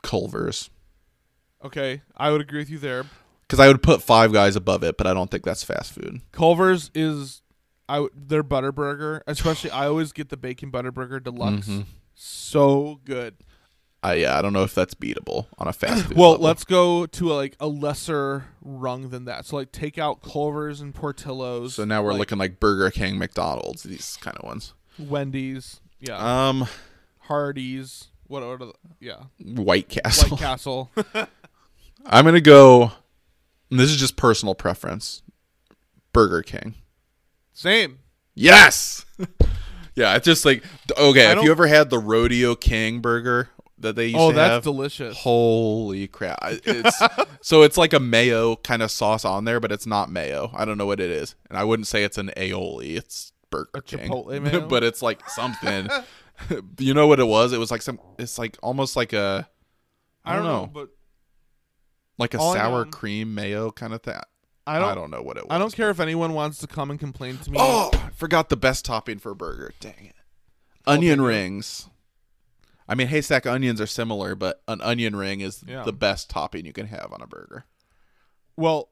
Culver's. 0.03 0.69
Okay, 1.65 2.01
I 2.15 2.29
would 2.31 2.41
agree 2.41 2.59
with 2.59 2.69
you 2.69 2.77
there. 2.77 3.05
Because 3.47 3.59
I 3.59 3.67
would 3.67 3.81
put 3.81 4.01
Five 4.03 4.31
Guys 4.33 4.55
above 4.55 4.83
it, 4.83 4.97
but 4.97 5.07
I 5.07 5.13
don't 5.13 5.31
think 5.31 5.43
that's 5.43 5.63
fast 5.63 5.93
food. 5.93 6.21
Culver's 6.31 6.91
is 6.93 7.41
I 7.89 7.95
w- 7.95 8.11
their 8.15 8.43
butter 8.43 8.71
burger, 8.71 9.23
especially 9.27 9.69
I 9.71 9.87
always 9.87 10.11
get 10.11 10.29
the 10.29 10.37
bacon 10.37 10.69
butter 10.69 10.91
burger 10.91 11.19
deluxe. 11.19 11.67
Mhm. 11.67 11.85
So 12.15 12.99
good. 13.05 13.35
I 14.01 14.15
yeah, 14.15 14.37
I 14.37 14.41
don't 14.41 14.51
know 14.53 14.63
if 14.63 14.75
that's 14.75 14.93
beatable 14.95 15.47
on 15.57 15.67
a 15.67 15.73
fast 15.73 16.05
food. 16.07 16.17
Well, 16.17 16.31
level. 16.31 16.45
let's 16.45 16.63
go 16.65 17.05
to 17.05 17.31
a, 17.31 17.35
like 17.35 17.55
a 17.59 17.67
lesser 17.67 18.45
rung 18.61 19.09
than 19.09 19.25
that. 19.25 19.45
So 19.45 19.55
like 19.57 19.71
take 19.71 19.97
out 19.97 20.21
Culver's 20.21 20.81
and 20.81 20.93
Portillo's. 20.93 21.75
So 21.75 21.85
now 21.85 22.03
we're 22.03 22.11
like 22.11 22.19
looking 22.19 22.37
like 22.37 22.59
Burger 22.59 22.91
King, 22.91 23.17
McDonald's, 23.17 23.83
these 23.83 24.17
kind 24.21 24.35
of 24.37 24.43
ones. 24.45 24.73
Wendy's, 24.99 25.79
yeah, 25.99 26.17
Um, 26.49 26.67
Hardee's, 27.27 28.07
what 28.33 28.43
are 28.43 28.57
the 28.57 28.73
yeah, 28.99 29.23
White 29.39 29.87
Castle. 29.89 30.29
White 30.31 30.39
Castle. 30.39 30.91
I'm 32.05 32.25
gonna 32.25 32.41
go. 32.41 32.91
and 33.71 33.79
this 33.79 33.89
is 33.89 33.97
just 33.97 34.15
personal 34.17 34.55
preference. 34.55 35.21
Burger 36.11 36.41
King. 36.41 36.73
Same. 37.53 37.99
Yes. 38.35 39.05
yeah, 39.95 40.15
it's 40.15 40.25
just 40.25 40.45
like 40.45 40.63
okay. 40.97 41.27
I 41.27 41.29
If 41.31 41.35
don't- 41.35 41.45
you 41.45 41.51
ever 41.51 41.67
had 41.67 41.89
the 41.89 41.99
Rodeo 41.99 42.55
King 42.55 42.99
burger 42.99 43.49
that 43.77 43.95
they 43.95 44.07
used 44.07 44.17
Oh, 44.17 44.29
to 44.31 44.35
that's 44.35 44.49
have, 44.51 44.63
delicious. 44.63 45.17
Holy 45.17 46.07
crap! 46.07 46.39
I- 46.41 46.59
It's 46.65 46.99
so 47.47 47.61
it's 47.61 47.77
like 47.77 47.93
a 47.93 47.99
mayo 47.99 48.55
kind 48.57 48.81
of 48.81 48.89
sauce 48.91 49.25
on 49.25 49.45
there, 49.45 49.59
but 49.59 49.71
it's 49.71 49.85
not 49.85 50.09
mayo. 50.09 50.51
I 50.55 50.65
don't 50.65 50.77
know 50.77 50.85
what 50.85 50.99
it 50.99 51.11
is, 51.11 51.35
and 51.49 51.57
I 51.57 51.63
wouldn't 51.63 51.87
say 51.87 52.03
it's 52.03 52.17
an 52.17 52.31
aioli. 52.35 52.95
It's 52.97 53.31
Burger 53.51 53.69
A 53.75 53.81
King, 53.81 54.09
Chipotle 54.09 54.41
mayo? 54.41 54.67
but 54.67 54.83
it's 54.83 55.01
like 55.03 55.29
something. 55.29 55.87
you 56.79 56.93
know 56.93 57.07
what 57.07 57.19
it 57.19 57.27
was? 57.27 57.53
It 57.53 57.57
was 57.59 57.71
like 57.71 57.81
some. 57.81 57.99
It's 58.19 58.37
like 58.37 58.57
almost 58.63 58.95
like 58.95 59.13
a. 59.13 59.47
I 60.25 60.35
don't 60.35 60.45
know, 60.45 60.69
but 60.71 60.89
like 62.17 62.33
a 62.33 62.39
sour 62.39 62.85
know- 62.85 62.91
cream 62.91 63.33
mayo 63.35 63.71
kind 63.71 63.93
of 63.93 64.01
thing. 64.01 64.15
I 64.65 64.79
don't. 64.79 64.89
I 64.89 64.95
don't 64.95 65.11
know 65.11 65.21
what 65.21 65.35
it 65.37 65.43
was. 65.43 65.51
I 65.51 65.57
don't 65.57 65.73
care 65.75 65.89
if 65.89 65.99
anyone 65.99 66.33
wants 66.33 66.59
to 66.59 66.67
come 66.67 66.89
and 66.89 66.99
complain 66.99 67.37
to 67.39 67.51
me. 67.51 67.57
Oh, 67.59 67.89
I 67.93 68.09
forgot 68.11 68.47
the 68.47 68.55
best 68.55 68.85
topping 68.85 69.19
for 69.19 69.31
a 69.31 69.35
burger. 69.35 69.73
Dang 69.81 70.05
it. 70.05 70.15
Onion 70.87 71.21
rings. 71.21 71.89
I 72.87 72.95
mean, 72.95 73.07
haystack 73.07 73.45
onions 73.45 73.81
are 73.81 73.87
similar, 73.87 74.35
but 74.35 74.61
an 74.67 74.79
onion 74.81 75.15
ring 75.15 75.41
is 75.41 75.63
Yeah. 75.67 75.83
the 75.83 75.93
best 75.93 76.29
topping 76.29 76.65
you 76.65 76.73
can 76.73 76.87
have 76.87 77.11
on 77.11 77.21
a 77.21 77.27
burger. 77.27 77.65
Well, 78.55 78.89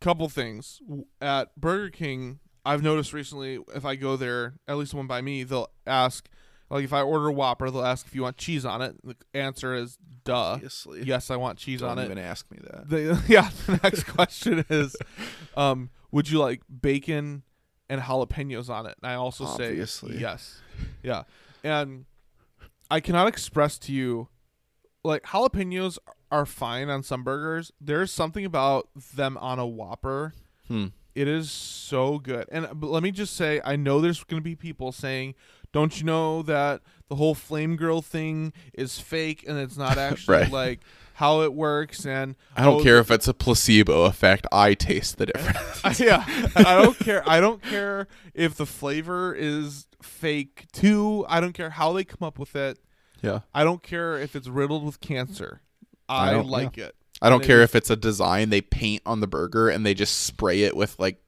couple 0.00 0.28
things 0.28 0.80
at 1.20 1.54
Burger 1.56 1.90
King. 1.90 2.38
I've 2.64 2.82
noticed 2.82 3.12
recently, 3.12 3.58
if 3.74 3.84
I 3.84 3.94
go 3.96 4.16
there, 4.16 4.54
at 4.66 4.76
least 4.76 4.94
one 4.94 5.06
by 5.06 5.20
me, 5.20 5.42
they'll 5.42 5.70
ask, 5.86 6.28
like, 6.70 6.84
if 6.84 6.92
I 6.92 7.02
order 7.02 7.28
a 7.28 7.32
Whopper, 7.32 7.70
they'll 7.70 7.84
ask 7.84 8.06
if 8.06 8.14
you 8.14 8.22
want 8.22 8.36
cheese 8.36 8.64
on 8.64 8.82
it. 8.82 8.96
The 9.04 9.16
answer 9.34 9.74
is, 9.74 9.98
duh. 10.24 10.34
Obviously. 10.34 11.02
Yes, 11.02 11.30
I 11.30 11.36
want 11.36 11.58
cheese 11.58 11.80
Don't 11.80 11.90
on 11.90 11.98
it. 11.98 12.04
even 12.04 12.18
ask 12.18 12.50
me 12.50 12.58
that. 12.62 12.88
The, 12.88 13.22
yeah, 13.28 13.50
the 13.66 13.80
next 13.82 14.04
question 14.04 14.64
is, 14.68 14.96
um, 15.56 15.90
would 16.10 16.30
you 16.30 16.38
like 16.38 16.62
bacon 16.80 17.42
and 17.88 18.00
jalapenos 18.02 18.68
on 18.68 18.86
it? 18.86 18.96
And 19.02 19.10
I 19.10 19.14
also 19.14 19.44
Obviously. 19.44 20.14
say 20.14 20.20
yes. 20.20 20.60
Yeah. 21.02 21.22
And 21.64 22.04
I 22.90 23.00
cannot 23.00 23.28
express 23.28 23.78
to 23.80 23.92
you 23.92 24.28
like 25.04 25.22
jalapenos 25.24 25.98
are 26.30 26.46
fine 26.46 26.88
on 26.88 27.02
some 27.02 27.24
burgers. 27.24 27.72
There's 27.80 28.12
something 28.12 28.44
about 28.44 28.88
them 29.14 29.36
on 29.38 29.58
a 29.58 29.66
Whopper. 29.66 30.34
Hmm. 30.66 30.86
It 31.14 31.26
is 31.26 31.50
so 31.50 32.18
good. 32.18 32.46
And 32.52 32.68
but 32.74 32.90
let 32.90 33.02
me 33.02 33.10
just 33.10 33.34
say, 33.34 33.60
I 33.64 33.76
know 33.76 34.00
there's 34.00 34.22
going 34.22 34.40
to 34.40 34.44
be 34.44 34.54
people 34.54 34.92
saying, 34.92 35.34
"Don't 35.72 35.98
you 35.98 36.04
know 36.06 36.42
that 36.42 36.80
the 37.08 37.16
whole 37.16 37.34
flame 37.34 37.76
girl 37.76 38.02
thing 38.02 38.52
is 38.74 38.98
fake 38.98 39.44
and 39.48 39.58
it's 39.58 39.76
not 39.76 39.96
actually 39.98 40.36
Right. 40.38 40.50
like 40.52 40.80
how 41.14 41.42
it 41.42 41.52
works?" 41.54 42.04
And 42.06 42.36
I 42.56 42.64
don't 42.64 42.80
oh, 42.80 42.82
care 42.84 42.98
if 42.98 43.10
it's 43.10 43.28
a 43.28 43.34
placebo 43.34 44.04
effect. 44.04 44.46
I 44.52 44.74
taste 44.74 45.18
the 45.18 45.26
difference. 45.26 46.00
yeah, 46.00 46.24
I 46.56 46.74
don't 46.82 46.98
care. 46.98 47.28
I 47.28 47.40
don't 47.40 47.62
care 47.74 48.06
if 48.34 48.54
the 48.56 48.66
flavor 48.66 49.34
is 49.34 49.86
fake 50.02 50.66
too. 50.72 51.24
I 51.28 51.40
don't 51.40 51.52
care 51.54 51.70
how 51.70 51.92
they 51.92 52.04
come 52.04 52.26
up 52.26 52.38
with 52.38 52.54
it. 52.56 52.78
yeah. 53.22 53.40
I 53.54 53.64
don't 53.64 53.82
care 53.82 54.16
if 54.18 54.36
it's 54.36 54.48
riddled 54.48 54.84
with 54.84 55.00
cancer. 55.00 55.60
I 56.08 56.30
I, 56.30 56.36
like 56.40 56.78
it. 56.78 56.94
I 57.20 57.28
don't 57.30 57.40
And 57.40 57.46
care 57.46 57.58
is- 57.62 57.70
if 57.70 57.74
it's 57.74 57.90
a 57.90 57.96
design 57.96 58.50
they 58.50 58.60
paint 58.60 59.02
on 59.04 59.20
the 59.20 59.26
burger 59.26 59.68
and 59.68 59.84
they 59.84 59.92
just 59.92 60.20
spray 60.22 60.62
it 60.62 60.76
with 60.76 60.98
like 61.00 61.20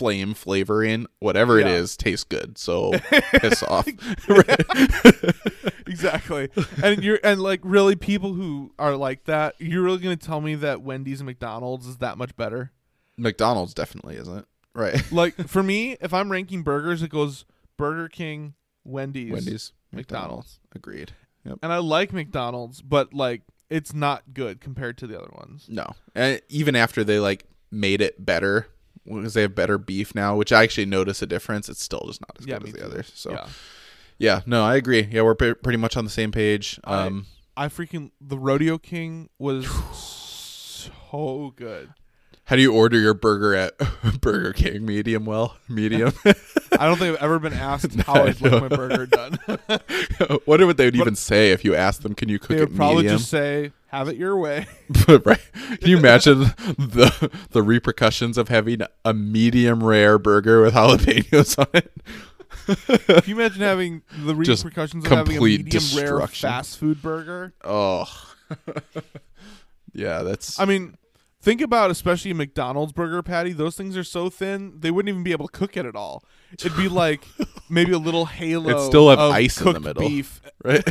flame 0.00 0.32
flavoring. 0.32 1.06
Whatever 1.18 1.60
it 1.60 1.66
Yeah. 1.66 1.74
is, 1.74 1.94
tastes 1.94 2.24
good. 2.24 2.56
So 2.56 2.92
piss 3.32 3.62
off. 3.62 3.86
exactly. 5.86 6.48
And 6.82 7.04
you're 7.04 7.18
and 7.22 7.42
like 7.42 7.60
really 7.62 7.96
people 7.96 8.32
who 8.32 8.72
are 8.78 8.96
like 8.96 9.24
that, 9.24 9.56
you're 9.58 9.82
really 9.82 9.98
gonna 9.98 10.16
tell 10.16 10.40
me 10.40 10.54
that 10.54 10.80
Wendy's 10.80 11.20
and 11.20 11.26
McDonald's 11.26 11.86
is 11.86 11.98
that 11.98 12.16
much 12.16 12.34
better? 12.34 12.72
McDonald's 13.18 13.74
definitely 13.74 14.16
isn't. 14.16 14.46
Right. 14.74 15.12
Like 15.12 15.34
for 15.48 15.62
me, 15.62 15.98
if 16.00 16.14
I'm 16.14 16.32
ranking 16.32 16.62
burgers, 16.62 17.02
it 17.02 17.10
goes 17.10 17.44
Burger 17.76 18.08
King, 18.08 18.54
Wendy's, 18.84 19.32
Wendy's, 19.32 19.72
McDonald's. 19.92 20.60
Agreed. 20.74 21.12
Yep. 21.44 21.58
And 21.62 21.72
I 21.72 21.78
like 21.78 22.14
McDonald's, 22.14 22.80
but 22.80 23.12
like 23.12 23.42
it's 23.68 23.92
not 23.92 24.32
good 24.32 24.62
compared 24.62 24.96
to 24.98 25.06
the 25.06 25.18
other 25.20 25.30
ones. 25.34 25.66
No. 25.68 25.92
And 26.14 26.40
even 26.48 26.74
after 26.74 27.04
they 27.04 27.20
like 27.20 27.44
made 27.70 28.00
it 28.00 28.24
better 28.24 28.66
because 29.06 29.34
they 29.34 29.42
have 29.42 29.54
better 29.54 29.78
beef 29.78 30.14
now, 30.14 30.36
which 30.36 30.52
I 30.52 30.62
actually 30.62 30.86
notice 30.86 31.22
a 31.22 31.26
difference, 31.26 31.68
it's 31.68 31.82
still 31.82 32.02
just 32.06 32.20
not 32.20 32.36
as 32.38 32.46
Yeah, 32.46 32.58
good 32.58 32.68
as 32.68 32.72
the 32.74 32.78
too. 32.80 32.84
others. 32.86 33.12
So 33.14 33.30
yeah. 33.32 33.46
Yeah. 34.18 34.40
no, 34.46 34.64
I 34.64 34.76
agree. 34.76 35.08
Yeah, 35.10 35.22
we're 35.22 35.34
pre- 35.34 35.54
pretty 35.54 35.78
much 35.78 35.96
on 35.96 36.04
the 36.04 36.10
same 36.10 36.30
page. 36.32 36.78
I- 36.84 37.06
Um 37.06 37.26
I 37.56 37.68
freaking 37.68 38.10
the 38.20 38.38
Rodeo 38.38 38.78
King 38.78 39.28
was 39.38 39.66
so 40.90 41.52
good. 41.56 41.92
how 42.44 42.56
do 42.56 42.62
you 42.62 42.72
order 42.72 42.98
your 42.98 43.12
burger 43.14 43.54
at 43.54 43.74
Burger 44.20 44.52
King? 44.52 44.84
Medium 44.86 45.24
well? 45.26 45.56
Medium? 45.68 46.12
I 46.24 46.86
don't 46.86 46.96
think 46.98 47.16
I've 47.16 47.22
ever 47.22 47.38
been 47.38 47.52
asked 47.52 47.94
how 48.06 48.24
I'd 48.24 48.40
like 48.40 48.62
my 48.62 48.68
burger 48.68 49.06
done. 49.06 49.38
Wonder 50.46 50.66
what 50.66 50.76
they 50.76 50.86
would 50.86 50.96
even 50.96 51.16
say 51.16 51.50
if 51.52 51.64
you 51.64 51.74
asked 51.74 52.02
them, 52.02 52.14
can 52.14 52.28
you 52.28 52.38
cook 52.38 52.52
it? 52.52 52.54
They 52.56 52.64
would 52.64 52.76
probably 52.76 52.96
medium? 53.02 53.18
just 53.18 53.30
say, 53.30 53.72
"Have 53.90 54.08
it 54.08 54.16
your 54.16 54.36
way." 54.36 54.66
right. 55.08 55.40
Can 55.80 55.88
you 55.88 55.98
imagine 55.98 56.40
the 56.40 57.30
the 57.50 57.62
repercussions 57.62 58.38
of 58.38 58.48
having 58.48 58.80
a 59.04 59.14
medium 59.14 59.82
rare 59.82 60.18
burger 60.18 60.62
with 60.62 60.74
jalapenos 60.74 61.58
on 61.58 61.66
it? 61.74 61.92
Can 63.06 63.22
you 63.26 63.34
imagine 63.34 63.62
having 63.62 64.02
the 64.18 64.34
Just 64.42 64.64
repercussions 64.64 65.04
of 65.04 65.10
having 65.10 65.36
a 65.36 65.40
medium 65.40 65.84
rare 65.96 66.26
fast 66.26 66.78
food 66.78 67.02
burger? 67.02 67.52
Oh. 67.64 68.06
yeah, 69.92 70.22
that's 70.22 70.58
I 70.58 70.64
mean, 70.64 70.96
think 71.40 71.60
about 71.60 71.90
especially 71.90 72.30
a 72.32 72.34
McDonald's 72.34 72.92
burger 72.92 73.22
patty. 73.22 73.52
Those 73.52 73.76
things 73.76 73.96
are 73.96 74.04
so 74.04 74.30
thin 74.30 74.74
they 74.78 74.90
wouldn't 74.90 75.08
even 75.08 75.22
be 75.22 75.32
able 75.32 75.48
to 75.48 75.52
cook 75.56 75.76
it 75.76 75.86
at 75.86 75.96
all. 75.96 76.24
It'd 76.52 76.76
be 76.76 76.88
like 76.88 77.24
maybe 77.68 77.92
a 77.92 77.98
little 77.98 78.26
halo. 78.26 78.70
It'd 78.70 78.82
still 78.82 79.10
have 79.10 79.18
of 79.18 79.32
ice 79.32 79.60
in 79.60 79.72
the 79.72 79.80
middle. 79.80 80.08
Beef. 80.08 80.40
right. 80.64 80.88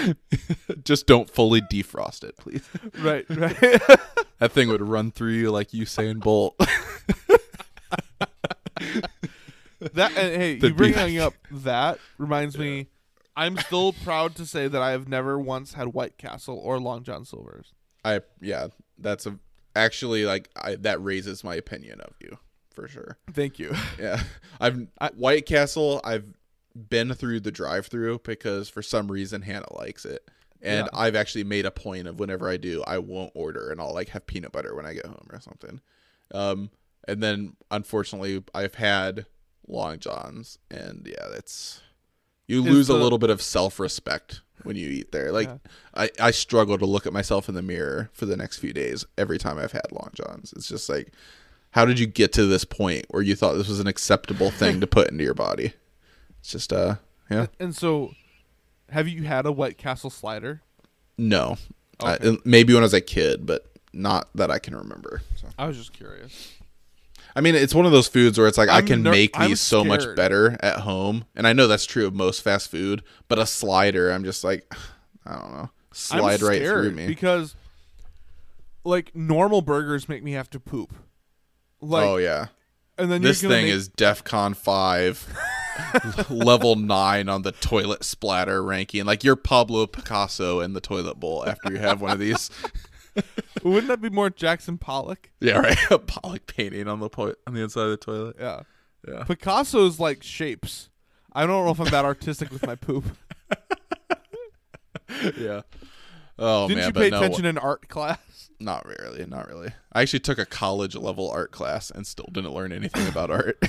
Just 0.84 1.06
don't 1.06 1.28
fully 1.30 1.60
defrost 1.60 2.24
it, 2.24 2.36
please. 2.36 2.68
right, 3.00 3.24
right. 3.28 3.82
That 4.38 4.50
thing 4.50 4.68
would 4.70 4.82
run 4.82 5.12
through 5.12 5.34
you 5.34 5.52
like 5.52 5.68
Usain 5.70 6.18
Bolt. 6.18 6.58
that 9.78 10.16
and 10.16 10.42
hey, 10.42 10.54
you 10.54 10.58
The 10.58 10.70
bringing 10.70 11.18
up 11.20 11.34
that 11.48 12.00
reminds 12.18 12.58
me. 12.58 12.88
I'm 13.36 13.56
still 13.56 13.92
proud 13.92 14.34
to 14.36 14.46
say 14.46 14.66
that 14.66 14.82
I 14.82 14.90
have 14.90 15.08
never 15.08 15.38
once 15.38 15.74
had 15.74 15.88
White 15.94 16.18
Castle 16.18 16.58
or 16.58 16.80
Long 16.80 17.04
John 17.04 17.24
Silver's. 17.24 17.72
I 18.04 18.22
yeah, 18.40 18.66
that's 18.98 19.26
a 19.26 19.38
actually 19.76 20.24
like 20.24 20.50
I 20.56 20.74
that 20.74 21.00
raises 21.00 21.44
my 21.44 21.54
opinion 21.54 22.00
of 22.00 22.14
you 22.20 22.38
for 22.74 22.88
sure. 22.88 23.18
Thank 23.32 23.60
you. 23.60 23.74
Yeah, 23.98 24.22
I've 24.60 24.88
White 25.14 25.46
Castle. 25.46 26.00
I've 26.02 26.34
been 26.74 27.12
through 27.14 27.40
the 27.40 27.52
drive-through 27.52 28.20
because 28.24 28.68
for 28.68 28.82
some 28.82 29.10
reason 29.10 29.42
Hannah 29.42 29.72
likes 29.76 30.04
it, 30.04 30.28
and 30.60 30.86
Yeah. 30.92 30.98
I've 30.98 31.16
actually 31.16 31.44
made 31.44 31.66
a 31.66 31.70
point 31.70 32.06
of 32.06 32.18
whenever 32.18 32.48
I 32.48 32.56
do, 32.56 32.82
I 32.86 32.98
won't 32.98 33.32
order, 33.34 33.70
and 33.70 33.80
I'll 33.80 33.94
like 33.94 34.10
have 34.10 34.26
peanut 34.26 34.52
butter 34.52 34.74
when 34.74 34.86
I 34.86 34.94
get 34.94 35.06
home 35.06 35.26
or 35.30 35.40
something. 35.40 35.80
Um, 36.32 36.70
and 37.06 37.22
then 37.22 37.56
unfortunately, 37.70 38.42
I've 38.54 38.76
had 38.76 39.26
Long 39.68 39.98
Johns, 39.98 40.58
and 40.70 41.06
yeah, 41.06 41.28
that's 41.30 41.80
you 42.46 42.62
lose 42.62 42.88
a 42.88 42.94
little 42.96 43.18
bit 43.18 43.30
of 43.30 43.40
self-respect 43.40 44.40
when 44.64 44.76
you 44.76 44.88
eat 44.88 45.12
there. 45.12 45.32
Like 45.32 45.48
Yeah. 45.48 45.58
I, 45.94 46.10
I 46.20 46.30
struggle 46.30 46.78
to 46.78 46.86
look 46.86 47.06
at 47.06 47.12
myself 47.12 47.48
in 47.48 47.54
the 47.54 47.62
mirror 47.62 48.10
for 48.12 48.26
the 48.26 48.36
next 48.36 48.58
few 48.58 48.72
days 48.72 49.04
every 49.18 49.38
time 49.38 49.58
I've 49.58 49.72
had 49.72 49.90
Long 49.90 50.10
Johns. 50.14 50.52
It's 50.54 50.68
just 50.68 50.88
like, 50.88 51.12
how 51.70 51.84
did 51.84 51.98
you 51.98 52.06
get 52.06 52.32
to 52.34 52.46
this 52.46 52.64
point 52.64 53.06
where 53.10 53.22
you 53.22 53.34
thought 53.34 53.54
this 53.54 53.68
was 53.68 53.80
an 53.80 53.86
acceptable 53.86 54.50
thing 54.50 54.80
to 54.80 54.86
put 54.86 55.10
into 55.10 55.24
your 55.24 55.34
body? 55.34 55.72
It's 56.42 56.50
just 56.52 56.72
uh 56.72 56.96
yeah 57.30 57.46
And 57.58 57.74
so, 57.74 58.12
have 58.90 59.08
you 59.08 59.22
had 59.22 59.46
a 59.46 59.52
White 59.52 59.78
Castle 59.78 60.10
slider? 60.10 60.60
no, 61.16 61.56
I- 62.02 62.36
maybe 62.44 62.74
when 62.74 62.82
I 62.82 62.86
was 62.86 62.94
a 62.94 63.00
kid, 63.00 63.46
but 63.46 63.64
not 63.92 64.28
that 64.34 64.50
I 64.50 64.58
can 64.58 64.74
remember. 64.76 65.22
So. 65.36 65.48
I 65.58 65.66
was 65.66 65.76
just 65.76 65.92
curious. 65.92 66.52
I 67.36 67.40
mean, 67.40 67.54
it's 67.54 67.74
one 67.74 67.86
of 67.86 67.92
those 67.92 68.08
foods 68.08 68.38
where 68.38 68.46
it's 68.48 68.58
like 68.58 68.68
I 68.68 68.78
I'm 68.78 68.86
can 68.86 69.02
ner- 69.02 69.10
make 69.10 69.34
these 69.38 69.60
so 69.60 69.84
much 69.84 70.04
better 70.16 70.56
at 70.60 70.80
home, 70.80 71.24
and 71.36 71.46
I 71.46 71.52
know 71.54 71.66
that's 71.66 71.86
true 71.86 72.06
of 72.06 72.12
most 72.14 72.42
fast 72.42 72.70
food. 72.70 73.02
But 73.28 73.38
a 73.38 73.46
slider, 73.46 74.10
I'm 74.10 74.24
just 74.24 74.42
like, 74.44 74.70
I 75.26 75.32
don't 75.36 75.52
know, 75.54 75.70
slide 75.92 76.42
right 76.42 76.60
through 76.62 76.90
me. 76.90 77.06
because, 77.06 77.54
like, 78.84 79.14
normal 79.14 79.62
burgers 79.62 80.08
make 80.08 80.22
me 80.22 80.32
have 80.32 80.50
to 80.50 80.60
poop. 80.60 80.92
Like, 81.80 82.06
oh 82.06 82.16
yeah, 82.16 82.46
and 82.98 83.10
then 83.10 83.22
this 83.22 83.40
thing 83.40 83.50
make- 83.66 83.72
is 83.72 83.88
DefCon 83.88 84.54
five, 84.56 85.26
level 86.30 86.76
nine 86.76 87.28
on 87.28 87.42
the 87.42 87.52
toilet 87.52 88.04
splatter 88.04 88.62
ranking. 88.62 89.04
Like 89.04 89.24
you're 89.24 89.36
Pablo 89.36 89.86
Picasso 89.86 90.60
in 90.60 90.72
the 90.72 90.80
toilet 90.80 91.18
bowl 91.18 91.46
after 91.46 91.72
you 91.72 91.78
have 91.78 92.00
one 92.00 92.12
of 92.12 92.18
these. 92.18 92.50
Wouldn't 93.62 93.88
that 93.88 94.00
be 94.00 94.10
more 94.10 94.30
Jackson 94.30 94.78
Pollock? 94.78 95.30
yeah, 95.40 95.58
right. 95.58 95.78
A 95.90 95.98
Pollock 95.98 96.46
painting 96.46 96.88
on 96.88 97.00
the 97.00 97.08
po- 97.08 97.34
on 97.46 97.54
the 97.54 97.62
inside 97.62 97.84
of 97.84 97.90
the 97.90 97.96
toilet. 97.98 98.36
Yeah. 98.38 98.62
Yeah. 99.06 99.24
Picasso's 99.24 99.98
like 99.98 100.22
shapes. 100.22 100.88
I 101.32 101.46
don't 101.46 101.64
know 101.64 101.72
if 101.72 101.80
I'm 101.80 101.90
that 101.90 102.04
artistic 102.04 102.50
with 102.50 102.66
my 102.66 102.74
poop. 102.74 103.04
Yeah. 105.36 105.62
Oh 106.38 106.66
Didn't 106.68 106.80
man, 106.80 106.88
you 106.88 106.92
pay 106.94 107.10
no, 107.10 107.18
attention 107.18 107.44
in 107.44 107.58
art 107.58 107.88
class? 107.88 108.50
Not 108.58 108.86
really, 108.86 109.26
not 109.26 109.48
really. 109.48 109.70
I 109.92 110.02
actually 110.02 110.20
took 110.20 110.38
a 110.38 110.46
college 110.46 110.94
level 110.96 111.30
art 111.30 111.52
class 111.52 111.90
and 111.90 112.06
still 112.06 112.28
didn't 112.32 112.52
learn 112.52 112.72
anything 112.72 113.06
about 113.08 113.30
art. 113.30 113.62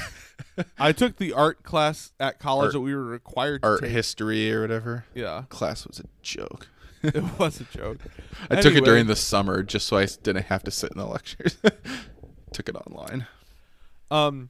I 0.80 0.92
took 0.92 1.18
the 1.18 1.34
art 1.34 1.64
class 1.64 2.12
at 2.20 2.40
college 2.40 2.68
Art- 2.68 2.74
that 2.74 2.80
we 2.82 2.94
were 2.96 3.04
required 3.04 3.62
to 3.64 3.68
art 3.70 3.82
take. 3.82 3.92
history 3.92 4.52
or 4.52 4.62
whatever. 4.62 5.06
yeah, 5.14 5.44
Class 5.50 5.86
was 5.88 6.00
a 6.00 6.06
joke. 6.22 6.68
it 7.04 7.24
was 7.40 7.60
a 7.60 7.66
joke. 7.66 8.00
I 8.50 8.62
took 8.62 8.76
it 8.76 8.86
during 8.86 9.08
the 9.08 9.16
summer 9.16 9.64
just 9.64 9.88
so 9.88 9.98
I 9.98 10.06
didn't 10.06 10.46
have 10.46 10.64
to 10.64 10.72
sit 10.72 10.92
in 10.92 10.98
the 10.98 11.06
lectures. 11.08 11.58
took 12.52 12.70
it 12.70 12.76
online. 12.76 13.28
Um, 14.12 14.50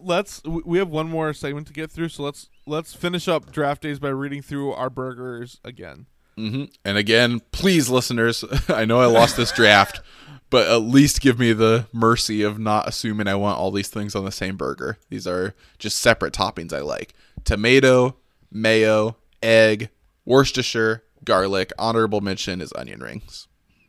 let's. 0.00 0.42
We 0.44 0.78
have 0.78 0.90
one 0.90 1.08
more 1.08 1.32
segment 1.32 1.66
to 1.68 1.72
get 1.72 1.90
through, 1.90 2.10
so 2.10 2.22
let's 2.24 2.48
let's 2.66 2.94
finish 2.94 3.26
up 3.26 3.50
draft 3.50 3.82
days 3.82 3.98
by 3.98 4.10
reading 4.10 4.42
through 4.42 4.72
our 4.72 4.90
burgers 4.90 5.58
again. 5.64 6.06
Hmm 6.36 6.64
And 6.84 6.98
again, 6.98 7.40
please, 7.52 7.88
listeners, 7.88 8.44
I 8.68 8.84
know 8.84 9.00
I 9.00 9.06
lost 9.06 9.36
this 9.36 9.52
draft, 9.52 10.00
but 10.50 10.68
at 10.68 10.82
least 10.82 11.20
give 11.20 11.38
me 11.38 11.52
the 11.52 11.86
mercy 11.92 12.42
of 12.42 12.58
not 12.58 12.88
assuming 12.88 13.26
I 13.26 13.34
want 13.34 13.58
all 13.58 13.70
these 13.70 13.88
things 13.88 14.14
on 14.14 14.24
the 14.24 14.32
same 14.32 14.56
burger. 14.56 14.98
These 15.08 15.26
are 15.26 15.54
just 15.78 15.98
separate 15.98 16.34
toppings 16.34 16.72
I 16.72 16.80
like 16.80 17.14
tomato, 17.44 18.16
mayo, 18.50 19.16
egg, 19.42 19.88
Worcestershire, 20.24 21.02
garlic. 21.24 21.72
Honorable 21.78 22.20
mention 22.20 22.60
is 22.60 22.72
onion 22.76 23.00
rings. 23.00 23.48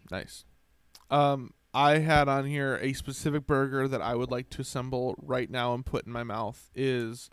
Nice. 0.10 0.46
Um, 1.12 1.54
I 1.74 2.00
had 2.00 2.28
on 2.28 2.46
here 2.46 2.80
a 2.82 2.94
specific 2.94 3.48
burger 3.48 3.88
that 3.88 4.02
I 4.02 4.16
would 4.16 4.32
like 4.32 4.50
to 4.52 4.62
assemble 4.62 5.16
right 5.18 5.50
now 5.50 5.74
and 5.74 5.86
put 5.86 6.06
in 6.06 6.12
my 6.12 6.24
mouth 6.24 6.70
is 6.76 7.30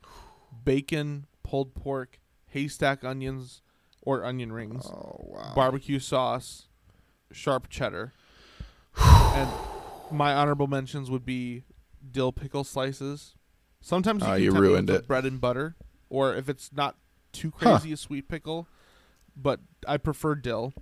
bacon, 0.65 1.27
pulled 1.43 1.75
pork, 1.75 2.19
haystack 2.47 3.05
onions 3.05 3.63
or 4.03 4.25
onion 4.25 4.53
rings, 4.53 4.87
Oh, 4.87 5.17
wow. 5.29 5.53
barbecue 5.55 5.99
sauce, 5.99 6.69
sharp 7.33 7.69
cheddar. 7.69 8.13
and 8.97 9.49
my 10.11 10.35
honorable 10.35 10.67
mentions 10.67 11.11
would 11.11 11.25
be 11.25 11.63
dill 12.11 12.33
pickle 12.33 12.65
slices. 12.65 13.35
Sometimes 13.81 14.23
you, 14.23 14.29
can 14.29 14.43
you 14.43 14.53
ruined 14.53 14.91
it. 14.91 15.07
bread 15.07 15.25
and 15.25 15.41
butter, 15.41 15.77
or 16.09 16.35
if 16.35 16.49
it's 16.49 16.71
not 16.73 16.97
too 17.33 17.53
Huh. 17.57 17.79
crazy, 17.79 17.93
a 17.93 17.97
sweet 17.97 18.29
pickle. 18.29 18.67
But 19.37 19.61
I 19.87 19.97
prefer 19.97 20.35
dill. 20.35 20.73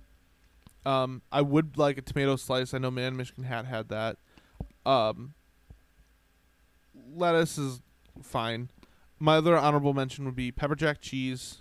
Um, 0.85 1.21
I 1.31 1.41
would 1.41 1.77
like 1.77 1.97
a 1.97 2.01
tomato 2.01 2.35
slice. 2.35 2.73
I 2.73 2.77
know 2.79 2.89
Man 2.89 3.15
Michigan 3.15 3.43
Hat 3.43 3.65
had 3.65 3.89
that. 3.89 4.17
Um, 4.85 5.33
lettuce 7.15 7.57
is 7.57 7.81
fine. 8.23 8.69
My 9.19 9.35
other 9.37 9.57
honorable 9.57 9.93
mention 9.93 10.25
would 10.25 10.35
be 10.35 10.51
pepper 10.51 10.75
jack 10.75 10.99
cheese. 11.01 11.57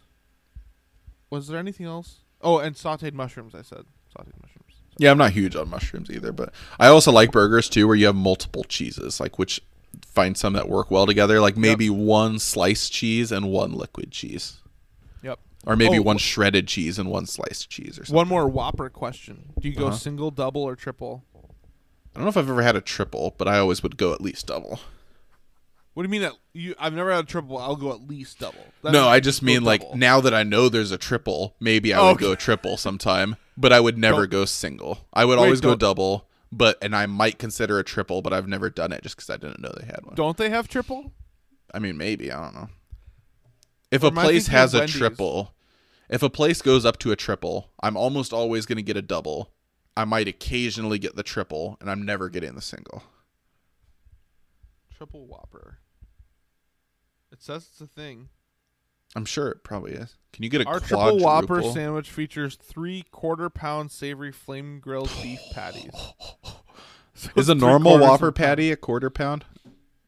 Was 1.31 1.49
there 1.49 1.59
anything 1.59 1.87
else? 1.87 2.21
Oh, 2.41 2.59
and 2.59 2.75
sautéed 2.77 3.13
mushrooms. 3.15 3.55
I 3.55 3.63
said 3.63 3.85
sautéed 4.17 4.41
mushrooms. 4.41 4.75
Yeah, 4.99 5.11
I'm 5.13 5.19
not 5.19 5.33
huge 5.33 5.55
on 5.57 5.69
mushrooms 5.71 6.11
either, 6.11 6.33
but 6.33 6.53
I 6.79 6.89
also 6.89 7.13
like 7.13 7.31
burgers 7.31 7.69
too 7.69 7.87
where 7.87 7.97
you 7.97 8.07
have 8.07 8.17
multiple 8.17 8.65
cheeses, 8.65 9.21
like 9.21 9.39
which 9.39 9.61
find 10.07 10.37
some 10.37 10.53
that 10.55 10.69
work 10.69 10.91
well 10.91 11.07
together, 11.07 11.41
like 11.41 11.57
maybe 11.57 11.89
one 11.91 12.39
sliced 12.39 12.93
cheese 12.93 13.31
and 13.33 13.49
one 13.51 13.73
liquid 13.73 14.11
cheese. 14.11 14.59
Yep. 15.23 15.39
Or 15.67 15.77
maybe 15.77 15.99
Oh, 15.99 16.03
one 16.03 16.19
shredded 16.19 16.67
cheese 16.69 16.99
and 16.99 17.11
one 17.11 17.27
sliced 17.27 17.69
cheese 17.71 17.99
or 17.99 18.05
something. 18.05 18.17
One 18.17 18.29
more 18.29 18.49
Whopper 18.49 18.89
question: 18.91 19.51
Do 19.61 19.69
you 19.69 19.75
go 19.75 19.89
Uh-huh. 19.89 19.97
single, 19.97 20.31
double, 20.31 20.63
or 20.63 20.75
triple? 20.77 21.25
I 21.35 22.21
don't 22.21 22.25
know 22.25 22.29
if 22.31 22.37
I've 22.37 22.49
ever 22.51 22.63
had 22.63 22.75
a 22.77 22.81
triple, 22.81 23.35
but 23.39 23.47
I 23.47 23.59
always 23.59 23.83
would 23.83 23.97
go 23.97 24.13
at 24.13 24.21
least 24.21 24.47
double. 24.49 24.81
What 25.99 26.05
do 26.05 26.07
you 26.07 26.13
mean 26.13 26.23
that 26.31 26.35
you? 26.53 26.77
I've 26.79 26.93
never 26.95 27.11
had 27.11 27.25
a 27.25 27.27
triple. 27.27 27.59
I'll 27.59 27.75
go 27.75 27.91
at 27.91 28.07
least 28.07 28.39
double. 28.39 28.65
That 28.85 28.93
no, 28.93 29.01
means 29.01 29.09
I 29.15 29.19
just 29.19 29.41
go 29.41 29.47
mean 29.47 29.65
like 29.65 29.81
double. 29.81 29.97
now 29.97 30.21
that 30.21 30.33
I 30.33 30.45
know 30.45 30.69
there's 30.69 30.93
a 30.93 30.97
triple, 30.97 31.57
maybe 31.59 31.93
I 31.93 32.01
would 32.01 32.11
okay. 32.11 32.21
go 32.25 32.35
triple 32.37 32.77
sometime, 32.77 33.35
but 33.57 33.73
I 33.73 33.81
would 33.81 33.99
never 33.99 34.19
Don't- 34.21 34.31
go 34.31 34.45
single. 34.45 35.09
I 35.13 35.25
would 35.25 35.41
Wait, 35.41 35.45
always 35.47 35.61
go 35.61 35.71
don't- 35.71 35.81
double, 35.81 36.29
but 36.53 36.79
and 36.81 36.95
I 36.95 37.07
might 37.07 37.41
consider 37.41 37.81
a 37.81 37.83
triple, 37.83 38.23
but 38.23 38.33
I've 38.33 38.47
never 38.47 38.71
done 38.71 38.93
it 38.93 39.03
just 39.03 39.17
because 39.17 39.29
I 39.29 39.39
didn't 39.39 39.59
know 39.59 39.73
they 39.77 39.87
had 39.87 40.05
one. 40.07 40.15
Don't 40.15 40.37
they 40.37 40.51
have 40.51 40.69
triple? 40.69 41.11
I 41.75 41.81
mean, 41.81 41.97
maybe 41.97 42.31
I 42.31 42.45
don't 42.45 42.55
know. 42.55 42.69
If 43.91 44.05
Or 44.05 44.07
a 44.07 44.11
am 44.11 44.19
I 44.19 44.23
place 44.23 44.45
thinking 44.45 44.55
of 44.55 44.61
has 44.61 44.75
a 44.75 44.79
Wendy's? 44.79 44.95
triple, 44.95 45.55
if 46.09 46.23
a 46.23 46.31
place 46.31 46.63
goes 46.63 46.85
up 46.85 47.01
to 47.01 47.11
a 47.11 47.17
triple, 47.17 47.71
I'm 47.83 47.97
almost 47.97 48.33
always 48.33 48.67
going 48.67 48.77
to 48.77 48.85
get 48.85 48.97
a 48.97 49.03
double. 49.03 49.51
I 49.97 50.05
might 50.05 50.29
occasionally 50.29 51.01
get 51.01 51.17
the 51.17 51.25
triple, 51.25 51.77
and 51.81 51.91
I'm 51.91 52.05
never 52.05 52.29
getting 52.29 52.55
the 52.55 52.63
single. 52.63 53.03
Triple 54.97 55.27
Whopper. 55.29 55.79
It 57.33 57.43
says 57.43 57.69
it's 57.71 57.81
a 57.81 57.87
thing. 57.87 58.29
I'm 59.17 59.25
sure 59.25 59.49
it 59.49 59.65
probably 59.65 59.93
is. 59.93 60.17
Can 60.33 60.45
you 60.45 60.51
get 60.51 60.61
a 60.61 60.67
Our 60.67 60.81
triple 60.81 61.19
Whopper 61.19 61.47
quadruple? 61.47 61.73
sandwich 61.73 62.11
features 62.11 62.57
three 62.57 63.05
quarter 63.11 63.49
pound 63.49 63.91
savory 63.91 64.33
flame 64.33 64.81
grilled 64.81 65.11
beef 65.23 65.41
patties. 65.53 65.91
So 67.15 67.31
Is 67.35 67.49
a 67.49 67.55
normal 67.57 67.99
Whopper 67.99 68.29
of 68.29 68.37
patty 68.37 68.71
a 68.71 68.77
quarter 68.77 69.11
pound? 69.11 69.45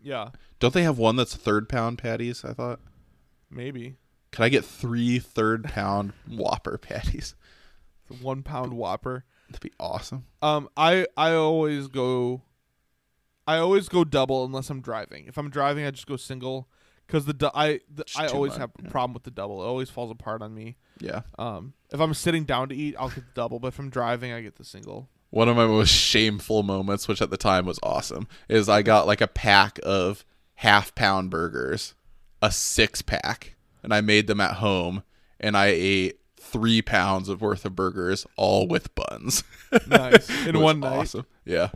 Yeah, 0.01 0.29
Don't 0.61 0.73
they 0.73 0.85
have 0.85 0.97
one 0.97 1.17
that's 1.17 1.35
third 1.35 1.69
pound 1.69 1.99
patties? 1.99 2.45
I 2.45 2.53
thought. 2.53 2.79
maybe. 3.51 3.97
Could 4.31 4.45
I 4.45 4.49
get 4.49 4.65
three 4.65 5.19
third 5.19 5.65
pound 5.65 6.13
Whopper 6.29 6.79
patties? 6.79 7.35
The 8.07 8.15
one 8.15 8.45
pound 8.45 8.75
Whopper. 8.75 9.25
That'd 9.49 9.61
be 9.61 9.73
awesome. 9.81 10.27
Um, 10.41 10.69
I 10.77 11.05
I 11.17 11.33
always 11.33 11.89
go, 11.89 12.43
I 13.45 13.57
always 13.57 13.89
go 13.89 14.05
double 14.05 14.45
unless 14.45 14.71
I'm 14.71 14.81
driving. 14.81 15.25
If 15.27 15.37
I'm 15.37 15.51
driving, 15.51 15.85
I 15.85 15.91
just 15.91 16.07
go 16.07 16.17
single, 16.17 16.69
because 17.11 17.25
the, 17.25 17.33
du- 17.33 17.51
I 17.53 17.81
the, 17.93 18.05
I 18.17 18.29
always 18.29 18.53
much, 18.53 18.61
have 18.61 18.71
a 18.79 18.85
yeah. 18.85 18.91
problem 18.91 19.15
with 19.15 19.25
the 19.25 19.31
double. 19.31 19.63
It 19.63 19.67
always 19.67 19.91
falls 19.91 20.11
apart 20.11 20.43
on 20.43 20.55
me. 20.55 20.77
Yeah. 21.01 21.23
Um, 21.39 21.73
if 21.91 21.99
I'm 21.99 22.15
sitting 22.15 22.45
down 22.45 22.69
to 22.69 22.77
eat, 22.77 22.95
I'll 22.99 23.09
get 23.09 23.27
the 23.27 23.33
double. 23.35 23.59
But 23.59 23.69
if 23.69 23.79
I'm 23.79 23.91
driving, 23.91 24.33
I 24.33 24.41
get 24.43 24.57
the 24.57 24.65
single. 24.65 25.09
One 25.31 25.49
of 25.49 25.57
my 25.57 25.67
most 25.67 25.91
shameful 25.91 26.63
moments, 26.63 27.09
which 27.09 27.21
at 27.21 27.31
the 27.31 27.37
time 27.37 27.67
was 27.67 27.79
awesome, 27.83 28.29
is 28.49 28.69
I 28.69 28.83
got 28.83 29.07
like 29.07 29.21
a 29.21 29.27
pack 29.27 29.81
of 29.83 30.25
half 30.55 30.95
pound 30.95 31.31
burgers, 31.31 31.95
a 32.43 32.51
six 32.51 33.03
pack, 33.03 33.57
and 33.83 33.93
I 33.93 34.01
made 34.01 34.27
them 34.27 34.41
at 34.41 34.57
home, 34.57 35.03
and 35.41 35.57
I 35.57 35.67
ate 35.67 36.21
three 36.41 36.83
pounds 36.83 37.29
of 37.29 37.41
worth 37.41 37.65
of 37.65 37.77
burgers, 37.77 38.27
all 38.37 38.67
with 38.67 38.95
buns. 38.95 39.45
Nice. 39.87 40.29
In 40.47 40.61
one 40.61 40.81
night. 40.81 40.97
Awesome. 40.97 41.27
Yeah. 41.45 41.71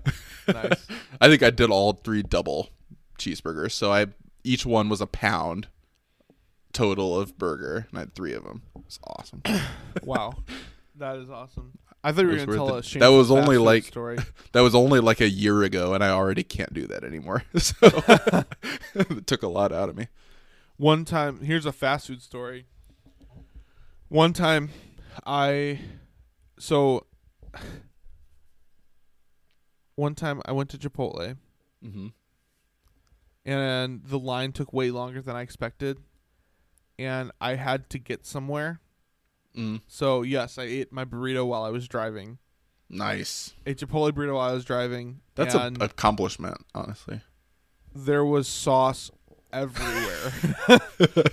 Nice. 0.49 0.87
I 1.21 1.29
think 1.29 1.43
I 1.43 1.51
did 1.51 1.71
all 1.71 1.93
three 1.93 2.23
double 2.23 2.71
cheeseburgers. 3.19 3.73
So 3.73 3.93
I 3.93 4.07
each 4.45 4.65
one 4.67 4.89
was 4.89 5.01
a 5.01 5.07
pound 5.07 5.69
total 6.73 7.19
of 7.19 7.39
burger, 7.39 7.87
and 7.91 7.99
I 7.99 8.01
had 8.03 8.15
three 8.15 8.35
of 8.35 8.45
them. 8.45 8.63
It 8.77 8.85
was 8.85 8.99
awesome. 9.05 9.43
Wow. 10.03 10.35
That 10.97 11.17
is 11.17 11.29
awesome. 11.31 11.79
I 12.05 12.13
thought 12.13 12.23
you 12.23 12.27
were 12.29 12.33
It 12.35 12.47
was 12.47 12.57
going 12.57 12.83
to 12.83 12.89
tell 12.91 13.07
a 13.07 13.11
That 13.11 13.17
was 13.17 13.31
only 13.31 13.59
like- 13.59 13.85
story. 13.85 14.19
that 14.53 14.61
was 14.61 14.75
only 14.75 15.01
like 15.01 15.21
a 15.21 15.29
year 15.29 15.63
ago, 15.63 15.95
and 15.95 16.05
I 16.05 16.11
already 16.11 16.43
can't 16.45 16.73
do 16.75 16.87
that 16.89 17.03
anymore. 17.05 17.43
So 17.59 17.75
it 18.95 19.27
took 19.27 19.43
a 19.43 19.49
lot 19.49 19.73
out 19.73 19.89
of 19.89 19.97
me. 19.97 20.09
One 20.77 21.05
time, 21.05 21.41
here's 21.41 21.65
a 21.67 21.73
fast 21.73 22.09
food 22.09 22.21
story. 22.23 22.67
One 24.09 24.33
time, 24.33 24.71
I 25.25 25.81
so 26.59 27.07
one 29.97 30.15
time 30.15 30.43
I 30.45 30.53
went 30.53 30.71
to 30.71 30.79
Chipotle 30.79 31.37
hmm 31.83 32.09
and 33.45 34.03
the 34.05 34.19
line 34.19 34.53
took 34.53 34.73
way 34.73 34.91
longer 34.91 35.21
than 35.23 35.37
I 35.37 35.43
expected, 35.43 35.99
and 36.99 37.31
I 37.41 37.55
had 37.57 37.89
to 37.91 37.99
get 37.99 38.25
somewhere. 38.27 38.81
Mm, 39.57 39.83
So 39.87 40.23
yes, 40.23 40.59
I 40.59 40.65
ate 40.65 40.93
my 40.93 41.05
burrito 41.05 41.47
while 41.47 41.63
I 41.63 41.71
was 41.71 41.87
driving. 41.89 42.39
nice. 42.91 43.55
Ate 43.67 43.79
Chipotle 43.79 44.13
burrito 44.13 44.35
while 44.35 44.51
I 44.51 44.53
was 44.53 44.65
driving. 44.65 45.21
That's 45.37 45.55
an 45.55 45.77
accomplishment, 45.81 46.59
honestly. 46.75 47.21
there 47.95 48.25
was 48.25 48.49
sauce 48.49 49.11
everywhere, 49.53 50.31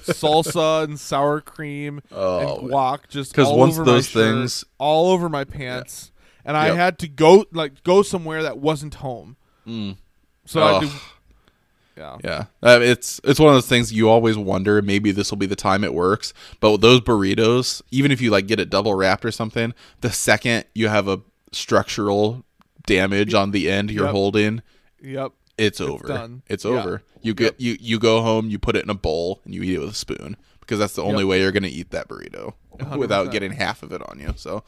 salsa 0.06 0.84
and 0.84 1.00
sour 1.00 1.42
cream 1.42 2.02
Oh, 2.12 2.40
and 2.60 2.70
guac 2.70 3.08
just 3.10 3.34
'Cause 3.34 3.48
all 3.48 3.58
once 3.58 3.74
over 3.76 3.86
those 3.86 4.08
shirt, 4.08 4.24
things- 4.36 4.64
all 4.78 5.12
over 5.12 5.28
my 5.30 5.44
pants, 5.44 6.12
and 6.46 6.56
I 6.56 6.68
Yep. 6.68 6.76
had 6.76 7.00
to 7.00 7.08
go 7.08 7.46
like 7.52 7.84
go 7.84 8.02
somewhere 8.04 8.44
that 8.44 8.58
wasn't 8.60 8.96
home. 8.96 9.38
mm, 9.66 9.98
So 10.46 10.62
I 10.64 10.74
had 10.74 10.82
to, 10.90 10.96
yeah, 12.02 12.18
yeah. 12.24 12.46
Uh, 12.64 12.80
it's 12.82 13.22
it's 13.24 13.40
one 13.40 13.50
of 13.50 13.56
those 13.56 13.68
things 13.68 13.94
you 13.94 14.10
always 14.10 14.38
wonder. 14.38 14.82
Maybe 14.82 15.12
this 15.12 15.30
will 15.32 15.38
be 15.38 15.46
the 15.46 15.56
time 15.56 15.84
it 15.84 15.94
works. 15.94 16.34
But 16.60 16.78
those 16.82 17.02
burritos, 17.02 17.82
even 17.92 18.12
if 18.12 18.22
you 18.22 18.32
like 18.32 18.48
get 18.48 18.60
it 18.60 18.70
double 18.70 18.94
wrapped 18.96 19.24
or 19.26 19.32
something, 19.32 19.74
the 20.02 20.12
second 20.12 20.66
you 20.74 20.88
have 20.88 21.08
a 21.08 21.22
structural 21.52 22.44
damage 22.86 23.34
on 23.34 23.52
the 23.52 23.70
end 23.70 23.92
you're 23.92 24.06
Yep. 24.06 24.12
holding, 24.12 24.62
yep, 25.02 25.32
it's 25.58 25.80
over. 25.80 26.08
done. 26.08 26.42
It's 26.50 26.66
Yeah. 26.66 26.72
over. 26.72 27.04
You 27.22 27.34
get 27.36 27.62
you 27.62 27.78
you 27.80 28.00
go 28.00 28.22
home, 28.22 28.50
you 28.50 28.58
put 28.58 28.76
it 28.76 28.84
in 28.84 28.90
a 28.90 28.96
bowl, 28.96 29.42
and 29.46 29.54
you 29.54 29.62
eat 29.64 29.76
it 29.76 29.80
with 29.80 29.92
a 29.92 29.94
spoon 29.96 30.36
because 30.62 30.80
that's 30.80 30.94
the 30.96 31.04
only 31.04 31.24
Yep. 31.24 31.28
way 31.30 31.42
you're 31.42 31.52
gonna 31.52 31.68
eat 31.68 31.92
that 31.92 32.08
burrito 32.08 32.54
100%. 32.80 32.98
without 33.00 33.32
getting 33.32 33.52
half 33.52 33.84
of 33.84 33.92
it 33.92 34.02
on 34.10 34.20
you. 34.20 34.34
So, 34.38 34.64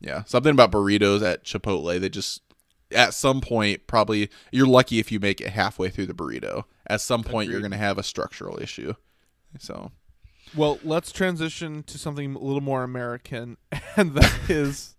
yeah, 0.00 0.24
something 0.26 0.52
about 0.52 0.70
burritos 0.70 1.22
at 1.22 1.44
Chipotle. 1.44 1.98
They 1.98 2.08
just 2.10 2.42
at 2.94 3.14
some 3.14 3.40
point 3.40 3.86
probably 3.86 4.30
you're 4.52 4.66
lucky 4.66 4.98
if 4.98 5.10
you 5.12 5.20
make 5.20 5.40
it 5.40 5.48
halfway 5.50 5.88
through 5.90 6.06
the 6.06 6.14
burrito. 6.14 6.64
At 6.86 7.00
some 7.00 7.22
point 7.22 7.50
you're 7.50 7.60
gonna 7.60 7.76
have 7.76 7.98
a 7.98 8.02
structural 8.02 8.60
issue. 8.60 8.94
So 9.58 9.92
Well, 10.56 10.78
let's 10.84 11.12
transition 11.12 11.82
to 11.84 11.98
something 11.98 12.34
a 12.34 12.38
little 12.38 12.60
more 12.60 12.82
American, 12.82 13.56
and 13.96 14.14
that 14.14 14.32
is 14.50 14.94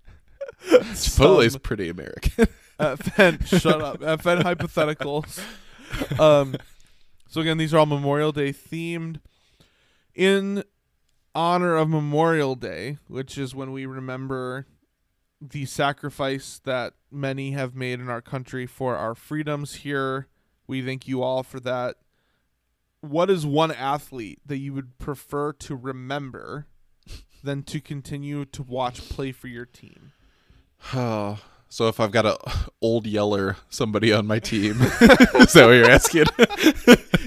Chipotle's 0.70 1.54
some- 1.54 1.62
pretty 1.62 1.90
American. 1.90 2.48
uh, 2.80 2.96
Fen, 2.96 3.40
shut 3.46 3.82
up. 3.82 4.02
Uh, 4.02 4.18
FN 4.18 4.42
hypotheticals. 4.44 5.40
Um, 6.20 6.56
so 7.28 7.42
again, 7.42 7.58
these 7.58 7.74
are 7.74 7.78
all 7.80 7.86
Memorial 7.86 8.32
Day 8.32 8.52
themed. 8.52 9.20
In 10.14 10.64
honor 11.34 11.76
of 11.76 11.90
Memorial 11.90 12.56
Day, 12.56 12.98
which 13.08 13.38
is 13.38 13.54
when 13.54 13.72
we 13.74 13.86
remember 13.86 14.66
the 15.50 15.66
sacrifice 15.66 16.60
that 16.64 16.94
many 17.12 17.52
have 17.52 17.76
made 17.76 18.00
in 18.00 18.10
our 18.10 18.22
country 18.22 18.66
for 18.66 18.96
our 18.96 19.16
freedoms 19.16 19.76
here, 19.76 20.28
we 20.68 20.82
thank 20.82 21.08
you 21.08 21.22
all 21.22 21.44
for 21.44 21.60
that. 21.62 21.98
What 23.02 23.30
is 23.30 23.46
one 23.46 23.72
athlete 23.72 24.40
that 24.46 24.58
you 24.58 24.74
would 24.74 24.98
prefer 24.98 25.54
to 25.54 25.76
remember 25.76 26.68
than 27.44 27.64
to 27.64 27.80
continue 27.80 28.46
to 28.46 28.64
watch 28.64 29.10
play 29.10 29.32
for 29.32 29.48
your 29.48 29.66
team? 29.66 30.12
Oh, 30.94 31.40
so 31.70 31.88
if 31.88 32.00
I've 32.00 32.12
got 32.12 32.26
a 32.26 32.38
old 32.82 33.06
yeller 33.06 33.58
somebody 33.70 34.12
on 34.12 34.26
my 34.28 34.40
team, 34.40 34.82
is 34.82 35.54
that 35.54 35.66
what 35.66 35.72
you're 35.72 35.90
asking? 35.90 36.26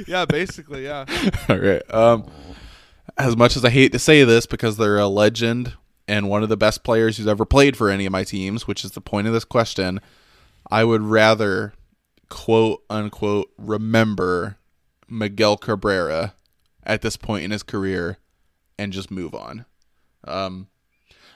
yeah, 0.07 0.25
basically, 0.25 0.85
yeah. 0.85 1.05
All 1.49 1.59
right. 1.59 1.83
Um, 1.95 2.31
as 3.17 3.37
much 3.37 3.57
as 3.57 3.65
I 3.65 3.71
hate 3.71 3.93
to 3.93 3.99
say 3.99 4.25
this 4.25 4.47
because 4.47 4.77
they're 4.77 4.99
a 4.99 5.09
legend 5.09 5.75
and 6.09 6.29
one 6.29 6.43
of 6.43 6.49
the 6.49 6.57
best 6.57 6.83
players 6.83 7.17
who's 7.17 7.27
ever 7.27 7.45
played 7.45 7.77
for 7.77 7.91
any 7.91 8.07
of 8.07 8.13
my 8.13 8.25
teams, 8.25 8.67
which 8.67 8.85
is 8.85 8.93
the 8.93 9.01
point 9.01 9.27
of 9.27 9.35
this 9.35 9.45
question, 9.45 10.01
I 10.71 10.83
would 10.83 11.03
rather 11.03 11.75
quote 12.31 12.83
unquote 12.89 13.53
remember 13.59 14.57
Miguel 15.09 15.57
Cabrera 15.59 16.35
at 16.83 17.03
this 17.03 17.17
point 17.17 17.45
in 17.45 17.51
his 17.51 17.63
career 17.63 18.19
and 18.79 18.93
just 18.93 19.11
move 19.11 19.35
on. 19.35 19.67
Um, 20.25 20.69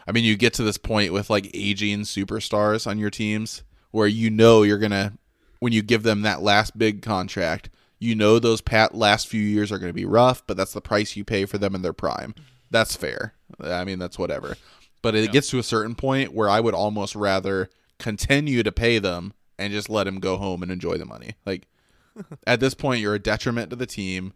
I 0.06 0.12
mean, 0.12 0.24
you 0.24 0.36
get 0.36 0.54
to 0.54 0.62
this 0.62 0.78
point 0.78 1.12
with 1.12 1.30
like 1.30 1.50
aging 1.54 2.00
superstars 2.00 2.86
on 2.86 2.98
your 2.98 3.10
teams 3.10 3.62
where 3.90 4.08
you 4.08 4.30
know 4.30 4.62
you're 4.62 4.78
gonna 4.78 5.12
when 5.60 5.72
you 5.72 5.82
give 5.82 6.02
them 6.02 6.22
that 6.22 6.42
last 6.42 6.76
big 6.76 7.02
contract, 7.02 7.68
you 7.98 8.14
know 8.14 8.38
those 8.38 8.60
pat 8.60 8.94
last 8.94 9.28
few 9.28 9.42
years 9.42 9.70
are 9.70 9.78
gonna 9.78 9.92
be 9.92 10.06
rough, 10.06 10.44
but 10.46 10.56
that's 10.56 10.72
the 10.72 10.80
price 10.80 11.14
you 11.14 11.24
pay 11.24 11.44
for 11.44 11.58
them 11.58 11.74
in 11.74 11.82
their 11.82 11.92
prime. 11.92 12.34
That's 12.72 12.96
fair. 12.96 13.34
I 13.60 13.84
mean, 13.84 13.98
that's 13.98 14.18
whatever. 14.18 14.56
But 15.02 15.14
it 15.14 15.30
gets 15.30 15.50
to 15.50 15.58
a 15.58 15.64
certain 15.64 15.94
point 15.94 16.32
where 16.32 16.48
I 16.48 16.58
would 16.58 16.74
almost 16.74 17.14
rather 17.14 17.68
continue 17.98 18.62
to 18.62 18.72
pay 18.72 18.98
them 18.98 19.34
and 19.58 19.72
just 19.72 19.90
let 19.90 20.06
him 20.06 20.20
go 20.20 20.38
home 20.38 20.62
and 20.62 20.72
enjoy 20.72 20.96
the 20.96 21.04
money. 21.04 21.32
Like 21.44 21.68
at 22.46 22.60
this 22.60 22.74
point, 22.74 23.00
you're 23.00 23.14
a 23.14 23.18
detriment 23.18 23.70
to 23.70 23.76
the 23.76 23.86
team 23.86 24.32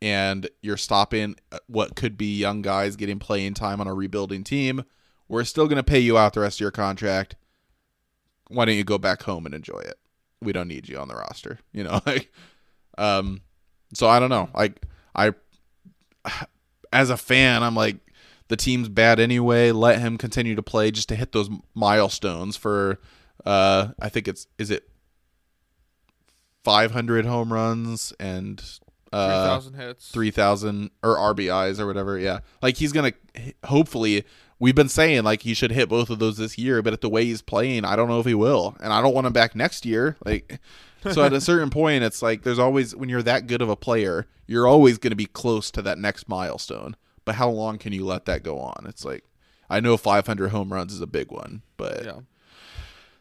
and 0.00 0.48
you're 0.62 0.76
stopping 0.76 1.36
uh, 1.52 1.58
what 1.66 1.96
could 1.96 2.16
be 2.16 2.36
young 2.38 2.62
guys 2.62 2.96
getting 2.96 3.18
playing 3.18 3.54
time 3.54 3.80
on 3.80 3.86
a 3.86 3.94
rebuilding 3.94 4.42
team. 4.42 4.84
We're 5.28 5.44
still 5.44 5.66
going 5.66 5.76
to 5.76 5.82
pay 5.82 6.00
you 6.00 6.16
out 6.16 6.32
the 6.32 6.40
rest 6.40 6.56
of 6.56 6.60
your 6.60 6.70
contract. 6.70 7.36
Why 8.48 8.64
don't 8.64 8.76
you 8.76 8.84
go 8.84 8.98
back 8.98 9.22
home 9.22 9.44
and 9.44 9.54
enjoy 9.54 9.80
it? 9.80 9.98
We 10.40 10.52
don't 10.52 10.68
need 10.68 10.88
you 10.88 10.98
on 10.98 11.08
the 11.08 11.16
roster, 11.16 11.58
you 11.72 11.84
know. 11.84 12.00
Like, 12.06 12.32
um, 12.96 13.42
so 13.92 14.08
I 14.08 14.18
don't 14.20 14.30
know. 14.30 14.48
Like, 14.54 14.82
I, 15.14 15.32
as 16.92 17.10
a 17.10 17.16
fan, 17.16 17.62
I'm 17.62 17.74
like, 17.74 17.96
the 18.48 18.56
team's 18.56 18.88
bad 18.88 19.18
anyway. 19.18 19.72
Let 19.72 20.00
him 20.00 20.18
continue 20.18 20.54
to 20.54 20.62
play 20.62 20.90
just 20.90 21.08
to 21.08 21.16
hit 21.16 21.32
those 21.32 21.50
milestones 21.74 22.56
for. 22.56 23.00
Uh, 23.44 23.88
I 24.00 24.08
think 24.08 24.26
it's 24.26 24.46
is 24.58 24.70
it 24.70 24.88
500 26.64 27.26
home 27.26 27.52
runs 27.52 28.12
and 28.18 28.60
uh, 29.12 29.60
3,000 29.60 29.74
hits. 29.74 30.10
3000 30.10 30.90
or 31.02 31.16
RBIs 31.16 31.78
or 31.78 31.86
whatever. 31.86 32.18
Yeah. 32.18 32.40
Like 32.60 32.76
he's 32.76 32.92
going 32.92 33.12
to 33.12 33.54
hopefully 33.64 34.24
we've 34.58 34.74
been 34.74 34.88
saying 34.88 35.22
like 35.24 35.42
he 35.42 35.54
should 35.54 35.70
hit 35.70 35.88
both 35.88 36.10
of 36.10 36.18
those 36.18 36.38
this 36.38 36.58
year, 36.58 36.82
but 36.82 36.92
at 36.92 37.00
the 37.02 37.08
way 37.08 37.24
he's 37.24 37.42
playing, 37.42 37.84
I 37.84 37.96
don't 37.96 38.08
know 38.08 38.20
if 38.20 38.26
he 38.26 38.34
will. 38.34 38.76
And 38.80 38.92
I 38.92 39.00
don't 39.00 39.14
want 39.14 39.26
him 39.26 39.32
back 39.32 39.54
next 39.54 39.86
year. 39.86 40.16
Like 40.24 40.60
so 41.10 41.22
at 41.22 41.32
a 41.32 41.40
certain 41.40 41.70
point 41.70 42.02
it's 42.04 42.22
like 42.22 42.42
there's 42.42 42.58
always 42.58 42.94
when 42.94 43.08
you're 43.08 43.22
that 43.22 43.46
good 43.46 43.62
of 43.62 43.68
a 43.68 43.76
player, 43.76 44.26
you're 44.46 44.66
always 44.66 44.98
going 44.98 45.10
to 45.10 45.16
be 45.16 45.26
close 45.26 45.70
to 45.72 45.82
that 45.82 45.98
next 45.98 46.28
milestone. 46.28 46.96
But 47.24 47.34
how 47.36 47.48
long 47.48 47.78
can 47.78 47.92
you 47.92 48.04
let 48.04 48.24
that 48.26 48.42
go 48.42 48.58
on? 48.58 48.86
It's 48.88 49.04
like 49.04 49.24
I 49.68 49.80
know 49.80 49.96
500 49.96 50.48
home 50.50 50.72
runs 50.72 50.92
is 50.92 51.00
a 51.00 51.06
big 51.06 51.30
one, 51.32 51.62
but 51.76 52.04
Yeah. 52.04 52.20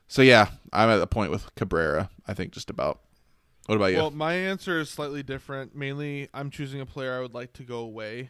so 0.07 0.21
yeah, 0.21 0.49
I'm 0.71 0.89
at 0.89 0.97
the 0.97 1.07
point 1.07 1.31
with 1.31 1.53
Cabrera. 1.55 2.09
I 2.27 2.33
think 2.33 2.51
just 2.53 2.69
about. 2.69 3.01
What 3.67 3.75
about 3.75 3.87
you? 3.93 3.97
Well, 3.97 4.11
my 4.11 4.35
answer 4.35 4.79
is 4.79 4.91
slightly 4.91 5.23
different. 5.23 5.75
Mainly, 5.75 6.29
I'm 6.35 6.51
choosing 6.51 6.81
a 6.81 6.85
player 6.85 7.17
I 7.17 7.21
would 7.21 7.33
like 7.33 7.51
to 7.53 7.63
go 7.63 7.79
away. 7.79 8.29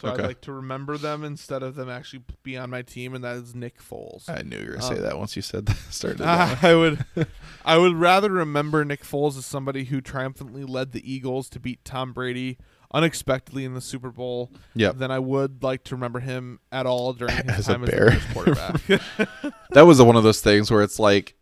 So 0.00 0.08
Okay. 0.08 0.22
I'd 0.22 0.26
like 0.26 0.40
to 0.42 0.52
remember 0.52 0.98
them 0.98 1.24
instead 1.24 1.62
of 1.62 1.74
them 1.74 1.88
actually 1.88 2.22
be 2.42 2.56
on 2.56 2.70
my 2.70 2.82
team, 2.82 3.14
and 3.14 3.24
that 3.24 3.36
is 3.36 3.54
Nick 3.54 3.78
Foles. 3.82 4.28
I 4.28 4.42
knew 4.42 4.58
you 4.58 4.66
were 4.66 4.72
gonna 4.76 4.82
say 4.82 4.96
Um, 4.96 5.02
that 5.02 5.18
once 5.18 5.36
you 5.36 5.42
said 5.42 5.66
that. 5.66 5.76
Started. 5.90 6.18
that. 6.18 6.62
I 6.62 6.74
would, 6.74 7.04
I 7.64 7.78
would 7.78 7.94
rather 7.94 8.30
remember 8.30 8.84
Nick 8.84 9.02
Foles 9.04 9.38
as 9.38 9.46
somebody 9.46 9.84
who 9.84 10.00
triumphantly 10.00 10.64
led 10.64 10.92
the 10.92 11.10
Eagles 11.10 11.48
to 11.50 11.60
beat 11.60 11.84
Tom 11.84 12.12
Brady 12.12 12.58
unexpectedly 12.94 13.64
in 13.64 13.74
the 13.74 13.80
Super 13.80 14.10
Bowl 14.10 14.50
Yep. 14.74 14.98
than 14.98 15.10
I 15.10 15.18
would 15.18 15.62
like 15.62 15.82
to 15.84 15.94
remember 15.96 16.20
him 16.20 16.60
at 16.70 16.86
all 16.86 17.12
during 17.14 17.34
his 17.36 17.44
As 17.58 17.68
a 17.68 17.72
time 17.72 17.84
as 17.84 17.90
Bear. 17.90 18.04
the 18.04 18.10
Bears 18.10 18.24
quarterback. 18.32 19.50
that 19.70 19.82
was 19.86 20.00
one 20.00 20.16
of 20.16 20.22
those 20.22 20.40
things 20.40 20.70
where 20.70 20.82
it's 20.82 20.98
like 20.98 21.34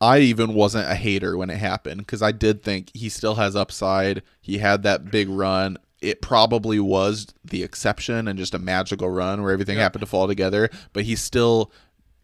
I 0.00 0.18
even 0.18 0.54
wasn't 0.54 0.90
a 0.90 0.96
hater 0.96 1.36
when 1.36 1.50
it 1.50 1.58
happened 1.58 1.98
because 2.00 2.22
I 2.22 2.32
did 2.32 2.62
think 2.64 2.90
he 2.94 3.08
still 3.08 3.36
has 3.36 3.54
upside. 3.54 4.22
He 4.40 4.58
had 4.58 4.82
that 4.82 5.10
big 5.12 5.28
run. 5.28 5.78
It 6.02 6.20
probably 6.20 6.80
was 6.80 7.28
the 7.44 7.62
exception 7.62 8.26
and 8.28 8.38
just 8.38 8.54
a 8.54 8.58
magical 8.58 9.08
run 9.08 9.40
where 9.42 9.52
everything 9.52 9.76
Yeah. 9.76 9.82
happened 9.84 10.00
to 10.00 10.06
fall 10.06 10.26
together, 10.26 10.68
but 10.92 11.04
he 11.04 11.16
still 11.16 11.70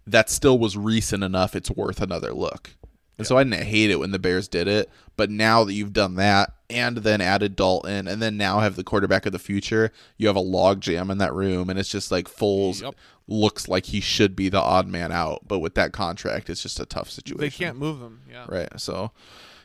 that 0.06 0.30
still 0.30 0.58
was 0.58 0.74
recent 0.76 1.22
enough 1.22 1.54
it's 1.54 1.70
worth 1.70 2.00
another 2.00 2.32
look. 2.32 2.70
And 3.18 3.26
so 3.26 3.36
I 3.36 3.44
didn't 3.44 3.64
hate 3.64 3.90
it 3.90 3.96
when 3.98 4.10
the 4.10 4.18
Bears 4.18 4.48
did 4.48 4.66
it, 4.68 4.88
but 5.16 5.28
now 5.28 5.64
that 5.64 5.72
you've 5.74 5.92
done 5.92 6.14
that 6.14 6.52
and 6.70 6.98
then 6.98 7.20
added 7.20 7.56
Dalton 7.56 8.08
and 8.08 8.22
then 8.22 8.36
now 8.36 8.60
have 8.60 8.76
the 8.76 8.84
quarterback 8.84 9.26
of 9.26 9.32
the 9.32 9.38
future, 9.38 9.90
you 10.16 10.26
have 10.28 10.36
a 10.36 10.40
log 10.40 10.80
jam 10.80 11.10
in 11.10 11.18
that 11.18 11.34
room 11.34 11.68
and 11.68 11.78
it's 11.78 11.88
just 11.90 12.10
like 12.10 12.26
Foles 12.28 12.80
Yep. 12.80 12.94
looks 13.26 13.68
like 13.68 13.86
he 13.86 14.00
should 14.00 14.34
be 14.34 14.48
the 14.48 14.60
odd 14.60 14.86
man 14.88 15.12
out, 15.12 15.46
but 15.46 15.58
with 15.58 15.74
that 15.74 15.92
contract 15.92 16.48
it's 16.48 16.62
just 16.62 16.80
a 16.80 16.86
tough 16.86 17.10
situation. 17.10 17.40
They 17.40 17.50
can't 17.50 17.76
move 17.76 18.00
him. 18.00 18.20
Yeah. 18.30 18.46
Right. 18.48 18.68
So 18.80 19.10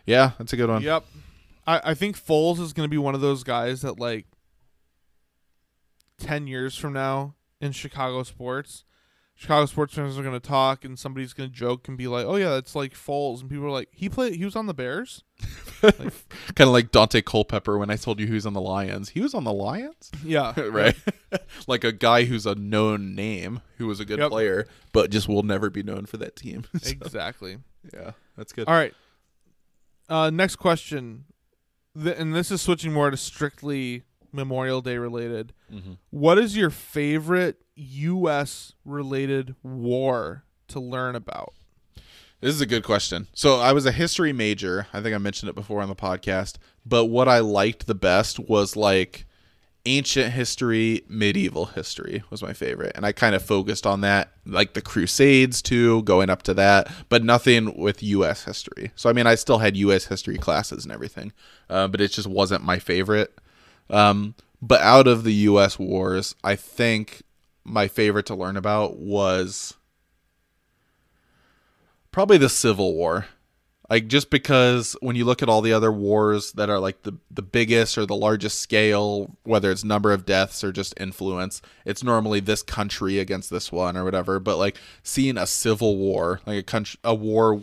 yeah, 0.06 0.32
that's 0.38 0.52
a 0.52 0.58
good 0.58 0.70
one. 0.70 0.82
Yep. 0.82 1.06
I, 1.66 1.82
I 1.84 1.94
think 1.94 2.18
Foles 2.18 2.60
is 2.60 2.74
going 2.74 2.86
to 2.86 2.92
be 2.92 2.98
one 2.98 3.16
of 3.16 3.22
those 3.22 3.44
guys 3.44 3.82
that 3.82 4.00
like 4.00 4.26
10 6.20 6.48
years 6.48 6.76
from 6.76 6.94
now 6.94 7.36
in 7.62 7.72
Chicago 7.72 8.24
sports, 8.24 8.84
Chicago 9.36 9.66
sports 9.66 9.94
fans 9.96 10.18
are 10.18 10.22
going 10.24 10.40
to 10.40 10.48
talk 10.48 10.86
and 10.86 10.98
somebody's 10.98 11.34
going 11.34 11.50
to 11.50 11.56
joke 11.56 11.88
and 11.88 11.98
be 11.98 12.08
like, 12.08 12.26
"Oh 12.26 12.36
yeah, 12.36 12.52
that's 12.52 12.76
like 12.76 12.94
Foles." 12.94 13.42
And 13.42 13.50
people 13.50 13.66
are 13.66 13.72
like, 13.72 13.90
"He 13.92 14.08
played 14.08 14.36
he 14.36 14.46
was 14.46 14.56
on 14.56 14.68
the 14.68 14.74
Bears?" 14.76 15.24
kind 15.82 15.96
of 16.60 16.68
like 16.68 16.92
Daunte 16.92 17.26
Culpepper 17.26 17.78
when 17.78 17.90
I 17.90 17.96
told 17.96 18.20
you 18.20 18.28
he 18.28 18.34
was 18.34 18.46
on 18.46 18.54
the 18.54 18.62
Lions. 18.62 19.10
He 19.10 19.22
was 19.22 19.34
on 19.34 19.44
the 19.44 19.52
Lions? 19.52 20.12
Yeah. 20.24 20.54
right. 20.70 20.96
like 21.68 21.84
a 21.84 21.92
guy 21.92 22.26
who's 22.26 22.46
a 22.46 22.54
known 22.56 23.16
name, 23.16 23.62
who 23.80 23.88
was 23.88 24.00
a 24.00 24.06
good 24.06 24.20
Yep. 24.20 24.30
player, 24.30 24.68
but 24.92 25.10
just 25.10 25.28
will 25.28 25.44
never 25.44 25.70
be 25.72 25.82
known 25.84 26.06
for 26.06 26.18
that 26.18 26.36
team. 26.36 26.66
So, 26.80 26.92
Exactly. 26.92 27.58
yeah, 27.92 28.12
that's 28.38 28.54
good. 28.54 28.68
All 28.68 28.76
right. 28.76 28.94
Uh, 30.08 30.30
next 30.30 30.58
question, 30.58 31.26
Th- 32.02 32.16
and 32.18 32.34
this 32.36 32.52
is 32.52 32.62
switching 32.62 32.92
more 32.94 33.10
to 33.12 33.18
strictly 33.18 34.04
Memorial 34.32 34.82
Day 34.82 34.98
related. 34.98 35.54
Mhm. 35.72 35.98
What 36.10 36.38
is 36.40 36.58
your 36.58 36.70
favorite 36.70 37.62
U.S. 37.76 38.74
related 38.86 39.56
war 39.64 40.44
to 40.70 40.80
learn 40.80 41.16
about? 41.16 41.54
This 42.42 42.54
is 42.56 42.62
a 42.62 42.66
good 42.66 42.84
question. 42.84 43.28
So 43.34 43.60
I 43.60 43.72
was 43.72 43.86
a 43.86 43.92
history 43.92 44.34
major. 44.34 44.88
I 44.92 45.02
think 45.02 45.16
I 45.16 45.18
mentioned 45.18 45.50
it 45.50 45.56
before 45.56 45.82
on 45.82 45.88
the 45.88 45.96
podcast. 45.96 46.56
But 46.86 47.06
what 47.06 47.28
I 47.30 47.40
liked 47.40 47.88
the 47.88 47.96
best 47.96 48.38
was 48.40 48.76
like 48.76 49.26
ancient 49.86 50.32
history, 50.34 51.04
medieval 51.08 51.66
history 51.66 52.24
was 52.30 52.42
my 52.42 52.54
favorite. 52.54 52.94
And 52.96 53.06
I 53.06 53.12
kind 53.12 53.36
of 53.36 53.44
focused 53.44 53.86
on 53.86 54.02
that, 54.02 54.32
like 54.46 54.74
the 54.74 54.82
Crusades 54.82 55.62
too, 55.62 56.04
going 56.04 56.30
up 56.30 56.44
to 56.44 56.54
that, 56.54 56.92
but 57.10 57.24
nothing 57.24 57.78
with 57.78 58.02
U.S. 58.02 58.46
history. 58.46 58.92
So 58.96 59.10
I 59.10 59.14
mean, 59.14 59.28
I 59.28 59.36
still 59.36 59.58
had 59.58 59.76
U.S. 59.78 60.06
history 60.06 60.38
classes 60.38 60.86
and 60.86 60.92
everything, 60.94 61.34
uh, 61.70 61.88
but 61.88 62.02
it 62.02 62.12
just 62.12 62.28
wasn't 62.28 62.64
my 62.64 62.80
favorite. 62.80 63.38
Um, 63.90 64.36
but 64.62 64.82
out 64.82 65.08
of 65.08 65.24
the 65.24 65.34
U.S. 65.34 65.78
wars, 65.78 66.36
I 66.44 66.56
think 66.56 67.24
my 67.66 67.88
favorite 67.88 68.26
to 68.28 68.36
learn 68.36 68.58
about 68.58 68.98
was 68.98 69.74
probably 72.12 72.38
the 72.38 72.50
Civil 72.50 72.94
War. 72.94 73.26
Like 73.90 74.08
just 74.08 74.30
because 74.30 74.96
when 75.02 75.16
you 75.16 75.26
look 75.26 75.44
at 75.44 75.50
all 75.50 75.62
the 75.62 75.74
other 75.74 75.92
wars 75.92 76.54
that 76.54 76.70
are 76.70 76.80
like 76.80 77.04
the 77.04 77.18
the 77.30 77.42
biggest 77.42 77.98
or 77.98 78.06
the 78.06 78.16
largest 78.16 78.62
scale, 78.62 79.36
whether 79.44 79.72
it's 79.72 79.84
number 79.84 80.12
of 80.14 80.26
deaths 80.26 80.64
or 80.64 80.72
just 80.72 80.94
influence, 81.00 81.62
it's 81.86 82.04
normally 82.04 82.40
this 82.40 82.64
country 82.64 83.20
against 83.20 83.50
this 83.50 83.72
one 83.72 83.98
or 83.98 84.04
whatever. 84.04 84.40
But 84.40 84.58
like 84.58 84.78
seeing 85.04 85.38
a 85.38 85.46
civil 85.46 85.98
war, 85.98 86.40
like 86.46 86.60
a 86.60 86.64
country, 86.64 87.00
a 87.04 87.14
war 87.14 87.62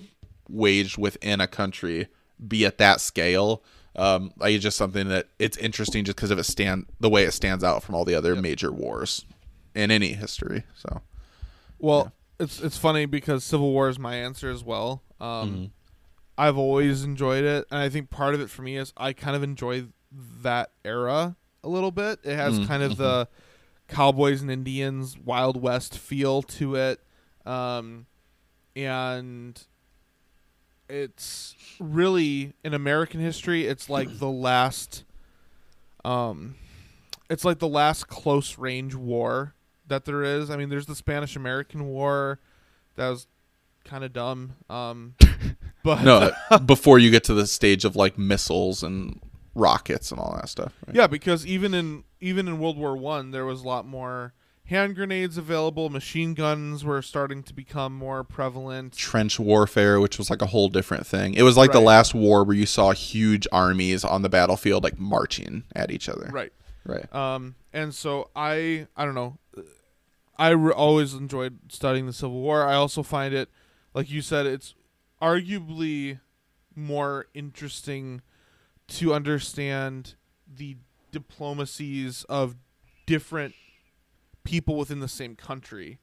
waged 0.48 0.98
within 0.98 1.40
a 1.40 1.46
country, 1.46 2.08
be 2.46 2.66
at 2.66 2.78
that 2.78 3.00
scale, 3.00 3.62
um, 3.96 4.32
like 4.38 4.54
it's 4.54 4.62
just 4.62 4.76
something 4.76 5.08
that 5.08 5.28
it's 5.38 5.56
interesting 5.56 6.04
just 6.04 6.16
because 6.16 6.30
of 6.30 6.38
it 6.38 6.44
stand 6.44 6.86
the 7.00 7.10
way 7.10 7.24
it 7.24 7.32
stands 7.32 7.64
out 7.64 7.82
from 7.82 7.94
all 7.94 8.04
the 8.04 8.14
other 8.14 8.36
major 8.36 8.70
wars 8.70 9.24
in 9.74 9.90
any 9.90 10.12
history. 10.12 10.64
So 10.74 11.00
Well, 11.78 12.12
it's 12.38 12.60
it's 12.60 12.76
funny 12.76 13.06
because 13.06 13.42
Civil 13.42 13.72
War 13.72 13.88
is 13.88 13.98
my 13.98 14.14
answer 14.14 14.50
as 14.50 14.62
well. 14.62 15.02
Um, 15.20 15.72
I've 16.40 16.56
always 16.56 17.04
enjoyed 17.04 17.44
it, 17.44 17.66
and 17.70 17.80
I 17.80 17.88
think 17.88 18.10
part 18.10 18.34
of 18.34 18.40
it 18.40 18.48
for 18.50 18.62
me 18.62 18.76
is 18.76 18.92
I 18.96 19.12
kind 19.12 19.36
of 19.36 19.42
enjoy 19.42 19.86
that 20.42 20.70
era 20.84 21.36
a 21.62 21.68
little 21.68 21.90
bit. 21.90 22.20
It 22.24 22.36
has 22.36 22.58
Mm, 22.58 22.66
kind 22.66 22.82
of 22.82 22.96
the 22.96 23.28
cowboys 23.88 24.40
and 24.42 24.50
Indians 24.50 25.18
Wild 25.18 25.60
West 25.60 25.98
feel 25.98 26.42
to 26.42 26.76
it, 26.76 27.00
um, 27.44 28.06
and 28.74 29.60
it's 30.88 31.54
really 31.78 32.54
in 32.64 32.74
American 32.74 33.20
history. 33.20 33.66
It's 33.66 33.88
like 33.88 34.18
the 34.18 34.28
last, 34.30 35.04
um, 36.04 36.56
it's 37.28 37.44
like 37.44 37.58
the 37.58 37.68
last 37.68 38.08
close 38.08 38.58
range 38.58 38.94
war 38.94 39.54
that 39.86 40.04
there 40.04 40.22
is. 40.22 40.50
I 40.50 40.56
mean, 40.56 40.68
there's 40.68 40.86
the 40.86 40.94
Spanish 40.94 41.36
American 41.36 41.86
War 41.86 42.40
that 42.96 43.08
was 43.08 43.26
kind 43.84 44.04
of 44.04 44.12
dumb. 44.12 44.54
Um, 44.68 45.14
but 45.82 46.02
no, 46.02 46.30
before 46.66 46.98
you 46.98 47.10
get 47.10 47.24
to 47.24 47.34
the 47.34 47.46
stage 47.46 47.84
of 47.84 47.96
like 47.96 48.18
missiles 48.18 48.82
and 48.82 49.20
rockets 49.54 50.10
and 50.10 50.20
all 50.20 50.34
that 50.36 50.48
stuff. 50.48 50.72
right? 50.86 50.96
yeah, 50.96 51.06
because 51.06 51.46
even 51.46 51.74
in 51.74 52.04
even 52.20 52.48
in 52.48 52.58
World 52.58 52.76
War 52.78 52.96
One, 52.96 53.30
there 53.30 53.44
was 53.44 53.62
a 53.62 53.66
lot 53.66 53.86
more 53.86 54.34
hand 54.64 54.94
grenades 54.94 55.36
available. 55.36 55.90
Machine 55.90 56.32
guns 56.34 56.84
were 56.84 57.02
starting 57.02 57.42
to 57.42 57.52
become 57.52 57.92
more 57.92 58.22
prevalent. 58.22 58.96
Trench 58.96 59.38
warfare, 59.40 60.00
which 60.00 60.16
was 60.16 60.30
like 60.30 60.42
a 60.42 60.46
whole 60.46 60.68
different 60.68 61.06
thing. 61.06 61.34
It 61.34 61.42
was 61.42 61.56
like 61.56 61.72
the 61.72 61.80
last 61.80 62.14
war 62.14 62.44
where 62.44 62.56
you 62.56 62.66
saw 62.66 62.92
huge 62.92 63.48
armies 63.50 64.04
on 64.04 64.22
the 64.22 64.28
battlefield, 64.28 64.84
like 64.84 64.98
marching 64.98 65.64
at 65.74 65.90
each 65.90 66.08
other. 66.08 66.30
Right. 66.32 66.52
Right. 66.84 67.12
Um, 67.14 67.56
and 67.72 67.94
so 67.94 68.30
I 68.34 68.86
I 68.96 69.04
don't 69.04 69.14
know. 69.14 69.38
I 70.38 70.50
re- 70.50 70.72
always 70.72 71.12
enjoyed 71.12 71.58
studying 71.68 72.06
the 72.06 72.14
Civil 72.14 72.40
War. 72.40 72.64
I 72.64 72.74
also 72.74 73.02
find 73.02 73.34
it, 73.34 73.50
like 73.92 74.10
you 74.10 74.22
said, 74.22 74.46
it's 74.46 74.74
arguably 75.20 76.20
more 76.74 77.26
interesting 77.34 78.22
to 78.88 79.12
understand 79.14 80.14
the 80.46 80.76
diplomacies 81.12 82.24
of 82.24 82.56
different 83.06 83.54
people 84.44 84.76
within 84.76 85.00
the 85.00 85.08
same 85.08 85.36
country 85.36 85.98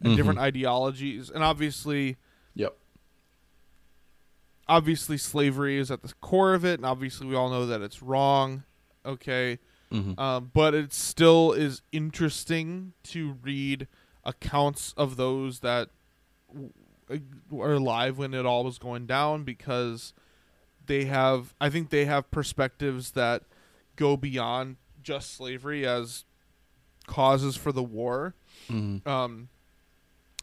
and 0.00 0.12
Mhm. 0.12 0.16
different 0.16 0.38
ideologies. 0.38 1.30
And 1.30 1.42
obviously, 1.42 2.16
Yep. 2.54 2.76
obviously, 4.68 5.18
slavery 5.18 5.78
is 5.78 5.90
at 5.90 6.02
the 6.02 6.12
core 6.20 6.54
of 6.54 6.64
it, 6.64 6.78
and 6.78 6.86
obviously, 6.86 7.26
we 7.26 7.34
all 7.34 7.50
know 7.50 7.66
that 7.66 7.80
it's 7.80 8.02
wrong. 8.02 8.64
Okay. 9.04 9.58
Mhm. 9.90 10.16
um, 10.20 10.52
but 10.54 10.72
it 10.72 10.92
still 10.92 11.50
is 11.50 11.82
interesting 11.90 12.92
to 13.02 13.32
read 13.42 13.88
accounts 14.22 14.92
of 14.96 15.16
those 15.16 15.60
that 15.60 15.90
w- 16.46 16.72
were 17.50 17.74
alive 17.74 18.18
when 18.18 18.34
it 18.34 18.46
all 18.46 18.64
was 18.64 18.78
going 18.78 19.06
down 19.06 19.42
because 19.44 20.12
they 20.86 21.04
have 21.06 21.54
i 21.60 21.68
think 21.70 21.90
they 21.90 22.04
have 22.04 22.30
perspectives 22.30 23.12
that 23.12 23.42
go 23.96 24.16
beyond 24.16 24.76
just 25.02 25.34
slavery 25.34 25.86
as 25.86 26.24
causes 27.06 27.56
for 27.56 27.72
the 27.72 27.82
war 27.82 28.34
Mhm. 28.70 29.06
um, 29.06 29.48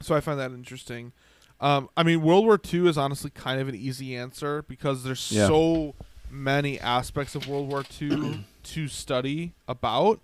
so 0.02 0.14
I 0.16 0.20
find 0.20 0.40
that 0.40 0.52
interesting. 0.52 1.12
Um, 1.60 1.90
I 1.98 2.04
mean, 2.04 2.22
World 2.22 2.46
War 2.46 2.60
II 2.72 2.88
is 2.88 2.98
honestly 3.00 3.32
kind 3.32 3.60
of 3.60 3.68
an 3.68 3.74
easy 3.74 4.16
answer 4.16 4.62
because 4.62 5.04
there's 5.04 5.32
Yeah. 5.32 5.48
so 5.48 5.96
many 6.30 6.80
aspects 6.80 7.34
of 7.34 7.48
World 7.48 7.68
War 7.72 7.84
II 8.00 8.44
to 8.64 8.88
study 8.88 9.54
about. 9.68 10.20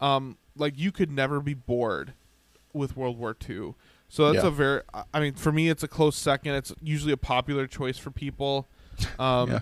Um, 0.00 0.36
like 0.56 0.76
you 0.76 0.92
could 0.92 1.10
never 1.10 1.40
be 1.40 1.54
bored 1.54 2.12
with 2.74 2.96
World 2.96 3.16
War 3.18 3.34
II. 3.48 3.74
So 4.08 4.32
that's 4.32 4.42
Yeah. 4.44 4.48
a 4.48 4.50
very. 4.52 4.80
I- 5.12 5.20
mean, 5.20 5.34
for 5.34 5.52
me, 5.52 5.68
it's 5.68 5.82
a 5.82 5.88
close 5.88 6.16
second. 6.16 6.54
It's 6.54 6.72
usually 6.82 7.12
a 7.12 7.16
popular 7.18 7.66
choice 7.66 7.98
for 7.98 8.10
people. 8.10 8.66
Um, 9.18 9.50
Yeah. 9.50 9.58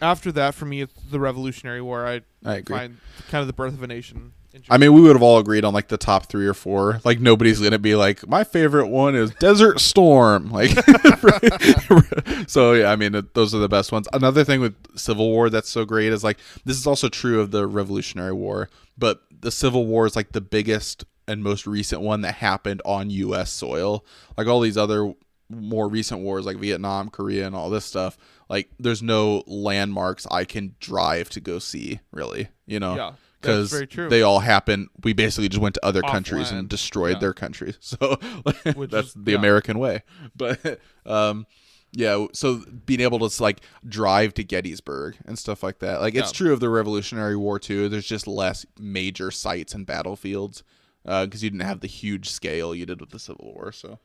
After 0.00 0.30
that, 0.32 0.54
for 0.54 0.64
me, 0.64 0.80
it's 0.82 0.94
the 1.10 1.18
Revolutionary 1.18 1.82
War. 1.82 2.06
I 2.06 2.20
I 2.44 2.56
agree. 2.56 2.76
find 2.76 2.96
kind 3.30 3.40
of 3.42 3.46
the 3.48 3.52
birth 3.52 3.74
of 3.74 3.82
a 3.82 3.86
nation. 3.88 4.32
I 4.70 4.78
mean, 4.78 4.92
we 4.92 5.00
would 5.02 5.14
have 5.14 5.22
all 5.22 5.38
agreed 5.38 5.64
on 5.64 5.74
like 5.74 5.88
the 5.88 5.96
top 5.98 6.26
three 6.26 6.46
or 6.46 6.54
four. 6.54 7.00
Like 7.04 7.20
nobody's 7.20 7.60
gonna 7.60 7.78
be 7.78 7.94
like, 7.94 8.26
my 8.28 8.44
favorite 8.44 8.86
one 8.88 9.14
is 9.14 9.30
Desert 9.34 9.80
Storm. 9.80 10.50
Like, 10.52 10.70
so 12.48 12.72
yeah, 12.72 12.90
I 12.90 12.96
mean, 12.96 13.20
those 13.34 13.54
are 13.54 13.58
the 13.58 13.68
best 13.68 13.92
ones. 13.92 14.08
Another 14.12 14.44
thing 14.44 14.60
with 14.60 14.74
Civil 14.98 15.28
War 15.30 15.50
that's 15.50 15.68
so 15.68 15.84
great 15.84 16.12
is 16.12 16.24
like 16.24 16.38
this 16.64 16.76
is 16.76 16.86
also 16.86 17.08
true 17.08 17.40
of 17.40 17.50
the 17.50 17.66
Revolutionary 17.66 18.32
War, 18.32 18.68
but 18.96 19.22
the 19.40 19.50
Civil 19.50 19.86
War 19.86 20.06
is 20.06 20.16
like 20.16 20.32
the 20.32 20.40
biggest 20.40 21.04
and 21.28 21.44
most 21.44 21.66
recent 21.66 22.00
one 22.02 22.22
that 22.22 22.34
happened 22.36 22.82
on 22.84 23.10
U.S. 23.10 23.52
soil. 23.52 24.04
Like 24.36 24.46
all 24.48 24.60
these 24.60 24.76
other 24.76 25.12
more 25.50 25.88
recent 25.88 26.20
wars, 26.20 26.44
like 26.44 26.56
Vietnam, 26.58 27.08
Korea, 27.08 27.46
and 27.46 27.54
all 27.54 27.70
this 27.70 27.84
stuff. 27.84 28.18
Like, 28.48 28.70
there's 28.78 29.02
no 29.02 29.42
landmarks 29.46 30.26
I 30.30 30.44
can 30.44 30.74
drive 30.80 31.28
to 31.30 31.40
go 31.40 31.58
see. 31.58 32.00
Really, 32.12 32.48
you 32.66 32.80
know 32.80 32.96
Yeah, 32.96 33.12
because 33.40 33.70
they 34.10 34.22
all 34.22 34.40
happen. 34.40 34.88
We 35.04 35.12
basically 35.12 35.48
just 35.48 35.60
went 35.60 35.74
to 35.76 35.84
other 35.86 36.04
Off 36.04 36.10
countries 36.10 36.46
land. 36.48 36.58
and 36.60 36.68
destroyed 36.68 37.14
Yeah. 37.14 37.20
their 37.20 37.34
countries. 37.34 37.78
So 37.80 38.16
that's 38.44 39.08
is- 39.08 39.14
the 39.14 39.32
yeah. 39.32 39.38
American 39.38 39.78
way. 39.78 40.02
But 40.36 40.80
um, 41.06 41.46
yeah. 41.92 42.26
So 42.32 42.62
being 42.86 43.00
able 43.00 43.26
to 43.28 43.42
like 43.42 43.60
drive 43.86 44.34
to 44.34 44.44
Gettysburg 44.44 45.16
and 45.24 45.38
stuff 45.38 45.62
like 45.62 45.78
that, 45.80 46.00
like 46.00 46.14
it's 46.14 46.32
true 46.32 46.52
of 46.52 46.60
the 46.60 46.68
Revolutionary 46.68 47.36
War 47.36 47.58
too. 47.58 47.88
There's 47.88 48.06
just 48.06 48.26
less 48.26 48.66
major 48.78 49.30
sites 49.30 49.74
and 49.74 49.86
battlefields 49.86 50.62
because 51.04 51.42
you 51.42 51.50
didn't 51.50 51.66
have 51.66 51.80
the 51.80 51.86
huge 51.86 52.28
scale 52.30 52.74
you 52.74 52.84
did 52.86 53.00
with 53.00 53.10
the 53.10 53.18
Civil 53.18 53.52
War. 53.54 53.72
So 53.72 53.98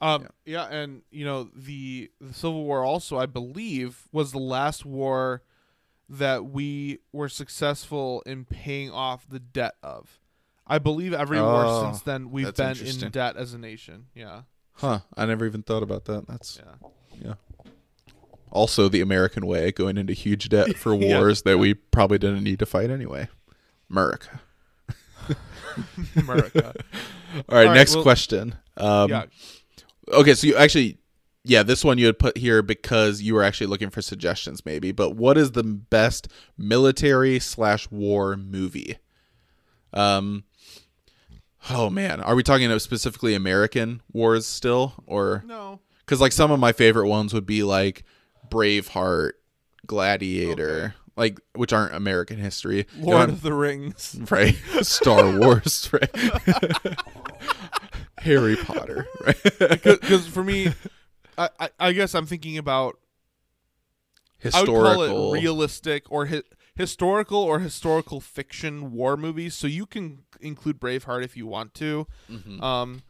Um, 0.00 0.28
yeah. 0.44 0.66
and 0.66 1.02
you 1.10 1.24
know 1.24 1.50
the 1.54 2.10
the 2.20 2.34
Civil 2.34 2.64
War 2.64 2.84
also, 2.84 3.18
I 3.18 3.26
believe, 3.26 4.08
was 4.12 4.32
the 4.32 4.38
last 4.38 4.84
war 4.84 5.42
that 6.08 6.46
we 6.46 6.98
were 7.12 7.28
successful 7.28 8.22
in 8.24 8.44
paying 8.44 8.90
off 8.90 9.28
the 9.28 9.38
debt 9.40 9.74
of. 9.82 10.18
I 10.66 10.78
believe 10.78 11.12
every 11.14 11.40
war 11.40 11.64
Oh, 11.66 11.82
since 11.84 12.02
then 12.02 12.30
we've 12.30 12.54
been 12.54 12.76
in 12.78 13.10
debt 13.10 13.36
as 13.36 13.54
a 13.54 13.58
nation. 13.58 14.06
Yeah, 14.14 14.42
Huh. 14.74 15.00
I 15.16 15.26
never 15.26 15.46
even 15.46 15.62
thought 15.62 15.82
about 15.82 16.04
that. 16.06 16.26
That's 16.28 16.58
yeah. 16.64 16.88
yeah. 17.24 17.34
Also 18.50 18.88
the 18.88 19.00
American 19.02 19.46
way, 19.46 19.70
going 19.72 19.98
into 19.98 20.12
huge 20.14 20.48
debt 20.48 20.76
for 20.76 20.94
Yeah. 20.94 21.18
wars 21.18 21.42
that 21.42 21.58
we 21.58 21.74
probably 21.74 22.18
didn't 22.18 22.44
need 22.44 22.58
to 22.60 22.66
fight 22.66 22.90
anyway. 22.90 23.28
America. 23.90 24.40
America. 26.16 26.74
All 27.34 27.42
right, 27.56 27.66
right, 27.66 27.74
next 27.74 27.94
well- 27.94 28.02
question. 28.02 28.54
Um 28.76 29.10
yeah, 29.10 29.24
Okay, 30.12 30.34
so 30.34 30.46
you 30.46 30.56
actually, 30.56 30.98
yeah, 31.44 31.62
this 31.62 31.84
one 31.84 31.98
you 31.98 32.06
had 32.06 32.18
put 32.18 32.36
here 32.36 32.62
because 32.62 33.20
you 33.22 33.34
were 33.34 33.42
actually 33.42 33.66
looking 33.66 33.90
for 33.90 34.02
suggestions, 34.02 34.64
maybe. 34.64 34.92
But 34.92 35.16
what 35.16 35.36
is 35.36 35.52
the 35.52 35.62
best 35.62 36.28
military 36.56 37.38
slash 37.38 37.90
war 37.90 38.36
movie? 38.36 38.98
Um, 39.92 40.44
oh 41.70 41.90
man, 41.90 42.20
are 42.20 42.34
we 42.34 42.42
talking 42.42 42.66
about 42.66 42.82
specifically 42.82 43.34
American 43.34 44.02
wars 44.12 44.46
still, 44.46 44.94
or 45.06 45.44
no. 45.46 45.80
because 46.00 46.20
like 46.20 46.32
some 46.32 46.50
of 46.50 46.60
my 46.60 46.72
favorite 46.72 47.08
ones 47.08 47.32
would 47.32 47.46
be 47.46 47.62
like 47.62 48.04
Braveheart, 48.50 49.32
Gladiator. 49.86 50.94
Like 51.18 51.38
which 51.54 51.72
aren't 51.72 51.94
American 51.94 52.38
history. 52.38 52.86
Lord 52.96 53.24
Um, 53.28 53.30
of 53.30 53.42
the 53.42 53.52
Rings. 53.52 54.16
right? 54.30 54.56
Star 54.82 55.38
Wars, 55.38 55.90
right? 55.92 56.16
Harry 58.18 58.56
Potter, 58.56 59.06
right? 59.26 59.36
Because 59.58 60.26
for 60.26 60.42
me, 60.42 60.72
I, 61.36 61.48
I 61.60 61.68
I 61.78 61.92
guess 61.92 62.14
I'm 62.14 62.26
thinking 62.26 62.58
about 62.58 62.98
I 64.52 64.60
would 64.60 64.66
call 64.66 65.00
Historical. 65.00 65.34
it 65.34 65.40
realistic 65.40 66.04
or 66.10 66.26
hi- 66.26 66.42
historical 66.76 67.38
or 67.38 67.58
historical 67.60 68.20
fiction 68.20 68.92
war 68.92 69.16
movies. 69.16 69.54
So 69.54 69.66
you 69.66 69.86
can 69.86 70.24
include 70.40 70.80
Braveheart 70.80 71.24
if 71.24 71.36
you 71.36 71.46
want 71.46 71.74
to. 71.74 72.06
Mhm. 72.30 72.62
Um, 72.62 73.02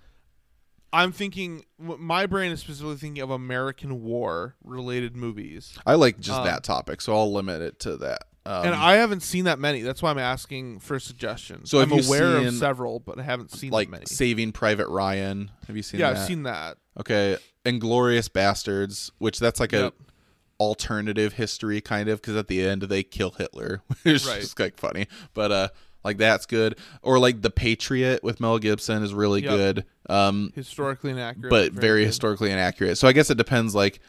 I'm 0.92 1.12
thinking 1.12 1.64
my 1.78 2.26
brain 2.26 2.50
is 2.52 2.60
specifically 2.60 2.96
thinking 2.96 3.22
of 3.22 3.30
American 3.30 4.02
war 4.02 4.56
related 4.64 5.14
movies, 5.16 5.76
I 5.86 5.94
like 5.94 6.18
just 6.18 6.38
Um, 6.40 6.46
that 6.46 6.64
topic, 6.64 7.00
so 7.00 7.14
I'll 7.16 7.32
limit 7.32 7.60
it 7.62 7.78
to 7.80 7.96
that. 7.98 8.24
Um, 8.46 8.64
and 8.66 8.74
I 8.74 8.94
haven't 8.96 9.22
seen 9.22 9.44
that 9.44 9.58
many. 9.58 9.82
That's 9.82 10.00
why 10.00 10.10
I'm 10.10 10.18
asking 10.18 10.80
for 10.80 10.98
suggestions. 10.98 11.70
So 11.70 11.80
I'm 11.80 11.92
aware 11.92 12.36
of 12.38 12.54
several, 12.54 12.98
but 13.00 13.18
I 13.18 13.22
haven't 13.22 13.50
seen 13.50 13.70
like 13.70 13.88
that 13.88 13.92
many. 13.92 14.06
Saving 14.06 14.52
Private 14.52 14.88
Ryan. 14.88 15.50
Have 15.66 15.76
you 15.76 15.82
seen 15.82 16.00
that? 16.00 16.06
yeah, 16.06 16.12
that? 16.14 16.20
I've 16.20 16.26
seen 16.26 16.42
that. 16.44 16.78
Okay, 16.98 17.36
Inglourious 17.66 18.30
Basterds, 18.30 19.10
which 19.18 19.38
that's 19.38 19.60
like 19.60 19.72
Yep. 19.72 19.92
a 20.00 20.62
alternative 20.62 21.34
history 21.34 21.80
kind 21.80 22.08
of 22.08 22.20
because 22.20 22.36
at 22.36 22.48
the 22.48 22.66
end 22.66 22.82
they 22.82 23.02
kill 23.02 23.30
Hitler, 23.32 23.82
which 23.88 24.06
is 24.06 24.26
Right. 24.26 24.40
just 24.40 24.58
like 24.58 24.78
funny. 24.78 25.06
But 25.34 25.52
uh, 25.52 25.68
like 26.04 26.16
that's 26.18 26.46
good. 26.46 26.78
Or 27.02 27.18
like 27.18 27.42
The 27.42 27.50
Patriot 27.50 28.22
with 28.22 28.40
Mel 28.40 28.58
Gibson 28.58 29.02
is 29.02 29.12
really 29.14 29.42
Yep. 29.42 29.50
good. 29.50 29.84
Um, 30.08 30.52
Historically 30.54 31.10
inaccurate, 31.10 31.50
but 31.50 31.72
very 31.72 32.00
good. 32.02 32.06
historically 32.06 32.50
inaccurate. 32.50 32.96
So 32.96 33.08
I 33.08 33.12
guess 33.12 33.30
it 33.30 33.36
depends. 33.38 33.74
Like, 33.74 34.00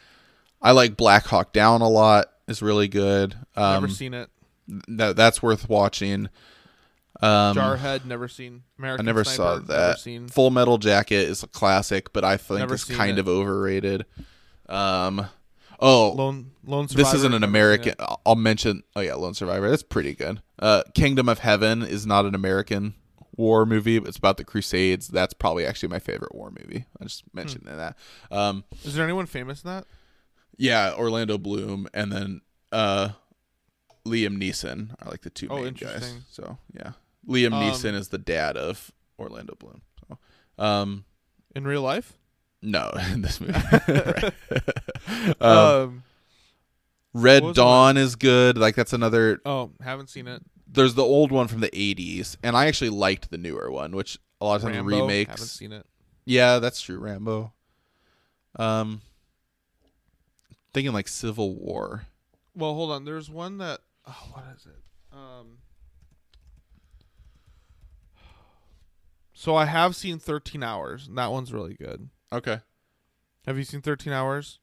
I 0.62 0.72
like 0.72 0.96
Black 0.96 1.26
Hawk 1.26 1.52
Down 1.52 1.80
a 1.82 1.88
lot. 1.88 2.26
Is 2.48 2.62
really 2.62 2.88
good. 2.88 3.34
Um, 3.56 3.82
Never 3.82 3.88
seen 3.88 4.12
it. 4.14 4.28
that 4.88 5.14
that's 5.16 5.42
worth 5.42 5.68
watching. 5.68 6.28
Um, 7.22 7.54
Jarhead, 7.56 8.06
never 8.06 8.28
seen. 8.28 8.62
American 8.78 9.04
I 9.04 9.08
never 9.08 9.24
Sniper, 9.24 9.36
saw 9.36 9.54
Never 9.56 9.66
that. 9.66 9.98
seen. 10.00 10.26
Full 10.28 10.50
Metal 10.50 10.78
Jacket 10.78 11.28
is 11.28 11.42
a 11.42 11.46
classic, 11.46 12.12
but 12.12 12.24
I 12.24 12.36
think 12.38 12.60
Never 12.60 12.74
it's 12.74 12.84
kind 12.84 13.18
it. 13.18 13.20
of 13.20 13.28
overrated. 13.28 14.06
Um, 14.68 15.26
oh, 15.80 16.12
Lone 16.12 16.52
Lone 16.64 16.88
Survivor. 16.88 17.04
this 17.04 17.14
isn't 17.14 17.34
an 17.34 17.42
American. 17.44 17.92
it. 17.92 18.00
I'll- 18.24 18.36
mention. 18.36 18.82
Oh 18.94 19.00
yeah, 19.00 19.14
Lone 19.14 19.34
Survivor. 19.34 19.68
That's 19.70 19.82
pretty 19.82 20.14
good. 20.14 20.40
Uh, 20.58 20.82
Kingdom 20.94 21.28
of 21.28 21.40
Heaven 21.40 21.82
is 21.82 22.06
not 22.06 22.24
an 22.26 22.34
American 22.34 22.94
war 23.36 23.64
movie. 23.66 23.98
But 23.98 24.08
it's 24.08 24.18
about 24.18 24.36
the 24.36 24.44
Crusades. 24.44 25.08
That's 25.08 25.32
probably 25.34 25.64
actually 25.66 25.88
my 25.88 25.98
favorite 25.98 26.34
war 26.34 26.50
movie. 26.50 26.86
I 27.00 27.04
just 27.04 27.22
Hmm. 27.24 27.36
mentioned 27.36 27.64
that. 27.66 27.96
Um, 28.30 28.64
Is 28.84 28.94
there 28.94 29.04
anyone 29.04 29.26
famous 29.26 29.62
in 29.64 29.70
that? 29.70 29.86
yeah, 30.58 30.92
Orlando 30.94 31.38
Bloom, 31.38 31.88
and 31.94 32.12
then 32.12 32.40
uh, 32.72 33.10
Liam 34.06 34.36
Neeson 34.38 34.94
are 35.02 35.10
like 35.10 35.22
the 35.22 35.30
two 35.30 35.48
Oh, 35.50 35.62
main 35.62 35.74
guys. 35.74 36.14
So 36.30 36.58
yeah, 36.74 36.92
Liam 37.26 37.52
Um, 37.52 37.62
Neeson 37.62 37.94
is 37.94 38.08
the 38.08 38.18
dad 38.18 38.56
of 38.56 38.92
Orlando 39.18 39.54
Bloom. 39.58 39.82
So, 40.08 40.18
um, 40.62 41.04
In 41.56 41.66
real 41.66 41.82
life? 41.82 42.14
No, 42.62 42.92
in 43.12 43.22
this 43.22 43.40
movie. 43.40 43.54
um, 45.40 45.48
Um, 45.48 46.02
Red 47.12 47.42
what 47.42 47.48
was 47.48 47.56
the 47.56 47.62
Dawn 47.62 47.96
is 47.96 48.16
good. 48.16 48.56
Like 48.58 48.74
that's 48.76 48.92
another. 48.92 49.40
oh, 49.44 49.72
haven't 49.82 50.10
seen 50.10 50.28
it. 50.28 50.42
There's 50.72 50.94
the 50.94 51.02
old 51.02 51.32
one 51.32 51.48
from 51.48 51.60
the 51.60 51.70
'80s, 51.70 52.36
and 52.42 52.56
I 52.56 52.66
actually 52.66 52.90
liked 52.90 53.30
the 53.30 53.38
newer 53.38 53.70
one, 53.70 53.96
which 53.96 54.18
a 54.40 54.44
lot 54.46 54.56
of 54.56 54.62
times 54.62 54.76
Rambo, 54.76 55.00
remakes. 55.02 55.30
Haven't 55.30 55.46
seen 55.46 55.72
it. 55.72 55.84
Yeah, 56.24 56.60
that's 56.60 56.80
true. 56.80 56.98
Rambo. 56.98 57.52
Um, 58.56 59.00
thinking 60.72 60.92
like 60.92 61.08
Civil 61.08 61.54
War. 61.56 62.06
Well, 62.54 62.74
hold 62.74 62.92
on. 62.92 63.04
There's 63.04 63.28
one 63.28 63.58
that. 63.58 63.80
Oh, 64.06 64.28
what 64.32 64.44
is 64.56 64.66
it? 64.66 64.78
Um. 65.12 65.58
So 69.32 69.56
I 69.56 69.64
have 69.64 69.96
seen 69.96 70.18
13 70.18 70.62
Hours, 70.62 71.08
and 71.08 71.16
that 71.16 71.32
one's 71.32 71.52
really 71.52 71.74
good. 71.74 72.10
Okay. 72.32 72.60
Have 73.46 73.58
you 73.58 73.64
seen 73.64 73.80
13 73.82 74.12
Hours? 74.12 74.58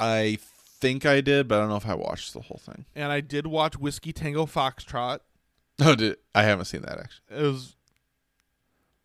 I 0.00 0.38
think 0.80 1.04
I 1.06 1.20
did, 1.20 1.48
but 1.48 1.56
I 1.56 1.60
don't 1.60 1.70
know 1.70 1.76
if 1.76 1.86
I 1.86 1.94
watched 1.94 2.32
the 2.34 2.40
whole 2.40 2.60
thing. 2.64 2.84
And 2.94 3.10
I 3.10 3.20
did 3.20 3.46
watch 3.46 3.76
Whiskey 3.78 4.12
Tango 4.12 4.46
Foxtrot. 4.46 5.20
Oh, 5.80 5.94
did 5.94 6.16
I 6.34 6.42
haven't 6.42 6.66
seen 6.66 6.82
that 6.82 6.98
actually. 6.98 7.38
It 7.38 7.42
was 7.42 7.76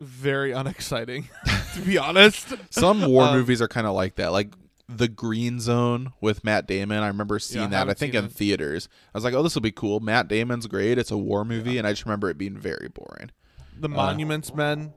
very 0.01 0.51
unexciting, 0.51 1.29
to 1.75 1.81
be 1.81 1.97
honest. 1.97 2.53
Some 2.71 3.05
war 3.05 3.25
Um, 3.25 3.35
movies 3.37 3.61
are 3.61 3.67
kind 3.67 3.87
of 3.87 3.93
like 3.93 4.15
that, 4.15 4.31
like 4.31 4.53
The 4.89 5.07
Green 5.07 5.59
Zone 5.59 6.13
with 6.19 6.43
Matt 6.43 6.67
Damon. 6.67 6.99
I 7.03 7.07
remember 7.07 7.39
seeing 7.39 7.65
I 7.65 7.85
that. 7.85 7.89
I 7.89 7.93
think 7.93 8.13
in 8.13 8.25
it. 8.25 8.31
theaters. 8.31 8.89
I 9.13 9.17
was 9.17 9.23
like, 9.23 9.33
"Oh, 9.33 9.41
this 9.43 9.55
will 9.55 9.61
be 9.61 9.71
cool." 9.71 9.99
Matt 9.99 10.27
Damon's 10.27 10.67
great. 10.67 10.97
It's 10.97 11.11
a 11.11 11.17
war 11.17 11.45
movie, 11.45 11.77
and 11.77 11.87
I 11.87 11.91
just 11.93 12.05
remember 12.05 12.29
it 12.29 12.37
being 12.37 12.57
very 12.57 12.89
boring. 12.89 13.31
The 13.79 13.89
Monuments 13.89 14.53
Men. 14.53 14.93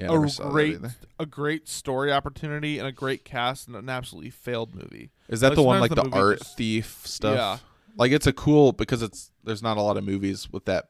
Yeah, 0.00 0.46
a 0.46 0.50
great, 0.50 0.78
a 1.18 1.26
great 1.26 1.68
story 1.68 2.12
opportunity 2.12 2.78
and 2.78 2.86
a 2.88 2.92
great 2.92 3.24
cast 3.24 3.66
and 3.68 3.76
an 3.76 3.88
absolutely 3.88 4.30
failed 4.30 4.74
movie. 4.74 5.10
Is 5.28 5.40
that 5.40 5.48
like, 5.50 5.56
the 5.56 5.62
one 5.62 5.80
like 5.80 5.94
the 5.94 6.02
the, 6.02 6.10
art 6.16 6.38
just- 6.38 6.56
thief 6.56 7.00
stuff? 7.04 7.36
Yeah. 7.36 7.58
Like 7.96 8.12
it's 8.12 8.26
a 8.26 8.32
cool 8.32 8.72
because 8.72 9.02
it's 9.02 9.30
there's 9.44 9.62
not 9.62 9.76
a 9.76 9.82
lot 9.82 9.96
of 9.96 10.04
movies 10.04 10.50
with 10.50 10.64
that 10.66 10.88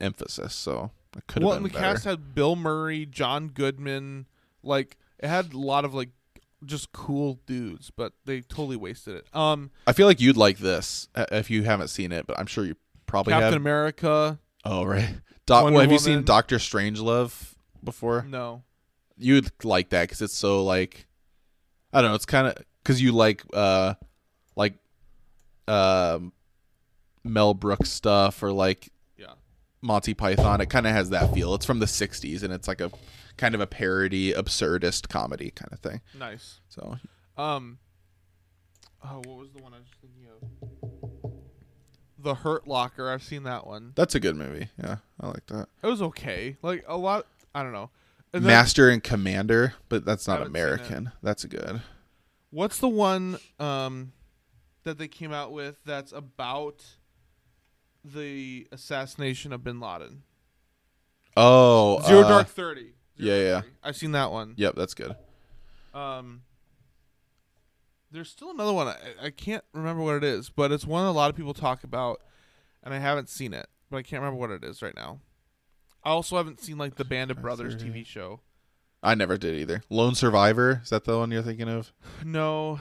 emphasis, 0.00 0.54
so 0.54 0.90
it 1.16 1.26
could 1.26 1.42
have 1.42 1.48
Well, 1.48 1.56
been 1.58 1.64
and 1.64 1.66
the 1.66 1.78
better. 1.78 1.92
cast 1.94 2.04
had 2.04 2.34
Bill 2.34 2.56
Murray, 2.56 3.06
John 3.06 3.48
Goodman. 3.48 4.26
Like 4.62 4.96
it 5.18 5.28
had 5.28 5.52
a 5.52 5.58
lot 5.58 5.84
of 5.84 5.94
like 5.94 6.08
just 6.64 6.92
cool 6.92 7.38
dudes, 7.46 7.90
but 7.90 8.12
they 8.24 8.40
totally 8.40 8.76
wasted 8.76 9.16
it. 9.16 9.26
Um, 9.34 9.70
I 9.86 9.92
feel 9.92 10.06
like 10.06 10.20
you'd 10.20 10.36
like 10.36 10.58
this 10.58 11.08
uh, 11.14 11.26
if 11.32 11.50
you 11.50 11.64
haven't 11.64 11.88
seen 11.88 12.12
it, 12.12 12.26
but 12.26 12.38
I'm 12.38 12.46
sure 12.46 12.64
you 12.64 12.76
probably 13.06 13.32
Captain 13.32 13.52
have. 13.52 13.60
America. 13.60 14.38
Oh 14.64 14.84
right. 14.84 15.16
Wonder 15.48 15.72
well, 15.72 15.80
have 15.82 15.92
you 15.92 15.98
seen 15.98 16.12
Woman. 16.14 16.24
Doctor 16.24 16.56
Strangelove 16.56 17.51
before? 17.84 18.24
No, 18.28 18.62
You 19.18 19.34
would 19.34 19.50
like 19.64 19.90
that 19.90 20.02
because 20.02 20.22
it's 20.22 20.36
so 20.36 20.64
like, 20.64 21.06
I 21.92 22.00
don't 22.00 22.10
know. 22.10 22.14
It's 22.14 22.26
kind 22.26 22.46
of 22.46 22.56
because 22.82 23.00
you 23.02 23.12
like 23.12 23.42
uh, 23.52 23.94
like, 24.56 24.74
um, 25.68 26.32
Mel 27.24 27.54
Brooks 27.54 27.90
stuff 27.90 28.42
or 28.42 28.52
like 28.52 28.90
yeah. 29.16 29.34
Monty 29.80 30.14
Python. 30.14 30.60
It 30.60 30.70
kind 30.70 30.86
of 30.86 30.92
has 30.92 31.10
that 31.10 31.32
feel. 31.34 31.54
It's 31.54 31.66
from 31.66 31.78
the 31.78 31.86
'60s 31.86 32.42
and 32.42 32.52
it's 32.52 32.66
like 32.66 32.80
a 32.80 32.90
kind 33.36 33.54
of 33.54 33.60
a 33.60 33.66
parody, 33.66 34.32
absurdist 34.32 35.08
comedy 35.08 35.50
kind 35.50 35.72
of 35.72 35.78
thing. 35.80 36.00
Nice. 36.18 36.60
So 36.68 36.96
Um. 37.36 37.78
Oh, 39.04 39.16
what 39.24 39.36
was 39.38 39.50
the 39.50 39.62
one 39.62 39.72
I 39.74 39.78
was 39.78 39.86
thinking 40.00 40.26
of? 40.30 41.32
The 42.18 42.34
Hurt 42.36 42.68
Locker. 42.68 43.10
I've 43.10 43.22
seen 43.22 43.42
that 43.44 43.66
one. 43.66 43.92
that's 43.96 44.14
a 44.14 44.20
good 44.20 44.36
movie. 44.36 44.68
Yeah, 44.80 44.98
I 45.20 45.26
like 45.26 45.46
that. 45.46 45.66
It 45.82 45.86
was 45.88 46.00
okay. 46.02 46.56
Like 46.62 46.84
a 46.86 46.96
lot. 46.96 47.26
I 47.54 47.62
don't 47.62 47.72
know. 47.72 47.90
And 48.32 48.44
then- 48.44 48.50
Master 48.50 48.88
and 48.88 49.02
Commander, 49.02 49.74
but 49.88 50.04
that's 50.04 50.26
not. 50.26 50.42
American. 50.42 51.12
That's 51.22 51.44
good. 51.44 51.82
What's 52.50 52.78
the 52.78 52.88
one 52.88 53.38
um 53.58 54.12
that 54.84 54.98
they 54.98 55.08
came 55.08 55.32
out 55.32 55.52
with 55.52 55.76
that's 55.84 56.12
about 56.12 56.84
the 58.04 58.66
assassination 58.72 59.52
of 59.52 59.62
Bin 59.64 59.80
Laden? 59.80 60.22
Oh, 61.36 62.02
Zero 62.02 62.20
uh, 62.22 62.28
Dark 62.28 62.48
Thirty. 62.48 62.94
Zero 63.20 63.36
yeah, 63.36 63.50
Dark 63.52 63.64
yeah. 63.64 63.70
30. 63.70 63.76
I've 63.84 63.96
seen 63.96 64.12
that 64.12 64.30
one. 64.30 64.54
Yep, 64.56 64.74
that's 64.76 64.94
good. 64.94 65.16
Um, 65.94 66.42
there's 68.10 68.28
still 68.28 68.50
another 68.50 68.72
one. 68.72 68.88
I, 68.88 68.96
I 69.22 69.30
can't 69.30 69.64
remember 69.72 70.02
what 70.02 70.16
it 70.16 70.24
is, 70.24 70.50
but 70.50 70.72
it's 70.72 70.86
one 70.86 71.06
a 71.06 71.12
lot 71.12 71.30
of 71.30 71.36
people 71.36 71.54
talk 71.54 71.84
about, 71.84 72.20
and 72.82 72.92
I 72.92 72.98
haven't 72.98 73.28
seen 73.28 73.54
it, 73.54 73.66
but 73.90 73.98
I 73.98 74.02
can't 74.02 74.20
remember 74.22 74.38
what 74.38 74.50
it 74.50 74.64
is 74.64 74.82
right 74.82 74.94
now. 74.94 75.20
I 76.04 76.10
also 76.10 76.36
haven't 76.36 76.60
seen 76.60 76.78
like 76.78 76.96
the 76.96 77.04
Band 77.04 77.30
of 77.30 77.40
Brothers 77.40 77.76
TV 77.76 78.04
show. 78.04 78.40
I 79.02 79.14
never 79.14 79.36
did 79.36 79.54
either. 79.56 79.82
Lone 79.90 80.14
Survivor 80.14 80.80
is 80.84 80.90
that 80.90 81.04
the 81.04 81.18
one 81.18 81.30
you're 81.30 81.42
thinking 81.42 81.68
of? 81.68 81.92
No, 82.24 82.80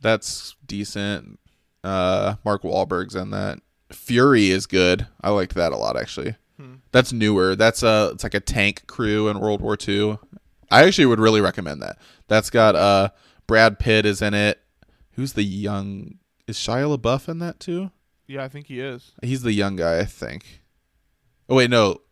That's 0.00 0.54
decent. 0.66 1.38
Uh, 1.84 2.36
Mark 2.44 2.62
Wahlberg's 2.62 3.14
in 3.14 3.30
that. 3.30 3.60
Fury 3.92 4.50
is 4.50 4.66
good. 4.66 5.06
I 5.20 5.30
liked 5.30 5.54
that 5.54 5.72
a 5.72 5.76
lot 5.76 5.96
actually. 5.96 6.36
Hmm. 6.58 6.76
That's 6.92 7.12
newer. 7.12 7.54
That's 7.56 7.82
a 7.82 8.10
it's 8.12 8.22
like 8.22 8.34
a 8.34 8.40
tank 8.40 8.86
crew 8.86 9.28
in 9.28 9.40
World 9.40 9.60
War 9.60 9.76
II. 9.86 10.18
I 10.70 10.84
actually 10.84 11.06
would 11.06 11.20
really 11.20 11.40
recommend 11.40 11.80
that. 11.82 11.98
That's 12.26 12.50
got 12.50 12.74
uh 12.76 13.10
Brad 13.46 13.78
Pitt 13.78 14.04
is 14.04 14.20
in 14.20 14.34
it. 14.34 14.60
Who's 15.12 15.32
the 15.32 15.42
young? 15.42 16.18
Is 16.46 16.56
Shia 16.56 16.96
LaBeouf 16.96 17.28
in 17.28 17.38
that 17.40 17.60
too? 17.60 17.90
yeah, 18.26 18.44
I 18.44 18.48
think 18.48 18.66
he 18.66 18.78
is. 18.80 19.12
He's 19.22 19.42
the 19.42 19.52
young 19.54 19.76
guy, 19.76 19.98
I 20.00 20.04
think. 20.04 20.62
Oh 21.48 21.56
wait, 21.56 21.70
no, 21.70 22.02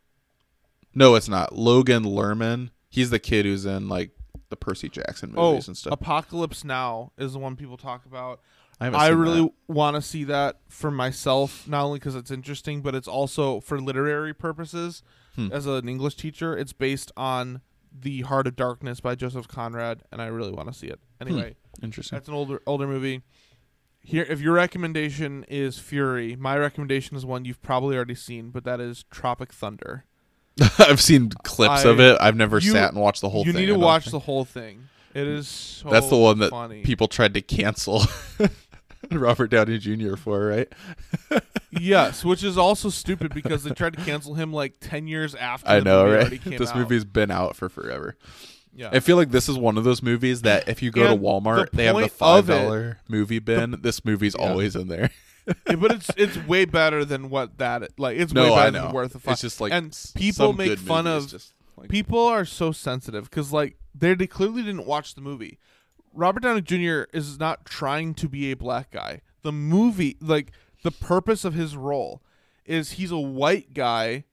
no, 0.97 1.14
it's 1.14 1.28
not. 1.28 1.55
Logan 1.55 2.05
Lerman. 2.05 2.70
He's 2.89 3.10
the 3.10 3.18
kid 3.18 3.44
who's 3.44 3.66
in 3.66 3.89
like 3.89 4.10
the 4.48 4.56
Percy 4.56 4.89
Jackson 4.89 5.35
Oh, 5.36 5.52
movies 5.52 5.68
and 5.68 5.77
stuff. 5.77 5.93
Apocalypse 5.93 6.64
Now 6.64 7.12
is 7.18 7.35
the 7.35 7.39
one 7.39 7.56
people 7.56 7.77
talk 7.77 8.06
about. 8.06 8.40
I, 8.81 8.89
I 8.89 9.09
really 9.09 9.51
want 9.68 9.97
to 9.97 10.02
see 10.02 10.24
that 10.24 10.60
for 10.68 10.90
myself, 10.90 11.66
not 11.66 11.85
only 11.85 11.98
because 11.98 12.14
it's 12.14 12.31
interesting, 12.31 12.82
but 12.82 12.94
it's 12.94 13.09
also 13.09 13.60
for 13.60 13.81
literary 13.81 14.35
purposes. 14.35 15.02
Hmm. 15.35 15.48
As 15.51 15.66
an 15.66 15.89
English 15.89 16.16
teacher, 16.16 16.56
it's 16.56 16.74
based 16.74 17.10
on 17.16 17.62
The 17.93 18.23
Heart 18.23 18.47
of 18.48 18.56
Darkness 18.56 19.01
by 19.01 19.14
Joseph 19.14 19.48
Conrad, 19.48 20.02
and 20.12 20.20
I 20.20 20.27
really 20.27 20.52
want 20.52 20.68
to 20.68 20.74
see 20.74 20.89
it. 20.89 21.01
Anyway, 21.20 21.56
interesting. 21.82 22.16
that's 22.16 22.28
an 22.28 22.35
older 22.35 22.60
older 22.66 22.86
movie. 22.86 23.23
Here, 24.01 24.27
if 24.28 24.40
your 24.40 24.55
recommendation 24.55 25.44
is 25.48 25.78
Fury, 25.78 26.36
my 26.36 26.56
recommendation 26.56 27.16
is 27.16 27.27
one 27.27 27.44
you've 27.44 27.62
probably 27.62 27.97
already 27.97 28.14
seen, 28.14 28.51
but 28.51 28.64
that 28.64 28.81
is 28.81 29.05
Tropic 29.10 29.52
Thunder. 29.52 30.05
I've 30.78 31.00
seen 31.00 31.30
clips 31.42 31.84
of 31.84 32.00
it. 32.00 32.16
I've 32.20 32.36
never 32.36 32.58
you- 32.58 32.72
sat 32.72 32.92
and 32.92 33.00
watched 33.00 33.20
the 33.20 33.28
whole 33.28 33.42
thing. 33.44 33.46
you 33.48 33.52
thing. 33.52 33.60
need 33.62 33.68
I 33.70 33.74
to 33.74 33.78
don't 33.78 33.82
watch 33.84 34.04
think. 34.04 34.12
the 34.12 34.18
whole 34.20 34.44
thing. 34.44 34.88
It 35.14 35.26
is 35.26 35.48
so 35.48 35.88
That's 35.90 36.08
the 36.08 36.16
one 36.16 36.38
that 36.40 36.50
funny. 36.50 36.82
people 36.82 37.08
tried 37.08 37.32
to 37.34 37.40
cancel 37.40 38.02
Robert 39.10 39.48
Downey 39.50 39.78
Jr. 39.78 40.16
for, 40.16 40.46
right? 40.46 40.70
yes, 41.70 42.24
which 42.24 42.42
is 42.44 42.58
also 42.58 42.90
stupid 42.90 43.32
because 43.32 43.64
they 43.64 43.70
tried 43.70 43.94
to 43.96 44.02
cancel 44.04 44.34
him 44.34 44.52
like 44.52 44.74
ten 44.80 45.06
years 45.06 45.34
after. 45.34 45.68
I 45.70 45.78
the 45.78 45.84
know, 45.84 46.04
movie 46.04 46.14
right? 46.16 46.20
already 46.22 46.38
came 46.38 46.58
This 46.58 46.70
out. 46.70 46.76
movie's 46.76 47.04
been 47.04 47.30
out 47.30 47.56
for 47.56 47.68
forever. 47.68 48.16
yeah. 48.74 48.90
I 48.92 49.00
feel 49.00 49.16
like 49.16 49.30
this 49.30 49.48
is 49.48 49.56
one 49.56 49.78
of 49.78 49.84
those 49.84 50.02
movies 50.02 50.42
that 50.42 50.68
if 50.68 50.82
you 50.82 50.90
go 50.90 51.06
And 51.12 51.20
to 51.20 51.26
Walmart, 51.26 51.70
the 51.70 51.76
they 51.76 51.84
have 51.86 51.96
the 51.96 52.00
point 52.02 52.12
five 52.12 52.44
of 52.44 52.50
it- 52.50 52.62
dollar 52.62 52.98
movie 53.08 53.38
bin. 53.38 53.78
this 53.80 54.04
movie's 54.04 54.34
always 54.34 54.76
in 54.76 54.88
there. 54.88 55.10
Yeah, 55.68 55.77
but 55.77 55.93
it's 55.93 56.10
it's 56.16 56.36
way 56.36 56.64
better 56.64 57.05
than 57.05 57.31
what 57.31 57.59
that 57.59 57.98
like. 57.98 58.18
It's 58.18 58.32
no, 58.32 58.44
way 58.44 58.48
better 58.51 58.78
I 58.78 58.82
than 58.82 58.93
worth 58.93 59.12
the 59.12 59.18
five. 59.20 59.32
It's 59.32 59.43
just 59.43 59.60
like 59.60 59.73
and 59.73 59.97
people 60.14 60.52
make 60.52 60.78
fun 60.78 61.06
of 61.06 61.28
just, 61.28 61.52
like, 61.77 61.89
people 61.89 62.24
are 62.24 62.44
so 62.44 62.73
sensitive 62.73 63.31
because 63.31 63.52
like 63.52 63.77
they 63.94 64.14
they 64.14 64.27
clearly 64.27 64.62
didn't 64.62 64.86
watch 64.86 65.14
the 65.14 65.20
movie. 65.20 65.59
Robert 66.12 66.43
Downey 66.43 66.62
Jr. 66.62 67.05
is 67.12 67.39
not 67.39 67.66
trying 67.66 68.14
to 68.14 68.28
be 68.28 68.51
a 68.51 68.56
black 68.56 68.90
guy. 68.90 69.20
The 69.43 69.52
movie, 69.52 70.16
like 70.20 70.51
the 70.82 70.90
purpose 70.90 71.44
of 71.44 71.55
his 71.55 71.77
role, 71.77 72.23
is 72.64 72.93
he's 72.93 73.10
a 73.10 73.18
white 73.18 73.74
guy 73.74 74.24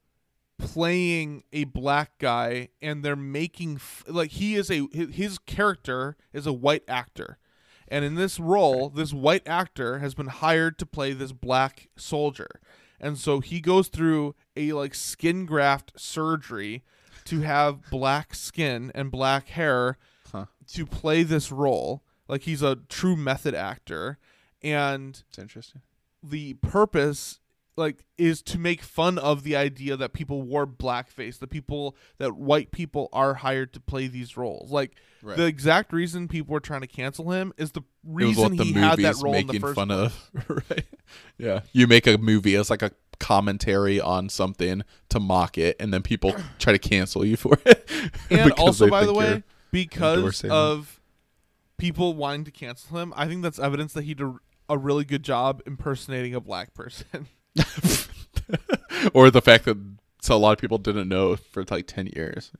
playing 0.57 1.43
a 1.51 1.65
black 1.65 2.17
guy, 2.19 2.69
and 2.81 3.03
they're 3.03 3.15
making 3.15 3.75
f- 3.75 4.03
like 4.07 4.31
he 4.31 4.55
is 4.55 4.71
a 4.71 4.87
his 4.93 5.37
character 5.39 6.15
is 6.31 6.47
a 6.47 6.53
white 6.53 6.83
actor, 6.87 7.37
and 7.87 8.03
in 8.05 8.15
this 8.15 8.39
role, 8.39 8.89
this 8.89 9.13
white 9.13 9.47
actor 9.47 9.99
has 9.99 10.13
been 10.13 10.27
hired 10.27 10.77
to 10.79 10.85
play 10.85 11.13
this 11.13 11.31
black 11.31 11.89
soldier, 11.95 12.59
and 12.99 13.17
so 13.17 13.39
he 13.39 13.59
goes 13.59 13.87
through 13.89 14.35
a 14.55 14.71
like 14.73 14.93
skin 14.95 15.45
graft 15.45 15.91
surgery 15.95 16.83
to 17.25 17.41
have 17.41 17.89
black 17.89 18.33
skin 18.35 18.91
and 18.95 19.11
black 19.11 19.47
hair 19.49 19.97
Huh. 20.31 20.45
to 20.73 20.85
play 20.85 21.23
this 21.23 21.51
role. 21.51 22.03
Like 22.27 22.43
he's 22.43 22.61
a 22.63 22.77
true 22.89 23.15
method 23.15 23.53
actor, 23.53 24.17
and 24.61 25.21
it's 25.29 25.37
interesting. 25.39 25.81
the 26.23 26.53
purpose 26.55 27.39
like 27.75 28.03
is 28.17 28.41
to 28.41 28.57
make 28.59 28.81
fun 28.81 29.17
of 29.17 29.43
the 29.43 29.55
idea 29.55 29.97
that 29.97 30.13
people 30.13 30.41
wore 30.41 30.67
blackface 30.67 31.39
the 31.39 31.47
people 31.47 31.95
that 32.17 32.35
white 32.35 32.71
people 32.71 33.09
are 33.11 33.33
hired 33.35 33.73
to 33.73 33.79
play 33.79 34.07
these 34.07 34.37
roles 34.37 34.71
like 34.71 34.95
Right. 35.23 35.37
the 35.37 35.45
exact 35.45 35.93
reason 35.93 36.27
people 36.27 36.51
were 36.51 36.59
trying 36.59 36.81
to 36.81 36.87
cancel 36.87 37.31
him 37.31 37.53
is 37.57 37.71
the 37.71 37.81
reason 38.05 38.43
what 38.43 38.57
the 38.57 38.65
he 38.65 38.73
had 38.73 38.99
that 38.99 39.15
role 39.23 39.33
in 39.33 39.47
making 39.47 39.61
the 39.61 39.67
first 39.67 39.75
fun 39.75 39.87
place. 39.87 40.11
of. 40.33 40.49
right. 40.69 40.85
Yeah. 41.37 41.61
You 41.71 41.87
make 41.87 42.07
a 42.07 42.17
movie 42.17 42.55
as 42.55 42.69
like 42.69 42.81
a 42.81 42.91
commentary 43.19 44.01
on 44.01 44.27
something 44.27 44.81
to 45.07 45.21
mock 45.21 45.57
it, 45.57 45.77
and 45.79 45.93
then 45.93 46.01
people 46.01 46.35
try 46.59 46.73
to 46.73 46.79
cancel 46.79 47.23
you 47.23 47.37
for 47.37 47.57
it. 47.65 47.89
and 48.29 48.51
also 48.53 48.89
by 48.89 49.05
the 49.05 49.13
way 49.13 49.43
because 49.71 50.43
of 50.43 50.99
people 51.77 52.15
wanting 52.15 52.43
to 52.45 52.51
cancel 52.51 52.97
him 52.97 53.13
i 53.15 53.27
think 53.27 53.41
that's 53.41 53.59
evidence 53.59 53.93
that 53.93 54.03
he 54.03 54.13
did 54.13 54.27
a 54.69 54.77
really 54.77 55.03
good 55.03 55.23
job 55.23 55.61
impersonating 55.65 56.35
a 56.35 56.39
black 56.39 56.73
person 56.73 57.27
or 59.13 59.29
the 59.29 59.41
fact 59.41 59.65
that 59.65 59.77
so 60.21 60.35
a 60.35 60.37
lot 60.37 60.51
of 60.53 60.57
people 60.59 60.77
didn't 60.77 61.09
know 61.09 61.35
for 61.35 61.65
like 61.69 61.87
10 61.87 62.07
years. 62.15 62.51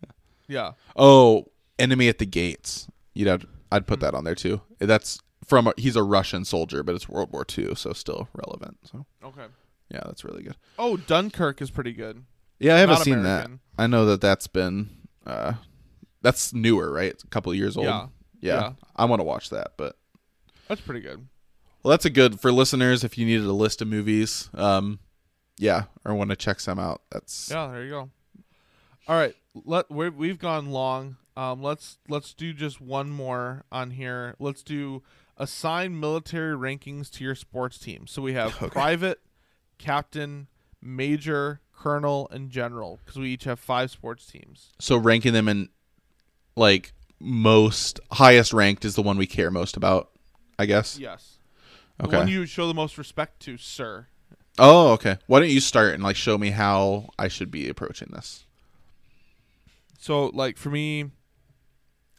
yeah 0.47 0.71
Oh, 0.95 1.45
Enemy 1.79 2.09
at 2.09 2.17
the 2.19 2.25
Gates. 2.25 2.87
You'd 3.13 3.27
have, 3.27 3.45
I'd 3.71 3.87
put 3.87 3.99
that 4.01 4.13
on 4.13 4.23
there 4.25 4.35
too. 4.35 4.61
That's 4.79 5.19
from 5.45 5.67
a, 5.67 5.73
he's 5.77 5.95
a 5.95 6.03
Russian 6.03 6.45
soldier, 6.45 6.83
but 6.83 6.95
it's 6.95 7.07
World 7.09 7.31
War 7.31 7.45
II, 7.57 7.75
so 7.75 7.93
still 7.93 8.27
relevant. 8.33 8.77
So 8.91 9.05
okay 9.23 9.45
yeah, 9.89 10.01
that's 10.05 10.23
really 10.23 10.43
good. 10.43 10.55
oh 10.79 10.97
dunkirk 10.97 11.61
is 11.61 11.69
pretty 11.69 11.93
good 11.93 12.23
Yeah, 12.59 12.75
I 12.75 12.79
haven't 12.79 12.95
Not 12.95 13.03
seen 13.03 13.19
American. 13.19 13.59
that. 13.77 13.83
I 13.83 13.87
know 13.87 14.05
that 14.05 14.21
that's 14.21 14.47
been 14.47 14.89
uh 15.25 15.53
that's 16.21 16.53
newer, 16.53 16.91
right? 16.91 17.11
It's 17.11 17.23
a 17.23 17.27
couple 17.27 17.51
of 17.51 17.57
years 17.57 17.75
old. 17.77 17.85
Yeah. 17.87 18.07
Yeah. 18.39 18.53
Yeah. 18.61 18.71
I 18.95 19.05
want 19.05 19.19
to 19.19 19.23
watch 19.25 19.49
that, 19.51 19.73
but 19.77 19.97
that's 20.67 20.81
pretty 20.81 21.01
good 21.01 21.27
well, 21.83 21.91
that's 21.91 22.05
a 22.05 22.09
good 22.09 22.39
for 22.39 22.51
listeners 22.51 23.03
if 23.03 23.17
you 23.17 23.25
needed 23.25 23.45
a 23.45 23.53
list 23.53 23.81
of 23.81 23.87
movies. 23.87 24.49
Um 24.53 24.99
yeah, 25.59 25.83
or 26.03 26.15
want 26.15 26.31
to 26.31 26.35
check 26.35 26.59
some 26.59 26.79
out. 26.79 27.01
That's 27.11 27.49
Yeah, 27.51 27.67
there 27.71 27.83
you 27.83 27.89
go. 27.89 28.09
All 29.07 29.15
right, 29.17 29.35
let 29.53 29.89
we're, 29.91 30.09
we've 30.11 30.39
gone 30.39 30.71
long. 30.71 31.17
Um, 31.35 31.61
let's 31.61 31.97
let's 32.07 32.33
do 32.33 32.53
just 32.53 32.79
one 32.81 33.09
more 33.09 33.63
on 33.71 33.91
here. 33.91 34.35
Let's 34.39 34.63
do 34.63 35.03
assign 35.37 35.99
military 35.99 36.55
rankings 36.55 37.09
to 37.11 37.23
your 37.23 37.35
sports 37.35 37.77
team. 37.79 38.05
So 38.07 38.21
we 38.21 38.33
have 38.33 38.55
Okay. 38.61 38.69
private, 38.69 39.19
captain, 39.77 40.47
major, 40.81 41.59
colonel, 41.75 42.27
and 42.31 42.49
general 42.49 42.99
because 43.03 43.19
we 43.19 43.29
each 43.31 43.43
have 43.45 43.59
five 43.59 43.91
sports 43.91 44.25
teams. 44.25 44.71
so 44.79 44.95
ranking 44.97 45.33
them 45.33 45.47
in 45.47 45.69
like 46.55 46.93
most 47.19 47.99
highest 48.11 48.53
ranked 48.53 48.85
is 48.85 48.95
the 48.95 49.01
one 49.01 49.17
we 49.17 49.25
care 49.27 49.49
most 49.51 49.75
about, 49.77 50.11
I 50.59 50.65
guess. 50.65 50.97
Yes. 50.99 51.37
The 51.97 52.05
Okay. 52.07 52.17
one 52.17 52.27
you 52.27 52.45
show 52.45 52.67
the 52.67 52.73
most 52.73 52.97
respect 52.97 53.39
to, 53.41 53.57
sir. 53.57 54.07
Oh, 54.59 54.91
okay. 54.93 55.17
Why 55.27 55.39
don't 55.39 55.49
you 55.49 55.59
start 55.59 55.93
and 55.93 56.03
like 56.03 56.15
show 56.15 56.37
me 56.37 56.51
how 56.51 57.09
I 57.17 57.27
should 57.27 57.49
be 57.51 57.69
approaching 57.69 58.09
this? 58.11 58.45
So, 59.99 60.27
like 60.27 60.57
for 60.57 60.69
me, 60.69 61.11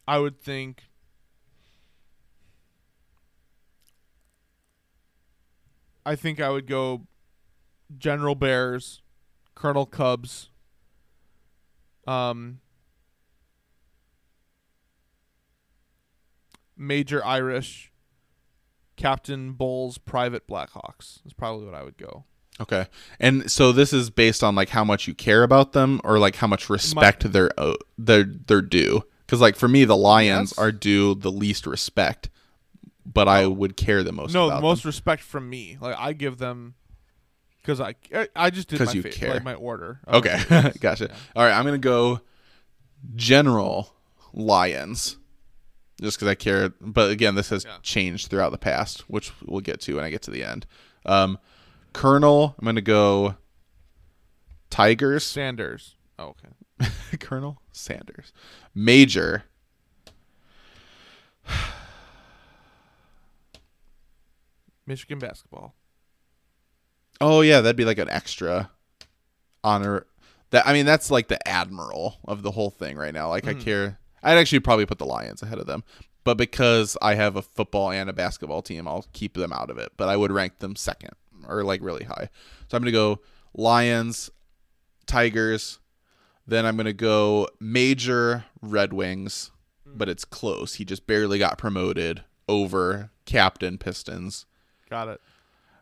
I 0.09 0.19
would 0.19 0.41
think 0.41 0.85
I 6.07 6.17
think 6.17 6.41
I 6.41 6.51
would 6.51 6.67
go 6.67 7.07
General 7.97 8.35
Bears, 8.35 9.03
Colonel 9.55 9.87
Cubs, 9.87 10.51
um, 12.07 12.61
Major 16.77 17.25
Irish, 17.25 17.93
Captain 18.97 19.53
Bulls, 19.53 19.99
Private 19.99 20.47
Blackhawks. 20.47 21.25
Is 21.27 21.33
probably 21.33 21.67
what 21.67 21.75
I 21.75 21.83
would 21.83 21.97
go. 21.99 22.25
Okay. 22.61 22.87
And 23.19 23.51
so 23.51 23.73
this 23.73 23.93
is 23.93 24.11
based 24.11 24.45
on 24.45 24.55
like 24.55 24.69
how 24.69 24.85
much 24.85 25.09
you 25.09 25.15
care 25.15 25.43
about 25.43 25.73
them 25.73 26.01
or 26.05 26.19
like 26.21 26.37
how 26.37 26.47
much 26.47 26.71
respect 26.71 27.33
they're 27.33 27.51
uh, 27.59 27.75
they're 27.99 28.25
they're 28.25 28.63
due. 28.63 29.03
Cuz 29.27 29.41
like 29.41 29.57
for 29.57 29.67
me 29.69 29.85
the 29.85 29.97
Lions 29.97 30.53
Yes. 30.53 30.59
are 30.59 30.71
due 30.71 31.15
the 31.17 31.33
least 31.33 31.67
respect, 31.67 32.29
but 33.05 33.27
I 33.27 33.47
would 33.47 33.77
care 33.77 34.05
the 34.05 34.13
most 34.13 34.33
no, 34.33 34.49
the 34.51 34.61
most 34.61 34.83
them. 34.83 34.89
respect 34.91 35.23
from 35.23 35.51
me. 35.51 35.77
Like 35.81 35.97
I 35.99 36.13
give 36.13 36.39
them 36.39 36.75
because 37.61 37.81
I 37.81 37.95
I- 38.15 38.29
I 38.37 38.51
just 38.51 38.69
did 38.69 38.79
my 38.81 38.93
you 38.93 39.03
fa- 39.03 39.09
care. 39.11 39.35
like 39.35 39.43
my 39.43 39.55
order. 39.55 40.01
Okay. 40.07 40.39
gotcha. 40.81 41.07
Yeah. 41.11 41.17
All 41.35 41.45
right, 41.45 41.53
I'm 41.57 41.65
going 41.65 41.81
to 41.81 41.85
go 41.85 42.21
General 43.17 43.95
Lions. 44.33 45.17
Just 46.05 46.19
cuz 46.21 46.29
I 46.29 46.35
care, 46.35 46.69
but 46.81 47.11
again 47.11 47.35
this 47.35 47.49
has 47.51 47.65
Yeah. 47.65 47.79
changed 47.83 48.29
throughout 48.31 48.53
the 48.53 48.59
past, 48.59 49.01
which 49.11 49.33
we'll 49.45 49.61
get 49.61 49.81
to 49.83 49.97
when 49.97 50.05
I 50.05 50.11
get 50.11 50.23
to 50.23 50.31
the 50.31 50.45
end. 50.45 50.67
Um 51.05 51.39
Colonel, 51.93 52.55
I'm 52.59 52.65
going 52.65 52.75
to 52.75 52.81
go 52.83 53.37
Tigers. 54.69 55.23
Sanders. 55.25 55.95
Oh, 56.19 56.35
okay. 56.81 56.91
Colonel 57.21 57.61
Sanders. 57.71 58.33
Major. 58.75 59.45
Michigan 64.87 65.19
basketball. 65.19 65.75
Oh 67.21 67.41
yeah, 67.41 67.61
that'd 67.61 67.77
be 67.77 67.85
like 67.85 67.99
an 67.99 68.11
extra 68.11 68.71
honor. 69.63 70.07
That 70.51 70.67
I 70.67 70.73
mean, 70.73 70.85
that's 70.87 71.11
like 71.11 71.29
the 71.29 71.47
admiral 71.49 72.17
of 72.27 72.43
the 72.43 72.51
whole 72.51 72.71
thing 72.71 72.97
right 72.97 73.15
now. 73.15 73.29
Like 73.29 73.47
I 73.47 73.55
Mhm. 73.55 73.61
care. 73.63 73.99
I'd 74.25 74.39
actually 74.39 74.61
probably 74.61 74.87
put 74.87 74.99
the 74.99 75.07
Lions 75.07 75.43
ahead 75.43 75.59
of 75.59 75.67
them. 75.67 75.85
But 76.25 76.39
because 76.39 76.97
I 77.03 77.15
have 77.15 77.37
a 77.37 77.43
football 77.43 77.91
and 77.91 78.09
a 78.09 78.15
basketball 78.15 78.63
team, 78.63 78.89
I'll 78.89 79.05
keep 79.13 79.35
them 79.35 79.53
out 79.53 79.69
of 79.69 79.77
it. 79.79 79.93
But 79.97 80.09
I 80.09 80.17
would 80.17 80.33
rank 80.33 80.59
them 80.59 80.75
second 80.75 81.13
or 81.47 81.63
like 81.65 81.83
really 81.83 82.05
high. 82.05 82.31
So 82.69 82.77
I'm 82.77 82.83
going 82.83 82.87
to 82.87 82.93
go 82.93 83.21
Lions, 83.55 84.31
Tigers, 85.07 85.79
then 86.47 86.67
I'm 86.67 86.77
going 86.77 86.87
to 86.87 86.93
go 86.93 87.49
Major 87.61 88.45
Red 88.61 88.93
Wings, 88.93 89.51
hmm. 89.87 89.97
but 89.97 90.09
it's 90.09 90.25
close. 90.25 90.75
He 90.75 90.85
just 90.85 91.07
barely 91.07 91.39
got 91.39 91.59
promoted 91.59 92.25
over 92.49 93.11
Captain 93.27 93.79
Pistons. 93.79 94.47
Got 94.91 95.09
it. 95.09 95.21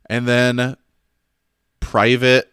And 0.07 0.27
then 0.27 0.77
Private 1.81 2.53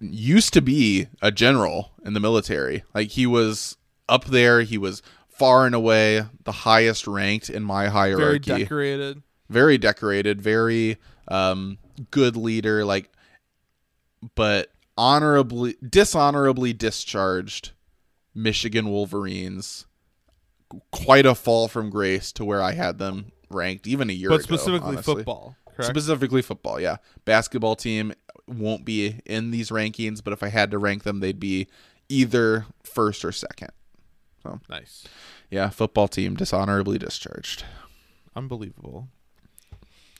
used 0.00 0.52
to 0.54 0.62
be 0.62 1.08
a 1.20 1.30
general 1.30 1.92
in 2.04 2.14
the 2.14 2.20
military. 2.20 2.84
Like 2.94 3.08
he 3.10 3.26
was 3.26 3.76
up 4.10 4.26
there, 4.26 4.60
he 4.62 4.76
was 4.76 5.02
far 5.28 5.64
and 5.64 5.74
away 5.74 6.24
the 6.44 6.52
highest 6.52 7.06
ranked 7.06 7.48
in 7.48 7.62
my 7.64 7.88
hierarchy. 7.88 8.38
Very 8.50 8.60
decorated. 8.64 9.22
very 9.48 9.78
decorated, 9.78 10.42
very 10.42 10.98
um 11.28 11.78
good 12.10 12.36
leader 12.36 12.84
like 12.84 13.10
but 14.34 14.70
honorably 14.98 15.76
dishonorably 15.86 16.72
discharged 16.72 17.70
Michigan 18.34 18.88
Wolverines 18.90 19.86
quite 20.92 21.26
a 21.26 21.34
fall 21.34 21.68
from 21.68 21.90
grace 21.90 22.32
to 22.32 22.44
where 22.44 22.62
I 22.62 22.72
had 22.72 22.98
them 22.98 23.32
ranked 23.48 23.86
even 23.86 24.10
a 24.10 24.12
year 24.12 24.28
But 24.28 24.36
ago. 24.44 24.56
specifically 24.56 24.88
honestly. 24.90 25.14
football. 25.16 25.56
Correct. 25.74 25.90
Specifically 25.90 26.42
football, 26.42 26.78
yeah. 26.80 26.96
Basketball 27.24 27.76
team 27.76 28.12
won't 28.46 28.84
be 28.84 29.20
in 29.26 29.50
these 29.50 29.70
rankings, 29.70 30.22
but 30.22 30.32
if 30.32 30.42
I 30.42 30.48
had 30.48 30.70
to 30.72 30.78
rank 30.78 31.02
them, 31.04 31.20
they'd 31.20 31.40
be 31.40 31.66
either 32.08 32.66
first 32.84 33.24
or 33.24 33.32
second. 33.32 33.70
Nice. 34.68 35.04
Yeah, 35.50 35.68
football 35.70 36.08
team 36.08 36.34
dishonorably 36.36 36.98
discharged. 36.98 37.64
Unbelievable. 38.36 39.08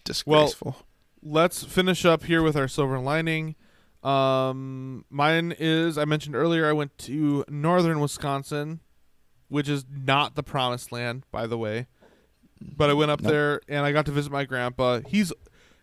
Disgraceful. 0.04 0.76
let's 1.22 1.62
finish 1.62 2.04
up 2.04 2.24
here 2.24 2.42
with 2.42 2.56
our 2.56 2.68
silver 2.68 2.98
lining. 2.98 3.54
Um, 4.02 5.04
mine 5.10 5.54
is 5.58 5.98
I 5.98 6.04
mentioned 6.06 6.34
earlier 6.34 6.68
I 6.68 6.72
went 6.72 6.96
to 6.98 7.44
northern 7.48 8.00
Wisconsin, 8.00 8.80
which 9.48 9.68
is 9.68 9.84
not 9.90 10.34
the 10.36 10.42
promised 10.42 10.90
land, 10.90 11.24
by 11.30 11.46
the 11.46 11.58
way. 11.58 11.86
But 12.60 12.90
I 12.90 12.94
went 12.94 13.10
up 13.10 13.20
Nope. 13.20 13.30
there 13.32 13.60
and 13.68 13.84
I 13.84 13.92
got 13.92 14.06
to 14.06 14.12
visit 14.12 14.32
my 14.32 14.44
grandpa. 14.44 15.00
He's 15.06 15.32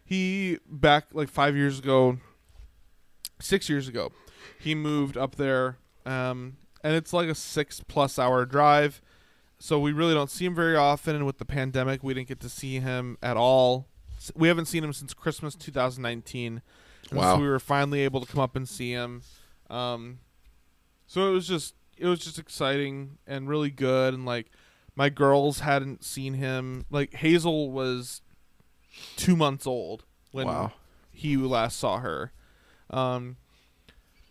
he 0.04 0.58
back 0.68 1.06
like 1.14 1.30
five 1.30 1.56
years 1.56 1.80
ago, 1.80 2.18
six 3.40 3.70
years 3.70 3.88
ago, 3.88 4.12
he 4.60 4.74
moved 4.76 5.16
up 5.18 5.36
there. 5.36 5.78
Um, 6.06 6.58
and 6.84 6.96
it's 6.96 7.14
like 7.14 7.30
a 7.30 7.36
six 7.36 7.82
plus 7.88 8.18
hour 8.20 8.46
drive. 8.46 9.02
So 9.60 9.80
we 9.80 9.92
really 9.92 10.14
don't 10.14 10.30
see 10.30 10.46
him 10.46 10.54
very 10.54 10.76
often. 10.76 11.16
And 11.16 11.26
with 11.26 11.40
the 11.40 11.46
pandemic, 11.46 12.04
we 12.04 12.14
didn't 12.14 12.28
get 12.28 12.40
to 12.42 12.50
see 12.50 12.80
him 12.80 13.18
at 13.24 13.38
all. 13.38 13.88
We 14.36 14.48
haven't 14.48 14.66
seen 14.66 14.84
him 14.84 14.94
since 14.94 15.14
Christmas 15.14 15.56
2019. 15.56 16.62
And 17.10 17.20
Wow. 17.20 17.36
So 17.36 17.42
we 17.42 17.48
were 17.48 17.60
finally 17.60 18.02
able 18.02 18.22
to 18.22 18.32
come 18.32 18.42
up 18.42 18.56
and 18.56 18.68
see 18.68 18.92
him. 18.92 19.24
Um, 19.70 20.20
so 21.08 21.30
it 21.30 21.32
was 21.32 21.48
just 21.48 21.76
it 21.98 22.06
was 22.06 22.20
just 22.20 22.38
exciting 22.38 23.18
and 23.26 23.48
really 23.50 23.72
good. 23.72 24.14
And 24.14 24.26
like 24.26 24.52
my 24.96 25.10
girls 25.10 25.62
hadn't 25.62 26.04
seen 26.04 26.34
him. 26.36 26.86
Like 26.90 27.16
Hazel 27.16 27.72
was 27.72 28.22
two 29.16 29.36
months 29.36 29.66
old 29.66 30.04
when 30.32 30.48
wow. 30.48 30.74
he 31.12 31.38
last 31.38 31.78
saw 31.78 32.00
her. 32.00 32.32
Um, 32.90 33.38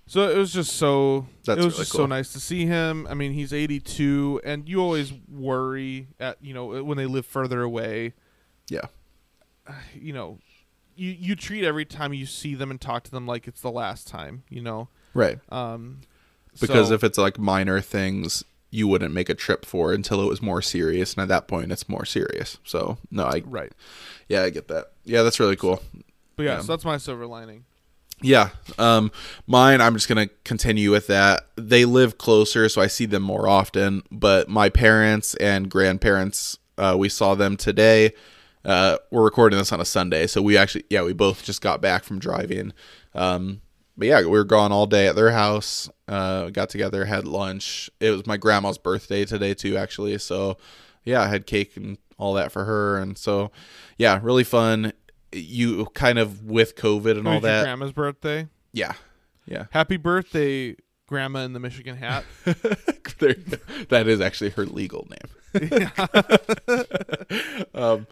so 0.07 0.29
it 0.31 0.37
was 0.37 0.53
just 0.53 0.73
so 0.75 1.27
That's 1.45 1.61
it 1.61 1.65
was 1.65 1.75
really 1.75 1.85
just 1.85 1.93
so 1.93 2.07
nice 2.07 2.33
to 2.33 2.41
see 2.41 2.67
him. 2.67 3.07
I 3.11 3.15
mean, 3.15 3.33
he's 3.33 3.53
82, 3.53 4.41
and 4.45 4.69
you 4.69 4.81
always 4.81 5.13
worry 5.29 6.09
at 6.21 6.39
you 6.43 6.55
know 6.55 6.83
when 6.85 6.97
they 6.97 7.07
live 7.07 7.27
further 7.27 7.63
away. 7.63 8.15
Yeah. 8.69 8.87
You 9.95 10.13
know, 10.13 10.39
you 10.95 11.11
you 11.11 11.35
treat 11.37 11.65
every 11.65 11.85
time 11.85 12.13
you 12.15 12.27
see 12.27 12.55
them 12.55 12.71
and 12.71 12.81
talk 12.81 13.03
to 13.05 13.11
them 13.11 13.27
like 13.27 13.49
it's 13.49 13.61
the 13.61 13.71
last 13.71 14.07
time. 14.07 14.45
You 14.49 14.63
know, 14.63 14.89
Right. 15.15 15.39
um, 15.51 16.01
Because 16.61 16.89
so- 16.89 16.95
if 16.95 17.03
it's 17.05 17.19
like 17.19 17.39
minor 17.39 17.81
things, 17.81 18.45
you 18.71 18.87
wouldn't 18.87 19.13
make 19.15 19.29
a 19.29 19.35
trip 19.35 19.65
for 19.65 19.93
until 19.93 20.21
it 20.23 20.27
was 20.29 20.41
more 20.43 20.63
serious, 20.63 21.15
and 21.15 21.23
at 21.23 21.29
that 21.29 21.49
point, 21.49 21.73
it's 21.73 21.89
more 21.89 22.05
serious. 22.05 22.59
So 22.65 22.99
no, 23.11 23.25
I 23.25 23.43
right, 23.45 23.73
yeah, 24.29 24.43
I 24.43 24.51
get 24.51 24.69
that. 24.69 24.93
Yeah, 25.05 25.23
that's 25.23 25.41
really 25.41 25.57
cool. 25.57 25.83
but 26.37 26.45
yeah, 26.45 26.57
Yeah. 26.57 26.61
so 26.61 26.73
that's 26.75 26.85
my 26.85 26.97
silver 26.99 27.27
lining. 27.27 27.65
Yeah. 28.23 28.51
Um 28.79 29.11
mine 29.47 29.81
I'm 29.81 29.95
just 29.95 30.09
to 30.29 30.35
continue 30.45 30.91
with 30.91 31.07
that. 31.09 31.49
They 31.57 31.85
live 31.85 32.19
closer 32.19 32.69
so 32.69 32.81
I 32.81 32.87
see 32.87 33.07
them 33.07 33.23
more 33.23 33.49
often, 33.49 34.03
but 34.11 34.49
my 34.49 34.69
parents 34.69 35.35
and 35.37 35.71
grandparents 35.71 36.59
uh 36.79 36.97
we 36.99 37.09
saw 37.09 37.35
them 37.35 37.57
today. 37.57 38.13
Uh 38.65 38.97
we're 39.11 39.25
recording 39.25 39.59
this 39.59 39.73
on 39.73 39.81
a 39.81 39.85
Sunday, 39.85 40.27
so 40.27 40.41
we 40.41 40.57
actually 40.57 40.85
yeah, 40.89 41.03
we 41.03 41.13
both 41.13 41.45
just 41.45 41.61
got 41.61 41.83
back 41.83 42.05
from 42.05 42.19
driving. 42.19 42.73
Um 43.15 43.61
but 43.99 44.09
yeah, 44.09 44.21
we 44.21 44.27
were 44.29 44.45
gone 44.45 44.73
all 44.73 44.87
day 44.87 45.09
at 45.09 45.15
their 45.15 45.33
house. 45.33 45.91
Uh 46.09 46.49
got 46.49 46.71
together, 46.71 47.05
had 47.05 47.27
lunch. 47.27 47.91
It 48.01 48.11
was 48.13 48.27
my 48.27 48.39
grandma's 48.39 48.79
birthday 48.79 49.27
today 49.27 49.53
too 49.53 49.77
actually. 49.77 50.17
So 50.19 50.57
yeah, 51.05 51.21
I 51.21 51.27
had 51.27 51.47
cake 51.47 51.77
and 51.77 51.99
all 52.19 52.33
that 52.35 52.51
for 52.51 52.65
her 52.65 52.99
and 52.99 53.19
so 53.19 53.51
yeah, 53.99 54.19
really 54.23 54.45
fun. 54.45 54.95
You 55.39 55.87
kind 55.95 56.19
of 56.19 56.45
with 56.45 56.77
COVID 56.77 57.19
and 57.19 57.29
all 57.29 57.41
that. 57.41 57.65
grandma's 57.65 57.93
birthday. 57.93 58.49
Yeah. 58.73 58.95
Yeah. 59.47 59.67
Happy 59.71 59.97
birthday, 59.97 60.77
grandma 61.07 61.41
in 61.41 61.53
the 61.53 61.61
Michigan 61.61 61.97
hat. 61.97 62.25
There- 63.19 63.35
that 63.89 64.09
is 64.09 64.21
actually 64.21 64.51
her 64.51 64.67
legal 64.67 65.09
name. 65.09 65.91
um, 67.75 68.07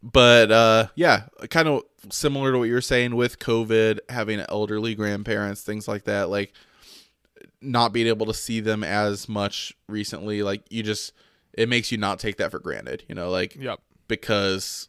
but 0.00 0.52
uh, 0.52 0.86
yeah, 0.94 1.24
kind 1.50 1.66
of 1.66 1.82
similar 2.10 2.52
to 2.52 2.58
what 2.58 2.68
you 2.68 2.74
were 2.74 2.80
saying 2.80 3.16
with 3.16 3.38
COVID, 3.38 3.98
having 4.08 4.40
elderly 4.48 4.94
grandparents, 4.94 5.62
things 5.62 5.88
like 5.88 6.04
that, 6.04 6.28
like 6.28 6.52
not 7.60 7.92
being 7.92 8.06
able 8.06 8.26
to 8.26 8.34
see 8.34 8.60
them 8.60 8.84
as 8.84 9.28
much 9.28 9.72
recently, 9.88 10.42
like 10.42 10.62
you 10.70 10.82
just, 10.82 11.12
it 11.52 11.68
makes 11.68 11.92
you 11.92 11.98
not 11.98 12.18
take 12.18 12.36
that 12.36 12.50
for 12.50 12.58
granted, 12.58 13.04
you 13.08 13.14
know, 13.14 13.30
like 13.30 13.56
yep. 13.56 13.80
because 14.08 14.88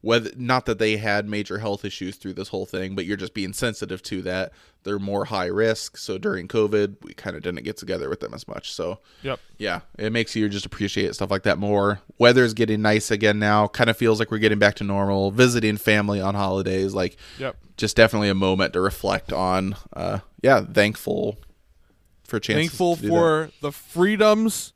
whether 0.00 0.30
not 0.36 0.66
that 0.66 0.78
they 0.78 0.96
had 0.96 1.28
major 1.28 1.58
health 1.58 1.84
issues 1.84 2.16
through 2.16 2.34
this 2.34 2.48
whole 2.48 2.66
thing, 2.66 2.94
but 2.94 3.04
you're 3.04 3.16
just 3.16 3.34
being 3.34 3.52
sensitive 3.52 4.02
to 4.04 4.22
that. 4.22 4.52
They're 4.84 4.98
more 4.98 5.26
high 5.26 5.46
risk. 5.46 5.96
So 5.96 6.18
during 6.18 6.48
COVID, 6.48 6.96
we 7.04 7.14
kind 7.14 7.36
of 7.36 7.42
didn't 7.42 7.62
get 7.62 7.76
together 7.76 8.08
with 8.08 8.18
them 8.20 8.34
as 8.34 8.48
much. 8.48 8.72
So 8.72 8.98
Yep. 9.22 9.38
yeah, 9.58 9.80
it 9.98 10.10
makes 10.12 10.34
you 10.34 10.48
just 10.48 10.66
appreciate 10.66 11.14
stuff 11.14 11.30
like 11.30 11.44
that 11.44 11.58
more. 11.58 12.00
Weather's 12.18 12.52
getting 12.54 12.82
nice 12.82 13.10
again 13.12 13.38
now. 13.38 13.68
Kind 13.68 13.90
of 13.90 13.96
feels 13.96 14.18
like 14.18 14.30
we're 14.32 14.38
getting 14.38 14.58
back 14.58 14.74
to 14.76 14.84
normal. 14.84 15.30
Visiting 15.30 15.76
family 15.76 16.20
on 16.20 16.34
holidays, 16.34 16.94
like 16.94 17.16
Yep. 17.38 17.56
just 17.76 17.94
definitely 17.96 18.28
a 18.28 18.34
moment 18.34 18.72
to 18.72 18.80
reflect 18.80 19.32
on. 19.32 19.76
Uh, 19.92 20.18
yeah, 20.42 20.62
thankful 20.64 21.38
for 22.24 22.40
chances. 22.40 22.70
Thankful 22.70 22.96
for 22.96 23.50
the 23.60 23.70
freedoms 23.70 24.72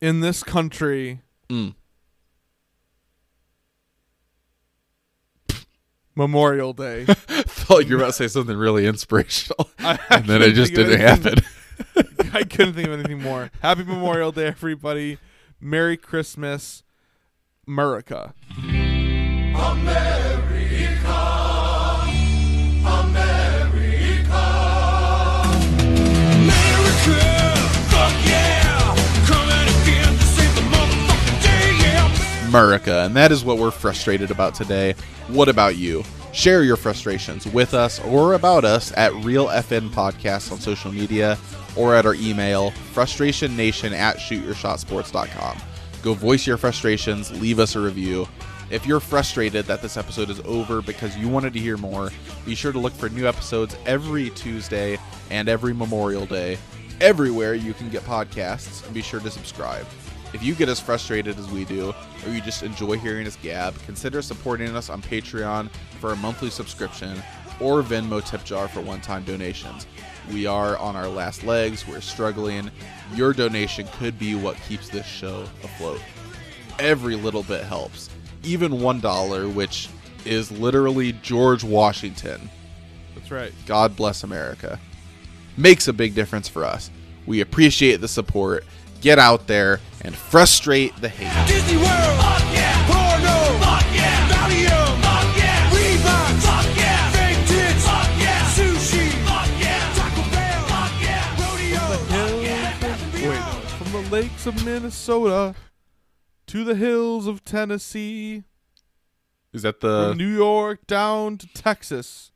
in 0.00 0.20
this 0.20 0.42
country. 0.42 1.20
Mm. 1.50 1.74
Memorial 6.18 6.72
Day. 6.72 7.04
Felt 7.46 7.70
like 7.80 7.88
you 7.88 7.94
were 7.96 8.02
about 8.02 8.08
to 8.08 8.12
say 8.12 8.28
something 8.28 8.56
really 8.56 8.86
inspirational, 8.86 9.70
I 9.78 9.98
and 10.10 10.26
then 10.26 10.42
it 10.42 10.52
just 10.52 10.74
didn't 10.74 11.00
anything- 11.00 11.36
happen. 11.38 12.30
I 12.34 12.42
couldn't 12.42 12.74
think 12.74 12.88
of 12.88 12.92
anything 12.94 13.22
more. 13.22 13.50
Happy 13.62 13.84
Memorial 13.84 14.32
Day, 14.32 14.48
everybody. 14.48 15.18
Merry 15.60 15.96
Christmas, 15.96 16.82
America. 17.68 18.34
America, 18.58 20.27
and 32.52 33.14
that 33.16 33.32
is 33.32 33.44
what 33.44 33.58
we're 33.58 33.70
frustrated 33.70 34.30
about 34.30 34.54
today. 34.54 34.94
What 35.28 35.48
about 35.48 35.76
you? 35.76 36.02
Share 36.32 36.62
your 36.62 36.76
frustrations 36.76 37.46
with 37.46 37.74
us 37.74 38.00
or 38.00 38.34
about 38.34 38.64
us 38.64 38.92
at 38.96 39.14
Real 39.24 39.46
FN 39.48 39.90
Podcast 39.90 40.52
on 40.52 40.60
social 40.60 40.92
media 40.92 41.38
or 41.76 41.94
at 41.94 42.06
our 42.06 42.14
email, 42.14 42.70
frustrationnation 42.94 43.92
at 43.92 44.16
shootyourshotsports.com. 44.16 45.58
Go 46.02 46.14
voice 46.14 46.46
your 46.46 46.56
frustrations, 46.56 47.30
leave 47.40 47.58
us 47.58 47.76
a 47.76 47.80
review. 47.80 48.28
If 48.70 48.86
you're 48.86 49.00
frustrated 49.00 49.64
that 49.66 49.80
this 49.80 49.96
episode 49.96 50.30
is 50.30 50.40
over 50.40 50.82
because 50.82 51.16
you 51.16 51.28
wanted 51.28 51.54
to 51.54 51.58
hear 51.58 51.76
more, 51.76 52.10
be 52.44 52.54
sure 52.54 52.72
to 52.72 52.78
look 52.78 52.92
for 52.92 53.08
new 53.08 53.26
episodes 53.26 53.76
every 53.86 54.30
Tuesday 54.30 54.98
and 55.30 55.48
every 55.48 55.74
Memorial 55.74 56.26
Day, 56.26 56.58
everywhere 57.00 57.54
you 57.54 57.72
can 57.72 57.88
get 57.88 58.02
podcasts, 58.02 58.90
be 58.92 59.02
sure 59.02 59.20
to 59.20 59.30
subscribe. 59.30 59.86
If 60.34 60.42
you 60.42 60.54
get 60.54 60.68
as 60.68 60.78
frustrated 60.78 61.38
as 61.38 61.50
we 61.50 61.64
do, 61.64 61.94
or 62.26 62.32
you 62.32 62.40
just 62.42 62.62
enjoy 62.62 62.98
hearing 62.98 63.26
us 63.26 63.36
gab, 63.42 63.74
consider 63.86 64.20
supporting 64.20 64.76
us 64.76 64.90
on 64.90 65.00
Patreon 65.00 65.70
for 66.00 66.12
a 66.12 66.16
monthly 66.16 66.50
subscription. 66.50 67.22
or 67.60 67.82
Venmo 67.82 68.24
tip 68.24 68.44
jar 68.44 68.68
for 68.68 68.80
one 68.80 69.00
time 69.00 69.24
donations. 69.24 69.86
We 70.32 70.46
are 70.46 70.76
on 70.78 70.94
our 70.94 71.08
last 71.08 71.42
legs, 71.42 71.88
we're 71.88 72.00
struggling. 72.00 72.70
Your 73.14 73.32
donation 73.32 73.88
could 73.94 74.18
be 74.18 74.34
what 74.34 74.56
keeps 74.68 74.88
this 74.88 75.06
show 75.06 75.42
afloat. 75.64 76.00
Every 76.78 77.16
little 77.16 77.42
bit 77.42 77.64
helps. 77.64 78.10
Even 78.44 78.72
$1, 78.72 79.54
which 79.54 79.88
is 80.24 80.52
literally 80.52 81.12
George 81.14 81.64
Washington. 81.64 82.48
That's 83.14 83.30
right. 83.30 83.52
God 83.66 83.96
bless 83.96 84.22
America. 84.22 84.78
Makes 85.56 85.88
a 85.88 85.92
big 85.92 86.14
difference 86.14 86.46
for 86.48 86.64
us. 86.64 86.90
We 87.26 87.40
appreciate 87.40 88.00
the 88.00 88.08
support. 88.08 88.64
Get 89.00 89.18
out 89.18 89.46
there 89.46 89.80
and 90.02 90.14
frustrate 90.14 90.94
the 91.00 91.08
hate. 91.08 91.46
Disney 91.46 91.76
World. 91.76 91.86
Fuck 91.88 92.42
yeah. 92.52 92.86
Porno. 92.86 93.58
Fuck 93.62 93.86
yeah. 93.94 94.28
Valium. 94.28 95.00
Fuck 95.02 95.36
yeah. 95.36 95.70
Reebok. 95.70 96.34
Fuck 96.42 96.76
yeah. 96.76 97.10
Fake 97.12 97.46
tits. 97.46 97.86
Fuck 97.86 98.10
yeah. 98.18 98.42
Sushi. 98.50 99.10
Fuck 99.24 99.48
yeah. 99.60 99.94
Taco 99.94 100.22
Bell. 100.30 100.62
Fuck 100.66 100.92
yeah. 101.00 101.40
Rodeo. 101.40 101.78
Fuck 101.78 102.42
yeah. 102.42 102.78
Bath 102.80 103.02
and 103.02 103.12
Wait, 103.14 103.38
no, 103.38 103.60
from 103.76 103.92
the 103.92 104.10
lakes 104.10 104.46
of 104.46 104.64
Minnesota 104.64 105.54
to 106.48 106.64
the 106.64 106.74
hills 106.74 107.26
of 107.26 107.44
Tennessee, 107.44 108.42
Is 109.52 109.62
that 109.62 109.80
the 109.80 110.08
from 110.08 110.18
New 110.18 110.34
York 110.34 110.86
down 110.86 111.36
to 111.38 111.46
Texas, 111.52 112.32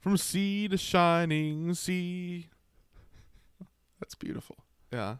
from 0.00 0.16
sea 0.16 0.66
to 0.68 0.76
shining 0.76 1.74
sea. 1.74 2.48
That's 4.00 4.14
beautiful. 4.14 4.56
Yeah. 4.92 5.16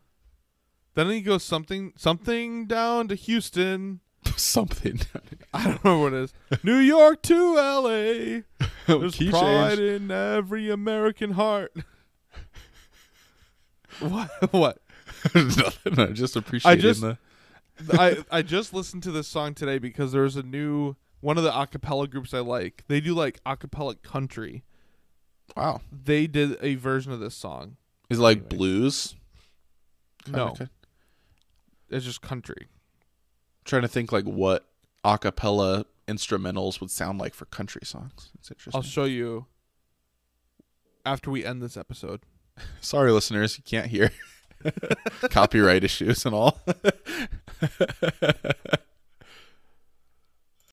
Then 0.98 1.10
he 1.10 1.20
goes 1.20 1.44
something 1.44 1.92
something 1.96 2.66
down 2.66 3.06
to 3.06 3.14
Houston. 3.14 4.00
Something. 4.36 4.98
I 5.54 5.62
don't 5.64 5.84
know 5.84 6.00
what 6.00 6.12
it 6.12 6.24
is. 6.24 6.34
New 6.64 6.78
York 6.78 7.22
to 7.22 7.56
L.A. 7.56 8.42
There's 8.88 9.14
Key 9.14 9.30
pride 9.30 9.78
change. 9.78 10.02
in 10.02 10.10
every 10.10 10.68
American 10.70 11.30
heart. 11.32 11.72
what? 14.00 14.28
What? 14.52 14.78
Nothing. 15.34 15.98
I 16.00 16.06
just 16.06 16.34
appreciate 16.34 16.80
just- 16.80 17.00
the. 17.00 17.16
I 17.92 18.16
I 18.30 18.42
just 18.42 18.74
listened 18.74 19.04
to 19.04 19.12
this 19.12 19.28
song 19.28 19.54
today 19.54 19.78
because 19.78 20.10
there's 20.10 20.34
a 20.34 20.42
new 20.42 20.96
one 21.20 21.38
of 21.38 21.44
the 21.44 21.52
acapella 21.52 22.10
groups 22.10 22.34
I 22.34 22.40
like. 22.40 22.82
They 22.88 23.00
do 23.00 23.14
like 23.14 23.40
acapella 23.44 24.02
country. 24.02 24.64
Wow. 25.56 25.80
They 25.92 26.26
did 26.26 26.56
a 26.60 26.74
version 26.74 27.12
of 27.12 27.20
this 27.20 27.36
song. 27.36 27.76
Is 28.10 28.18
it 28.18 28.22
like 28.22 28.38
Anyway. 28.38 28.56
blues? 28.56 29.14
No, 30.26 30.54
ki- 30.54 30.66
it's 31.90 32.04
just 32.04 32.22
country. 32.22 32.68
trying 33.64 33.82
to 33.82 33.88
think 33.88 34.12
like 34.12 34.24
what 34.24 34.66
a 35.04 35.18
cappella 35.18 35.84
instrumentals 36.06 36.80
would 36.80 36.90
sound 36.90 37.18
like 37.18 37.34
for 37.34 37.44
country 37.46 37.82
songs. 37.84 38.30
It's 38.38 38.50
interesting. 38.50 38.78
I'll 38.78 38.82
show 38.82 39.04
you 39.04 39.46
after 41.04 41.30
we 41.30 41.44
end 41.44 41.62
this 41.62 41.76
episode. 41.76 42.20
Sorry, 42.80 43.12
listeners, 43.12 43.56
you 43.58 43.64
can't 43.64 43.86
hear. 43.86 44.10
Copyright 45.30 45.84
issues 45.84 46.26
and 46.26 46.34
all. 46.34 46.60